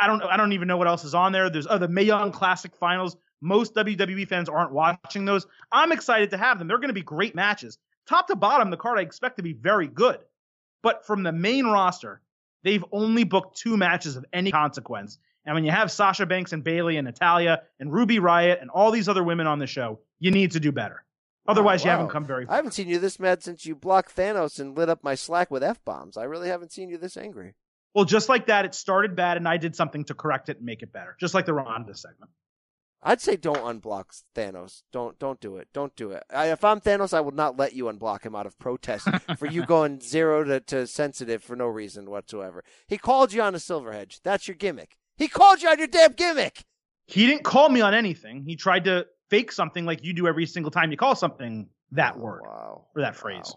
I 0.00 0.06
don't 0.06 0.22
I 0.22 0.36
don't 0.36 0.52
even 0.52 0.68
know 0.68 0.76
what 0.76 0.86
else 0.86 1.04
is 1.04 1.14
on 1.14 1.32
there. 1.32 1.50
There's 1.50 1.66
oh, 1.68 1.78
the 1.78 1.88
Mae 1.88 2.04
Young 2.04 2.32
Classic 2.32 2.74
finals. 2.76 3.16
Most 3.40 3.74
WWE 3.74 4.26
fans 4.26 4.48
aren't 4.48 4.72
watching 4.72 5.24
those. 5.24 5.46
I'm 5.70 5.92
excited 5.92 6.30
to 6.30 6.38
have 6.38 6.58
them. 6.58 6.68
They're 6.68 6.78
going 6.78 6.88
to 6.88 6.94
be 6.94 7.02
great 7.02 7.34
matches. 7.34 7.78
Top 8.08 8.28
to 8.28 8.36
bottom, 8.36 8.70
the 8.70 8.76
card 8.76 8.98
I 8.98 9.02
expect 9.02 9.36
to 9.36 9.42
be 9.42 9.52
very 9.52 9.88
good. 9.88 10.18
But 10.82 11.06
from 11.06 11.22
the 11.22 11.32
main 11.32 11.66
roster, 11.66 12.20
they've 12.62 12.84
only 12.92 13.24
booked 13.24 13.58
two 13.58 13.76
matches 13.76 14.16
of 14.16 14.24
any 14.32 14.52
consequence. 14.52 15.18
And 15.44 15.54
when 15.54 15.64
you 15.64 15.70
have 15.70 15.90
Sasha 15.90 16.26
Banks 16.26 16.52
and 16.52 16.64
Bayley 16.64 16.96
and 16.96 17.06
Natalya 17.06 17.62
and 17.78 17.92
Ruby 17.92 18.18
Riott 18.18 18.60
and 18.60 18.70
all 18.70 18.90
these 18.90 19.08
other 19.08 19.22
women 19.22 19.46
on 19.46 19.58
the 19.58 19.66
show, 19.66 20.00
you 20.18 20.30
need 20.30 20.52
to 20.52 20.60
do 20.60 20.72
better. 20.72 21.04
Oh, 21.46 21.52
Otherwise, 21.52 21.84
you 21.84 21.88
wow. 21.90 21.98
haven't 21.98 22.10
come 22.10 22.24
very 22.24 22.46
far. 22.46 22.54
I 22.54 22.56
haven't 22.56 22.72
seen 22.72 22.88
you 22.88 22.98
this 22.98 23.20
mad 23.20 23.42
since 23.42 23.64
you 23.64 23.76
blocked 23.76 24.16
Thanos 24.16 24.58
and 24.58 24.76
lit 24.76 24.88
up 24.88 25.04
my 25.04 25.14
Slack 25.14 25.50
with 25.50 25.62
f 25.62 25.84
bombs. 25.84 26.16
I 26.16 26.24
really 26.24 26.48
haven't 26.48 26.72
seen 26.72 26.88
you 26.88 26.98
this 26.98 27.16
angry. 27.16 27.54
Well, 27.94 28.04
just 28.04 28.28
like 28.28 28.46
that, 28.48 28.64
it 28.64 28.74
started 28.74 29.16
bad, 29.16 29.36
and 29.36 29.48
I 29.48 29.56
did 29.56 29.76
something 29.76 30.04
to 30.06 30.14
correct 30.14 30.48
it 30.48 30.58
and 30.58 30.66
make 30.66 30.82
it 30.82 30.92
better. 30.92 31.16
Just 31.18 31.32
like 31.32 31.46
the 31.46 31.54
Ronda 31.54 31.94
segment. 31.94 32.30
I'd 33.06 33.20
say 33.20 33.36
don't 33.36 33.58
unblock 33.58 34.20
Thanos. 34.34 34.82
Don't 34.92 35.16
don't 35.20 35.40
do 35.40 35.56
it. 35.58 35.68
Don't 35.72 35.94
do 35.94 36.10
it. 36.10 36.24
I, 36.34 36.50
if 36.50 36.64
I'm 36.64 36.80
Thanos, 36.80 37.14
I 37.14 37.20
will 37.20 37.30
not 37.30 37.56
let 37.56 37.72
you 37.72 37.84
unblock 37.84 38.24
him 38.24 38.34
out 38.34 38.46
of 38.46 38.58
protest 38.58 39.06
for 39.38 39.46
you 39.46 39.64
going 39.64 40.00
zero 40.00 40.42
to, 40.42 40.58
to 40.60 40.88
sensitive 40.88 41.42
for 41.44 41.54
no 41.54 41.66
reason 41.68 42.10
whatsoever. 42.10 42.64
He 42.88 42.98
called 42.98 43.32
you 43.32 43.42
on 43.42 43.54
a 43.54 43.60
silver 43.60 43.92
hedge. 43.92 44.18
That's 44.24 44.48
your 44.48 44.56
gimmick. 44.56 44.96
He 45.16 45.28
called 45.28 45.62
you 45.62 45.68
on 45.68 45.78
your 45.78 45.86
damn 45.86 46.14
gimmick. 46.14 46.64
He 47.06 47.28
didn't 47.28 47.44
call 47.44 47.68
me 47.68 47.80
on 47.80 47.94
anything. 47.94 48.42
He 48.44 48.56
tried 48.56 48.84
to 48.86 49.06
fake 49.30 49.52
something 49.52 49.84
like 49.84 50.02
you 50.02 50.12
do 50.12 50.26
every 50.26 50.46
single 50.46 50.72
time 50.72 50.90
you 50.90 50.96
call 50.96 51.14
something 51.14 51.68
that 51.92 52.18
word 52.18 52.40
Wow. 52.44 52.86
or 52.96 53.02
that 53.02 53.14
phrase. 53.14 53.54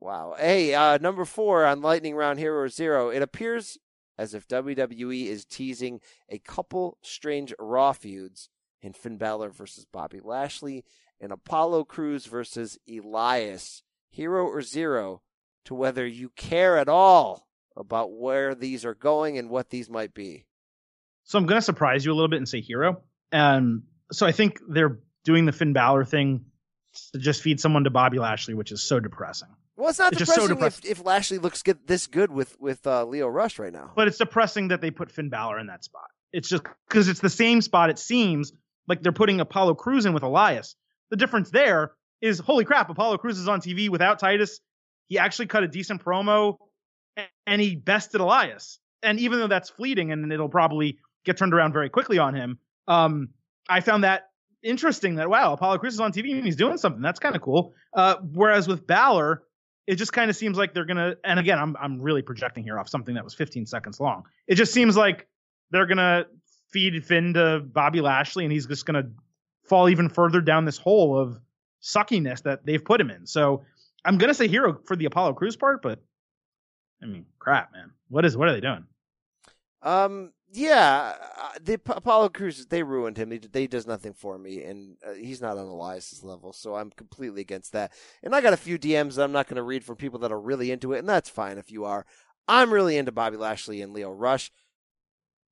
Wow. 0.00 0.30
Wow. 0.30 0.36
Hey, 0.38 0.74
uh, 0.74 0.98
number 0.98 1.24
four 1.24 1.66
on 1.66 1.82
Lightning 1.82 2.14
Round 2.14 2.38
Hero 2.38 2.68
Zero. 2.68 3.10
It 3.10 3.20
appears 3.20 3.76
as 4.16 4.32
if 4.32 4.46
WWE 4.46 5.26
is 5.26 5.44
teasing 5.44 6.00
a 6.28 6.38
couple 6.38 6.98
strange 7.02 7.52
Raw 7.58 7.92
feuds 7.92 8.48
in 8.82 8.92
Finn 8.92 9.16
Balor 9.16 9.50
versus 9.50 9.84
Bobby 9.84 10.20
Lashley 10.22 10.84
and 11.20 11.32
Apollo 11.32 11.84
Crews 11.84 12.26
versus 12.26 12.78
Elias. 12.88 13.82
Hero 14.12 14.44
or 14.44 14.60
zero 14.60 15.22
to 15.66 15.74
whether 15.74 16.04
you 16.06 16.30
care 16.30 16.76
at 16.76 16.88
all 16.88 17.46
about 17.76 18.12
where 18.12 18.54
these 18.54 18.84
are 18.84 18.94
going 18.94 19.38
and 19.38 19.48
what 19.48 19.70
these 19.70 19.88
might 19.88 20.14
be. 20.14 20.46
So 21.24 21.38
I'm 21.38 21.46
going 21.46 21.58
to 21.58 21.62
surprise 21.62 22.04
you 22.04 22.12
a 22.12 22.14
little 22.14 22.28
bit 22.28 22.38
and 22.38 22.48
say 22.48 22.60
hero. 22.60 23.02
Um, 23.30 23.84
so 24.10 24.26
I 24.26 24.32
think 24.32 24.58
they're 24.68 24.98
doing 25.24 25.44
the 25.44 25.52
Finn 25.52 25.72
Balor 25.72 26.04
thing 26.04 26.46
to 27.12 27.18
just 27.18 27.42
feed 27.42 27.60
someone 27.60 27.84
to 27.84 27.90
Bobby 27.90 28.18
Lashley, 28.18 28.54
which 28.54 28.72
is 28.72 28.82
so 28.82 28.98
depressing. 28.98 29.48
Well, 29.76 29.88
it's 29.88 29.98
not 29.98 30.12
It's 30.12 30.18
just 30.18 30.34
so 30.34 30.48
depressing 30.48 30.90
if, 30.90 30.98
if 30.98 31.04
Lashley 31.06 31.38
looks 31.38 31.62
good, 31.62 31.78
this 31.86 32.06
good 32.06 32.30
with 32.30 32.60
with 32.60 32.86
uh, 32.86 33.04
Lio 33.04 33.28
Rush 33.28 33.58
right 33.58 33.72
now. 33.72 33.92
But 33.94 34.08
it's 34.08 34.18
depressing 34.18 34.68
that 34.68 34.80
they 34.80 34.90
put 34.90 35.10
Finn 35.10 35.30
Balor 35.30 35.58
in 35.60 35.68
that 35.68 35.84
spot. 35.84 36.10
It's 36.32 36.48
just 36.48 36.64
because 36.88 37.08
it's 37.08 37.20
the 37.20 37.30
same 37.30 37.62
spot. 37.62 37.90
It 37.90 37.98
seems 37.98 38.52
like 38.90 39.02
they're 39.02 39.12
putting 39.12 39.40
Apollo 39.40 39.76
Crews 39.76 40.04
in 40.04 40.12
with 40.12 40.24
Elias. 40.24 40.74
The 41.10 41.16
difference 41.16 41.50
there 41.50 41.92
is, 42.20 42.40
holy 42.40 42.64
crap, 42.64 42.90
Apollo 42.90 43.18
Crews 43.18 43.38
is 43.38 43.46
on 43.46 43.60
TV 43.60 43.88
without 43.88 44.18
Titus. 44.18 44.58
He 45.06 45.16
actually 45.16 45.46
cut 45.46 45.62
a 45.62 45.68
decent 45.68 46.04
promo, 46.04 46.56
and 47.46 47.62
he 47.62 47.76
bested 47.76 48.20
Elias. 48.20 48.80
And 49.02 49.20
even 49.20 49.38
though 49.38 49.46
that's 49.46 49.70
fleeting 49.70 50.10
and 50.10 50.30
it'll 50.32 50.48
probably 50.48 50.98
get 51.24 51.36
turned 51.36 51.54
around 51.54 51.72
very 51.72 51.88
quickly 51.88 52.18
on 52.18 52.34
him, 52.34 52.58
um, 52.88 53.28
I 53.68 53.80
found 53.80 54.02
that 54.02 54.30
interesting. 54.62 55.14
That 55.14 55.30
wow, 55.30 55.52
Apollo 55.52 55.78
Crews 55.78 55.94
is 55.94 56.00
on 56.00 56.12
TV 56.12 56.34
and 56.34 56.44
he's 56.44 56.56
doing 56.56 56.76
something. 56.76 57.00
That's 57.00 57.20
kind 57.20 57.36
of 57.36 57.42
cool. 57.42 57.72
Uh, 57.94 58.16
whereas 58.32 58.66
with 58.66 58.88
Balor, 58.88 59.44
it 59.86 59.94
just 59.94 60.12
kind 60.12 60.30
of 60.30 60.36
seems 60.36 60.58
like 60.58 60.74
they're 60.74 60.84
gonna 60.84 61.14
and 61.24 61.38
again 61.38 61.58
I'm 61.58 61.76
I'm 61.80 62.00
really 62.00 62.22
projecting 62.22 62.64
here 62.64 62.78
off 62.78 62.88
something 62.88 63.14
that 63.14 63.24
was 63.24 63.34
15 63.34 63.66
seconds 63.66 64.00
long. 64.00 64.24
It 64.48 64.56
just 64.56 64.72
seems 64.72 64.96
like 64.96 65.28
they're 65.70 65.86
gonna 65.86 66.26
feed 66.72 67.04
Finn 67.04 67.34
to 67.34 67.60
Bobby 67.60 68.00
Lashley 68.00 68.44
and 68.44 68.52
he's 68.52 68.66
just 68.66 68.86
gonna 68.86 69.10
fall 69.68 69.88
even 69.88 70.08
further 70.08 70.40
down 70.40 70.64
this 70.64 70.78
hole 70.78 71.18
of 71.18 71.38
suckiness 71.82 72.42
that 72.42 72.64
they've 72.64 72.84
put 72.84 73.00
him 73.00 73.10
in. 73.10 73.26
So 73.26 73.64
I'm 74.04 74.18
gonna 74.18 74.34
say 74.34 74.48
hero 74.48 74.78
for 74.84 74.96
the 74.96 75.06
Apollo 75.06 75.34
Crews 75.34 75.56
part, 75.56 75.82
but 75.82 76.00
I 77.02 77.06
mean 77.06 77.26
crap, 77.38 77.72
man. 77.72 77.92
What 78.08 78.24
is 78.24 78.36
what 78.36 78.48
are 78.48 78.52
they 78.52 78.60
doing? 78.60 78.84
Um, 79.82 80.32
yeah, 80.52 81.14
uh, 81.38 81.50
the 81.62 81.74
Apollo 81.74 82.30
Crews 82.30 82.66
they 82.66 82.82
ruined 82.82 83.16
him. 83.16 83.30
He, 83.30 83.38
they 83.38 83.66
does 83.66 83.86
nothing 83.86 84.12
for 84.12 84.36
me, 84.36 84.62
and 84.64 84.96
uh, 85.06 85.12
he's 85.12 85.40
not 85.40 85.56
on 85.56 85.66
Elias's 85.66 86.24
level, 86.24 86.52
so 86.52 86.74
I'm 86.74 86.90
completely 86.90 87.40
against 87.40 87.72
that. 87.72 87.92
And 88.22 88.34
I 88.34 88.40
got 88.40 88.52
a 88.52 88.58
few 88.58 88.78
DMs 88.78 89.14
that 89.14 89.22
I'm 89.22 89.32
not 89.32 89.46
going 89.46 89.56
to 89.56 89.62
read 89.62 89.84
from 89.84 89.96
people 89.96 90.18
that 90.20 90.32
are 90.32 90.40
really 90.40 90.70
into 90.72 90.92
it, 90.92 90.98
and 90.98 91.08
that's 91.08 91.30
fine 91.30 91.56
if 91.56 91.70
you 91.70 91.84
are. 91.84 92.04
I'm 92.48 92.72
really 92.72 92.96
into 92.96 93.12
Bobby 93.12 93.36
Lashley 93.36 93.80
and 93.80 93.92
Lio 93.92 94.10
Rush. 94.10 94.50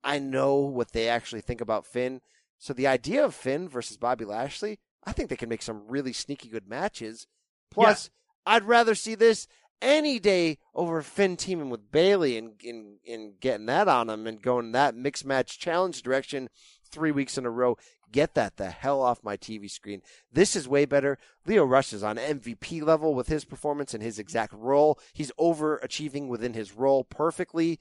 I 0.08 0.18
know 0.18 0.56
what 0.56 0.92
they 0.92 1.06
actually 1.06 1.42
think 1.42 1.60
about 1.60 1.84
Finn. 1.84 2.22
So 2.56 2.72
the 2.72 2.86
idea 2.86 3.22
of 3.22 3.34
Finn 3.34 3.68
versus 3.68 3.98
Bobby 3.98 4.24
Lashley, 4.24 4.78
I 5.04 5.12
think 5.12 5.28
they 5.28 5.36
can 5.36 5.50
make 5.50 5.60
some 5.60 5.82
really 5.86 6.14
sneaky 6.14 6.48
good 6.48 6.66
matches. 6.66 7.26
Plus, 7.70 8.08
I'd 8.46 8.64
rather 8.64 8.94
see 8.94 9.14
this 9.14 9.46
any 9.82 10.18
day 10.18 10.56
over 10.74 11.02
Finn 11.02 11.36
teaming 11.36 11.68
with 11.68 11.92
Bayley 11.92 12.38
and, 12.38 12.54
and, 12.64 12.96
and 13.06 13.38
getting 13.38 13.66
that 13.66 13.86
on 13.86 14.08
him 14.08 14.26
and 14.26 14.40
going 14.40 14.72
that 14.72 14.96
mixed 14.96 15.26
match 15.26 15.58
challenge 15.58 16.02
direction 16.02 16.48
three 16.90 17.12
weeks 17.12 17.36
in 17.36 17.44
a 17.44 17.50
row. 17.50 17.76
Get 18.10 18.32
that 18.32 18.56
the 18.56 18.70
hell 18.70 19.02
off 19.02 19.22
my 19.22 19.36
TV 19.36 19.70
screen. 19.70 20.00
This 20.32 20.56
is 20.56 20.66
way 20.66 20.86
better. 20.86 21.18
Lio 21.44 21.66
Rush 21.66 21.92
is 21.92 22.02
on 22.02 22.16
MVP 22.16 22.82
level 22.82 23.14
with 23.14 23.28
his 23.28 23.44
performance 23.44 23.92
and 23.92 24.02
his 24.02 24.18
exact 24.18 24.54
role. 24.54 24.98
He's 25.12 25.32
overachieving 25.38 26.28
within 26.28 26.54
his 26.54 26.74
role 26.74 27.04
perfectly. 27.04 27.78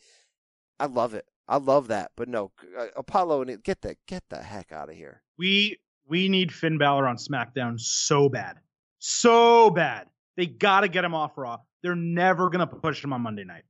I 0.78 0.88
love 0.88 1.14
it. 1.14 1.26
I 1.48 1.58
love 1.58 1.88
that. 1.88 2.12
But 2.16 2.28
no, 2.28 2.52
uh, 2.78 2.88
Apollo, 2.96 3.46
get 3.64 3.82
the 3.82 3.96
get 4.08 4.24
the 4.30 4.42
heck 4.42 4.72
out 4.72 4.90
of 4.90 4.96
here. 4.96 5.22
We 5.38 5.78
we 6.08 6.30
need 6.30 6.54
Finn 6.54 6.78
Balor 6.78 7.08
on 7.08 7.18
SmackDown 7.18 7.80
so 7.80 8.30
bad, 8.30 8.58
so 9.00 9.70
bad. 9.70 10.08
They 10.36 10.46
got 10.46 10.82
to 10.82 10.88
get 10.88 11.04
him 11.04 11.14
off 11.14 11.38
Raw. 11.38 11.60
They're 11.84 11.96
never 11.96 12.50
gonna 12.50 12.68
push 12.68 13.04
him 13.04 13.14
on 13.14 13.22
Monday 13.22 13.44
night. 13.44 13.64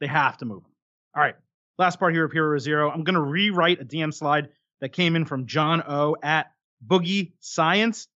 They 0.00 0.06
have 0.06 0.36
to 0.38 0.44
move 0.44 0.62
him. 0.64 0.72
All 1.16 1.22
right. 1.22 1.36
Last 1.78 1.98
part 1.98 2.14
here 2.14 2.24
of 2.24 2.32
Hero 2.32 2.58
Zero. 2.58 2.90
I'm 2.90 3.04
gonna 3.04 3.20
rewrite 3.20 3.80
a 3.80 3.84
DM 3.84 4.12
slide 4.12 4.50
that 4.80 4.92
came 4.92 5.16
in 5.16 5.24
from 5.24 5.46
John 5.46 5.82
O 5.86 6.16
at 6.22 6.52
Boogie 6.86 7.32
Science. 7.40 8.08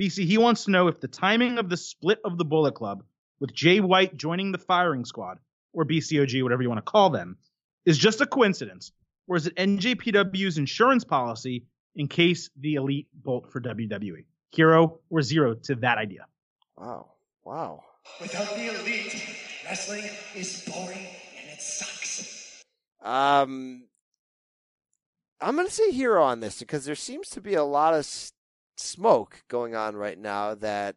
BC, 0.00 0.24
he 0.24 0.38
wants 0.38 0.64
to 0.64 0.70
know 0.70 0.88
if 0.88 1.00
the 1.00 1.08
timing 1.08 1.58
of 1.58 1.68
the 1.68 1.76
split 1.76 2.18
of 2.24 2.38
the 2.38 2.44
Bullet 2.44 2.74
Club 2.74 3.04
with 3.40 3.52
Jay 3.52 3.80
White 3.80 4.16
joining 4.16 4.52
the 4.52 4.58
firing 4.58 5.04
squad, 5.04 5.38
or 5.72 5.84
BCOG, 5.84 6.42
whatever 6.42 6.62
you 6.62 6.68
want 6.68 6.78
to 6.78 6.90
call 6.90 7.10
them, 7.10 7.36
is 7.84 7.98
just 7.98 8.20
a 8.20 8.26
coincidence, 8.26 8.92
or 9.26 9.36
is 9.36 9.46
it 9.46 9.56
NJPW's 9.56 10.58
insurance 10.58 11.04
policy 11.04 11.64
in 11.96 12.08
case 12.08 12.50
the 12.58 12.74
elite 12.74 13.08
bolt 13.14 13.50
for 13.50 13.60
WWE? 13.60 14.24
Hero 14.50 15.00
or 15.10 15.22
zero 15.22 15.54
to 15.54 15.74
that 15.76 15.98
idea? 15.98 16.26
Wow. 16.76 17.12
Wow. 17.44 17.82
Without 18.20 18.54
the 18.54 18.66
elite, 18.80 19.22
wrestling 19.64 20.04
is 20.34 20.68
boring 20.70 20.98
and 20.98 21.50
it 21.52 21.60
sucks. 21.60 22.62
Um, 23.02 23.84
I'm 25.40 25.56
going 25.56 25.66
to 25.66 25.72
say 25.72 25.90
hero 25.90 26.22
on 26.22 26.40
this 26.40 26.60
because 26.60 26.84
there 26.84 26.94
seems 26.94 27.28
to 27.30 27.40
be 27.40 27.54
a 27.54 27.64
lot 27.64 27.94
of 27.94 28.00
s- 28.00 28.32
smoke 28.76 29.42
going 29.48 29.74
on 29.74 29.96
right 29.96 30.18
now 30.18 30.54
that 30.56 30.96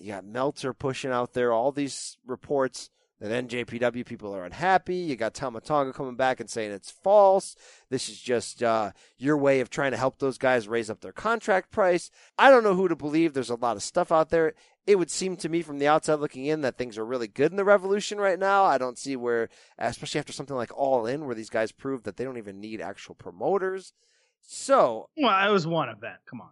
you 0.00 0.12
got 0.12 0.24
Meltzer 0.24 0.72
pushing 0.72 1.12
out 1.12 1.32
there 1.32 1.52
all 1.52 1.70
these 1.70 2.16
reports 2.26 2.90
that 3.22 3.48
NJPW 3.48 4.04
people 4.04 4.34
are 4.34 4.44
unhappy. 4.44 4.96
You 4.96 5.14
got 5.16 5.32
Tama 5.32 5.60
Tonga 5.60 5.92
coming 5.92 6.16
back 6.16 6.40
and 6.40 6.50
saying 6.50 6.72
it's 6.72 6.90
false. 6.90 7.54
This 7.88 8.08
is 8.08 8.20
just 8.20 8.62
uh, 8.62 8.90
your 9.16 9.36
way 9.36 9.60
of 9.60 9.70
trying 9.70 9.92
to 9.92 9.96
help 9.96 10.18
those 10.18 10.38
guys 10.38 10.66
raise 10.66 10.90
up 10.90 11.00
their 11.00 11.12
contract 11.12 11.70
price. 11.70 12.10
I 12.36 12.50
don't 12.50 12.64
know 12.64 12.74
who 12.74 12.88
to 12.88 12.96
believe. 12.96 13.32
There's 13.32 13.48
a 13.50 13.54
lot 13.54 13.76
of 13.76 13.82
stuff 13.84 14.10
out 14.10 14.30
there. 14.30 14.54
It 14.88 14.96
would 14.98 15.10
seem 15.12 15.36
to 15.36 15.48
me 15.48 15.62
from 15.62 15.78
the 15.78 15.86
outside 15.86 16.16
looking 16.18 16.46
in 16.46 16.62
that 16.62 16.76
things 16.76 16.98
are 16.98 17.04
really 17.06 17.28
good 17.28 17.52
in 17.52 17.56
the 17.56 17.64
Revolution 17.64 18.18
right 18.18 18.38
now. 18.38 18.64
I 18.64 18.78
don't 18.78 18.98
see 18.98 19.14
where, 19.14 19.48
especially 19.78 20.18
after 20.18 20.32
something 20.32 20.56
like 20.56 20.76
All 20.76 21.06
In, 21.06 21.24
where 21.24 21.36
these 21.36 21.50
guys 21.50 21.70
prove 21.70 22.02
that 22.02 22.16
they 22.16 22.24
don't 22.24 22.38
even 22.38 22.58
need 22.60 22.80
actual 22.80 23.14
promoters. 23.14 23.92
So, 24.40 25.08
Well, 25.16 25.48
it 25.48 25.52
was 25.52 25.68
one 25.68 25.88
event. 25.88 26.16
Come 26.28 26.40
on. 26.40 26.48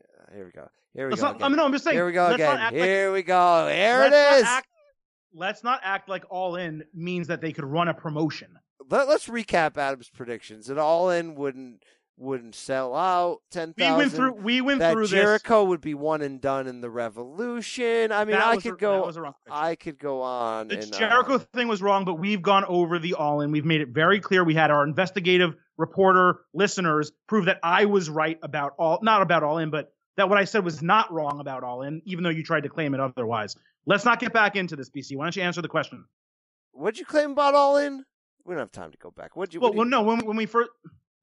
uh, 0.00 0.34
here 0.34 0.46
we 0.46 0.50
go. 0.52 0.68
Here 0.94 1.06
we 1.06 1.10
Let's 1.10 1.22
go. 1.22 1.32
not, 1.32 1.42
I 1.42 1.48
mean, 1.48 1.56
no, 1.56 1.66
I'm 1.66 1.72
just 1.72 1.84
saying. 1.84 1.94
Here 1.96 2.06
we 2.06 2.12
go 2.12 2.28
again. 2.28 2.56
act 2.58 2.72
like- 2.72 2.82
Here 2.82 3.12
we 3.12 3.22
go. 3.22 3.66
There 3.66 3.98
let's 4.10 4.44
not 4.44 4.50
act- 4.58 4.66
let's 5.34 5.64
not 5.64 5.80
act 5.82 6.08
like 6.08 6.24
All 6.30 6.56
In 6.56 6.84
means 6.94 7.28
that 7.28 7.40
they 7.40 7.52
could 7.52 7.64
run 7.64 7.88
a 7.88 7.94
promotion. 7.94 8.58
Let, 8.90 9.08
us 9.08 9.26
recap 9.26 9.76
Adam's 9.76 10.10
predictions. 10.10 10.66
That 10.66 10.78
all 10.78 11.10
in 11.10 11.34
wouldn't 11.34 11.82
wouldn't 12.18 12.54
sell 12.54 12.94
out 12.94 13.38
ten 13.50 13.74
We 13.76 13.90
went 13.90 14.12
through. 14.12 14.32
We 14.34 14.60
went 14.60 14.80
That 14.80 14.92
through 14.92 15.02
this. 15.06 15.10
Jericho 15.10 15.64
would 15.64 15.80
be 15.80 15.94
one 15.94 16.20
and 16.20 16.40
done 16.40 16.66
in 16.66 16.80
the 16.80 16.90
Revolution. 16.90 18.12
I 18.12 18.24
mean, 18.24 18.36
That 18.36 18.46
I 18.46 18.54
a- 18.54 18.60
could 18.60 18.78
go. 18.78 19.04
a 19.04 19.20
wrong. 19.20 19.34
I 19.50 19.74
could 19.76 19.98
go 19.98 20.20
on. 20.22 20.68
The 20.68 20.80
and, 20.80 20.94
uh, 20.94 20.98
Jericho 20.98 21.38
thing 21.38 21.68
was 21.68 21.80
wrong, 21.80 22.04
but 22.04 22.14
we've 22.14 22.42
gone 22.42 22.64
over 22.66 22.98
the 22.98 23.14
all 23.14 23.40
in. 23.40 23.50
We've 23.50 23.64
made 23.64 23.80
it 23.80 23.88
very 23.88 24.20
clear. 24.20 24.44
We 24.44 24.54
had 24.54 24.70
our 24.70 24.84
investigative 24.84 25.54
reporter 25.78 26.40
listeners 26.52 27.12
prove 27.28 27.46
that 27.46 27.58
I 27.62 27.86
was 27.86 28.10
right 28.10 28.38
about 28.42 28.74
all, 28.78 28.98
not 29.02 29.22
about 29.22 29.42
all 29.42 29.58
in, 29.58 29.70
but 29.70 29.92
that 30.16 30.28
what 30.28 30.38
I 30.38 30.44
said 30.44 30.64
was 30.64 30.82
not 30.82 31.10
wrong 31.10 31.40
about 31.40 31.64
all 31.64 31.82
in, 31.82 32.02
even 32.04 32.22
though 32.24 32.30
you 32.30 32.42
tried 32.44 32.64
to 32.64 32.68
claim 32.68 32.92
it 32.94 33.00
otherwise. 33.00 33.56
Let's 33.86 34.04
not 34.04 34.20
get 34.20 34.32
back 34.32 34.56
into 34.56 34.76
this, 34.76 34.90
BC. 34.90 35.16
Why 35.16 35.24
don't 35.24 35.36
you 35.36 35.42
answer 35.42 35.62
the 35.62 35.68
question? 35.68 36.04
What'd 36.72 36.98
you 36.98 37.04
claim 37.04 37.32
about 37.32 37.54
all 37.54 37.76
in? 37.76 38.04
We 38.44 38.54
don't 38.54 38.60
have 38.60 38.72
time 38.72 38.90
to 38.90 38.98
go 38.98 39.10
back. 39.10 39.36
What'd 39.36 39.54
you? 39.54 39.60
Well, 39.60 39.72
what'd 39.72 39.90
well, 39.90 40.02
no. 40.02 40.02
When, 40.02 40.26
when 40.26 40.36
we 40.36 40.46
first, 40.46 40.70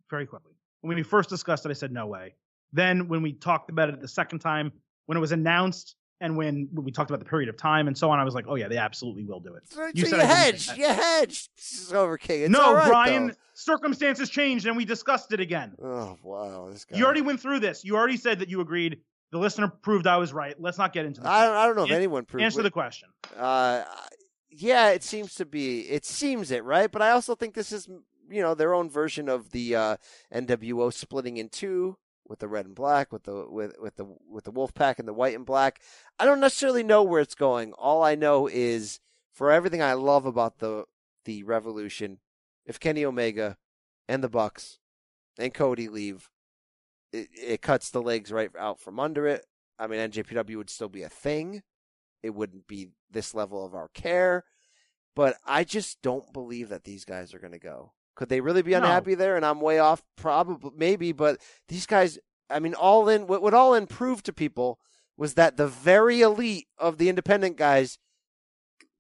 very 0.10 0.26
quickly, 0.26 0.54
when 0.82 0.96
we 0.96 1.04
first 1.04 1.30
discussed 1.30 1.66
it, 1.66 1.70
I 1.70 1.74
said 1.74 1.92
no 1.92 2.08
way. 2.08 2.36
Then 2.72 3.08
when 3.08 3.22
we 3.22 3.34
talked 3.34 3.70
about 3.70 3.90
it 3.90 4.00
the 4.00 4.08
second 4.08 4.40
time, 4.40 4.72
when 5.06 5.18
it 5.18 5.22
was 5.22 5.32
announced, 5.32 5.96
and 6.22 6.36
when, 6.36 6.68
when 6.74 6.86
we 6.86 6.92
talked 6.92 7.10
about 7.10 7.20
the 7.20 7.26
period 7.26 7.50
of 7.50 7.58
time 7.58 7.88
and 7.88 7.98
so 7.98 8.12
on, 8.12 8.20
I 8.20 8.24
was 8.24 8.36
like, 8.36 8.46
oh 8.48 8.56
yeah, 8.56 8.68
they 8.68 8.78
absolutely 8.78 9.24
will 9.24 9.40
do 9.40 9.56
it. 9.56 9.64
So, 9.70 9.90
you 9.94 10.06
so 10.06 10.12
said 10.12 10.18
you 10.18 10.24
I 10.24 10.46
didn't 10.46 10.60
say 10.60 10.72
hedged. 10.72 10.78
You 10.78 10.88
hedged. 10.88 11.50
Silver 11.56 12.18
King. 12.18 12.42
It's 12.44 12.52
no, 12.52 12.74
right, 12.74 12.88
Brian, 12.88 13.28
though. 13.28 13.34
circumstances 13.54 14.30
changed 14.30 14.66
and 14.66 14.76
we 14.76 14.86
discussed 14.86 15.32
it 15.32 15.40
again. 15.40 15.76
Oh 15.82 16.18
wow, 16.22 16.70
this 16.72 16.86
guy. 16.86 16.98
You 16.98 17.06
already 17.06 17.22
went 17.22 17.40
through 17.40 17.60
this. 17.60 17.86
You 17.86 17.96
already 17.96 18.18
said 18.18 18.40
that 18.40 18.50
you 18.50 18.62
agreed. 18.62 19.00
The 19.32 19.38
listener 19.38 19.68
proved 19.68 20.08
I 20.08 20.18
was 20.18 20.34
right. 20.34 20.60
Let's 20.60 20.78
not 20.78 20.92
get 20.92 21.06
into 21.06 21.22
that. 21.22 21.30
I 21.30 21.46
don't. 21.46 21.56
I 21.56 21.66
don't 21.66 21.76
know 21.76 21.84
if 21.84 21.90
An- 21.90 21.96
anyone 21.96 22.26
proved. 22.26 22.44
Answer 22.44 22.64
the 22.64 22.72
question. 22.72 23.10
Uh, 23.38 23.84
yeah, 24.50 24.90
it 24.90 25.04
seems 25.04 25.36
to 25.36 25.46
be. 25.46 25.82
It 25.82 26.06
seems 26.06 26.52
it 26.52 26.64
right, 26.64 26.92
but 26.92 27.02
I 27.02 27.12
also 27.12 27.36
think 27.36 27.54
this 27.54 27.72
is 27.72 27.88
you 28.30 28.42
know 28.42 28.56
their 28.56 28.74
own 28.74 28.90
version 28.90 29.30
of 29.30 29.52
the 29.52 29.76
uh, 29.76 29.98
NWO 30.34 30.92
splitting 30.92 31.38
in 31.38 31.50
two 31.50 31.98
with 32.28 32.40
the 32.40 32.48
red 32.48 32.66
and 32.66 32.76
black, 32.76 33.12
with 33.12 33.24
the 33.24 33.46
with 33.50 33.74
with 33.80 33.96
the 33.98 34.06
with 34.30 34.46
the 34.46 34.52
wolf 34.52 34.74
pack 34.74 35.00
and 35.00 35.08
the 35.08 35.14
white 35.14 35.36
and 35.36 35.46
black. 35.46 35.82
I 36.18 36.26
don't 36.26 36.40
necessarily 36.40 36.84
know 36.84 37.04
where 37.04 37.22
it's 37.22 37.36
going. 37.36 37.74
All 37.74 38.04
I 38.04 38.16
know 38.16 38.48
is 38.48 39.00
for 39.34 39.52
everything 39.52 39.82
I 39.82 39.94
love 39.94 40.26
about 40.26 40.60
the 40.60 40.86
the 41.26 41.44
Revolution, 41.44 42.20
if 42.66 42.80
Kenny 42.80 43.06
Omega 43.06 43.58
and 44.08 44.24
the 44.24 44.30
Bucks 44.30 44.80
and 45.38 45.54
Cody 45.54 45.88
leave, 45.88 46.30
it, 47.14 47.28
it 47.34 47.62
cuts 47.62 47.90
the 47.90 48.02
legs 48.02 48.32
right 48.32 48.52
out 48.58 48.80
from 48.80 49.00
under 49.00 49.28
it. 49.28 49.46
I 49.78 49.88
mean, 49.88 50.00
NJPW 50.00 50.58
would 50.58 50.70
still 50.70 50.90
be 50.90 51.04
a 51.04 51.10
thing. 51.10 51.62
It 52.22 52.32
wouldn't 52.32 52.68
be 52.68 52.90
this 53.10 53.34
level 53.34 53.66
of 53.66 53.74
our 53.74 53.88
care. 53.90 54.44
But 55.16 55.38
I 55.46 55.64
just 55.64 56.02
don't 56.02 56.32
believe 56.34 56.70
that 56.70 56.84
these 56.84 57.06
guys 57.06 57.34
are 57.34 57.40
going 57.40 57.54
to 57.54 57.60
go. 57.60 57.94
Could 58.16 58.30
they 58.30 58.42
really 58.42 58.62
be 58.62 58.72
No. 58.72 58.78
unhappy 58.78 59.16
there? 59.16 59.36
And 59.36 59.46
I'm 59.46 59.62
way 59.62 59.80
off, 59.80 60.04
probably, 60.18 60.72
maybe. 60.76 61.12
But 61.14 61.40
these 61.70 61.86
guys, 61.86 62.20
I 62.50 62.60
mean, 62.60 62.74
all 62.74 63.08
in, 63.10 63.28
what, 63.28 63.42
what 63.42 63.54
all 63.54 63.74
in 63.74 63.88
proved 63.88 64.26
to 64.26 64.34
people 64.34 64.80
was 65.18 65.34
that 65.36 65.58
the 65.58 65.68
very 65.68 66.22
elite 66.22 66.68
of 66.78 66.98
the 66.98 67.10
independent 67.10 67.58
guys 67.58 67.98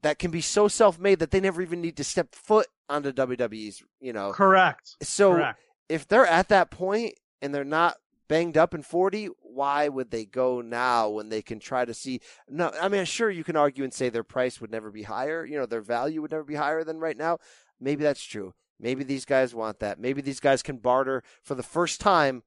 that 0.01 0.17
can 0.19 0.31
be 0.31 0.41
so 0.41 0.67
self-made 0.69 1.19
that 1.19 1.31
they 1.31 1.39
never 1.41 1.61
even 1.61 1.81
need 1.81 1.97
to 1.97 2.03
step 2.03 2.33
foot 2.33 2.67
onto 2.87 3.11
WWE's, 3.11 3.83
you 3.99 4.13
know. 4.13 4.31
Correct. 4.31 4.95
So 5.01 5.33
Correct. 5.33 5.59
if 5.89 6.07
they're 6.07 6.25
at 6.25 6.47
that 6.49 6.71
point 6.71 7.15
and 7.41 7.53
they're 7.53 7.63
not 7.63 7.97
banged 8.27 8.57
up 8.57 8.73
in 8.73 8.83
40, 8.83 9.29
why 9.41 9.89
would 9.89 10.11
they 10.11 10.25
go 10.25 10.61
now 10.61 11.09
when 11.09 11.29
they 11.29 11.41
can 11.41 11.59
try 11.59 11.83
to 11.83 11.93
see? 11.93 12.21
No, 12.47 12.71
I 12.79 12.87
mean, 12.87 13.03
sure, 13.05 13.29
you 13.29 13.43
can 13.43 13.55
argue 13.55 13.83
and 13.83 13.93
say 13.93 14.09
their 14.09 14.23
price 14.23 14.61
would 14.61 14.71
never 14.71 14.91
be 14.91 15.03
higher. 15.03 15.45
You 15.45 15.57
know, 15.57 15.65
their 15.65 15.81
value 15.81 16.21
would 16.21 16.31
never 16.31 16.43
be 16.43 16.55
higher 16.55 16.83
than 16.83 16.99
right 16.99 17.17
now. 17.17 17.39
Maybe 17.79 18.03
that's 18.03 18.23
true. 18.23 18.53
Maybe 18.79 19.03
these 19.03 19.25
guys 19.25 19.53
want 19.53 19.79
that. 19.79 19.99
Maybe 19.99 20.21
these 20.21 20.39
guys 20.39 20.63
can 20.63 20.77
barter 20.77 21.23
for 21.43 21.55
the 21.55 21.63
first 21.63 21.99
time 21.99 22.43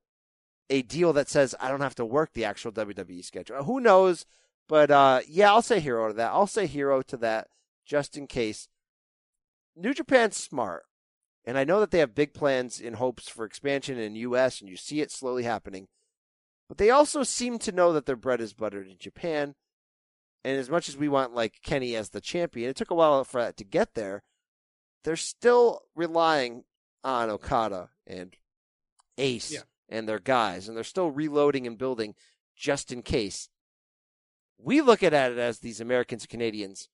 a 0.70 0.80
deal 0.80 1.12
that 1.12 1.28
says 1.28 1.54
I 1.60 1.68
don't 1.68 1.82
have 1.82 1.94
to 1.96 2.04
work 2.04 2.32
the 2.32 2.46
actual 2.46 2.72
WWE 2.72 3.24
schedule. 3.24 3.64
Who 3.64 3.80
knows? 3.80 4.24
But 4.68 4.90
uh, 4.90 5.20
yeah, 5.28 5.50
I'll 5.50 5.62
say 5.62 5.80
hero 5.80 6.08
to 6.08 6.14
that. 6.14 6.32
I'll 6.32 6.46
say 6.46 6.66
hero 6.66 7.02
to 7.02 7.16
that 7.18 7.48
just 7.84 8.16
in 8.16 8.26
case. 8.26 8.68
New 9.76 9.92
Japan's 9.92 10.36
smart. 10.36 10.84
And 11.44 11.58
I 11.58 11.64
know 11.64 11.80
that 11.80 11.90
they 11.90 11.98
have 11.98 12.14
big 12.14 12.34
plans 12.34 12.80
in 12.80 12.94
hopes 12.94 13.28
for 13.28 13.44
expansion 13.44 13.98
in 13.98 14.14
US 14.14 14.60
and 14.60 14.68
you 14.70 14.76
see 14.76 15.00
it 15.00 15.10
slowly 15.10 15.42
happening. 15.42 15.88
But 16.68 16.78
they 16.78 16.90
also 16.90 17.22
seem 17.22 17.58
to 17.60 17.72
know 17.72 17.92
that 17.92 18.06
their 18.06 18.16
bread 18.16 18.40
is 18.40 18.54
buttered 18.54 18.88
in 18.88 18.96
Japan. 18.98 19.54
And 20.44 20.58
as 20.58 20.70
much 20.70 20.88
as 20.88 20.96
we 20.96 21.08
want 21.08 21.34
like 21.34 21.60
Kenny 21.62 21.94
as 21.96 22.10
the 22.10 22.20
champion, 22.20 22.70
it 22.70 22.76
took 22.76 22.90
a 22.90 22.94
while 22.94 23.22
for 23.24 23.40
that 23.42 23.56
to 23.58 23.64
get 23.64 23.94
there. 23.94 24.22
They're 25.04 25.16
still 25.16 25.82
relying 25.94 26.64
on 27.04 27.28
Okada 27.30 27.90
and 28.06 28.36
Ace 29.18 29.52
Yeah. 29.52 29.62
and 29.88 30.08
their 30.08 30.18
guys, 30.20 30.68
and 30.68 30.76
they're 30.76 30.84
still 30.84 31.10
reloading 31.10 31.66
and 31.66 31.76
building 31.76 32.14
just 32.56 32.92
in 32.92 33.02
case. 33.02 33.48
We 34.58 34.80
look 34.80 35.02
at 35.02 35.12
it 35.12 35.38
as 35.38 35.58
these 35.58 35.80
Americans 35.80 36.22
and 36.22 36.30
Canadians 36.30 36.88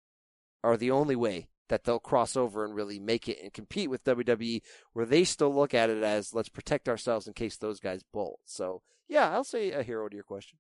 are 0.65 0.77
the 0.77 0.91
only 0.91 1.17
way 1.17 1.49
that 1.69 1.85
they'll 1.85 1.99
cross 1.99 2.37
over 2.37 2.65
and 2.65 2.75
really 2.75 2.99
make 2.99 3.29
it 3.29 3.39
and 3.43 3.53
compete 3.53 3.91
with 3.91 4.05
WWE, 4.05 4.63
where 4.93 5.07
they 5.07 5.25
still 5.25 5.55
look 5.55 5.75
at 5.75 5.91
it 5.91 6.03
as 6.03 6.35
let's 6.35 6.49
protect 6.49 6.89
ourselves 6.89 7.27
in 7.27 7.33
case 7.35 7.57
those 7.57 7.81
guys 7.81 8.03
bolt. 8.13 8.41
So, 8.45 8.83
yeah, 9.09 9.31
I'll 9.31 9.45
say 9.45 9.73
a 9.73 9.83
hero 9.83 10.09
to 10.09 10.15
your 10.15 10.25
question. 10.25 10.59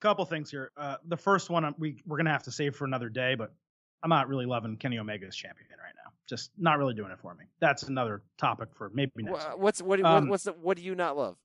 Couple 0.00 0.24
things 0.24 0.50
here. 0.50 0.70
Uh, 0.76 0.96
the 1.06 1.16
first 1.16 1.50
one 1.50 1.64
uh, 1.64 1.72
we 1.78 2.02
we're 2.06 2.16
gonna 2.16 2.30
have 2.32 2.44
to 2.44 2.50
save 2.52 2.74
for 2.74 2.86
another 2.86 3.10
day, 3.10 3.34
but 3.34 3.52
I'm 4.02 4.08
not 4.08 4.28
really 4.28 4.46
loving 4.46 4.76
Kenny 4.78 4.98
Omega 4.98 5.26
as 5.26 5.36
champion 5.36 5.68
right 5.70 5.92
now. 6.04 6.10
just 6.26 6.50
not 6.56 6.78
really 6.78 6.94
doing 6.94 7.10
it 7.10 7.18
for 7.20 7.34
me. 7.34 7.44
That's 7.60 7.82
another 7.82 8.22
topic 8.38 8.70
for 8.74 8.90
maybe 8.94 9.10
next. 9.18 9.46
What's 9.58 9.82
what? 9.82 9.96
do- 9.98 10.04
Um, 10.06 10.28
what's 10.30 10.44
the, 10.44 10.52
what 10.52 10.78
do 10.78 10.82
you 10.82 10.94
not 10.94 11.18
love? 11.18 11.36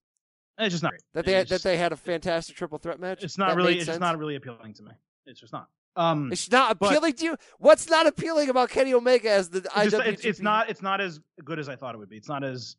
It's 0.58 0.72
just 0.72 0.84
not. 0.84 0.92
great. 0.92 1.02
That 1.14 1.26
they 1.26 1.34
had, 1.34 1.42
It's 1.42 1.50
that 1.52 1.64
they 1.64 1.76
had 1.76 1.92
a 1.92 1.98
fantastic 1.98 2.56
triple 2.56 2.78
threat 2.78 2.98
match. 2.98 3.26
It's 3.26 3.38
not 3.38 3.50
That 3.50 3.58
really. 3.58 3.76
It's 3.78 3.88
just 3.88 4.00
not 4.00 4.18
really 4.18 4.36
appealing 4.36 4.74
to 4.76 4.84
me. 4.84 4.92
It's 5.26 5.42
just 5.42 5.52
not. 5.52 5.68
Um, 5.98 6.32
It's 6.32 6.52
not 6.52 6.78
but- 6.80 6.88
appealing 6.92 7.14
to 7.14 7.24
you. 7.26 7.38
What's 7.60 7.90
not 7.90 8.06
appealing 8.08 8.50
about 8.50 8.70
Kenny 8.70 8.94
Omega 8.94 9.30
as 9.32 9.50
the 9.50 9.60
it's, 9.78 9.92
just- 9.92 10.06
it's, 10.08 10.26
it's 10.26 10.40
not. 10.42 10.70
It's 10.70 10.82
not 10.82 11.00
as 11.02 11.20
good 11.44 11.60
as 11.60 11.70
I 11.70 11.76
thought 11.76 11.96
it 11.96 11.98
would 12.00 12.10
be. 12.10 12.18
It's 12.18 12.28
not 12.30 12.44
as. 12.44 12.76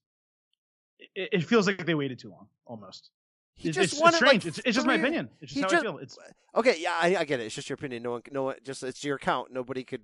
It, 1.15 1.29
it 1.33 1.45
feels 1.45 1.67
like 1.67 1.85
they 1.87 1.95
waited 1.95 2.19
too 2.19 2.31
long, 2.31 2.49
almost. 2.67 3.11
He 3.55 3.71
It- 3.71 3.73
just 3.73 3.85
it's, 3.85 3.93
it's 3.95 4.01
it, 4.01 4.05
like, 4.05 4.15
strange. 4.15 4.47
it's, 4.47 4.59
it's 4.65 4.75
just 4.75 4.87
my 4.87 4.95
opinion. 4.97 5.31
It's 5.41 5.53
just 5.55 5.63
how 5.65 5.71
just- 5.71 5.81
I 5.81 5.87
feel. 5.91 5.99
It's 5.99 6.19
Okay, 6.55 6.77
yeah, 6.79 6.97
I, 7.01 7.17
I 7.17 7.25
get 7.25 7.41
it. 7.41 7.45
It's 7.45 7.55
just 7.55 7.69
your 7.69 7.75
opinion. 7.75 8.03
No 8.03 8.13
one, 8.13 8.23
no 8.31 8.43
one, 8.45 8.57
just 8.65 8.83
it's 8.83 9.03
your 9.05 9.17
account. 9.17 9.53
Nobody 9.53 9.85
could 9.85 10.03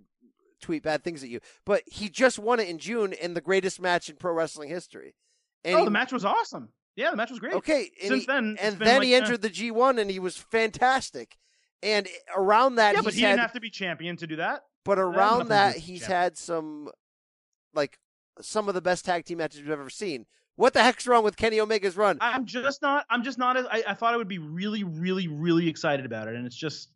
tweet 0.60 0.82
bad 0.82 1.02
things 1.02 1.22
at 1.22 1.28
you. 1.30 1.40
But 1.64 1.82
he 1.86 2.08
just 2.08 2.38
won 2.38 2.60
it 2.60 2.68
in 2.68 2.78
June 2.78 3.12
in 3.14 3.34
the 3.34 3.40
greatest 3.40 3.80
match 3.80 4.08
in 4.08 4.16
pro 4.16 4.32
wrestling 4.32 4.68
history. 4.68 5.14
And 5.64 5.74
oh, 5.76 5.78
he- 5.80 5.84
the 5.84 5.90
match 5.90 6.12
was 6.12 6.24
awesome. 6.24 6.68
Yeah, 6.94 7.10
the 7.10 7.16
match 7.16 7.30
was 7.30 7.38
great. 7.40 7.54
Okay, 7.54 7.90
and 8.02 8.08
Since 8.08 8.20
he- 8.22 8.26
then, 8.26 8.56
and 8.60 8.78
then 8.78 8.98
like, 8.98 9.06
he 9.06 9.14
entered 9.14 9.40
the 9.42 9.48
G1 9.50 9.98
and 10.00 10.10
he 10.10 10.18
was 10.18 10.36
fantastic. 10.36 11.38
And 11.82 12.06
around 12.36 12.76
that, 12.76 12.92
Yeah, 12.92 12.98
he's 13.00 13.04
but 13.04 13.14
he 13.14 13.20
had, 13.22 13.30
didn't 13.30 13.40
have 13.40 13.52
to 13.52 13.60
be 13.60 13.70
champion 13.70 14.16
to 14.18 14.26
do 14.26 14.36
that. 14.36 14.62
but 14.84 14.98
around 14.98 15.48
that, 15.48 15.76
he's 15.76 16.06
had 16.06 16.36
some, 16.38 16.88
like, 17.74 17.98
some 18.40 18.68
of 18.68 18.74
the 18.74 18.80
best 18.80 19.04
tag 19.04 19.24
team 19.24 19.38
matches 19.38 19.60
we've 19.60 19.70
ever 19.70 19.90
seen. 19.90 20.26
What 20.56 20.74
the 20.74 20.82
heck's 20.82 21.06
wrong 21.06 21.24
with 21.24 21.36
Kenny 21.36 21.58
Omega's 21.60 21.96
run? 21.96 22.18
I'm 22.20 22.44
just 22.46 22.82
not. 22.82 23.04
I'm 23.10 23.22
just 23.24 23.38
not. 23.38 23.56
As, 23.56 23.66
I, 23.70 23.82
I 23.88 23.94
thought 23.94 24.12
I 24.14 24.16
would 24.16 24.28
be 24.28 24.38
really, 24.38 24.84
really, 24.84 25.26
really 25.26 25.68
excited 25.68 26.04
about 26.06 26.28
it, 26.28 26.34
and 26.36 26.46
it's 26.46 26.54
just 26.56 26.90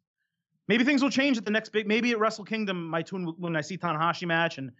maybe 0.68 0.84
things 0.84 1.02
will 1.02 1.10
change 1.10 1.38
at 1.38 1.44
the 1.44 1.50
next 1.50 1.70
big. 1.70 1.86
Maybe 1.88 2.10
at 2.12 2.18
Wrestle 2.18 2.44
Kingdom, 2.44 2.86
my 2.88 3.00
tune 3.02 3.32
when 3.38 3.56
I 3.56 3.62
see 3.62 3.78
Tanahashi 3.78 4.26
match, 4.26 4.58
and 4.58 4.72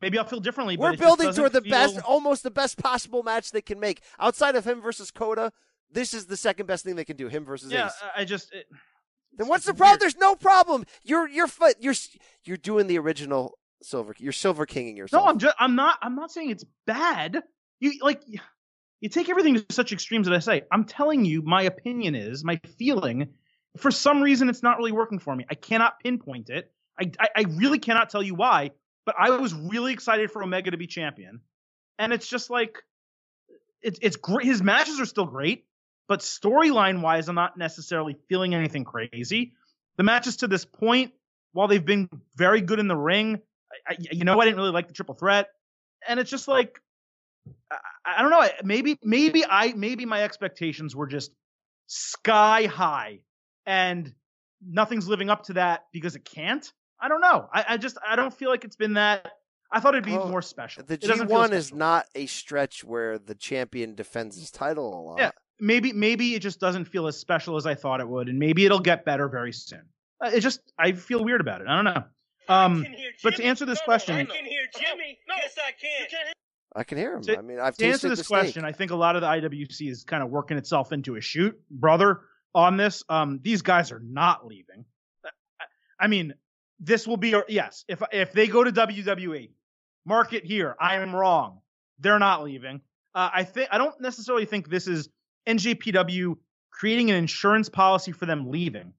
maybe 0.00 0.16
I'll 0.16 0.24
feel 0.24 0.38
differently. 0.40 0.76
We're 0.76 0.96
building 0.96 1.32
toward 1.32 1.52
the 1.52 1.60
feel- 1.60 1.70
best, 1.70 1.98
almost 2.02 2.44
the 2.44 2.52
best 2.52 2.78
possible 2.78 3.24
match 3.24 3.50
they 3.50 3.62
can 3.62 3.80
make. 3.80 4.00
Outside 4.20 4.54
of 4.54 4.64
him 4.64 4.80
versus 4.80 5.10
Cody, 5.10 5.48
this 5.90 6.14
is 6.14 6.26
the 6.26 6.36
second 6.36 6.66
best 6.66 6.84
thing 6.84 6.94
they 6.94 7.04
can 7.04 7.16
do. 7.16 7.26
Him 7.26 7.44
versus 7.44 7.72
Yeah, 7.72 7.86
Ace. 7.86 7.92
I- 8.16 8.20
I 8.22 8.24
just. 8.24 8.52
It, 8.54 8.66
Then 9.36 9.48
what's 9.48 9.64
the 9.64 9.74
problem? 9.74 9.98
There's 10.00 10.16
no 10.16 10.34
problem. 10.34 10.84
You're 11.02 11.28
you're 11.28 11.48
you're 11.78 11.94
you're 12.44 12.56
doing 12.56 12.86
the 12.86 12.98
original 12.98 13.58
Silver. 13.82 14.14
You're 14.18 14.32
Silver 14.32 14.66
Kinging 14.66 14.96
yourself. 14.96 15.24
No, 15.24 15.30
I'm 15.30 15.38
just. 15.38 15.56
I'm 15.58 15.74
not. 15.74 15.98
I'm 16.02 16.14
not 16.14 16.30
saying 16.30 16.50
it's 16.50 16.64
bad. 16.86 17.42
You 17.78 17.92
like. 18.02 18.22
You 19.00 19.08
take 19.08 19.30
everything 19.30 19.54
to 19.54 19.64
such 19.70 19.92
extremes 19.92 20.26
that 20.26 20.34
I 20.34 20.40
say. 20.40 20.62
I'm 20.70 20.84
telling 20.84 21.24
you, 21.24 21.40
my 21.40 21.62
opinion 21.62 22.14
is, 22.14 22.44
my 22.44 22.60
feeling. 22.76 23.28
For 23.78 23.90
some 23.90 24.20
reason, 24.20 24.50
it's 24.50 24.62
not 24.62 24.76
really 24.76 24.92
working 24.92 25.18
for 25.18 25.34
me. 25.34 25.46
I 25.50 25.54
cannot 25.54 26.00
pinpoint 26.00 26.50
it. 26.50 26.70
I, 27.00 27.10
I, 27.18 27.28
I 27.36 27.44
really 27.56 27.78
cannot 27.78 28.10
tell 28.10 28.22
you 28.22 28.34
why. 28.34 28.72
But 29.06 29.14
I 29.18 29.30
was 29.30 29.54
really 29.54 29.94
excited 29.94 30.30
for 30.30 30.42
Omega 30.42 30.72
to 30.72 30.76
be 30.76 30.86
champion, 30.86 31.40
and 31.98 32.12
it's 32.12 32.28
just 32.28 32.50
like, 32.50 32.82
it's 33.80 33.98
it's 34.02 34.16
great. 34.16 34.46
His 34.46 34.62
matches 34.62 35.00
are 35.00 35.06
still 35.06 35.24
great, 35.24 35.64
but 36.10 36.20
storyline 36.22 37.02
wise, 37.02 37.28
I'm 37.28 37.36
not 37.36 37.56
necessarily 37.56 38.16
feeling 38.28 38.52
anything 38.52 38.82
crazy. 38.82 39.52
The 39.96 40.02
matches 40.02 40.38
to 40.38 40.48
this 40.48 40.64
point, 40.64 41.12
while 41.52 41.68
they've 41.68 41.84
been 41.84 42.08
very 42.34 42.60
good 42.60 42.80
in 42.80 42.88
the 42.88 42.96
ring, 42.96 43.38
I, 43.88 43.92
I, 43.92 43.96
you 44.10 44.24
know, 44.24 44.40
I 44.40 44.44
didn't 44.44 44.56
really 44.56 44.72
like 44.72 44.88
the 44.88 44.92
triple 44.92 45.14
threat, 45.14 45.46
and 46.08 46.18
it's 46.18 46.28
just 46.28 46.48
like, 46.48 46.80
I, 47.70 47.76
I 48.18 48.22
don't 48.22 48.32
know. 48.32 48.44
Maybe, 48.64 48.98
maybe 49.04 49.44
I, 49.48 49.72
maybe 49.74 50.04
my 50.04 50.24
expectations 50.24 50.96
were 50.96 51.06
just 51.06 51.30
sky 51.86 52.66
high, 52.66 53.20
and 53.64 54.12
nothing's 54.66 55.06
living 55.06 55.30
up 55.30 55.44
to 55.44 55.52
that 55.52 55.84
because 55.92 56.16
it 56.16 56.24
can't. 56.24 56.68
I 57.00 57.06
don't 57.06 57.20
know. 57.20 57.48
I, 57.54 57.64
I 57.68 57.76
just, 57.76 57.98
I 58.04 58.16
don't 58.16 58.34
feel 58.34 58.50
like 58.50 58.64
it's 58.64 58.74
been 58.74 58.94
that. 58.94 59.30
I 59.70 59.78
thought 59.78 59.94
it'd 59.94 60.04
be 60.04 60.16
Well, 60.16 60.28
more 60.28 60.42
special. 60.42 60.82
the 60.84 60.94
It 60.94 61.02
G1 61.02 61.28
feel 61.28 61.52
is 61.52 61.72
not 61.72 62.06
a 62.16 62.26
stretch 62.26 62.82
where 62.82 63.16
the 63.16 63.36
champion 63.36 63.94
defends 63.94 64.36
his 64.36 64.50
title 64.50 64.92
a 64.92 65.00
lot. 65.00 65.18
Yeah. 65.20 65.30
Maybe, 65.60 65.92
maybe 65.92 66.34
it 66.34 66.40
just 66.40 66.60
doesn't 66.60 66.86
feel 66.86 67.06
as 67.06 67.18
special 67.18 67.56
as 67.56 67.66
I 67.66 67.74
thought 67.74 68.00
it 68.00 68.08
would, 68.08 68.28
and 68.28 68.38
maybe 68.38 68.64
it'll 68.64 68.80
get 68.80 69.04
better 69.04 69.28
very 69.28 69.52
soon. 69.52 69.82
Uh, 70.24 70.30
It 70.34 70.40
just, 70.40 70.60
I 70.78 70.92
feel 70.92 71.22
weird 71.24 71.40
about 71.40 71.60
it. 71.60 71.66
I 71.68 71.76
don't 71.76 71.84
know. 71.84 72.04
Um, 72.48 72.80
I 72.80 72.84
can 72.84 72.92
hear 72.94 73.10
but 73.22 73.36
to 73.36 73.44
answer 73.44 73.64
this 73.64 73.78
No, 73.78 73.82
no, 73.82 73.84
question- 73.86 74.16
I 74.16 74.24
can 74.24 74.44
hear 74.44 74.62
Jimmy. 74.76 75.18
Yes, 75.28 75.56
I 75.58 75.70
can. 75.72 76.32
I 76.76 76.84
can 76.84 76.98
hear 76.98 77.14
him. 77.14 77.22
To- 77.22 77.38
I 77.38 77.42
mean, 77.42 77.58
I've 77.60 77.76
to 77.76 77.86
answer 77.86 78.08
this 78.08 78.20
the 78.20 78.24
question, 78.24 78.64
I 78.64 78.72
think 78.72 78.90
a 78.90 78.96
lot 78.96 79.16
of 79.16 79.22
the 79.22 79.28
IWC 79.28 79.88
is 79.90 80.04
kind 80.04 80.22
of 80.22 80.30
working 80.30 80.56
itself 80.56 80.92
into 80.92 81.16
a 81.16 81.20
shoot, 81.20 81.58
brother. 81.70 82.22
On 82.54 82.76
this, 82.76 83.04
um, 83.08 83.38
these 83.42 83.62
guys 83.62 83.92
are 83.92 84.00
not 84.00 84.44
leaving. 84.46 84.84
I 86.00 86.06
mean, 86.08 86.34
this 86.80 87.06
will 87.06 87.16
be 87.16 87.34
a, 87.34 87.44
yes. 87.48 87.84
If 87.86 88.02
if 88.12 88.32
they 88.32 88.48
go 88.48 88.64
to 88.64 88.72
WWE, 88.72 89.50
mark 90.04 90.32
it 90.32 90.44
here. 90.44 90.74
I 90.80 90.96
am 90.96 91.14
wrong. 91.14 91.60
They're 92.00 92.18
not 92.18 92.42
leaving. 92.42 92.80
Uh, 93.14 93.30
I 93.32 93.44
think 93.44 93.68
I 93.70 93.78
don't 93.78 94.00
necessarily 94.00 94.46
think 94.46 94.68
this 94.68 94.88
is 94.88 95.08
NJPW 95.48 96.36
creating 96.70 97.10
an 97.10 97.16
insurance 97.16 97.68
policy 97.68 98.12
for 98.12 98.26
them 98.26 98.50
leaving. 98.50 98.92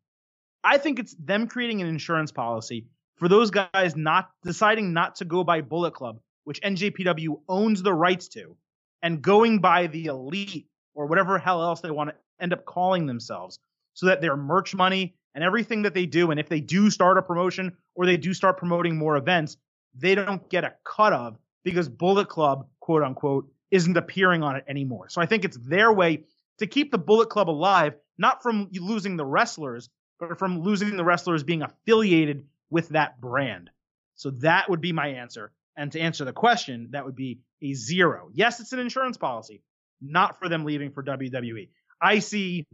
I 0.63 0.77
think 0.77 0.99
it's 0.99 1.15
them 1.15 1.47
creating 1.47 1.81
an 1.81 1.88
insurance 1.88 2.31
policy 2.31 2.85
for 3.15 3.27
those 3.27 3.51
guys 3.51 3.95
not 3.95 4.30
deciding 4.43 4.93
not 4.93 5.15
to 5.15 5.26
go 5.26 5.43
by 5.43 5.61
Bullet 5.61 5.93
Club, 5.93 6.19
which 6.43 6.61
NJPW 6.61 7.39
owns 7.47 7.81
the 7.81 7.93
rights 7.93 8.27
to, 8.30 8.55
and 9.01 9.22
going 9.22 9.59
by 9.59 9.88
the 9.88 10.05
elite 10.05 10.68
or 10.93 11.05
whatever 11.05 11.39
hell 11.39 11.61
else 11.61 11.81
they 11.81 11.91
want 11.91 12.09
to 12.09 12.15
end 12.39 12.53
up 12.53 12.65
calling 12.65 13.05
themselves, 13.05 13.59
so 13.93 14.05
that 14.07 14.22
their 14.22 14.35
merch 14.35 14.73
money 14.73 15.15
and 15.35 15.43
everything 15.43 15.84
that 15.84 15.93
they 15.93 16.05
do, 16.05 16.31
and 16.31 16.39
if 16.39 16.49
they 16.49 16.59
do 16.59 16.89
start 16.89 17.18
a 17.18 17.22
promotion 17.22 17.76
or 17.95 18.05
they 18.05 18.18
do 18.18 18.34
start 18.34 18.57
promoting 18.57 18.97
more 18.97 19.18
events, 19.18 19.57
they 19.95 20.15
don't 20.15 20.49
get 20.49 20.63
a 20.63 20.73
cut 20.84 21.13
of 21.13 21.38
because 21.63 21.88
Bullet 21.89 22.27
Club, 22.27 22.68
quote 22.80 23.03
unquote, 23.03 23.47
isn't 23.72 23.98
appearing 23.98 24.43
on 24.43 24.57
it 24.57 24.65
anymore. 24.68 25.10
So 25.10 25.22
I 25.22 25.26
think 25.26 25.45
it's 25.45 25.57
their 25.57 25.91
way 25.91 26.26
to 26.60 26.68
keep 26.68 26.91
the 26.91 26.98
Bullet 26.98 27.30
Club 27.30 27.49
alive, 27.49 27.95
not 28.18 28.43
from 28.43 28.69
losing 28.72 29.18
the 29.18 29.26
wrestlers, 29.26 29.89
but 30.19 30.38
from 30.38 30.61
losing 30.61 30.95
the 30.95 31.03
wrestlers 31.03 31.43
being 31.43 31.64
affiliated 31.64 32.45
with 32.69 32.89
that 32.89 33.19
brand. 33.19 33.72
So 34.15 34.31
that 34.41 34.69
would 34.69 34.81
be 34.81 34.91
my 34.91 35.07
answer. 35.07 35.52
And 35.76 35.91
to 35.93 35.99
answer 35.99 36.26
the 36.26 36.34
question, 36.34 36.89
that 36.91 37.06
would 37.06 37.15
be 37.15 37.39
a 37.61 37.73
zero. 37.73 38.30
Yes, 38.34 38.60
it's 38.60 38.73
an 38.73 38.80
insurance 38.80 39.18
policy, 39.18 39.64
not 40.02 40.38
for 40.38 40.49
them 40.49 40.65
leaving 40.65 40.91
for 40.91 41.02
WWE. 41.02 41.69
I 41.99 42.19
see 42.19 42.65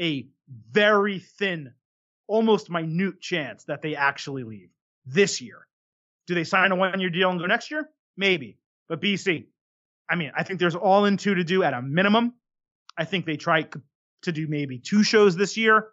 a 0.00 0.26
very 0.70 1.18
thin, 1.18 1.72
almost 2.26 2.70
minute 2.70 3.20
chance 3.20 3.64
that 3.64 3.82
they 3.82 3.94
actually 3.94 4.44
leave 4.44 4.70
this 5.06 5.40
year. 5.40 5.66
Do 6.26 6.34
they 6.34 6.44
sign 6.44 6.72
a 6.72 6.76
one 6.76 7.00
year 7.00 7.10
deal 7.10 7.30
and 7.30 7.38
go 7.38 7.46
next 7.46 7.70
year? 7.70 7.88
Maybe. 8.16 8.56
But 8.88 9.00
BC, 9.00 9.46
I 10.10 10.16
mean, 10.16 10.32
I 10.36 10.42
think 10.42 10.58
there's 10.58 10.74
all 10.74 11.04
in 11.04 11.16
two 11.16 11.34
to 11.36 11.44
do 11.44 11.62
at 11.62 11.72
a 11.72 11.80
minimum. 11.80 12.34
I 12.98 13.04
think 13.04 13.24
they 13.24 13.36
try 13.36 13.66
to 14.22 14.32
do 14.32 14.48
maybe 14.48 14.78
two 14.78 15.04
shows 15.04 15.36
this 15.36 15.56
year. 15.56 15.88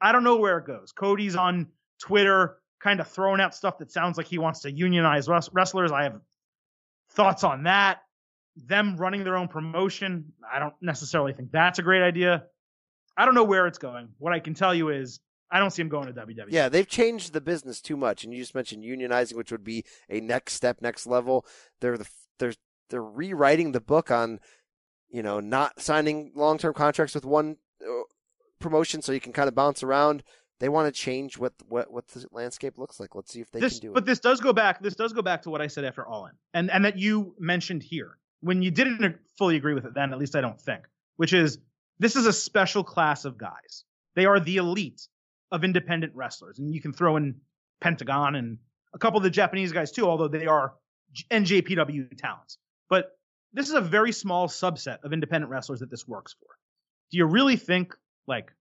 I 0.00 0.12
don't 0.12 0.24
know 0.24 0.36
where 0.36 0.58
it 0.58 0.66
goes. 0.66 0.92
Cody's 0.92 1.36
on 1.36 1.68
Twitter 2.00 2.58
kind 2.80 3.00
of 3.00 3.08
throwing 3.08 3.40
out 3.40 3.54
stuff 3.54 3.78
that 3.78 3.90
sounds 3.90 4.16
like 4.16 4.26
he 4.26 4.38
wants 4.38 4.60
to 4.60 4.70
unionize 4.70 5.28
wrestlers. 5.28 5.92
I 5.92 6.04
have 6.04 6.20
thoughts 7.12 7.44
on 7.44 7.64
that. 7.64 8.02
Them 8.56 8.96
running 8.96 9.24
their 9.24 9.36
own 9.36 9.48
promotion, 9.48 10.32
I 10.50 10.58
don't 10.58 10.74
necessarily 10.82 11.32
think 11.32 11.50
that's 11.50 11.78
a 11.78 11.82
great 11.82 12.02
idea. 12.02 12.44
I 13.16 13.24
don't 13.24 13.34
know 13.34 13.44
where 13.44 13.66
it's 13.66 13.78
going. 13.78 14.08
What 14.18 14.32
I 14.32 14.40
can 14.40 14.54
tell 14.54 14.74
you 14.74 14.90
is 14.90 15.20
I 15.50 15.58
don't 15.58 15.70
see 15.70 15.82
him 15.82 15.88
going 15.88 16.06
to. 16.06 16.12
WWE. 16.12 16.46
Yeah, 16.48 16.68
they've 16.68 16.86
changed 16.86 17.32
the 17.32 17.40
business 17.40 17.80
too 17.80 17.96
much, 17.96 18.24
and 18.24 18.32
you 18.32 18.40
just 18.40 18.54
mentioned 18.54 18.84
unionizing, 18.84 19.34
which 19.34 19.50
would 19.50 19.64
be 19.64 19.84
a 20.08 20.20
next 20.20 20.54
step, 20.54 20.80
next 20.80 21.06
level. 21.06 21.46
They're 21.80 21.98
the, 21.98 22.08
they're 22.38 22.54
they're 22.90 23.02
rewriting 23.02 23.72
the 23.72 23.80
book 23.80 24.10
on, 24.10 24.40
you 25.08 25.22
know, 25.22 25.40
not 25.40 25.80
signing 25.80 26.32
long 26.34 26.58
term 26.58 26.74
contracts 26.74 27.14
with 27.14 27.24
one 27.24 27.56
uh, 27.82 28.02
promotion, 28.58 29.02
so 29.02 29.12
you 29.12 29.20
can 29.20 29.32
kind 29.32 29.48
of 29.48 29.54
bounce 29.54 29.82
around. 29.82 30.22
They 30.58 30.68
want 30.68 30.92
to 30.92 31.00
change 31.00 31.38
what 31.38 31.54
what 31.66 31.90
what 31.90 32.08
the 32.08 32.26
landscape 32.32 32.76
looks 32.76 33.00
like. 33.00 33.14
Let's 33.14 33.32
see 33.32 33.40
if 33.40 33.50
they 33.50 33.60
this, 33.60 33.78
can 33.78 33.88
do 33.88 33.94
but 33.94 34.02
it. 34.02 34.06
this 34.06 34.20
does 34.20 34.40
go 34.40 34.52
back. 34.52 34.82
This 34.82 34.94
does 34.94 35.12
go 35.12 35.22
back 35.22 35.42
to 35.42 35.50
what 35.50 35.62
I 35.62 35.68
said 35.68 35.84
after 35.84 36.06
All 36.06 36.26
In, 36.26 36.32
and 36.52 36.70
and 36.70 36.84
that 36.84 36.98
you 36.98 37.34
mentioned 37.38 37.82
here 37.82 38.18
when 38.40 38.62
you 38.62 38.70
didn't 38.70 39.16
fully 39.38 39.56
agree 39.56 39.74
with 39.74 39.86
it. 39.86 39.94
Then 39.94 40.12
at 40.12 40.18
least 40.18 40.36
I 40.36 40.42
don't 40.42 40.60
think, 40.60 40.82
which 41.16 41.32
is 41.32 41.58
this 41.98 42.14
is 42.16 42.26
a 42.26 42.32
special 42.32 42.84
class 42.84 43.24
of 43.24 43.38
guys. 43.38 43.84
They 44.16 44.26
are 44.26 44.38
the 44.38 44.56
elite 44.56 45.06
of 45.50 45.64
independent 45.64 46.14
wrestlers, 46.14 46.58
and 46.58 46.74
you 46.74 46.80
can 46.80 46.92
throw 46.92 47.16
in 47.16 47.36
Pentagon 47.80 48.34
and 48.34 48.58
a 48.92 48.98
couple 48.98 49.18
of 49.18 49.24
the 49.24 49.30
Japanese 49.30 49.72
guys 49.72 49.92
too, 49.92 50.06
although 50.06 50.28
they 50.28 50.46
are 50.46 50.74
NJPW 51.30 52.16
talents. 52.18 52.58
But 52.90 53.16
this 53.54 53.68
is 53.68 53.74
a 53.74 53.80
very 53.80 54.12
small 54.12 54.48
subset 54.48 54.98
of 55.04 55.14
independent 55.14 55.50
wrestlers 55.50 55.80
that 55.80 55.90
this 55.90 56.06
works 56.06 56.34
for. 56.38 56.48
Do 57.10 57.16
you 57.16 57.24
really 57.24 57.56
think 57.56 57.96
like 58.26 58.52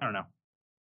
I 0.00 0.04
don't 0.04 0.12
know, 0.12 0.26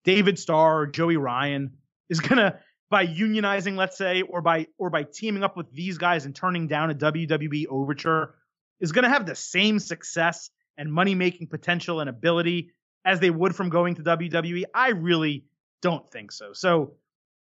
David 0.04 0.38
Starr 0.38 0.80
or 0.80 0.86
Joey 0.86 1.16
Ryan 1.16 1.72
is 2.08 2.20
gonna 2.28 2.58
by 2.90 3.06
unionizing, 3.06 3.76
let's 3.76 3.96
say, 3.96 4.22
or 4.22 4.40
by 4.40 4.66
or 4.78 4.90
by 4.90 5.04
teaming 5.04 5.42
up 5.42 5.56
with 5.56 5.70
these 5.72 5.98
guys 5.98 6.24
and 6.24 6.34
turning 6.34 6.68
down 6.68 6.90
a 6.90 6.94
WWE 6.94 7.66
overture, 7.68 8.34
is 8.80 8.92
gonna 8.92 9.08
have 9.08 9.26
the 9.26 9.34
same 9.34 9.78
success 9.78 10.50
and 10.78 10.92
money 10.92 11.14
making 11.14 11.48
potential 11.48 12.00
and 12.00 12.08
ability 12.08 12.72
as 13.04 13.20
they 13.20 13.30
would 13.30 13.54
from 13.54 13.68
going 13.68 13.96
to 13.96 14.02
WWE? 14.02 14.64
I 14.74 14.90
really 14.90 15.44
don't 15.80 16.10
think 16.10 16.32
so. 16.32 16.52
So 16.52 16.94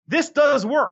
this 0.08 0.30
does 0.30 0.66
work. 0.66 0.92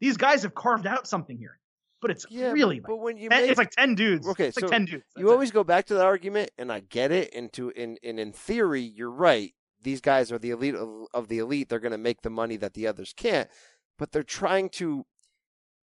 These 0.00 0.16
guys 0.16 0.42
have 0.42 0.54
carved 0.54 0.86
out 0.86 1.06
something 1.06 1.38
here, 1.38 1.58
but 2.00 2.10
it's 2.10 2.26
Yeah, 2.30 2.52
really 2.52 2.80
but 2.80 2.92
like, 2.92 3.00
when 3.02 3.16
you 3.16 3.28
ten- 3.28 3.42
make 3.42 3.50
it's 3.50 3.58
like 3.58 3.70
ten 3.70 3.94
dudes. 3.94 4.26
Okay, 4.28 4.46
it's 4.48 4.56
like 4.56 4.66
so 4.66 4.68
ten 4.70 4.84
dudes. 4.84 5.04
you 5.16 5.24
That's 5.24 5.30
it. 5.30 5.32
always 5.32 5.50
go 5.50 5.64
back 5.64 5.86
to 5.86 5.94
that 5.94 6.04
argument, 6.04 6.50
and 6.58 6.70
I 6.72 6.80
get 6.80 7.10
it. 7.12 7.32
And 7.34 7.52
to 7.54 7.70
in 7.70 7.96
in 8.02 8.18
in 8.18 8.32
theory, 8.32 8.82
you're 8.82 9.10
right. 9.10 9.52
These 9.82 10.00
guys 10.00 10.32
are 10.32 10.38
the 10.38 10.50
elite 10.50 10.74
of, 10.74 10.88
of 11.14 11.28
the 11.28 11.38
elite. 11.38 11.68
They're 11.68 11.78
going 11.78 11.92
to 11.92 11.98
make 11.98 12.22
the 12.22 12.30
money 12.30 12.56
that 12.56 12.74
the 12.74 12.86
others 12.86 13.12
can't. 13.16 13.48
But 13.98 14.10
they're 14.12 14.22
trying 14.24 14.68
to 14.70 15.04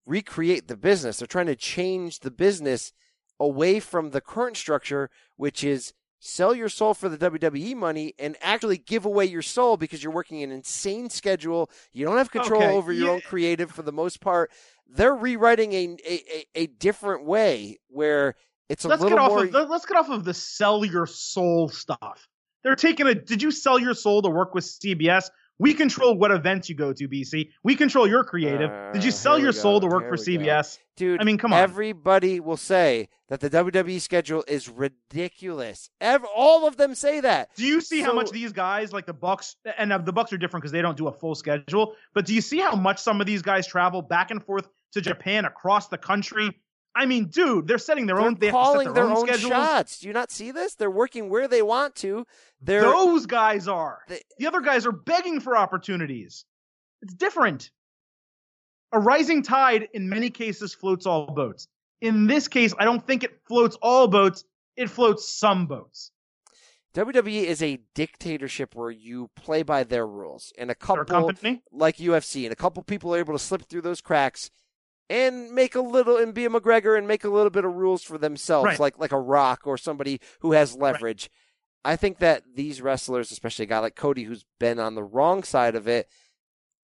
recreate 0.05 0.67
the 0.67 0.75
business. 0.77 1.17
They're 1.17 1.27
trying 1.27 1.45
to 1.47 1.55
change 1.55 2.19
the 2.19 2.31
business 2.31 2.91
away 3.39 3.79
from 3.79 4.09
the 4.11 4.21
current 4.21 4.57
structure, 4.57 5.09
which 5.37 5.63
is 5.63 5.93
sell 6.19 6.55
your 6.55 6.69
soul 6.69 6.93
for 6.93 7.09
the 7.09 7.17
WWE 7.17 7.75
money 7.75 8.13
and 8.17 8.37
actually 8.41 8.77
give 8.77 9.05
away 9.05 9.25
your 9.25 9.41
soul 9.41 9.75
because 9.77 10.03
you're 10.03 10.13
working 10.13 10.41
an 10.41 10.51
insane 10.51 11.09
schedule. 11.09 11.69
You 11.91 12.05
don't 12.05 12.17
have 12.17 12.31
control 12.31 12.61
Okay, 12.63 12.71
over 12.73 12.91
your 12.93 13.07
yeah. 13.07 13.11
own 13.13 13.21
creative 13.21 13.71
for 13.71 13.81
the 13.83 13.91
most 13.91 14.21
part. 14.21 14.49
They're 14.87 15.15
rewriting 15.15 15.73
a 15.73 15.97
a, 16.07 16.45
a, 16.55 16.67
different 16.67 17.25
way 17.25 17.79
where 17.87 18.35
it's 18.69 18.85
a 18.85 18.87
let's 18.87 19.01
little 19.01 19.17
get 19.17 19.21
off 19.23 19.31
more. 19.31 19.63
of 19.63 19.69
let's 19.69 19.85
get 19.85 19.97
off 19.97 20.09
of 20.09 20.23
the 20.23 20.33
sell 20.33 20.85
your 20.85 21.05
soul 21.05 21.69
stuff. 21.69 22.27
They're 22.63 22.75
taking 22.75 23.07
a. 23.07 23.15
Did 23.15 23.41
you 23.41 23.51
sell 23.51 23.79
your 23.79 23.93
soul 23.93 24.21
to 24.21 24.29
work 24.29 24.53
with 24.53 24.63
CBS? 24.63 25.29
We 25.63 25.73
control 25.73 26.17
what 26.17 26.29
events 26.31 26.67
you 26.69 26.75
go 26.75 26.91
to, 26.91 27.07
BC. 27.07 27.49
We 27.63 27.75
control 27.75 28.05
your 28.05 28.25
creative. 28.25 28.69
Did 28.91 29.03
you 29.03 29.09
Uh, 29.11 29.13
sell 29.13 29.39
your 29.39 29.53
soul 29.53 29.79
go, 29.79 29.87
to 29.87 29.93
work 29.93 30.03
here 30.03 30.17
for 30.17 30.23
we 30.29 30.37
go. 30.37 30.43
CBS? 30.43 30.77
Dude, 30.97 31.21
I 31.21 31.23
mean, 31.23 31.37
come 31.37 31.53
on. 31.53 31.59
Everybody 31.59 32.41
will 32.41 32.57
say 32.57 33.07
that 33.29 33.39
the 33.39 33.49
WWE 33.49 34.01
schedule 34.01 34.43
is 34.45 34.67
ridiculous. 34.67 35.89
All 36.35 36.67
of 36.67 36.75
them 36.75 36.95
say 36.95 37.21
that. 37.21 37.49
Do 37.55 37.65
you 37.65 37.79
see 37.79 38.01
how 38.01 38.13
much 38.13 38.29
these 38.31 38.51
guys, 38.51 38.91
like 38.91 39.05
the 39.05 39.13
Bucks, 39.13 39.55
and 39.77 39.93
uh, 39.93 39.99
the 39.99 40.11
Bucks 40.11 40.33
are 40.33 40.37
different 40.37 40.63
because 40.63 40.73
they 40.73 40.81
don't 40.81 40.97
do 40.97 41.07
a 41.07 41.13
full 41.13 41.33
schedule. 41.33 41.95
But 42.13 42.25
do 42.25 42.33
you 42.33 42.41
see 42.41 42.59
how 42.59 42.75
much 42.75 42.99
some 43.01 43.21
of 43.21 43.27
these 43.27 43.41
guys 43.41 43.65
travel 43.65 44.01
back 44.01 44.31
and 44.31 44.43
forth 44.43 44.67
to 44.91 45.01
Japan 45.01 45.45
across 45.45 45.87
the 45.87 45.97
country? 45.97 46.51
I 46.95 47.05
mean, 47.07 47.25
dude, 47.25 47.67
they're 47.67 47.77
setting 47.79 48.05
their 48.05 48.17
They're 48.17 48.25
own. 48.25 48.35
They 48.39 48.51
calling 48.51 48.93
their 48.93 49.05
their, 49.07 49.15
own 49.15 49.25
schedules. 49.27 49.51
shots. 49.51 49.99
Do 49.99 50.07
you 50.07 50.13
not 50.13 50.29
see 50.31 50.51
this? 50.51 50.75
They're 50.75 50.91
working 50.91 51.29
where 51.29 51.47
they 51.47 51.61
want 51.63 51.95
to. 51.95 52.25
They're 52.61 52.81
Those 52.81 53.25
guys 53.25 53.67
are. 53.67 53.99
They- 54.07 54.21
the 54.37 54.47
other 54.47 54.61
guys 54.61 54.85
are 54.85 54.91
begging 54.91 55.39
for 55.39 55.57
opportunities. 55.57 56.45
It's 57.01 57.13
different. 57.15 57.71
A 58.91 58.99
rising 58.99 59.41
tide, 59.41 59.89
in 59.93 60.07
many 60.07 60.29
cases, 60.29 60.75
floats 60.75 61.05
all 61.07 61.25
boats. 61.33 61.67
In 62.01 62.27
this 62.27 62.47
case, 62.47 62.73
I 62.77 62.85
don't 62.85 63.05
think 63.05 63.23
it 63.23 63.39
floats 63.47 63.75
all 63.81 64.07
boats. 64.07 64.43
It 64.75 64.89
floats 64.89 65.27
some 65.27 65.65
boats. 65.65 66.11
WWE 66.93 67.45
is 67.45 67.63
a 67.63 67.79
dictatorship 67.95 68.75
where 68.75 68.91
you 68.91 69.31
play 69.35 69.63
by 69.63 69.83
their 69.83 70.05
rules, 70.05 70.53
and 70.59 70.69
a 70.69 70.75
couple 70.75 71.05
company. 71.05 71.63
like 71.71 71.97
UFC, 71.97 72.43
and 72.43 72.53
a 72.53 72.55
couple 72.55 72.83
people 72.83 73.15
are 73.15 73.19
able 73.19 73.33
to 73.33 73.39
slip 73.39 73.63
through 73.63 73.81
those 73.81 73.99
cracks 73.99 74.51
and 75.09 75.51
make 75.51 75.75
a 75.75 75.81
little 75.81 76.17
and 76.17 76.33
be 76.33 76.45
a 76.45 76.49
McGregor 76.49 76.97
and 76.97 77.07
make 77.07 77.23
a 77.23 77.29
little 77.29 77.49
bit 77.49 77.65
of 77.65 77.73
rules 77.73 78.03
for 78.03 78.17
themselves, 78.17 78.65
Right. 78.65 78.79
like 78.79 78.97
like 78.99 79.11
a 79.11 79.19
Rock 79.19 79.61
or 79.65 79.77
somebody 79.77 80.19
who 80.39 80.53
has 80.53 80.75
leverage. 80.75 81.29
I 81.85 81.95
think 81.97 82.19
that 82.19 82.43
these 82.55 82.81
wrestlers, 82.81 83.31
especially 83.31 83.63
a 83.63 83.67
guy 83.67 83.79
like 83.79 83.95
Cody, 83.95 84.23
who's 84.23 84.45
been 84.59 84.79
on 84.79 84.95
the 84.95 85.03
wrong 85.03 85.43
side 85.43 85.75
of 85.75 85.87
it, 85.87 86.07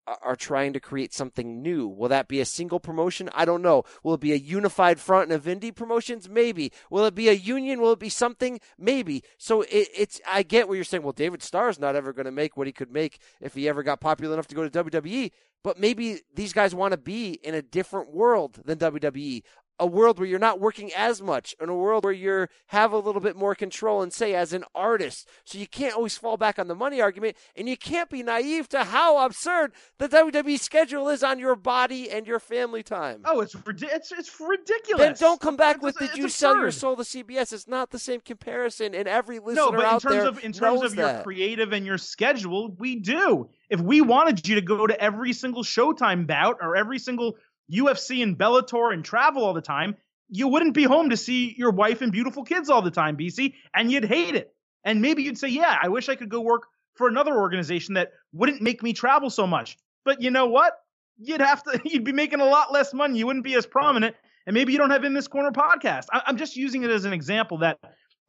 are- 0.06 0.36
trying 0.36 0.72
to 0.72 0.80
create 0.80 1.14
something 1.14 1.62
new. 1.62 1.86
Will 1.86 2.08
that 2.08 2.28
be 2.28 2.40
a 2.40 2.44
single 2.44 2.80
promotion? 2.80 3.30
I 3.32 3.44
don't 3.44 3.62
know. 3.62 3.84
Will 4.02 4.14
it 4.14 4.20
be 4.20 4.32
a 4.32 4.36
unified 4.36 5.00
front 5.00 5.32
of 5.32 5.44
indie 5.44 5.74
promotions? 5.74 6.28
Maybe. 6.28 6.72
Will 6.90 7.04
it 7.06 7.14
be 7.14 7.28
a 7.28 7.32
union? 7.32 7.80
Will 7.80 7.92
it 7.92 7.98
be 7.98 8.08
something? 8.08 8.60
Maybe. 8.78 9.22
So 9.38 9.62
it, 9.62 9.88
it's. 9.96 10.20
I 10.26 10.42
get 10.42 10.68
what 10.68 10.74
you're 10.74 10.84
saying. 10.84 11.02
Well, 11.02 11.12
David 11.12 11.42
Starr's 11.42 11.78
not 11.78 11.96
ever 11.96 12.12
going 12.12 12.26
to 12.26 12.32
make 12.32 12.56
what 12.56 12.66
he 12.66 12.72
could 12.72 12.92
make 12.92 13.18
if 13.40 13.54
he 13.54 13.68
ever 13.68 13.82
got 13.82 14.00
popular 14.00 14.34
enough 14.34 14.48
to 14.48 14.54
go 14.54 14.68
to 14.68 14.84
WWE. 14.84 15.30
But 15.62 15.80
maybe 15.80 16.20
these 16.34 16.52
guys 16.52 16.74
want 16.74 16.92
to 16.92 16.98
be 16.98 17.40
in 17.42 17.54
a 17.54 17.62
different 17.62 18.12
world 18.12 18.60
than 18.66 18.78
WWE. 18.78 19.42
A 19.80 19.86
world 19.86 20.20
where 20.20 20.28
you're 20.28 20.38
not 20.38 20.60
working 20.60 20.92
as 20.96 21.20
much, 21.20 21.52
in 21.60 21.68
a 21.68 21.74
world 21.74 22.04
where 22.04 22.12
you 22.12 22.46
have 22.68 22.92
a 22.92 22.98
little 22.98 23.20
bit 23.20 23.34
more 23.34 23.56
control 23.56 24.02
and 24.02 24.12
say 24.12 24.32
as 24.32 24.52
an 24.52 24.64
artist. 24.72 25.28
So 25.44 25.58
you 25.58 25.66
can't 25.66 25.96
always 25.96 26.16
fall 26.16 26.36
back 26.36 26.60
on 26.60 26.68
the 26.68 26.76
money 26.76 27.00
argument, 27.00 27.36
and 27.56 27.68
you 27.68 27.76
can't 27.76 28.08
be 28.08 28.22
naive 28.22 28.68
to 28.68 28.84
how 28.84 29.24
absurd 29.26 29.72
the 29.98 30.08
WWE 30.08 30.60
schedule 30.60 31.08
is 31.08 31.24
on 31.24 31.40
your 31.40 31.56
body 31.56 32.08
and 32.08 32.24
your 32.24 32.38
family 32.38 32.84
time. 32.84 33.22
Oh, 33.24 33.40
it's 33.40 33.56
it's 33.66 34.12
it's 34.12 34.40
ridiculous. 34.40 35.00
Then 35.00 35.14
don't 35.18 35.40
come 35.40 35.56
back 35.56 35.76
It's- 35.78 35.82
with 35.82 35.96
it's- 35.96 36.10
did 36.10 36.18
you 36.18 36.26
it's 36.26 36.36
sell 36.36 36.56
your 36.56 36.70
soul 36.70 36.94
to 36.94 37.02
CBS? 37.02 37.52
It's 37.52 37.66
not 37.66 37.90
the 37.90 37.98
same 37.98 38.20
comparison, 38.20 38.94
and 38.94 39.08
every 39.08 39.40
listener 39.40 39.54
No, 39.62 39.70
but 39.72 39.80
in 39.80 39.86
out 39.86 40.02
terms 40.02 40.14
there 40.14 40.28
of 40.28 40.44
in 40.44 40.52
terms 40.52 40.82
of 40.82 40.94
your 40.94 41.06
that. 41.06 41.24
creative 41.24 41.72
and 41.72 41.84
your 41.84 41.98
schedule, 41.98 42.70
we 42.78 42.94
do. 42.94 43.48
If 43.70 43.80
we 43.80 44.00
wanted 44.02 44.46
you 44.46 44.54
to 44.54 44.60
go 44.62 44.86
to 44.86 45.00
every 45.00 45.32
single 45.32 45.64
Showtime 45.64 46.28
bout 46.28 46.58
or 46.62 46.76
every 46.76 47.00
single 47.00 47.34
UFC 47.72 48.22
and 48.22 48.38
Bellator 48.38 48.92
and 48.92 49.04
travel 49.04 49.44
all 49.44 49.54
the 49.54 49.60
time, 49.60 49.96
you 50.28 50.48
wouldn't 50.48 50.74
be 50.74 50.84
home 50.84 51.10
to 51.10 51.16
see 51.16 51.54
your 51.56 51.70
wife 51.70 52.02
and 52.02 52.12
beautiful 52.12 52.44
kids 52.44 52.70
all 52.70 52.82
the 52.82 52.90
time, 52.90 53.16
BC, 53.16 53.54
and 53.74 53.90
you'd 53.90 54.04
hate 54.04 54.34
it. 54.34 54.54
And 54.84 55.00
maybe 55.00 55.22
you'd 55.22 55.38
say, 55.38 55.48
"Yeah, 55.48 55.78
I 55.80 55.88
wish 55.88 56.08
I 56.08 56.16
could 56.16 56.28
go 56.28 56.40
work 56.40 56.66
for 56.94 57.08
another 57.08 57.34
organization 57.34 57.94
that 57.94 58.12
wouldn't 58.32 58.62
make 58.62 58.82
me 58.82 58.92
travel 58.92 59.30
so 59.30 59.46
much." 59.46 59.76
But 60.04 60.20
you 60.22 60.30
know 60.30 60.46
what? 60.46 60.74
You'd 61.18 61.40
have 61.40 61.62
to. 61.64 61.80
You'd 61.84 62.04
be 62.04 62.12
making 62.12 62.40
a 62.40 62.44
lot 62.44 62.72
less 62.72 62.92
money. 62.92 63.18
You 63.18 63.26
wouldn't 63.26 63.44
be 63.44 63.54
as 63.54 63.66
prominent, 63.66 64.16
and 64.46 64.54
maybe 64.54 64.72
you 64.72 64.78
don't 64.78 64.90
have 64.90 65.04
in 65.04 65.14
this 65.14 65.28
corner 65.28 65.52
podcast. 65.52 66.06
I, 66.12 66.22
I'm 66.26 66.36
just 66.36 66.56
using 66.56 66.82
it 66.82 66.90
as 66.90 67.04
an 67.04 67.12
example 67.12 67.58
that 67.58 67.78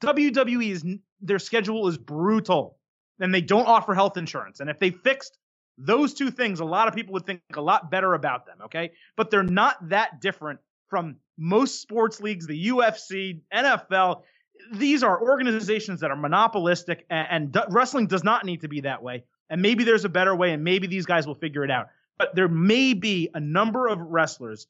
WWE 0.02 0.72
is 0.72 0.86
their 1.22 1.40
schedule 1.40 1.88
is 1.88 1.98
brutal, 1.98 2.78
and 3.20 3.34
they 3.34 3.42
don't 3.42 3.68
offer 3.68 3.94
health 3.94 4.18
insurance. 4.18 4.60
And 4.60 4.70
if 4.70 4.80
they 4.80 4.92
fixed 4.92 5.38
those 5.78 6.14
two 6.14 6.32
things, 6.32 6.60
a 6.60 6.66
lot 6.66 6.88
of 6.88 6.96
people 6.96 7.14
would 7.14 7.26
think 7.26 7.42
a 7.56 7.62
lot 7.62 7.92
better 7.92 8.14
about 8.14 8.46
them. 8.46 8.58
Okay, 8.66 8.92
but 9.16 9.30
they're 9.30 9.44
not 9.44 9.90
that 9.90 10.22
different 10.22 10.60
from 10.90 11.18
most 11.38 11.82
sports 11.82 12.22
leagues, 12.22 12.48
the 12.48 12.68
UFC, 12.68 13.42
NFL. 13.54 14.22
These 14.74 15.04
are 15.04 15.22
organizations 15.22 16.00
that 16.00 16.12
are 16.12 16.16
monopolistic, 16.16 17.06
and, 17.10 17.28
and 17.30 17.52
d- 17.52 17.60
wrestling 17.70 18.08
does 18.08 18.24
not 18.24 18.46
need 18.46 18.62
to 18.62 18.68
be 18.68 18.82
that 18.82 19.04
way. 19.04 19.26
And 19.50 19.62
maybe 19.62 19.84
there's 19.84 20.06
a 20.06 20.10
better 20.10 20.36
way, 20.36 20.52
and 20.52 20.64
maybe 20.64 20.88
these 20.88 21.06
guys 21.06 21.28
will 21.28 21.36
figure 21.36 21.64
it 21.64 21.72
out. 21.72 21.88
But 22.18 22.36
there 22.36 22.48
may 22.48 22.94
be 22.94 23.30
a 23.34 23.40
number 23.40 23.88
of 23.88 24.00
wrestlers, 24.00 24.68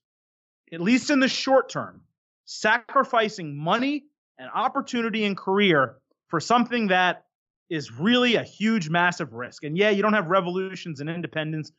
at 0.73 0.81
least 0.81 1.11
in 1.11 1.19
the 1.19 1.27
short 1.27 1.69
term, 1.69 2.01
sacrificing 2.45 3.55
money 3.55 4.05
and 4.37 4.49
opportunity 4.53 5.25
and 5.25 5.37
career 5.37 5.97
for 6.27 6.39
something 6.39 6.87
that 6.87 7.24
is 7.69 7.91
really 7.91 8.35
a 8.35 8.43
huge, 8.43 8.89
massive 8.89 9.33
risk. 9.33 9.63
And 9.63 9.77
yeah, 9.77 9.89
you 9.89 10.01
don't 10.01 10.13
have 10.13 10.27
revolutions 10.27 10.99
and 10.99 11.09
independence 11.09 11.71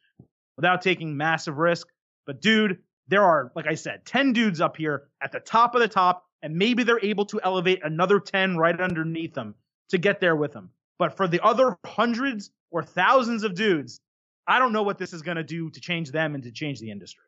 without 0.56 0.82
taking 0.82 1.16
massive 1.16 1.58
risk. 1.58 1.88
But 2.26 2.40
dude, 2.40 2.78
there 3.08 3.22
are, 3.22 3.52
like 3.54 3.66
I 3.66 3.74
said, 3.74 4.04
10 4.04 4.32
dudes 4.32 4.60
up 4.60 4.76
here 4.76 5.08
at 5.22 5.32
the 5.32 5.40
top 5.40 5.74
of 5.74 5.80
the 5.80 5.88
top, 5.88 6.24
and 6.42 6.56
maybe 6.56 6.82
they're 6.82 7.04
able 7.04 7.24
to 7.26 7.40
elevate 7.44 7.80
another 7.84 8.18
10 8.18 8.56
right 8.56 8.78
underneath 8.80 9.34
them 9.34 9.54
to 9.90 9.98
get 9.98 10.20
there 10.20 10.36
with 10.36 10.52
them. 10.52 10.70
But 10.98 11.16
for 11.16 11.28
the 11.28 11.40
other 11.44 11.76
hundreds 11.84 12.50
or 12.70 12.82
thousands 12.82 13.44
of 13.44 13.54
dudes, 13.54 14.00
I 14.48 14.58
don't 14.58 14.72
know 14.72 14.82
what 14.82 14.98
this 14.98 15.12
is 15.12 15.22
going 15.22 15.36
to 15.36 15.44
do 15.44 15.70
to 15.70 15.80
change 15.80 16.10
them 16.10 16.34
and 16.34 16.42
to 16.44 16.50
change 16.50 16.80
the 16.80 16.90
industry. 16.90 17.24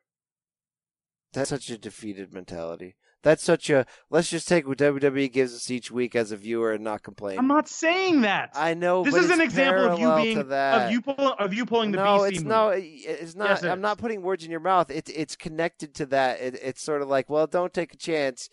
That's 1.32 1.50
such 1.50 1.68
a 1.70 1.78
defeated 1.78 2.32
mentality. 2.32 2.96
That's 3.22 3.42
such 3.42 3.68
a 3.68 3.84
let's 4.10 4.30
just 4.30 4.46
take 4.46 4.68
what 4.68 4.78
WWE 4.78 5.32
gives 5.32 5.54
us 5.54 5.70
each 5.70 5.90
week 5.90 6.14
as 6.14 6.30
a 6.30 6.36
viewer 6.36 6.72
and 6.72 6.84
not 6.84 7.02
complain. 7.02 7.38
I'm 7.38 7.48
not 7.48 7.68
saying 7.68 8.20
that. 8.20 8.50
I 8.54 8.74
know 8.74 9.02
this 9.02 9.16
is 9.16 9.30
an 9.30 9.40
example 9.40 9.86
of 9.86 9.98
you 9.98 10.14
being 10.22 10.38
of 10.38 10.92
you 10.92 11.00
pull, 11.00 11.32
of 11.32 11.52
you 11.52 11.66
pulling 11.66 11.90
the 11.90 11.96
no, 11.98 12.04
BC 12.04 12.28
it's 12.28 12.38
move. 12.38 12.46
no, 12.46 12.68
it's 12.68 13.34
not. 13.34 13.48
Yes, 13.50 13.64
it 13.64 13.68
I'm 13.68 13.78
is. 13.78 13.82
not 13.82 13.98
putting 13.98 14.22
words 14.22 14.44
in 14.44 14.50
your 14.52 14.60
mouth. 14.60 14.90
It's 14.90 15.10
it's 15.10 15.34
connected 15.34 15.94
to 15.96 16.06
that. 16.06 16.40
It, 16.40 16.60
it's 16.62 16.80
sort 16.80 17.02
of 17.02 17.08
like, 17.08 17.28
well, 17.28 17.48
don't 17.48 17.74
take 17.74 17.92
a 17.92 17.96
chance. 17.96 18.48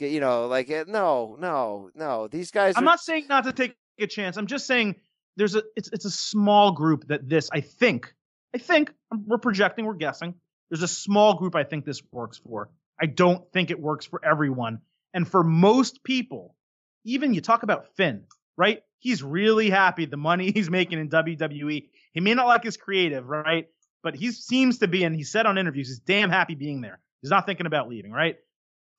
You 0.00 0.20
know, 0.20 0.46
like 0.46 0.68
eh, 0.68 0.84
no, 0.88 1.36
no, 1.38 1.90
no. 1.94 2.26
These 2.26 2.50
guys. 2.50 2.74
I'm 2.76 2.82
are, 2.82 2.86
not 2.86 3.00
saying 3.00 3.26
not 3.28 3.44
to 3.44 3.52
take 3.52 3.76
a 4.00 4.06
chance. 4.08 4.36
I'm 4.36 4.46
just 4.46 4.66
saying 4.66 4.96
there's 5.36 5.54
a 5.54 5.62
it's 5.76 5.90
it's 5.92 6.04
a 6.04 6.10
small 6.10 6.72
group 6.72 7.06
that 7.08 7.28
this 7.28 7.48
I 7.52 7.60
think 7.60 8.12
I 8.52 8.58
think 8.58 8.92
we're 9.26 9.38
projecting 9.38 9.86
we're 9.86 9.94
guessing 9.94 10.34
there's 10.70 10.82
a 10.82 10.88
small 10.88 11.34
group 11.34 11.54
I 11.54 11.64
think 11.64 11.84
this 11.84 12.02
works 12.10 12.38
for. 12.38 12.68
I 13.00 13.06
don't 13.06 13.50
think 13.52 13.70
it 13.70 13.80
works 13.80 14.06
for 14.06 14.24
everyone. 14.24 14.80
And 15.14 15.26
for 15.26 15.42
most 15.42 16.04
people, 16.04 16.54
even 17.04 17.34
you 17.34 17.40
talk 17.40 17.62
about 17.62 17.94
Finn, 17.96 18.24
right? 18.56 18.82
He's 18.98 19.22
really 19.22 19.70
happy 19.70 20.06
the 20.06 20.16
money 20.16 20.50
he's 20.54 20.70
making 20.70 20.98
in 20.98 21.08
WWE. 21.08 21.88
He 22.12 22.20
may 22.20 22.34
not 22.34 22.46
like 22.46 22.64
his 22.64 22.76
creative, 22.76 23.28
right? 23.28 23.68
But 24.02 24.14
he 24.14 24.30
seems 24.32 24.78
to 24.78 24.88
be, 24.88 25.04
and 25.04 25.14
he 25.14 25.24
said 25.24 25.46
on 25.46 25.58
interviews, 25.58 25.88
he's 25.88 25.98
damn 25.98 26.30
happy 26.30 26.54
being 26.54 26.80
there. 26.80 27.00
He's 27.20 27.30
not 27.30 27.46
thinking 27.46 27.66
about 27.66 27.88
leaving, 27.88 28.12
right? 28.12 28.36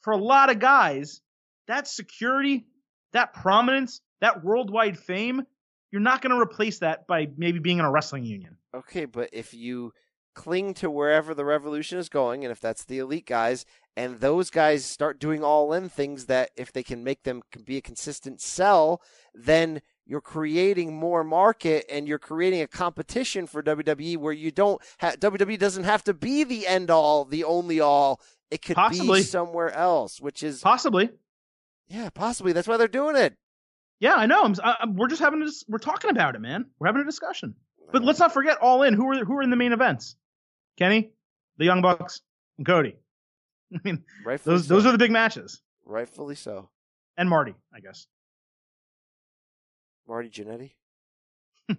For 0.01 0.11
a 0.11 0.17
lot 0.17 0.49
of 0.49 0.59
guys, 0.59 1.21
that 1.67 1.87
security, 1.87 2.65
that 3.13 3.33
prominence, 3.33 4.01
that 4.21 4.43
worldwide 4.43 4.97
fame, 4.97 5.45
you're 5.91 6.01
not 6.01 6.21
going 6.21 6.35
to 6.35 6.39
replace 6.39 6.79
that 6.79 7.07
by 7.07 7.29
maybe 7.37 7.59
being 7.59 7.79
in 7.79 7.85
a 7.85 7.91
wrestling 7.91 8.25
union. 8.25 8.57
Okay, 8.75 9.05
but 9.05 9.29
if 9.33 9.53
you 9.53 9.93
cling 10.43 10.73
to 10.75 10.89
wherever 10.89 11.33
the 11.33 11.43
revolution 11.43 11.97
is 11.99 12.07
going, 12.07 12.45
and 12.45 12.51
if 12.51 12.59
that's 12.61 12.85
the 12.85 12.97
elite 12.99 13.25
guys, 13.25 13.65
and 13.97 14.19
those 14.21 14.49
guys 14.49 14.85
start 14.85 15.19
doing 15.19 15.43
all 15.43 15.73
in 15.73 15.89
things 15.89 16.25
that 16.27 16.51
if 16.55 16.71
they 16.71 16.83
can 16.83 17.03
make 17.03 17.23
them 17.23 17.41
be 17.65 17.75
a 17.77 17.81
consistent 17.81 18.39
sell, 18.39 19.01
then 19.33 19.81
you're 20.05 20.21
creating 20.21 20.95
more 20.95 21.23
market 21.23 21.85
and 21.91 22.07
you're 22.07 22.17
creating 22.19 22.61
a 22.61 22.67
competition 22.67 23.45
for 23.47 23.61
WWE 23.61 24.17
where 24.17 24.31
you 24.33 24.49
don't 24.51 24.81
have 24.99 25.19
WWE 25.19 25.59
doesn't 25.59 25.83
have 25.83 26.03
to 26.05 26.13
be 26.13 26.43
the 26.45 26.65
end 26.65 26.89
all, 26.89 27.25
the 27.25 27.43
only 27.43 27.79
all. 27.81 28.21
It 28.49 28.61
could 28.61 28.77
Possibly. 28.77 29.19
be 29.19 29.23
somewhere 29.23 29.71
else, 29.71 30.21
which 30.21 30.41
is 30.41 30.61
Possibly. 30.61 31.09
yeah, 31.89 32.09
possibly. 32.09 32.53
That's 32.53 32.67
why 32.67 32.77
they're 32.77 32.87
doing 32.87 33.15
it. 33.17 33.35
Yeah, 33.99 34.15
I 34.15 34.25
know. 34.25 34.43
I'm, 34.43 34.55
I'm- 34.63 34.95
we're 34.95 35.09
just 35.09 35.21
having 35.21 35.41
this. 35.41 35.65
We're 35.67 35.77
talking 35.79 36.09
about 36.09 36.35
it, 36.35 36.39
man. 36.39 36.65
We're 36.79 36.87
having 36.87 37.01
a 37.01 37.05
discussion. 37.05 37.55
But 37.91 38.03
let's 38.03 38.19
not 38.19 38.33
forget 38.33 38.57
All 38.61 38.83
In. 38.83 38.93
Who 38.93 39.09
are 39.09 39.25
who 39.25 39.37
are 39.37 39.41
in 39.41 39.49
the 39.49 39.55
main 39.55 39.73
events? 39.73 40.15
Kenny, 40.79 41.11
the 41.57 41.65
Young 41.65 41.81
Bucks, 41.83 42.21
and 42.57 42.65
Cody. 42.65 42.95
I 43.75 43.79
mean, 43.83 44.03
rightfully 44.25 44.55
those 44.55 44.67
so. 44.67 44.73
those 44.73 44.85
are 44.87 44.91
the 44.91 44.97
big 44.97 45.11
matches. 45.11 45.61
rightfully 45.85 46.35
so. 46.35 46.69
And 47.17 47.29
Marty, 47.29 47.53
I 47.73 47.81
guess. 47.81 48.07
Marty 50.07 50.29
Jannetty. 50.29 50.71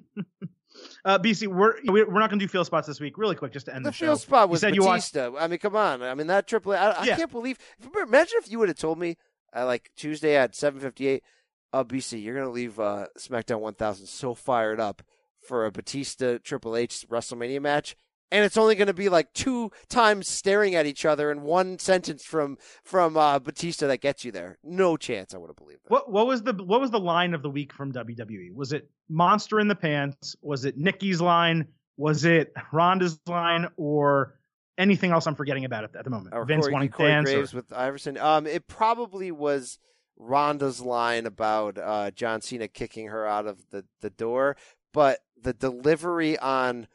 Uh, 1.04 1.18
BC, 1.18 1.48
we're 1.48 1.74
we're 1.84 2.04
not 2.20 2.30
going 2.30 2.38
to 2.38 2.44
do 2.44 2.48
field 2.48 2.64
spots 2.64 2.86
this 2.86 3.00
week. 3.00 3.18
Really 3.18 3.34
quick, 3.34 3.52
just 3.52 3.66
to 3.66 3.74
end 3.74 3.84
The 3.84 3.90
the, 3.90 3.92
show. 3.92 4.06
field 4.06 4.20
spot 4.20 4.46
You 4.46 4.50
was 4.52 4.60
said 4.60 4.76
you 4.76 4.84
watched- 4.84 5.14
Batista. 5.14 5.36
I 5.42 5.48
mean, 5.48 5.58
come 5.58 5.74
on. 5.74 6.00
I 6.00 6.14
mean 6.14 6.28
that 6.28 6.46
triple. 6.46 6.72
I, 6.72 6.90
I 6.90 7.04
Yeah. 7.06 7.16
can't 7.16 7.30
believe. 7.32 7.58
Imagine 8.00 8.34
if 8.40 8.48
you 8.48 8.60
would 8.60 8.68
have 8.68 8.78
told 8.78 8.96
me, 8.96 9.16
uh, 9.54 9.66
like 9.66 9.90
Tuesday 9.96 10.36
at 10.36 10.54
seven 10.54 10.78
fifty 10.80 11.08
eight, 11.08 11.24
uh, 11.72 11.82
BC, 11.82 12.22
you're 12.22 12.36
gonna 12.38 12.52
leave 12.52 12.78
uh, 12.78 13.06
SmackDown 13.18 13.58
1000 13.58 14.06
so 14.06 14.32
fired 14.32 14.78
up 14.78 15.02
for 15.48 15.66
a 15.66 15.72
Batista 15.72 16.38
Triple 16.38 16.76
H 16.76 17.04
WrestleMania 17.10 17.60
match, 17.60 17.96
and 18.32 18.44
it's 18.44 18.56
only 18.56 18.74
gonna 18.74 18.92
be 18.94 19.08
like 19.08 19.32
two 19.32 19.70
times 19.88 20.28
staring 20.28 20.74
at 20.74 20.86
each 20.86 21.04
other 21.04 21.30
and 21.30 21.42
one 21.42 21.78
sentence 21.78 22.24
from 22.24 22.58
from 22.84 23.16
uh, 23.16 23.38
Batista 23.38 23.86
that 23.88 24.00
gets 24.00 24.24
you 24.24 24.32
there. 24.32 24.58
No 24.62 24.96
chance. 24.96 25.34
I 25.34 25.38
would 25.38 25.48
have 25.48 25.56
believed 25.56 25.84
that. 25.84 25.90
What 25.90 26.10
what 26.10 26.26
was 26.26 26.42
the 26.42 26.52
what 26.52 26.80
was 26.80 26.90
the 26.90 27.00
line 27.00 27.34
of 27.34 27.42
the 27.42 27.50
week 27.50 27.72
from 27.72 27.92
WWE? 27.92 28.54
Was 28.54 28.72
it 28.72 28.88
Monster 29.08 29.60
in 29.60 29.68
the 29.68 29.74
Pants? 29.74 30.36
Was 30.42 30.64
it 30.64 30.76
Nikki's 30.76 31.20
line? 31.20 31.66
Was 31.96 32.24
it 32.24 32.52
Ronda's 32.72 33.18
line? 33.26 33.68
Or 33.76 34.38
anything 34.78 35.12
else 35.12 35.26
I'm 35.26 35.34
forgetting 35.34 35.64
about 35.64 35.84
it 35.84 35.90
at 35.96 36.04
the 36.04 36.10
moment? 36.10 36.34
Or 36.34 36.44
Vince 36.44 36.64
Corey, 36.64 36.72
wanting 36.72 36.88
Corey 36.88 37.10
to 37.10 37.22
dance. 37.22 37.52
or- 37.52 37.56
with 37.58 37.72
Iverson. 37.72 38.16
Um, 38.16 38.46
it 38.46 38.66
probably 38.66 39.30
was 39.30 39.78
Ronda's 40.16 40.80
line 40.80 41.26
about 41.26 41.78
uh, 41.78 42.10
John 42.10 42.40
Cena 42.40 42.68
kicking 42.68 43.08
her 43.08 43.26
out 43.26 43.46
of 43.46 43.70
the, 43.70 43.84
the 44.00 44.10
door, 44.10 44.56
but 44.92 45.20
the 45.40 45.52
delivery 45.52 46.38
on 46.38 46.86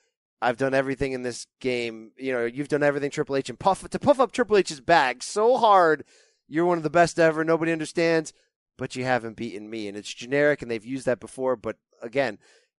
I've 0.45 0.57
done 0.57 0.73
everything 0.73 1.13
in 1.13 1.23
this 1.23 1.47
game. 1.59 2.11
You 2.17 2.31
know, 2.33 2.45
you've 2.45 2.67
done 2.67 2.83
everything 2.83 3.09
Triple 3.11 3.35
H 3.35 3.49
and 3.49 3.59
puff 3.59 3.87
to 3.89 3.99
puff 3.99 4.19
up 4.19 4.31
Triple 4.31 4.57
H's 4.57 4.79
bag 4.81 5.23
so 5.23 5.57
hard. 5.57 6.03
You're 6.47 6.65
one 6.65 6.77
of 6.77 6.83
the 6.83 6.89
best 6.89 7.19
ever. 7.19 7.43
Nobody 7.43 7.71
understands, 7.71 8.31
but 8.77 8.95
you 8.95 9.03
haven't 9.03 9.35
beaten 9.37 9.69
me, 9.69 9.87
and 9.87 9.97
it's 9.97 10.13
generic, 10.13 10.61
and 10.61 10.69
they've 10.69 10.85
used 10.85 11.05
that 11.07 11.19
before. 11.19 11.55
But 11.55 11.77
again, 12.01 12.37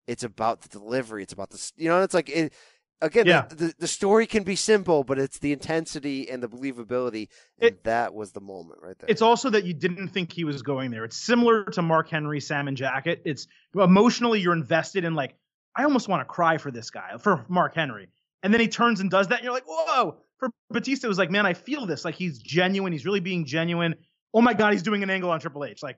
it's 0.08 0.24
about 0.24 0.62
the 0.62 0.70
delivery. 0.70 1.24
It's 1.24 1.34
about 1.34 1.50
the 1.50 1.72
you 1.78 1.90
know. 1.90 2.02
It's 2.04 2.14
like 2.14 2.30
it 2.30 2.54
again. 3.02 3.26
Yeah. 3.26 3.48
The, 3.50 3.56
the 3.56 3.74
the 3.80 3.88
story 3.88 4.28
can 4.28 4.44
be 4.44 4.56
simple, 4.56 5.04
but 5.04 5.18
it's 5.18 5.40
the 5.40 5.52
intensity 5.52 6.30
and 6.30 6.44
the 6.44 6.48
believability. 6.48 7.30
And 7.60 7.70
It- 7.72 7.84
that 7.86 8.14
was 8.14 8.32
the 8.34 8.42
moment 8.42 8.82
right 8.84 8.98
there. 9.00 9.10
It's 9.10 9.24
also 9.24 9.50
that 9.50 9.64
you 9.66 9.74
didn't 9.74 10.10
think 10.10 10.32
he 10.32 10.44
was 10.44 10.62
going 10.62 10.92
there. 10.92 11.04
It's 11.06 11.18
similar 11.18 11.64
to 11.72 11.82
Mark 11.82 12.10
Henry, 12.10 12.40
Salmon 12.40 12.76
Jacket. 12.76 13.24
It's 13.26 13.48
emotionally 13.74 14.40
you're 14.42 14.54
invested 14.54 15.04
in 15.06 15.16
like, 15.16 15.36
I 15.76 15.84
almost 15.84 16.08
want 16.08 16.22
to 16.22 16.26
cry 16.26 16.58
for 16.58 16.72
this 16.72 16.90
guy, 16.90 17.18
for 17.20 17.46
Mark 17.50 17.76
Henry. 17.76 18.08
And 18.44 18.54
then 18.54 18.62
he 18.62 18.68
turns 18.68 19.00
and 19.00 19.10
does 19.10 19.28
that, 19.30 19.40
and 19.40 19.44
you're 19.44 19.54
like, 19.54 19.68
whoa. 19.68 20.18
For 20.38 20.50
Batista, 20.70 21.08
it 21.08 21.10
was 21.10 21.18
like, 21.18 21.32
man, 21.32 21.46
I 21.46 21.54
feel 21.54 21.86
this. 21.86 22.04
Like 22.06 22.16
he's 22.16 22.40
genuine. 22.40 22.92
He's 22.92 23.06
really 23.06 23.22
being 23.22 23.46
genuine. 23.46 23.96
Oh 24.34 24.42
my 24.42 24.54
God, 24.54 24.74
he's 24.74 24.84
doing 24.84 25.02
an 25.02 25.10
angle 25.10 25.30
on 25.30 25.40
Triple 25.40 25.64
H. 25.64 25.82
Like 25.82 25.98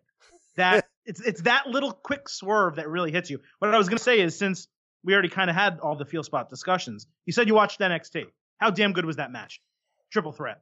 that. 0.55 0.87
it's 1.05 1.19
it's 1.21 1.41
that 1.41 1.67
little 1.67 1.91
quick 1.91 2.29
swerve 2.29 2.75
that 2.75 2.87
really 2.87 3.11
hits 3.11 3.29
you. 3.29 3.39
What 3.59 3.73
I 3.73 3.77
was 3.77 3.89
gonna 3.89 3.99
say 3.99 4.19
is 4.19 4.37
since 4.37 4.67
we 5.03 5.13
already 5.13 5.29
kind 5.29 5.49
of 5.49 5.55
had 5.55 5.79
all 5.79 5.95
the 5.95 6.05
field 6.05 6.25
spot 6.25 6.49
discussions, 6.49 7.07
you 7.25 7.33
said 7.33 7.47
you 7.47 7.55
watched 7.55 7.79
NXT. 7.79 8.25
How 8.59 8.69
damn 8.69 8.93
good 8.93 9.05
was 9.05 9.15
that 9.15 9.31
match? 9.31 9.59
Triple 10.11 10.31
threat. 10.31 10.61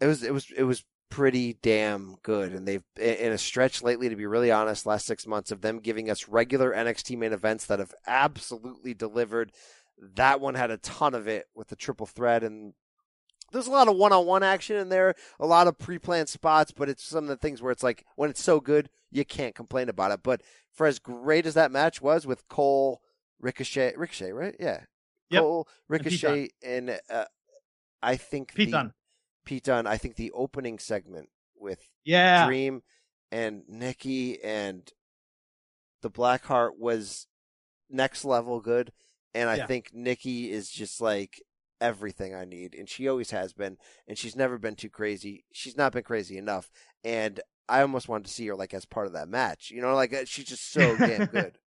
it 0.00 0.06
was 0.06 0.22
it 0.22 0.34
was 0.34 0.50
it 0.56 0.64
was 0.64 0.84
pretty 1.12 1.58
damn 1.60 2.16
good. 2.22 2.52
And 2.52 2.66
they've 2.66 2.82
in 2.98 3.32
a 3.32 3.38
stretch 3.38 3.82
lately 3.82 4.08
to 4.08 4.16
be 4.16 4.24
really 4.24 4.50
honest 4.50 4.86
last 4.86 5.04
6 5.04 5.26
months 5.26 5.50
of 5.50 5.60
them 5.60 5.78
giving 5.78 6.08
us 6.08 6.26
regular 6.26 6.72
NXT 6.72 7.18
main 7.18 7.34
events 7.34 7.66
that 7.66 7.80
have 7.80 7.94
absolutely 8.06 8.94
delivered. 8.94 9.52
That 10.14 10.40
one 10.40 10.54
had 10.54 10.70
a 10.70 10.78
ton 10.78 11.14
of 11.14 11.28
it 11.28 11.46
with 11.54 11.68
the 11.68 11.76
triple 11.76 12.06
threat 12.06 12.42
and 12.42 12.72
there's 13.52 13.66
a 13.66 13.70
lot 13.70 13.88
of 13.88 13.96
one-on-one 13.96 14.42
action 14.42 14.76
in 14.76 14.88
there 14.88 15.14
a 15.38 15.44
lot 15.44 15.66
of 15.66 15.78
pre-planned 15.78 16.30
spots 16.30 16.72
but 16.72 16.88
it's 16.88 17.04
some 17.04 17.24
of 17.24 17.28
the 17.28 17.36
things 17.36 17.60
where 17.60 17.70
it's 17.70 17.82
like 17.82 18.06
when 18.16 18.30
it's 18.30 18.42
so 18.42 18.58
good 18.58 18.88
you 19.10 19.26
can't 19.26 19.54
complain 19.54 19.90
about 19.90 20.12
it. 20.12 20.22
But 20.22 20.40
for 20.72 20.86
as 20.86 20.98
great 20.98 21.44
as 21.44 21.52
that 21.52 21.70
match 21.70 22.00
was 22.00 22.26
with 22.26 22.48
Cole 22.48 23.02
Ricochet 23.38 23.92
Ricochet 23.98 24.32
right? 24.32 24.56
Yeah. 24.58 24.80
Yep. 25.28 25.42
Cole 25.42 25.68
And 25.90 26.04
Ricochet 26.04 26.48
and, 26.64 26.98
uh, 27.10 27.26
I 28.02 28.16
think 28.16 28.54
Pete 28.54 28.68
the, 28.68 28.72
Dunne. 28.72 28.94
Pete 29.44 29.64
Dunne, 29.64 29.86
I 29.86 29.96
think 29.96 30.16
the 30.16 30.30
opening 30.32 30.78
segment 30.78 31.28
with 31.56 31.88
Yeah. 32.04 32.46
Dream 32.46 32.82
and 33.30 33.62
Nikki 33.68 34.42
and 34.42 34.90
the 36.02 36.10
Blackheart 36.10 36.76
was 36.78 37.26
next 37.88 38.24
level 38.24 38.60
good. 38.60 38.92
And 39.34 39.48
I 39.48 39.56
Yeah. 39.56 39.66
think 39.66 39.92
Nikki 39.94 40.50
is 40.50 40.70
just 40.70 41.00
like 41.00 41.42
everything 41.80 42.34
I 42.34 42.44
need. 42.44 42.74
And 42.74 42.88
she 42.88 43.08
always 43.08 43.30
has 43.30 43.52
been. 43.52 43.78
And 44.06 44.18
she's 44.18 44.36
never 44.36 44.58
been 44.58 44.76
too 44.76 44.90
crazy. 44.90 45.44
She's 45.52 45.76
not 45.76 45.92
been 45.92 46.02
crazy 46.02 46.36
enough. 46.36 46.70
And 47.02 47.40
I 47.68 47.80
almost 47.80 48.08
wanted 48.08 48.26
to 48.26 48.32
see 48.32 48.46
her 48.48 48.54
like 48.56 48.74
as 48.74 48.84
part 48.84 49.06
of 49.06 49.12
that 49.14 49.28
match. 49.28 49.70
You 49.70 49.80
know, 49.80 49.94
like 49.94 50.12
uh, 50.12 50.24
she's 50.24 50.44
just 50.46 50.72
so 50.72 50.96
damn 50.96 51.26
good. 51.30 51.58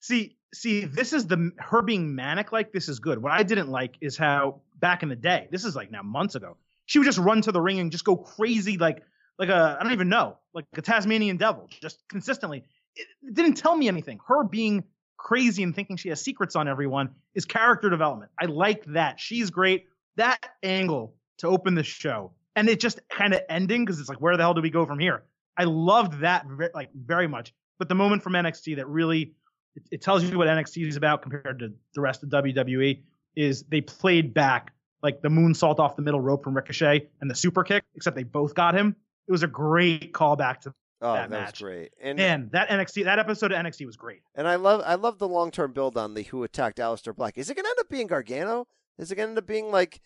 See, 0.00 0.36
see, 0.54 0.84
this 0.84 1.12
is 1.12 1.26
the 1.26 1.50
her 1.58 1.82
being 1.82 2.14
manic 2.14 2.52
like 2.52 2.72
this 2.72 2.88
is 2.88 3.00
good. 3.00 3.20
What 3.20 3.32
I 3.32 3.42
didn't 3.42 3.68
like 3.68 3.96
is 4.00 4.16
how 4.16 4.60
back 4.78 5.02
in 5.02 5.08
the 5.08 5.16
day, 5.16 5.48
this 5.50 5.64
is 5.64 5.74
like 5.76 5.90
now 5.90 6.02
months 6.02 6.36
ago, 6.36 6.56
she 6.90 6.98
would 6.98 7.04
just 7.04 7.18
run 7.18 7.40
to 7.40 7.52
the 7.52 7.60
ring 7.60 7.78
and 7.78 7.92
just 7.92 8.04
go 8.04 8.16
crazy 8.16 8.76
like 8.76 9.04
like 9.38 9.48
a 9.48 9.76
I 9.78 9.82
don't 9.84 9.92
even 9.92 10.08
know, 10.08 10.38
like 10.52 10.64
a 10.76 10.82
Tasmanian 10.82 11.36
devil, 11.36 11.68
just 11.80 12.02
consistently. 12.08 12.64
It, 12.96 13.06
it 13.22 13.34
didn't 13.34 13.54
tell 13.54 13.76
me 13.76 13.86
anything. 13.86 14.18
Her 14.26 14.42
being 14.42 14.82
crazy 15.16 15.62
and 15.62 15.72
thinking 15.72 15.96
she 15.96 16.08
has 16.08 16.20
secrets 16.20 16.56
on 16.56 16.66
everyone 16.66 17.10
is 17.36 17.44
character 17.44 17.90
development. 17.90 18.32
I 18.40 18.46
like 18.46 18.84
that. 18.86 19.20
She's 19.20 19.50
great. 19.50 19.86
That 20.16 20.44
angle 20.64 21.14
to 21.38 21.46
open 21.46 21.76
the 21.76 21.84
show 21.84 22.32
and 22.56 22.68
it 22.68 22.80
just 22.80 22.98
kind 23.08 23.34
of 23.34 23.42
ending 23.48 23.84
because 23.84 24.00
it's 24.00 24.08
like 24.08 24.20
where 24.20 24.36
the 24.36 24.42
hell 24.42 24.54
do 24.54 24.60
we 24.60 24.70
go 24.70 24.84
from 24.84 24.98
here? 24.98 25.22
I 25.56 25.64
loved 25.64 26.22
that 26.22 26.44
like 26.74 26.90
very 26.92 27.28
much. 27.28 27.54
But 27.78 27.88
the 27.88 27.94
moment 27.94 28.24
from 28.24 28.32
NXT 28.32 28.74
that 28.76 28.88
really 28.88 29.32
it, 29.76 29.84
it 29.92 30.02
tells 30.02 30.24
you 30.24 30.36
what 30.36 30.48
NXT 30.48 30.88
is 30.88 30.96
about 30.96 31.22
compared 31.22 31.60
to 31.60 31.72
the 31.94 32.00
rest 32.00 32.24
of 32.24 32.30
WWE 32.30 33.00
is 33.36 33.62
they 33.62 33.80
played 33.80 34.34
back 34.34 34.72
like 35.02 35.22
the 35.22 35.28
moonsault 35.28 35.78
off 35.78 35.96
the 35.96 36.02
middle 36.02 36.20
rope 36.20 36.44
from 36.44 36.54
Ricochet 36.54 37.08
and 37.20 37.30
the 37.30 37.34
super 37.34 37.62
kick, 37.64 37.84
except 37.94 38.16
they 38.16 38.22
both 38.24 38.54
got 38.54 38.74
him. 38.74 38.94
It 39.28 39.32
was 39.32 39.42
a 39.42 39.46
great 39.48 40.12
callback 40.12 40.60
to 40.62 40.74
Oh, 41.02 41.14
That 41.14 41.30
that, 41.30 41.36
was 41.38 41.46
match. 41.46 41.62
great. 41.62 41.92
And 42.02 42.18
man. 42.18 42.50
That 42.52 42.68
NXT 42.68 43.04
that 43.04 43.18
episode 43.18 43.52
of 43.52 43.58
NXT 43.64 43.86
was 43.86 43.96
great. 43.96 44.20
And 44.34 44.46
I 44.46 44.56
love 44.56 44.82
I 44.84 44.96
love 44.96 45.18
the 45.18 45.28
long 45.28 45.50
term 45.50 45.72
build 45.72 45.96
on 45.96 46.12
the 46.12 46.22
who 46.24 46.42
attacked 46.44 46.76
Aleister 46.78 47.16
Black. 47.16 47.38
Is 47.38 47.48
it 47.48 47.54
gonna 47.56 47.68
end 47.68 47.78
up 47.80 47.88
being 47.88 48.06
Gargano? 48.06 48.66
Is 48.98 49.10
it 49.10 49.16
gonna 49.16 49.28
end 49.30 49.38
up 49.38 49.46
being 49.46 49.70
like 49.70 50.02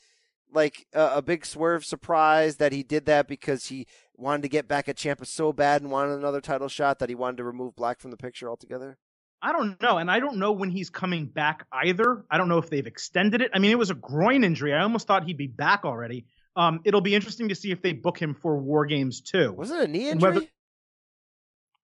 like 0.52 0.86
a, 0.92 1.14
a 1.16 1.22
big 1.22 1.44
swerve 1.46 1.84
surprise 1.84 2.58
that 2.58 2.70
he 2.70 2.84
did 2.84 3.06
that 3.06 3.26
because 3.26 3.66
he 3.66 3.88
wanted 4.16 4.42
to 4.42 4.48
get 4.48 4.68
back 4.68 4.88
at 4.88 4.94
Ciampa 4.96 5.26
so 5.26 5.52
bad 5.52 5.82
and 5.82 5.90
wanted 5.90 6.16
another 6.16 6.40
title 6.40 6.68
shot 6.68 7.00
that 7.00 7.08
he 7.08 7.16
wanted 7.16 7.38
to 7.38 7.44
remove 7.44 7.74
Black 7.74 7.98
from 7.98 8.12
the 8.12 8.16
picture 8.16 8.48
altogether? 8.48 8.96
I 9.44 9.52
don't 9.52 9.80
know, 9.82 9.98
and 9.98 10.10
I 10.10 10.20
don't 10.20 10.38
know 10.38 10.52
when 10.52 10.70
he's 10.70 10.88
coming 10.88 11.26
back 11.26 11.66
either. 11.70 12.24
I 12.30 12.38
don't 12.38 12.48
know 12.48 12.56
if 12.56 12.70
they've 12.70 12.86
extended 12.86 13.42
it. 13.42 13.50
I 13.52 13.58
mean, 13.58 13.72
it 13.72 13.78
was 13.78 13.90
a 13.90 13.94
groin 13.94 14.42
injury. 14.42 14.72
I 14.72 14.80
almost 14.80 15.06
thought 15.06 15.24
he'd 15.24 15.36
be 15.36 15.48
back 15.48 15.84
already. 15.84 16.24
Um, 16.56 16.80
it'll 16.84 17.02
be 17.02 17.14
interesting 17.14 17.50
to 17.50 17.54
see 17.54 17.70
if 17.70 17.82
they 17.82 17.92
book 17.92 18.18
him 18.18 18.32
for 18.34 18.56
War 18.56 18.86
Games 18.86 19.20
too. 19.20 19.52
Was 19.52 19.70
it 19.70 19.80
a 19.80 19.86
knee 19.86 20.08
injury? 20.08 20.32
whether- 20.32 20.46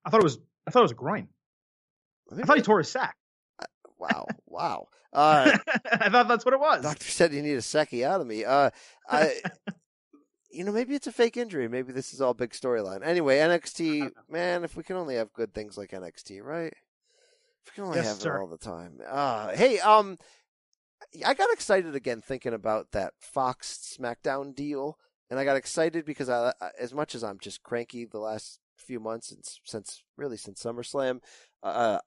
I 0.06 0.12
thought 0.12 0.20
it 0.20 0.24
was. 0.24 0.38
I 0.68 0.72
thought 0.72 0.82
it 0.82 0.84
was 0.84 0.92
a 0.92 0.96
groin. 0.96 1.28
I 2.32 2.44
thought 2.46 2.58
he 2.58 2.62
tore 2.62 2.78
his 2.78 2.92
sack. 2.92 3.16
Wow, 3.98 4.28
wow. 4.46 4.88
Uh, 5.12 5.58
I 5.92 6.10
thought 6.10 6.28
that's 6.28 6.46
what 6.46 6.54
it 6.54 6.60
was. 6.60 6.84
doctor 6.84 7.06
said 7.06 7.34
he 7.34 7.42
needed 7.42 7.58
a 7.58 7.62
secchiotomy. 7.62 8.46
Uh, 8.48 8.70
I, 9.10 9.34
you 10.52 10.64
know, 10.64 10.72
maybe 10.72 10.94
it's 10.94 11.08
a 11.08 11.12
fake 11.12 11.38
injury. 11.38 11.68
Maybe 11.68 11.92
this 11.94 12.14
is 12.14 12.22
all 12.22 12.34
big 12.34 12.52
storyline. 12.52 13.04
Anyway, 13.04 13.38
NXT, 13.38 14.12
man, 14.30 14.64
if 14.64 14.78
we 14.78 14.84
can 14.84 14.96
only 14.98 15.16
have 15.16 15.34
good 15.34 15.54
things 15.54 15.78
like 15.78 15.92
NXT, 15.92 16.44
right? 16.44 16.74
We 17.68 17.72
can 17.76 17.84
only 17.86 17.98
Yes, 17.98 18.08
have 18.08 18.18
sir. 18.18 18.38
it 18.38 18.42
all 18.42 18.48
the 18.48 18.58
time. 18.58 19.00
Uh, 19.08 19.52
hey, 19.56 19.80
um, 19.80 20.18
I 21.26 21.34
got 21.34 21.52
excited 21.52 21.96
again 21.96 22.22
thinking 22.22 22.54
about 22.54 22.92
that 22.92 23.14
Fox 23.20 23.96
SmackDown 24.00 24.54
deal, 24.56 24.98
and 25.30 25.40
I 25.40 25.46
got 25.46 25.58
excited 25.58 26.06
because 26.06 26.30
I, 26.30 26.54
I- 26.62 26.72
as 26.80 26.94
much 26.94 27.16
as 27.16 27.24
I'm 27.24 27.40
just 27.40 27.64
cranky 27.64 28.06
the 28.06 28.20
last 28.20 28.60
few 28.76 29.00
months 29.00 29.28
since, 29.30 29.60
since 29.64 30.04
really 30.18 30.38
since 30.38 30.64
SummerSlam, 30.64 31.20
uh, 31.64 32.00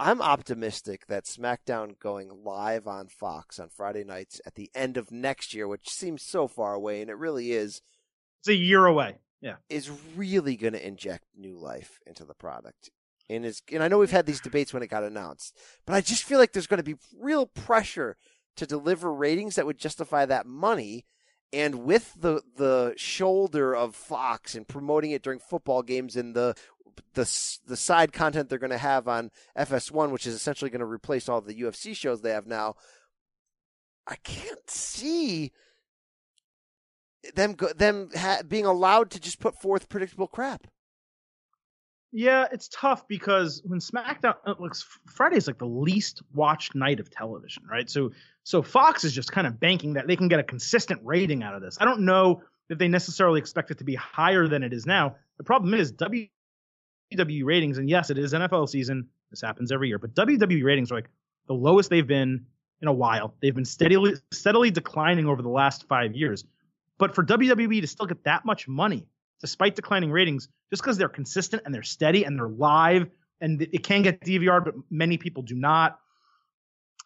I'm 0.00 0.22
optimistic 0.22 1.06
that 1.08 1.24
SmackDown 1.24 1.98
going 1.98 2.30
live 2.44 2.86
on 2.86 3.08
Fox 3.08 3.58
on 3.58 3.68
Friday 3.68 4.04
nights 4.04 4.40
at 4.46 4.54
the 4.54 4.70
end 4.74 4.96
of 4.96 5.10
next 5.10 5.52
year, 5.54 5.66
which 5.66 5.88
seems 5.88 6.22
so 6.22 6.46
far 6.48 6.74
away, 6.74 7.00
and 7.00 7.10
it 7.10 7.16
really 7.16 7.52
is, 7.52 7.82
It's 8.40 8.48
a 8.48 8.54
year 8.54 8.86
away. 8.86 9.18
Yeah. 9.40 9.56
is 9.68 9.90
really 10.16 10.56
going 10.56 10.72
to 10.72 10.84
inject 10.86 11.24
new 11.36 11.58
life 11.58 11.98
into 12.06 12.24
the 12.24 12.34
product. 12.34 12.90
And 13.30 13.44
it's, 13.44 13.62
and 13.72 13.82
I 13.82 13.88
know 13.88 13.98
we've 13.98 14.10
had 14.10 14.26
these 14.26 14.40
debates 14.40 14.72
when 14.72 14.82
it 14.82 14.88
got 14.88 15.04
announced, 15.04 15.56
but 15.86 15.94
I 15.94 16.00
just 16.00 16.24
feel 16.24 16.38
like 16.38 16.52
there's 16.52 16.66
going 16.66 16.78
to 16.78 16.82
be 16.84 16.96
real 17.18 17.46
pressure 17.46 18.16
to 18.56 18.66
deliver 18.66 19.12
ratings 19.12 19.56
that 19.56 19.66
would 19.66 19.78
justify 19.78 20.24
that 20.26 20.46
money. 20.46 21.04
And 21.52 21.84
with 21.84 22.14
the 22.18 22.42
the 22.56 22.92
shoulder 22.96 23.74
of 23.74 23.94
Fox 23.96 24.54
and 24.54 24.68
promoting 24.68 25.12
it 25.12 25.22
during 25.22 25.38
football 25.38 25.82
games 25.82 26.14
and 26.16 26.34
the 26.34 26.54
the 27.14 27.58
the 27.66 27.76
side 27.76 28.12
content 28.12 28.48
they're 28.48 28.58
going 28.58 28.70
to 28.70 28.78
have 28.78 29.08
on 29.08 29.30
FS1, 29.56 30.10
which 30.10 30.26
is 30.26 30.34
essentially 30.34 30.70
going 30.70 30.80
to 30.80 30.86
replace 30.86 31.28
all 31.28 31.40
the 31.40 31.60
UFC 31.60 31.96
shows 31.96 32.20
they 32.20 32.30
have 32.30 32.46
now, 32.46 32.74
I 34.06 34.16
can't 34.16 34.68
see 34.70 35.52
them 37.34 37.54
go, 37.54 37.68
them 37.68 38.10
ha- 38.16 38.42
being 38.46 38.66
allowed 38.66 39.10
to 39.12 39.20
just 39.20 39.40
put 39.40 39.60
forth 39.60 39.88
predictable 39.88 40.28
crap. 40.28 40.66
Yeah, 42.10 42.46
it's 42.50 42.68
tough 42.68 43.06
because 43.06 43.60
when 43.64 43.80
SmackDown 43.80 44.36
uh, 44.46 44.54
looks 44.58 44.86
Friday's 45.06 45.46
like 45.46 45.58
the 45.58 45.66
least 45.66 46.22
watched 46.32 46.74
night 46.74 47.00
of 47.00 47.10
television, 47.10 47.64
right? 47.70 47.88
So 47.88 48.12
so 48.44 48.62
Fox 48.62 49.04
is 49.04 49.12
just 49.12 49.30
kind 49.30 49.46
of 49.46 49.60
banking 49.60 49.92
that 49.94 50.06
they 50.06 50.16
can 50.16 50.28
get 50.28 50.40
a 50.40 50.42
consistent 50.42 51.00
rating 51.04 51.42
out 51.42 51.54
of 51.54 51.60
this. 51.60 51.76
I 51.80 51.84
don't 51.84 52.00
know 52.00 52.42
that 52.68 52.78
they 52.78 52.88
necessarily 52.88 53.40
expect 53.40 53.70
it 53.70 53.78
to 53.78 53.84
be 53.84 53.94
higher 53.94 54.48
than 54.48 54.62
it 54.62 54.72
is 54.72 54.86
now. 54.86 55.16
The 55.36 55.44
problem 55.44 55.74
is 55.74 55.92
WWE 55.92 56.30
ratings, 57.44 57.76
and 57.76 57.90
yes, 57.90 58.08
it 58.08 58.16
is 58.16 58.32
NFL 58.32 58.68
season. 58.70 59.08
This 59.30 59.42
happens 59.42 59.70
every 59.70 59.88
year, 59.88 59.98
but 59.98 60.14
WWE 60.14 60.64
ratings 60.64 60.90
are 60.90 60.96
like 60.96 61.10
the 61.46 61.54
lowest 61.54 61.90
they've 61.90 62.06
been 62.06 62.46
in 62.80 62.88
a 62.88 62.92
while. 62.92 63.34
They've 63.42 63.54
been 63.54 63.66
steadily 63.66 64.14
steadily 64.32 64.70
declining 64.70 65.26
over 65.26 65.42
the 65.42 65.48
last 65.50 65.86
five 65.88 66.14
years. 66.14 66.44
But 66.96 67.14
for 67.14 67.22
WWE 67.22 67.80
to 67.82 67.86
still 67.86 68.06
get 68.06 68.24
that 68.24 68.44
much 68.44 68.66
money, 68.66 69.06
despite 69.40 69.76
declining 69.76 70.10
ratings, 70.10 70.48
just 70.70 70.82
because 70.82 70.98
they're 70.98 71.08
consistent 71.08 71.62
and 71.64 71.74
they're 71.74 71.82
steady 71.82 72.24
and 72.24 72.36
they're 72.36 72.48
live 72.48 73.08
and 73.40 73.62
it 73.62 73.82
can 73.84 74.02
get 74.02 74.20
DVR, 74.20 74.64
but 74.64 74.74
many 74.90 75.16
people 75.16 75.42
do 75.42 75.54
not. 75.54 75.98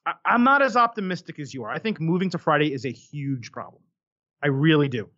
I, 0.07 0.15
I'm 0.25 0.45
not 0.45 0.63
as 0.63 0.77
optimistic 0.77 1.39
as 1.39 1.53
you 1.53 1.65
are. 1.65 1.71
I 1.71 1.79
think 1.79 2.01
moving 2.01 2.31
to 2.31 2.39
Friday 2.39 2.73
is 2.73 2.85
a 2.85 2.93
huge 2.93 3.53
problem. 3.53 3.83
I 4.43 4.49
really 4.49 4.89
do. 4.89 5.09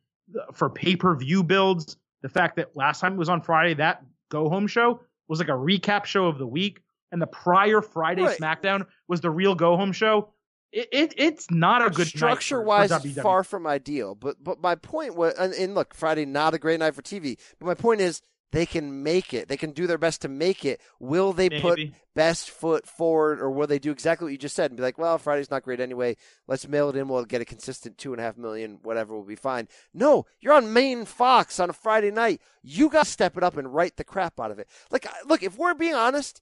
For 0.52 0.70
pay 0.70 0.96
per 0.96 1.14
view 1.16 1.42
builds, 1.42 1.96
the 2.22 2.28
fact 2.28 2.56
that 2.56 2.74
last 2.76 3.00
time 3.00 3.14
it 3.14 3.18
was 3.18 3.28
on 3.28 3.40
Friday, 3.40 3.74
that 3.74 4.02
go 4.30 4.48
home 4.48 4.66
show 4.66 5.00
was 5.28 5.38
like 5.38 5.48
a 5.48 5.52
recap 5.52 6.04
show 6.04 6.26
of 6.26 6.38
the 6.38 6.46
week, 6.46 6.80
and 7.12 7.20
the 7.20 7.26
prior 7.26 7.80
Friday 7.80 8.22
Right. 8.22 8.38
SmackDown 8.38 8.86
was 9.08 9.20
the 9.20 9.30
real 9.30 9.54
go 9.54 9.76
home 9.76 9.92
show. 9.92 10.33
It, 10.74 10.88
it 10.90 11.14
it's 11.16 11.50
not 11.52 11.86
a 11.86 11.90
good 11.90 12.08
structure 12.08 12.60
wise 12.60 12.90
far 13.22 13.44
from 13.44 13.64
ideal 13.64 14.16
but 14.16 14.42
but 14.42 14.60
my 14.60 14.74
point 14.74 15.14
was 15.14 15.34
and, 15.34 15.54
and 15.54 15.76
look 15.76 15.94
friday 15.94 16.24
not 16.24 16.52
a 16.52 16.58
great 16.58 16.80
night 16.80 16.96
for 16.96 17.02
tv 17.02 17.38
but 17.60 17.66
my 17.66 17.74
point 17.74 18.00
is 18.00 18.20
they 18.54 18.66
can 18.66 19.02
make 19.02 19.34
it. 19.34 19.48
They 19.48 19.56
can 19.56 19.72
do 19.72 19.88
their 19.88 19.98
best 19.98 20.22
to 20.22 20.28
make 20.28 20.64
it. 20.64 20.80
Will 21.00 21.32
they 21.32 21.50
put 21.50 21.80
best 22.14 22.50
foot 22.50 22.86
forward 22.86 23.40
or 23.40 23.50
will 23.50 23.66
they 23.66 23.80
do 23.80 23.90
exactly 23.90 24.26
what 24.26 24.30
you 24.30 24.38
just 24.38 24.54
said 24.54 24.70
and 24.70 24.76
be 24.76 24.82
like 24.82 24.96
well 24.96 25.18
friday's 25.18 25.50
not 25.50 25.64
great 25.64 25.80
anyway. 25.80 26.16
Let's 26.46 26.68
mail 26.68 26.88
it 26.88 26.96
in. 26.96 27.08
We'll 27.08 27.24
get 27.24 27.40
a 27.40 27.44
consistent 27.44 27.98
two 27.98 28.12
and 28.12 28.20
a 28.20 28.24
half 28.24 28.38
million 28.38 28.78
whatever 28.82 29.16
will 29.16 29.24
be 29.24 29.34
fine. 29.34 29.66
No 29.92 30.24
you're 30.40 30.52
on 30.52 30.72
main 30.72 31.04
fox 31.04 31.58
on 31.58 31.68
a 31.68 31.72
friday 31.72 32.12
night. 32.12 32.40
You 32.62 32.88
got 32.88 33.06
to 33.06 33.10
step 33.10 33.36
it 33.36 33.42
up 33.42 33.56
and 33.56 33.74
write 33.74 33.96
the 33.96 34.04
crap 34.04 34.38
out 34.38 34.52
of 34.52 34.60
it. 34.60 34.68
Like 34.88 35.08
look 35.26 35.42
if 35.42 35.58
we're 35.58 35.74
being 35.74 35.94
honest 35.94 36.40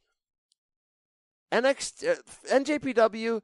NXT, 1.50 2.10
uh, 2.10 2.54
NJPW 2.54 3.40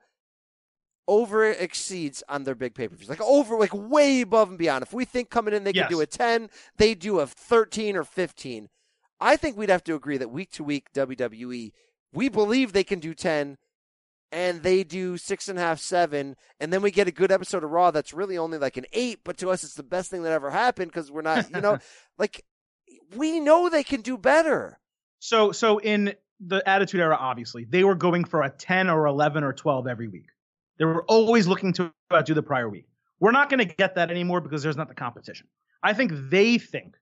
over 1.09 1.44
exceeds 1.51 2.22
on 2.28 2.44
their 2.44 2.55
big 2.55 2.74
pay 2.74 2.86
per 2.86 2.94
views. 2.94 3.09
Like 3.09 3.20
over, 3.22 3.56
like 3.56 3.72
way 3.74 4.20
above 4.20 4.51
and 4.51 4.59
beyond. 4.59 4.82
If 4.82 4.93
we 4.93 5.05
think 5.05 5.30
coming 5.30 5.55
in 5.55 5.64
they 5.64 5.72
Yes. 5.72 5.86
can 5.89 5.97
do 5.97 6.01
a 6.01 6.06
10, 6.06 6.51
they 6.76 6.94
do 6.94 7.18
a 7.18 7.26
13 7.26 7.97
or 7.97 8.05
15. 8.05 8.68
I 9.20 9.36
think 9.36 9.56
we'd 9.56 9.70
have 9.70 9.82
to 9.85 9.94
agree 9.97 10.18
that 10.18 10.30
week 10.30 10.52
to 10.52 10.62
week 10.62 10.93
WWE, 10.94 11.72
we 12.12 12.28
believe 12.28 12.72
they 12.72 12.85
can 12.85 13.01
do 13.01 13.14
10 13.14 13.56
and 14.30 14.62
they 14.62 14.85
do 14.85 15.16
six 15.16 15.48
and 15.48 15.59
a 15.59 15.62
half, 15.62 15.80
seven, 15.80 16.36
and 16.60 16.70
then 16.70 16.82
we 16.82 16.90
get 16.90 17.09
a 17.09 17.12
good 17.12 17.32
episode 17.32 17.64
of 17.64 17.70
Raw 17.70 17.90
that's 17.90 18.12
really 18.12 18.36
only 18.36 18.59
like 18.59 18.76
an 18.76 18.85
eight, 18.93 19.20
but 19.24 19.39
to 19.39 19.48
us 19.51 19.64
it's 19.64 19.74
the 19.74 19.82
best 19.82 20.10
thing 20.10 20.22
that 20.24 20.32
ever 20.32 20.51
happened 20.51 20.93
because 20.93 21.10
we're 21.10 21.22
not, 21.22 21.51
you 21.51 21.60
know, 21.62 21.78
like 22.18 22.44
we 23.16 23.40
know 23.40 23.68
they 23.70 23.82
can 23.82 24.02
do 24.02 24.18
better. 24.18 24.78
So 25.18 25.52
so 25.52 25.78
in 25.78 26.14
the 26.40 26.62
Attitude 26.68 27.01
Era, 27.01 27.16
obviously 27.18 27.64
they 27.64 27.82
were 27.85 27.94
going 27.94 28.24
for 28.24 28.43
a 28.43 28.51
ten 28.51 28.90
or 28.90 29.06
eleven 29.06 29.43
or 29.44 29.52
twelve 29.55 29.86
every 29.89 30.09
week. 30.09 30.26
They 30.78 30.84
were 30.84 31.05
always 31.05 31.46
looking 31.46 31.72
to 31.74 31.92
outdo 32.12 32.34
the 32.34 32.42
prior 32.42 32.68
week. 32.68 32.86
We're 33.20 33.32
not 33.32 33.50
going 33.50 33.66
to 33.66 33.74
get 33.74 33.96
that 33.96 34.10
anymore 34.10 34.40
because 34.40 34.62
there's 34.62 34.76
not 34.76 34.88
the 34.88 34.94
competition. 34.94 35.48
I 35.82 35.92
think 35.92 36.12
they 36.30 36.59
think 36.59 36.96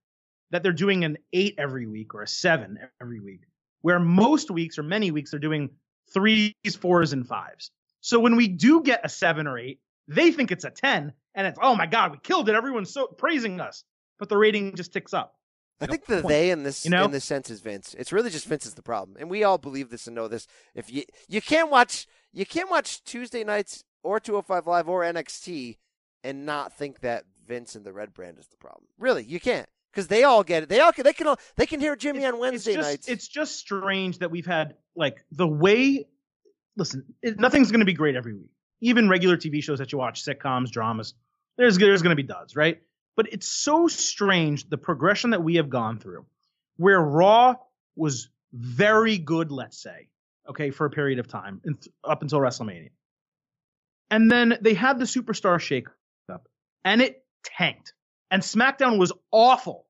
that 0.50 0.62
they're 0.62 0.72
doing 0.72 1.04
an 1.04 1.18
eight 1.32 1.54
every 1.58 1.86
week 1.86 2.14
or 2.14 2.22
a 2.22 2.28
seven 2.28 2.78
every 3.00 3.20
week, 3.20 3.42
where 3.82 3.98
most 3.98 4.50
weeks 4.50 4.78
or 4.78 4.82
many 4.82 5.10
weeks 5.10 5.30
they're 5.30 5.40
doing 5.40 5.70
threes, 6.12 6.54
fours, 6.78 7.12
and 7.12 7.26
fives. 7.26 7.70
So 8.00 8.18
when 8.20 8.36
we 8.36 8.48
do 8.48 8.82
get 8.82 9.04
a 9.04 9.08
seven 9.08 9.46
or 9.46 9.58
eight, 9.58 9.80
they 10.08 10.30
think 10.30 10.52
it's 10.52 10.64
a 10.64 10.70
ten, 10.70 11.12
and 11.34 11.46
it's 11.46 11.58
oh 11.60 11.74
my 11.74 11.86
god, 11.86 12.12
we 12.12 12.18
killed 12.22 12.48
it. 12.48 12.54
Everyone's 12.54 12.92
so 12.92 13.08
praising 13.08 13.60
us, 13.60 13.84
but 14.18 14.28
the 14.28 14.36
rating 14.36 14.74
just 14.76 14.92
ticks 14.92 15.12
up. 15.12 15.35
I 15.80 15.86
No 15.86 15.90
think 15.90 16.06
the 16.06 16.16
point. 16.16 16.28
they 16.28 16.50
in 16.50 16.62
this 16.62 16.84
You 16.84 16.90
know? 16.90 17.04
in 17.04 17.10
this 17.10 17.24
sense 17.24 17.50
is 17.50 17.60
Vince. 17.60 17.94
It's 17.98 18.12
really 18.12 18.30
just 18.30 18.46
Vince 18.46 18.66
is 18.66 18.74
the 18.74 18.82
problem, 18.82 19.16
and 19.20 19.28
we 19.28 19.44
all 19.44 19.58
believe 19.58 19.90
this 19.90 20.06
and 20.06 20.16
know 20.16 20.28
this. 20.28 20.46
If 20.74 20.90
you 20.92 21.04
you 21.28 21.42
can't 21.42 21.70
watch 21.70 22.06
you 22.32 22.46
can't 22.46 22.70
watch 22.70 23.02
Tuesday 23.04 23.44
nights 23.44 23.84
or 24.02 24.20
205 24.20 24.66
Live 24.66 24.88
or 24.88 25.02
NXT 25.02 25.78
and 26.24 26.46
not 26.46 26.72
think 26.72 27.00
that 27.00 27.24
Vince 27.46 27.74
and 27.74 27.84
the 27.84 27.92
Red 27.92 28.14
Brand 28.14 28.38
is 28.38 28.46
the 28.48 28.56
problem. 28.56 28.86
Really, 28.98 29.24
you 29.24 29.40
can't 29.40 29.68
because 29.92 30.08
they 30.08 30.24
all 30.24 30.42
get 30.44 30.62
it. 30.64 30.68
They 30.68 30.80
all 30.80 30.92
can, 30.92 31.04
they 31.04 31.12
can 31.12 31.26
all, 31.26 31.38
they 31.56 31.66
can 31.66 31.80
hear 31.80 31.96
Jimmy 31.96 32.26
on 32.26 32.38
Wednesday 32.38 32.72
it's 32.72 32.76
just, 32.76 32.88
nights. 32.90 33.08
It's 33.08 33.28
just 33.28 33.56
strange 33.56 34.18
that 34.18 34.30
we've 34.30 34.46
had 34.46 34.74
like 34.94 35.24
the 35.32 35.46
way. 35.46 36.06
Listen, 36.76 37.04
it, 37.22 37.40
nothing's 37.40 37.70
going 37.70 37.80
to 37.80 37.86
be 37.86 37.94
great 37.94 38.16
every 38.16 38.34
week. 38.34 38.50
Even 38.82 39.08
regular 39.08 39.38
TV 39.38 39.62
shows 39.62 39.78
that 39.78 39.92
you 39.92 39.98
watch, 39.98 40.22
sitcoms, 40.22 40.70
dramas, 40.70 41.14
there's 41.56 41.78
there's 41.78 42.02
going 42.02 42.14
to 42.14 42.22
be 42.22 42.26
duds, 42.28 42.54
right? 42.54 42.82
But 43.16 43.32
it's 43.32 43.48
so 43.48 43.88
strange 43.88 44.68
the 44.68 44.78
progression 44.78 45.30
that 45.30 45.42
we 45.42 45.56
have 45.56 45.70
gone 45.70 45.98
through, 45.98 46.26
where 46.76 47.00
Raw 47.00 47.54
was 47.96 48.28
very 48.52 49.18
good, 49.18 49.50
let's 49.50 49.82
say, 49.82 50.08
okay, 50.48 50.70
for 50.70 50.86
a 50.86 50.90
period 50.90 51.18
of 51.18 51.26
time 51.26 51.60
up 52.04 52.22
until 52.22 52.40
WrestleMania, 52.40 52.90
and 54.10 54.30
then 54.30 54.58
they 54.60 54.74
had 54.74 54.98
the 54.98 55.06
Superstar 55.06 55.58
shakeup, 55.58 56.40
and 56.84 57.00
it 57.00 57.24
tanked, 57.42 57.94
and 58.30 58.42
SmackDown 58.42 58.98
was 58.98 59.12
awful 59.32 59.86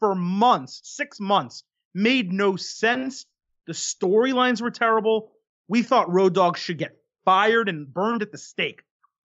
for 0.00 0.14
months, 0.14 0.80
six 0.84 1.20
months, 1.20 1.64
made 1.94 2.32
no 2.32 2.56
sense. 2.56 3.26
The 3.66 3.72
storylines 3.72 4.60
were 4.60 4.70
terrible. 4.70 5.32
We 5.68 5.82
thought 5.82 6.12
Road 6.12 6.34
Dogg 6.34 6.56
should 6.56 6.78
get 6.78 6.96
fired 7.24 7.68
and 7.68 7.92
burned 7.92 8.22
at 8.22 8.30
the 8.30 8.38
stake. 8.38 8.82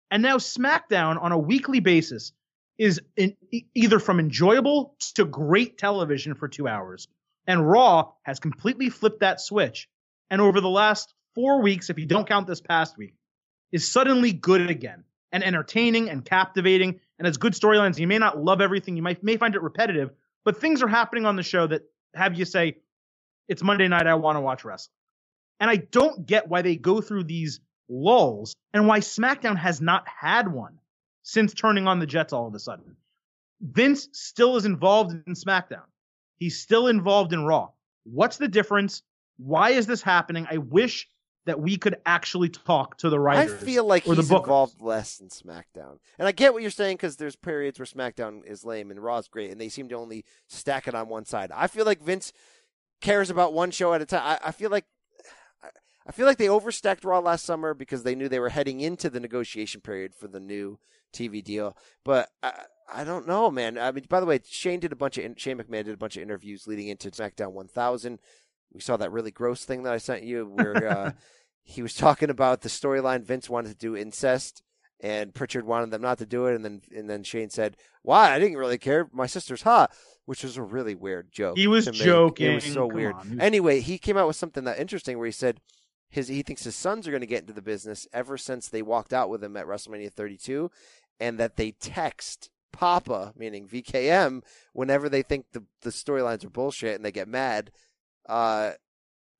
And 0.09 0.23
now 0.23 0.37
SmackDown 0.37 1.21
on 1.21 1.31
a 1.31 1.37
weekly 1.37 1.79
basis 1.79 2.33
is 2.81 2.99
in, 3.15 3.37
either 3.75 3.99
from 3.99 4.19
enjoyable 4.19 4.95
to 5.13 5.23
great 5.23 5.77
television 5.77 6.33
for 6.33 6.47
two 6.47 6.67
hours. 6.67 7.07
And 7.45 7.69
Raw 7.69 8.13
has 8.23 8.39
completely 8.39 8.89
flipped 8.89 9.19
that 9.19 9.39
switch. 9.39 9.87
And 10.31 10.41
over 10.41 10.59
the 10.61 10.69
last 10.69 11.13
four 11.35 11.61
weeks, 11.61 11.91
if 11.91 11.99
you 11.99 12.07
don't 12.07 12.27
count 12.27 12.47
this 12.47 12.59
past 12.59 12.97
week, 12.97 13.13
is 13.71 13.91
suddenly 13.91 14.33
good 14.33 14.67
again 14.67 15.03
and 15.31 15.43
entertaining 15.43 16.09
and 16.09 16.25
captivating 16.25 16.99
and 17.19 17.27
has 17.27 17.37
good 17.37 17.53
storylines. 17.53 17.99
You 17.99 18.07
may 18.07 18.17
not 18.17 18.43
love 18.43 18.61
everything. 18.61 18.95
You 18.95 19.03
might 19.03 19.23
may 19.23 19.37
find 19.37 19.53
it 19.53 19.61
repetitive, 19.61 20.09
but 20.43 20.59
things 20.59 20.81
are 20.81 20.87
happening 20.87 21.27
on 21.27 21.35
the 21.35 21.43
show 21.43 21.67
that 21.67 21.83
have 22.15 22.33
you 22.35 22.45
say, 22.45 22.77
it's 23.47 23.61
Monday 23.61 23.89
night. 23.89 24.07
I 24.07 24.15
want 24.15 24.37
to 24.37 24.41
watch 24.41 24.65
wrestling. 24.65 24.95
And 25.59 25.69
I 25.69 25.75
don't 25.75 26.25
get 26.25 26.47
why 26.47 26.63
they 26.63 26.77
go 26.77 26.99
through 26.99 27.25
these 27.25 27.59
lulls 27.87 28.55
and 28.73 28.87
why 28.87 29.01
SmackDown 29.01 29.57
has 29.57 29.81
not 29.81 30.07
had 30.07 30.47
one 30.47 30.79
since 31.23 31.53
turning 31.53 31.87
on 31.87 31.99
the 31.99 32.07
Jets 32.07 32.33
all 32.33 32.47
of 32.47 32.55
a 32.55 32.59
sudden. 32.59 32.95
Vince 33.61 34.07
still 34.13 34.55
is 34.57 34.65
involved 34.65 35.11
in 35.11 35.33
SmackDown. 35.35 35.83
He's 36.37 36.59
still 36.59 36.87
involved 36.87 37.31
in 37.33 37.45
Raw. 37.45 37.69
What's 38.03 38.37
the 38.37 38.47
difference? 38.47 39.03
Why 39.37 39.71
is 39.71 39.85
this 39.87 40.01
happening? 40.01 40.47
I 40.49 40.57
wish 40.57 41.07
that 41.45 41.59
we 41.59 41.77
could 41.77 41.95
actually 42.05 42.49
talk 42.49 42.97
to 42.99 43.09
the 43.09 43.17
I 43.17 43.19
writers. 43.19 43.61
feel 43.63 43.85
like 43.85 44.07
or 44.07 44.15
the 44.15 44.21
he's 44.21 44.29
bookers. 44.31 44.39
involved 44.43 44.81
less 44.81 45.19
in 45.19 45.29
SmackDown, 45.29 45.97
and 46.19 46.27
I 46.27 46.31
get 46.31 46.53
what 46.53 46.61
you're 46.61 46.71
saying 46.71 46.97
because 46.97 47.17
there's 47.17 47.35
periods 47.35 47.79
where 47.79 47.85
SmackDown 47.85 48.45
is 48.45 48.63
lame 48.65 48.91
and 48.91 48.99
Raw's 49.03 49.27
great, 49.27 49.51
and 49.51 49.59
they 49.59 49.69
seem 49.69 49.89
to 49.89 49.95
only 49.95 50.23
stack 50.47 50.87
it 50.87 50.95
on 50.95 51.07
one 51.09 51.25
side. 51.25 51.51
I 51.51 51.67
feel 51.67 51.85
like 51.85 52.01
Vince 52.01 52.31
cares 53.01 53.29
about 53.31 53.53
one 53.53 53.71
show 53.71 53.93
at 53.93 54.01
a 54.01 54.05
time. 54.05 54.21
I, 54.23 54.49
I 54.49 54.51
feel 54.51 54.69
like 54.71 54.85
I- 55.63 55.69
I 56.07 56.11
feel 56.11 56.25
like 56.25 56.37
they 56.37 56.47
overstacked 56.47 57.05
Raw 57.05 57.19
last 57.19 57.45
summer 57.45 57.73
because 57.75 58.01
they 58.03 58.15
knew 58.15 58.27
they 58.27 58.39
were 58.39 58.49
heading 58.49 58.79
into 58.79 59.07
the 59.09 59.19
negotiation 59.19 59.81
period 59.81 60.13
for 60.15 60.27
the 60.27 60.39
new 60.39 60.79
TV 61.11 61.43
deal. 61.43 61.75
But 62.03 62.29
I, 62.41 62.53
I 62.93 63.03
don't 63.03 63.27
know, 63.27 63.49
man. 63.49 63.77
I 63.77 63.91
mean, 63.91 64.05
by 64.09 64.19
the 64.19 64.25
way, 64.25 64.39
Shane 64.45 64.79
did 64.79 64.91
a 64.91 64.95
bunch 64.97 65.17
of 65.17 65.25
Shane 65.37 65.57
McMahon 65.57 65.85
did 65.85 65.89
a 65.89 65.97
bunch 65.97 66.17
of 66.17 66.23
interviews 66.23 66.67
leading 66.67 66.87
into 66.87 67.09
SmackDown 67.11 67.51
1000. 67.53 68.19
we 68.73 68.81
saw 68.81 68.97
that 68.97 69.11
really 69.11 69.31
gross 69.31 69.63
thing 69.65 69.83
that 69.83 69.93
I 69.93 69.97
sent 69.97 70.23
you 70.23 70.45
where 70.45 70.87
uh, 70.97 71.11
he 71.63 71.81
was 71.81 71.93
talking 71.93 72.29
about 72.29 72.61
the 72.61 72.69
storyline. 72.69 73.23
Vince 73.23 73.49
wanted 73.49 73.69
to 73.69 73.75
do 73.75 73.95
incest, 73.95 74.61
and 74.99 75.33
Prichard 75.33 75.65
wanted 75.65 75.91
them 75.91 76.01
not 76.01 76.17
to 76.17 76.25
do 76.25 76.47
it, 76.47 76.55
and 76.55 76.65
then 76.65 76.81
and 76.95 77.09
then 77.09 77.23
Shane 77.23 77.49
said, 77.49 77.77
"Why? 78.01 78.33
I 78.33 78.39
didn't 78.39 78.57
really 78.57 78.77
care. 78.77 79.07
My 79.11 79.27
sister's 79.27 79.61
hot." 79.61 79.91
Which 80.25 80.43
was 80.43 80.55
a 80.55 80.61
really 80.61 80.95
weird 80.95 81.31
joke. 81.31 81.57
He 81.57 81.67
was 81.67 81.87
joking. 81.87 82.51
It 82.51 82.55
was 82.55 82.63
so 82.65 82.87
Come 82.87 82.95
weird. 82.95 83.15
on. 83.15 83.41
Anyway, 83.41 83.79
he 83.81 83.97
came 83.97 84.17
out 84.17 84.27
with 84.27 84.35
something 84.35 84.63
that 84.65 84.79
interesting 84.79 85.17
where 85.17 85.25
he 85.25 85.31
said 85.31 85.59
his 86.09 86.27
he 86.27 86.43
thinks 86.43 86.63
his 86.63 86.75
sons 86.75 87.07
are 87.07 87.11
going 87.11 87.21
to 87.21 87.27
get 87.27 87.41
into 87.41 87.53
the 87.53 87.61
business 87.61 88.07
ever 88.13 88.37
since 88.37 88.67
they 88.67 88.81
walked 88.81 89.13
out 89.13 89.29
with 89.29 89.43
him 89.43 89.57
at 89.57 89.65
WrestleMania 89.65 90.11
32, 90.11 90.69
and 91.21 91.37
that 91.37 91.55
they 91.55 91.71
text 91.71 92.49
Papa, 92.73 93.33
meaning 93.37 93.67
VKM, 93.67 94.41
whenever 94.73 95.07
they 95.07 95.21
think 95.21 95.45
the 95.53 95.63
the 95.81 95.91
storylines 95.91 96.43
are 96.43 96.49
bullshit 96.49 96.95
and 96.95 97.05
they 97.05 97.11
get 97.11 97.27
mad. 97.27 97.71
Uh, 98.27 98.71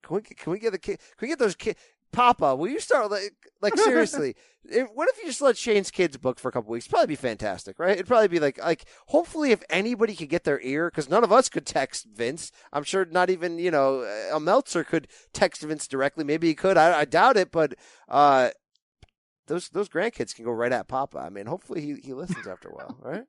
can 0.02 0.16
we 0.16 0.22
can 0.22 0.52
we 0.52 0.58
get 0.58 0.72
the? 0.72 0.78
Can 0.78 0.96
we 1.20 1.28
get 1.28 1.38
those 1.38 1.56
kids? 1.56 1.78
Papa, 2.12 2.54
will 2.54 2.68
you 2.68 2.78
start 2.78 3.10
like 3.10 3.32
like 3.62 3.76
seriously? 3.78 4.36
if, 4.64 4.86
what 4.94 5.08
if 5.08 5.18
you 5.18 5.26
just 5.26 5.40
let 5.40 5.56
Shane's 5.56 5.90
kids 5.90 6.18
book 6.18 6.38
for 6.38 6.48
a 6.48 6.52
couple 6.52 6.70
weeks? 6.70 6.86
Probably 6.86 7.06
be 7.06 7.16
fantastic, 7.16 7.78
right? 7.78 7.92
It'd 7.92 8.06
probably 8.06 8.28
be 8.28 8.38
like 8.38 8.62
like 8.62 8.84
hopefully 9.06 9.50
if 9.50 9.62
anybody 9.70 10.14
could 10.14 10.28
get 10.28 10.44
their 10.44 10.60
ear 10.60 10.90
because 10.90 11.08
none 11.08 11.24
of 11.24 11.32
us 11.32 11.48
could 11.48 11.64
text 11.64 12.06
Vince. 12.14 12.52
I'm 12.70 12.84
sure 12.84 13.06
not 13.06 13.30
even 13.30 13.58
you 13.58 13.70
know 13.70 14.02
a 14.30 14.38
Meltzer 14.38 14.84
could 14.84 15.08
text 15.32 15.62
Vince 15.62 15.88
directly. 15.88 16.22
Maybe 16.22 16.48
he 16.48 16.54
could. 16.54 16.76
I, 16.76 17.00
I 17.00 17.04
doubt 17.06 17.38
it, 17.38 17.50
but 17.50 17.74
uh, 18.08 18.50
those 19.46 19.68
those 19.70 19.88
grandkids 19.88 20.34
can 20.34 20.44
go 20.44 20.52
right 20.52 20.72
at 20.72 20.88
Papa. 20.88 21.18
I 21.18 21.30
mean, 21.30 21.46
hopefully 21.46 21.80
he 21.80 21.96
he 22.02 22.12
listens 22.12 22.46
after 22.46 22.68
a 22.68 22.72
while, 22.72 22.96
right? 23.02 23.24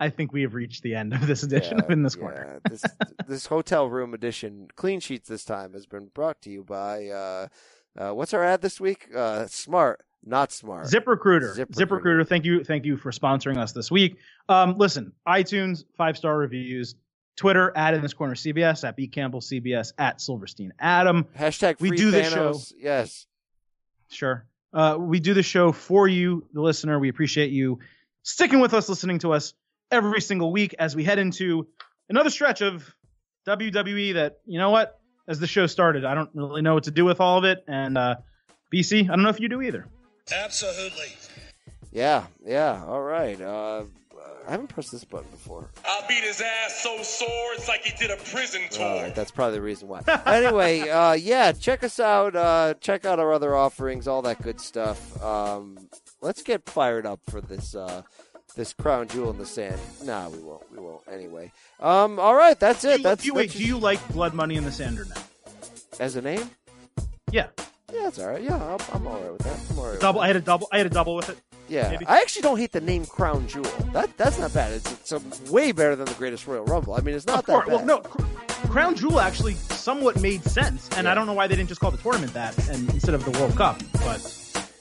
I 0.00 0.08
think 0.08 0.32
we 0.32 0.42
have 0.42 0.54
reached 0.54 0.82
the 0.82 0.94
end 0.94 1.12
of 1.12 1.26
this 1.26 1.42
edition 1.42 1.78
of 1.80 1.90
In 1.90 2.02
This 2.02 2.14
Corner. 2.14 2.60
yeah. 2.64 2.70
This 2.70 2.82
this 3.26 3.46
hotel 3.46 3.88
room 3.88 4.14
edition, 4.14 4.68
clean 4.74 5.00
sheets 5.00 5.28
this 5.28 5.44
time, 5.44 5.74
has 5.74 5.86
been 5.86 6.06
brought 6.14 6.40
to 6.42 6.50
you 6.50 6.64
by 6.64 7.08
uh, 7.08 7.48
uh, 7.98 8.12
what's 8.12 8.32
our 8.32 8.42
ad 8.42 8.62
this 8.62 8.80
week? 8.80 9.08
Uh, 9.14 9.46
smart, 9.46 10.02
not 10.24 10.52
smart. 10.52 10.86
ZipRecruiter. 10.86 11.54
ZipRecruiter. 11.56 11.66
ZipRecruiter. 11.74 12.28
Thank 12.28 12.44
you. 12.44 12.64
Thank 12.64 12.84
you 12.86 12.96
for 12.96 13.10
sponsoring 13.10 13.58
us 13.58 13.72
this 13.72 13.90
week. 13.90 14.16
Um, 14.48 14.76
listen, 14.78 15.12
iTunes, 15.28 15.84
five 15.96 16.16
star 16.16 16.36
reviews, 16.38 16.94
Twitter 17.36 17.72
at 17.76 17.92
in 17.94 18.00
this 18.00 18.14
corner 18.14 18.34
CBS, 18.34 18.86
at 18.86 18.96
B 18.96 19.08
Campbell 19.08 19.40
CBS, 19.40 19.92
at 19.98 20.20
Silverstein 20.20 20.72
Adam. 20.78 21.24
Hashtag 21.38 21.80
We 21.80 21.90
do 21.90 22.10
this 22.10 22.32
show. 22.32 22.58
Yes. 22.78 23.26
Sure. 24.08 24.46
Uh, 24.72 24.96
we 24.98 25.20
do 25.20 25.34
the 25.34 25.42
show 25.42 25.72
for 25.72 26.06
you, 26.06 26.46
the 26.52 26.60
listener. 26.60 26.98
We 26.98 27.08
appreciate 27.08 27.50
you 27.50 27.78
sticking 28.22 28.60
with 28.60 28.74
us, 28.74 28.88
listening 28.88 29.20
to 29.20 29.32
us 29.32 29.54
every 29.90 30.20
single 30.20 30.52
week 30.52 30.74
as 30.78 30.94
we 30.96 31.04
head 31.04 31.18
into 31.18 31.66
another 32.08 32.30
stretch 32.30 32.60
of 32.60 32.92
WWE 33.46 34.14
that, 34.14 34.40
you 34.44 34.58
know 34.58 34.70
what, 34.70 35.00
as 35.28 35.38
the 35.38 35.46
show 35.46 35.66
started, 35.66 36.04
I 36.04 36.14
don't 36.14 36.30
really 36.34 36.62
know 36.62 36.74
what 36.74 36.84
to 36.84 36.90
do 36.90 37.04
with 37.04 37.20
all 37.20 37.38
of 37.38 37.44
it. 37.44 37.64
And 37.66 37.96
uh, 37.96 38.16
BC, 38.72 39.04
I 39.04 39.06
don't 39.06 39.22
know 39.22 39.28
if 39.28 39.40
you 39.40 39.48
do 39.48 39.62
either. 39.62 39.86
Absolutely. 40.32 41.06
Yeah. 41.92 42.26
Yeah. 42.44 42.84
All 42.86 43.02
right. 43.02 43.40
Uh, 43.40 43.84
I 44.46 44.50
haven't 44.52 44.68
pressed 44.68 44.92
this 44.92 45.04
button 45.04 45.28
before. 45.30 45.68
I'll 45.84 46.06
beat 46.06 46.22
his 46.22 46.40
ass 46.40 46.80
so 46.82 47.02
sore 47.02 47.28
it's 47.54 47.66
like 47.68 47.82
he 47.82 47.92
did 47.98 48.10
a 48.10 48.16
prison 48.22 48.62
tour. 48.70 48.84
All 48.86 49.02
right, 49.02 49.14
that's 49.14 49.30
probably 49.32 49.56
the 49.56 49.62
reason 49.62 49.88
why. 49.88 50.02
anyway, 50.26 50.88
uh, 50.88 51.12
yeah, 51.14 51.52
check 51.52 51.82
us 51.82 51.98
out. 51.98 52.36
Uh, 52.36 52.74
check 52.80 53.04
out 53.04 53.18
our 53.18 53.32
other 53.32 53.54
offerings, 53.56 54.06
all 54.06 54.22
that 54.22 54.40
good 54.42 54.60
stuff. 54.60 55.20
Um, 55.22 55.88
let's 56.20 56.42
get 56.42 56.68
fired 56.68 57.06
up 57.06 57.20
for 57.28 57.40
this 57.40 57.74
uh, 57.74 58.02
this 58.54 58.72
crown 58.72 59.08
jewel 59.08 59.30
in 59.30 59.38
the 59.38 59.46
sand. 59.46 59.78
Nah, 60.04 60.28
we 60.28 60.38
won't. 60.38 60.70
We 60.72 60.78
won't. 60.78 61.02
Anyway. 61.12 61.52
Um, 61.80 62.18
all 62.20 62.34
right, 62.36 62.58
that's 62.58 62.82
Do 62.82 62.90
it. 62.90 62.98
you, 62.98 63.02
That's, 63.02 63.22
do 63.22 63.26
you- 63.26 63.34
wait, 63.34 63.48
that's 63.48 63.58
do 63.58 63.64
you 63.64 63.78
like 63.78 64.06
Blood 64.08 64.32
Money 64.34 64.54
in 64.56 64.64
the 64.64 64.72
Sand 64.72 64.98
or 65.00 65.04
no? 65.06 65.14
as 65.98 66.14
a 66.16 66.22
name? 66.22 66.48
Yeah. 67.32 67.48
Yeah, 67.92 68.02
that's 68.04 68.18
all 68.18 68.28
right. 68.28 68.42
Yeah, 68.42 68.56
I'm, 68.56 68.78
I'm 68.94 69.06
all 69.06 69.20
right 69.20 69.32
with 69.32 69.42
that. 69.42 69.58
I'm 69.70 69.78
all 69.78 69.86
right. 69.90 70.00
Double. 70.00 70.20
that. 70.20 70.24
I 70.24 70.26
had 70.28 70.36
a 70.36 70.40
double. 70.40 70.68
I 70.72 70.78
had 70.78 70.86
a 70.86 70.90
double 70.90 71.14
with 71.16 71.28
it. 71.30 71.38
Yeah, 71.68 71.90
maybe. 71.90 72.06
I 72.06 72.18
actually 72.18 72.42
don't 72.42 72.58
hate 72.58 72.72
the 72.72 72.80
name 72.80 73.04
Crown 73.06 73.46
Jewel. 73.48 73.64
That 73.92 74.16
that's 74.16 74.38
not 74.38 74.52
bad. 74.54 74.72
It's, 74.72 74.92
it's 74.92 75.12
a, 75.12 75.20
way 75.52 75.72
better 75.72 75.96
than 75.96 76.06
the 76.06 76.14
Greatest 76.14 76.46
Royal 76.46 76.64
Rumble. 76.64 76.94
I 76.94 77.00
mean, 77.00 77.14
it's 77.14 77.26
not 77.26 77.40
Of 77.40 77.46
that 77.46 77.52
course. 77.52 77.66
bad. 77.66 77.74
Well, 77.74 77.84
no. 77.84 77.98
Cr- 78.00 78.22
Crown 78.68 78.94
Jewel 78.94 79.20
actually 79.20 79.54
somewhat 79.54 80.20
made 80.20 80.42
sense, 80.44 80.88
and 80.96 81.04
Yeah. 81.06 81.12
I 81.12 81.14
don't 81.14 81.26
know 81.26 81.32
why 81.32 81.46
they 81.46 81.56
didn't 81.56 81.68
just 81.68 81.80
call 81.80 81.90
the 81.90 81.98
tournament 81.98 82.32
that 82.34 82.56
and 82.68 82.88
instead 82.90 83.14
of 83.14 83.24
the 83.24 83.30
World 83.32 83.56
Cup. 83.56 83.78
But 83.94 84.20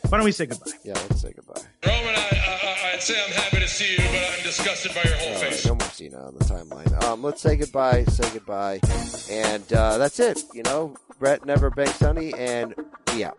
why 0.10 0.18
don't 0.18 0.26
we 0.26 0.32
say 0.32 0.46
goodbye? 0.46 0.72
Yeah, 0.84 0.94
let's 0.94 1.22
say 1.22 1.34
goodbye. 1.36 1.62
Roman, 1.86 2.16
I, 2.16 2.30
I, 2.32 2.92
I'd 2.94 3.02
say 3.02 3.16
I'm 3.24 3.32
happy 3.32 3.58
to 3.60 3.68
see 3.68 3.92
you, 3.94 3.98
but 3.98 4.38
I'm 4.38 4.44
disgusted 4.44 4.94
by 4.94 5.02
your 5.10 5.18
whole 5.18 5.28
All 5.36 5.42
right, 5.42 5.52
face. 5.54 5.66
no 5.66 5.76
more 5.76 5.90
Cena 5.90 6.18
on 6.28 6.36
the 6.36 6.46
timeline. 6.46 7.04
Um, 7.04 7.24
let's 7.24 7.42
say 7.42 7.56
goodbye. 7.56 8.04
Say 8.06 8.30
goodbye, 8.32 8.80
and 9.32 9.72
uh, 9.74 9.98
that's 9.98 10.20
it. 10.20 10.44
You 10.54 10.64
know, 10.64 10.96
Bret 11.20 11.46
never 11.46 11.70
banged 11.72 11.90
Sunny, 11.92 12.34
and 12.36 12.74
we 13.14 13.24
out. 13.24 13.38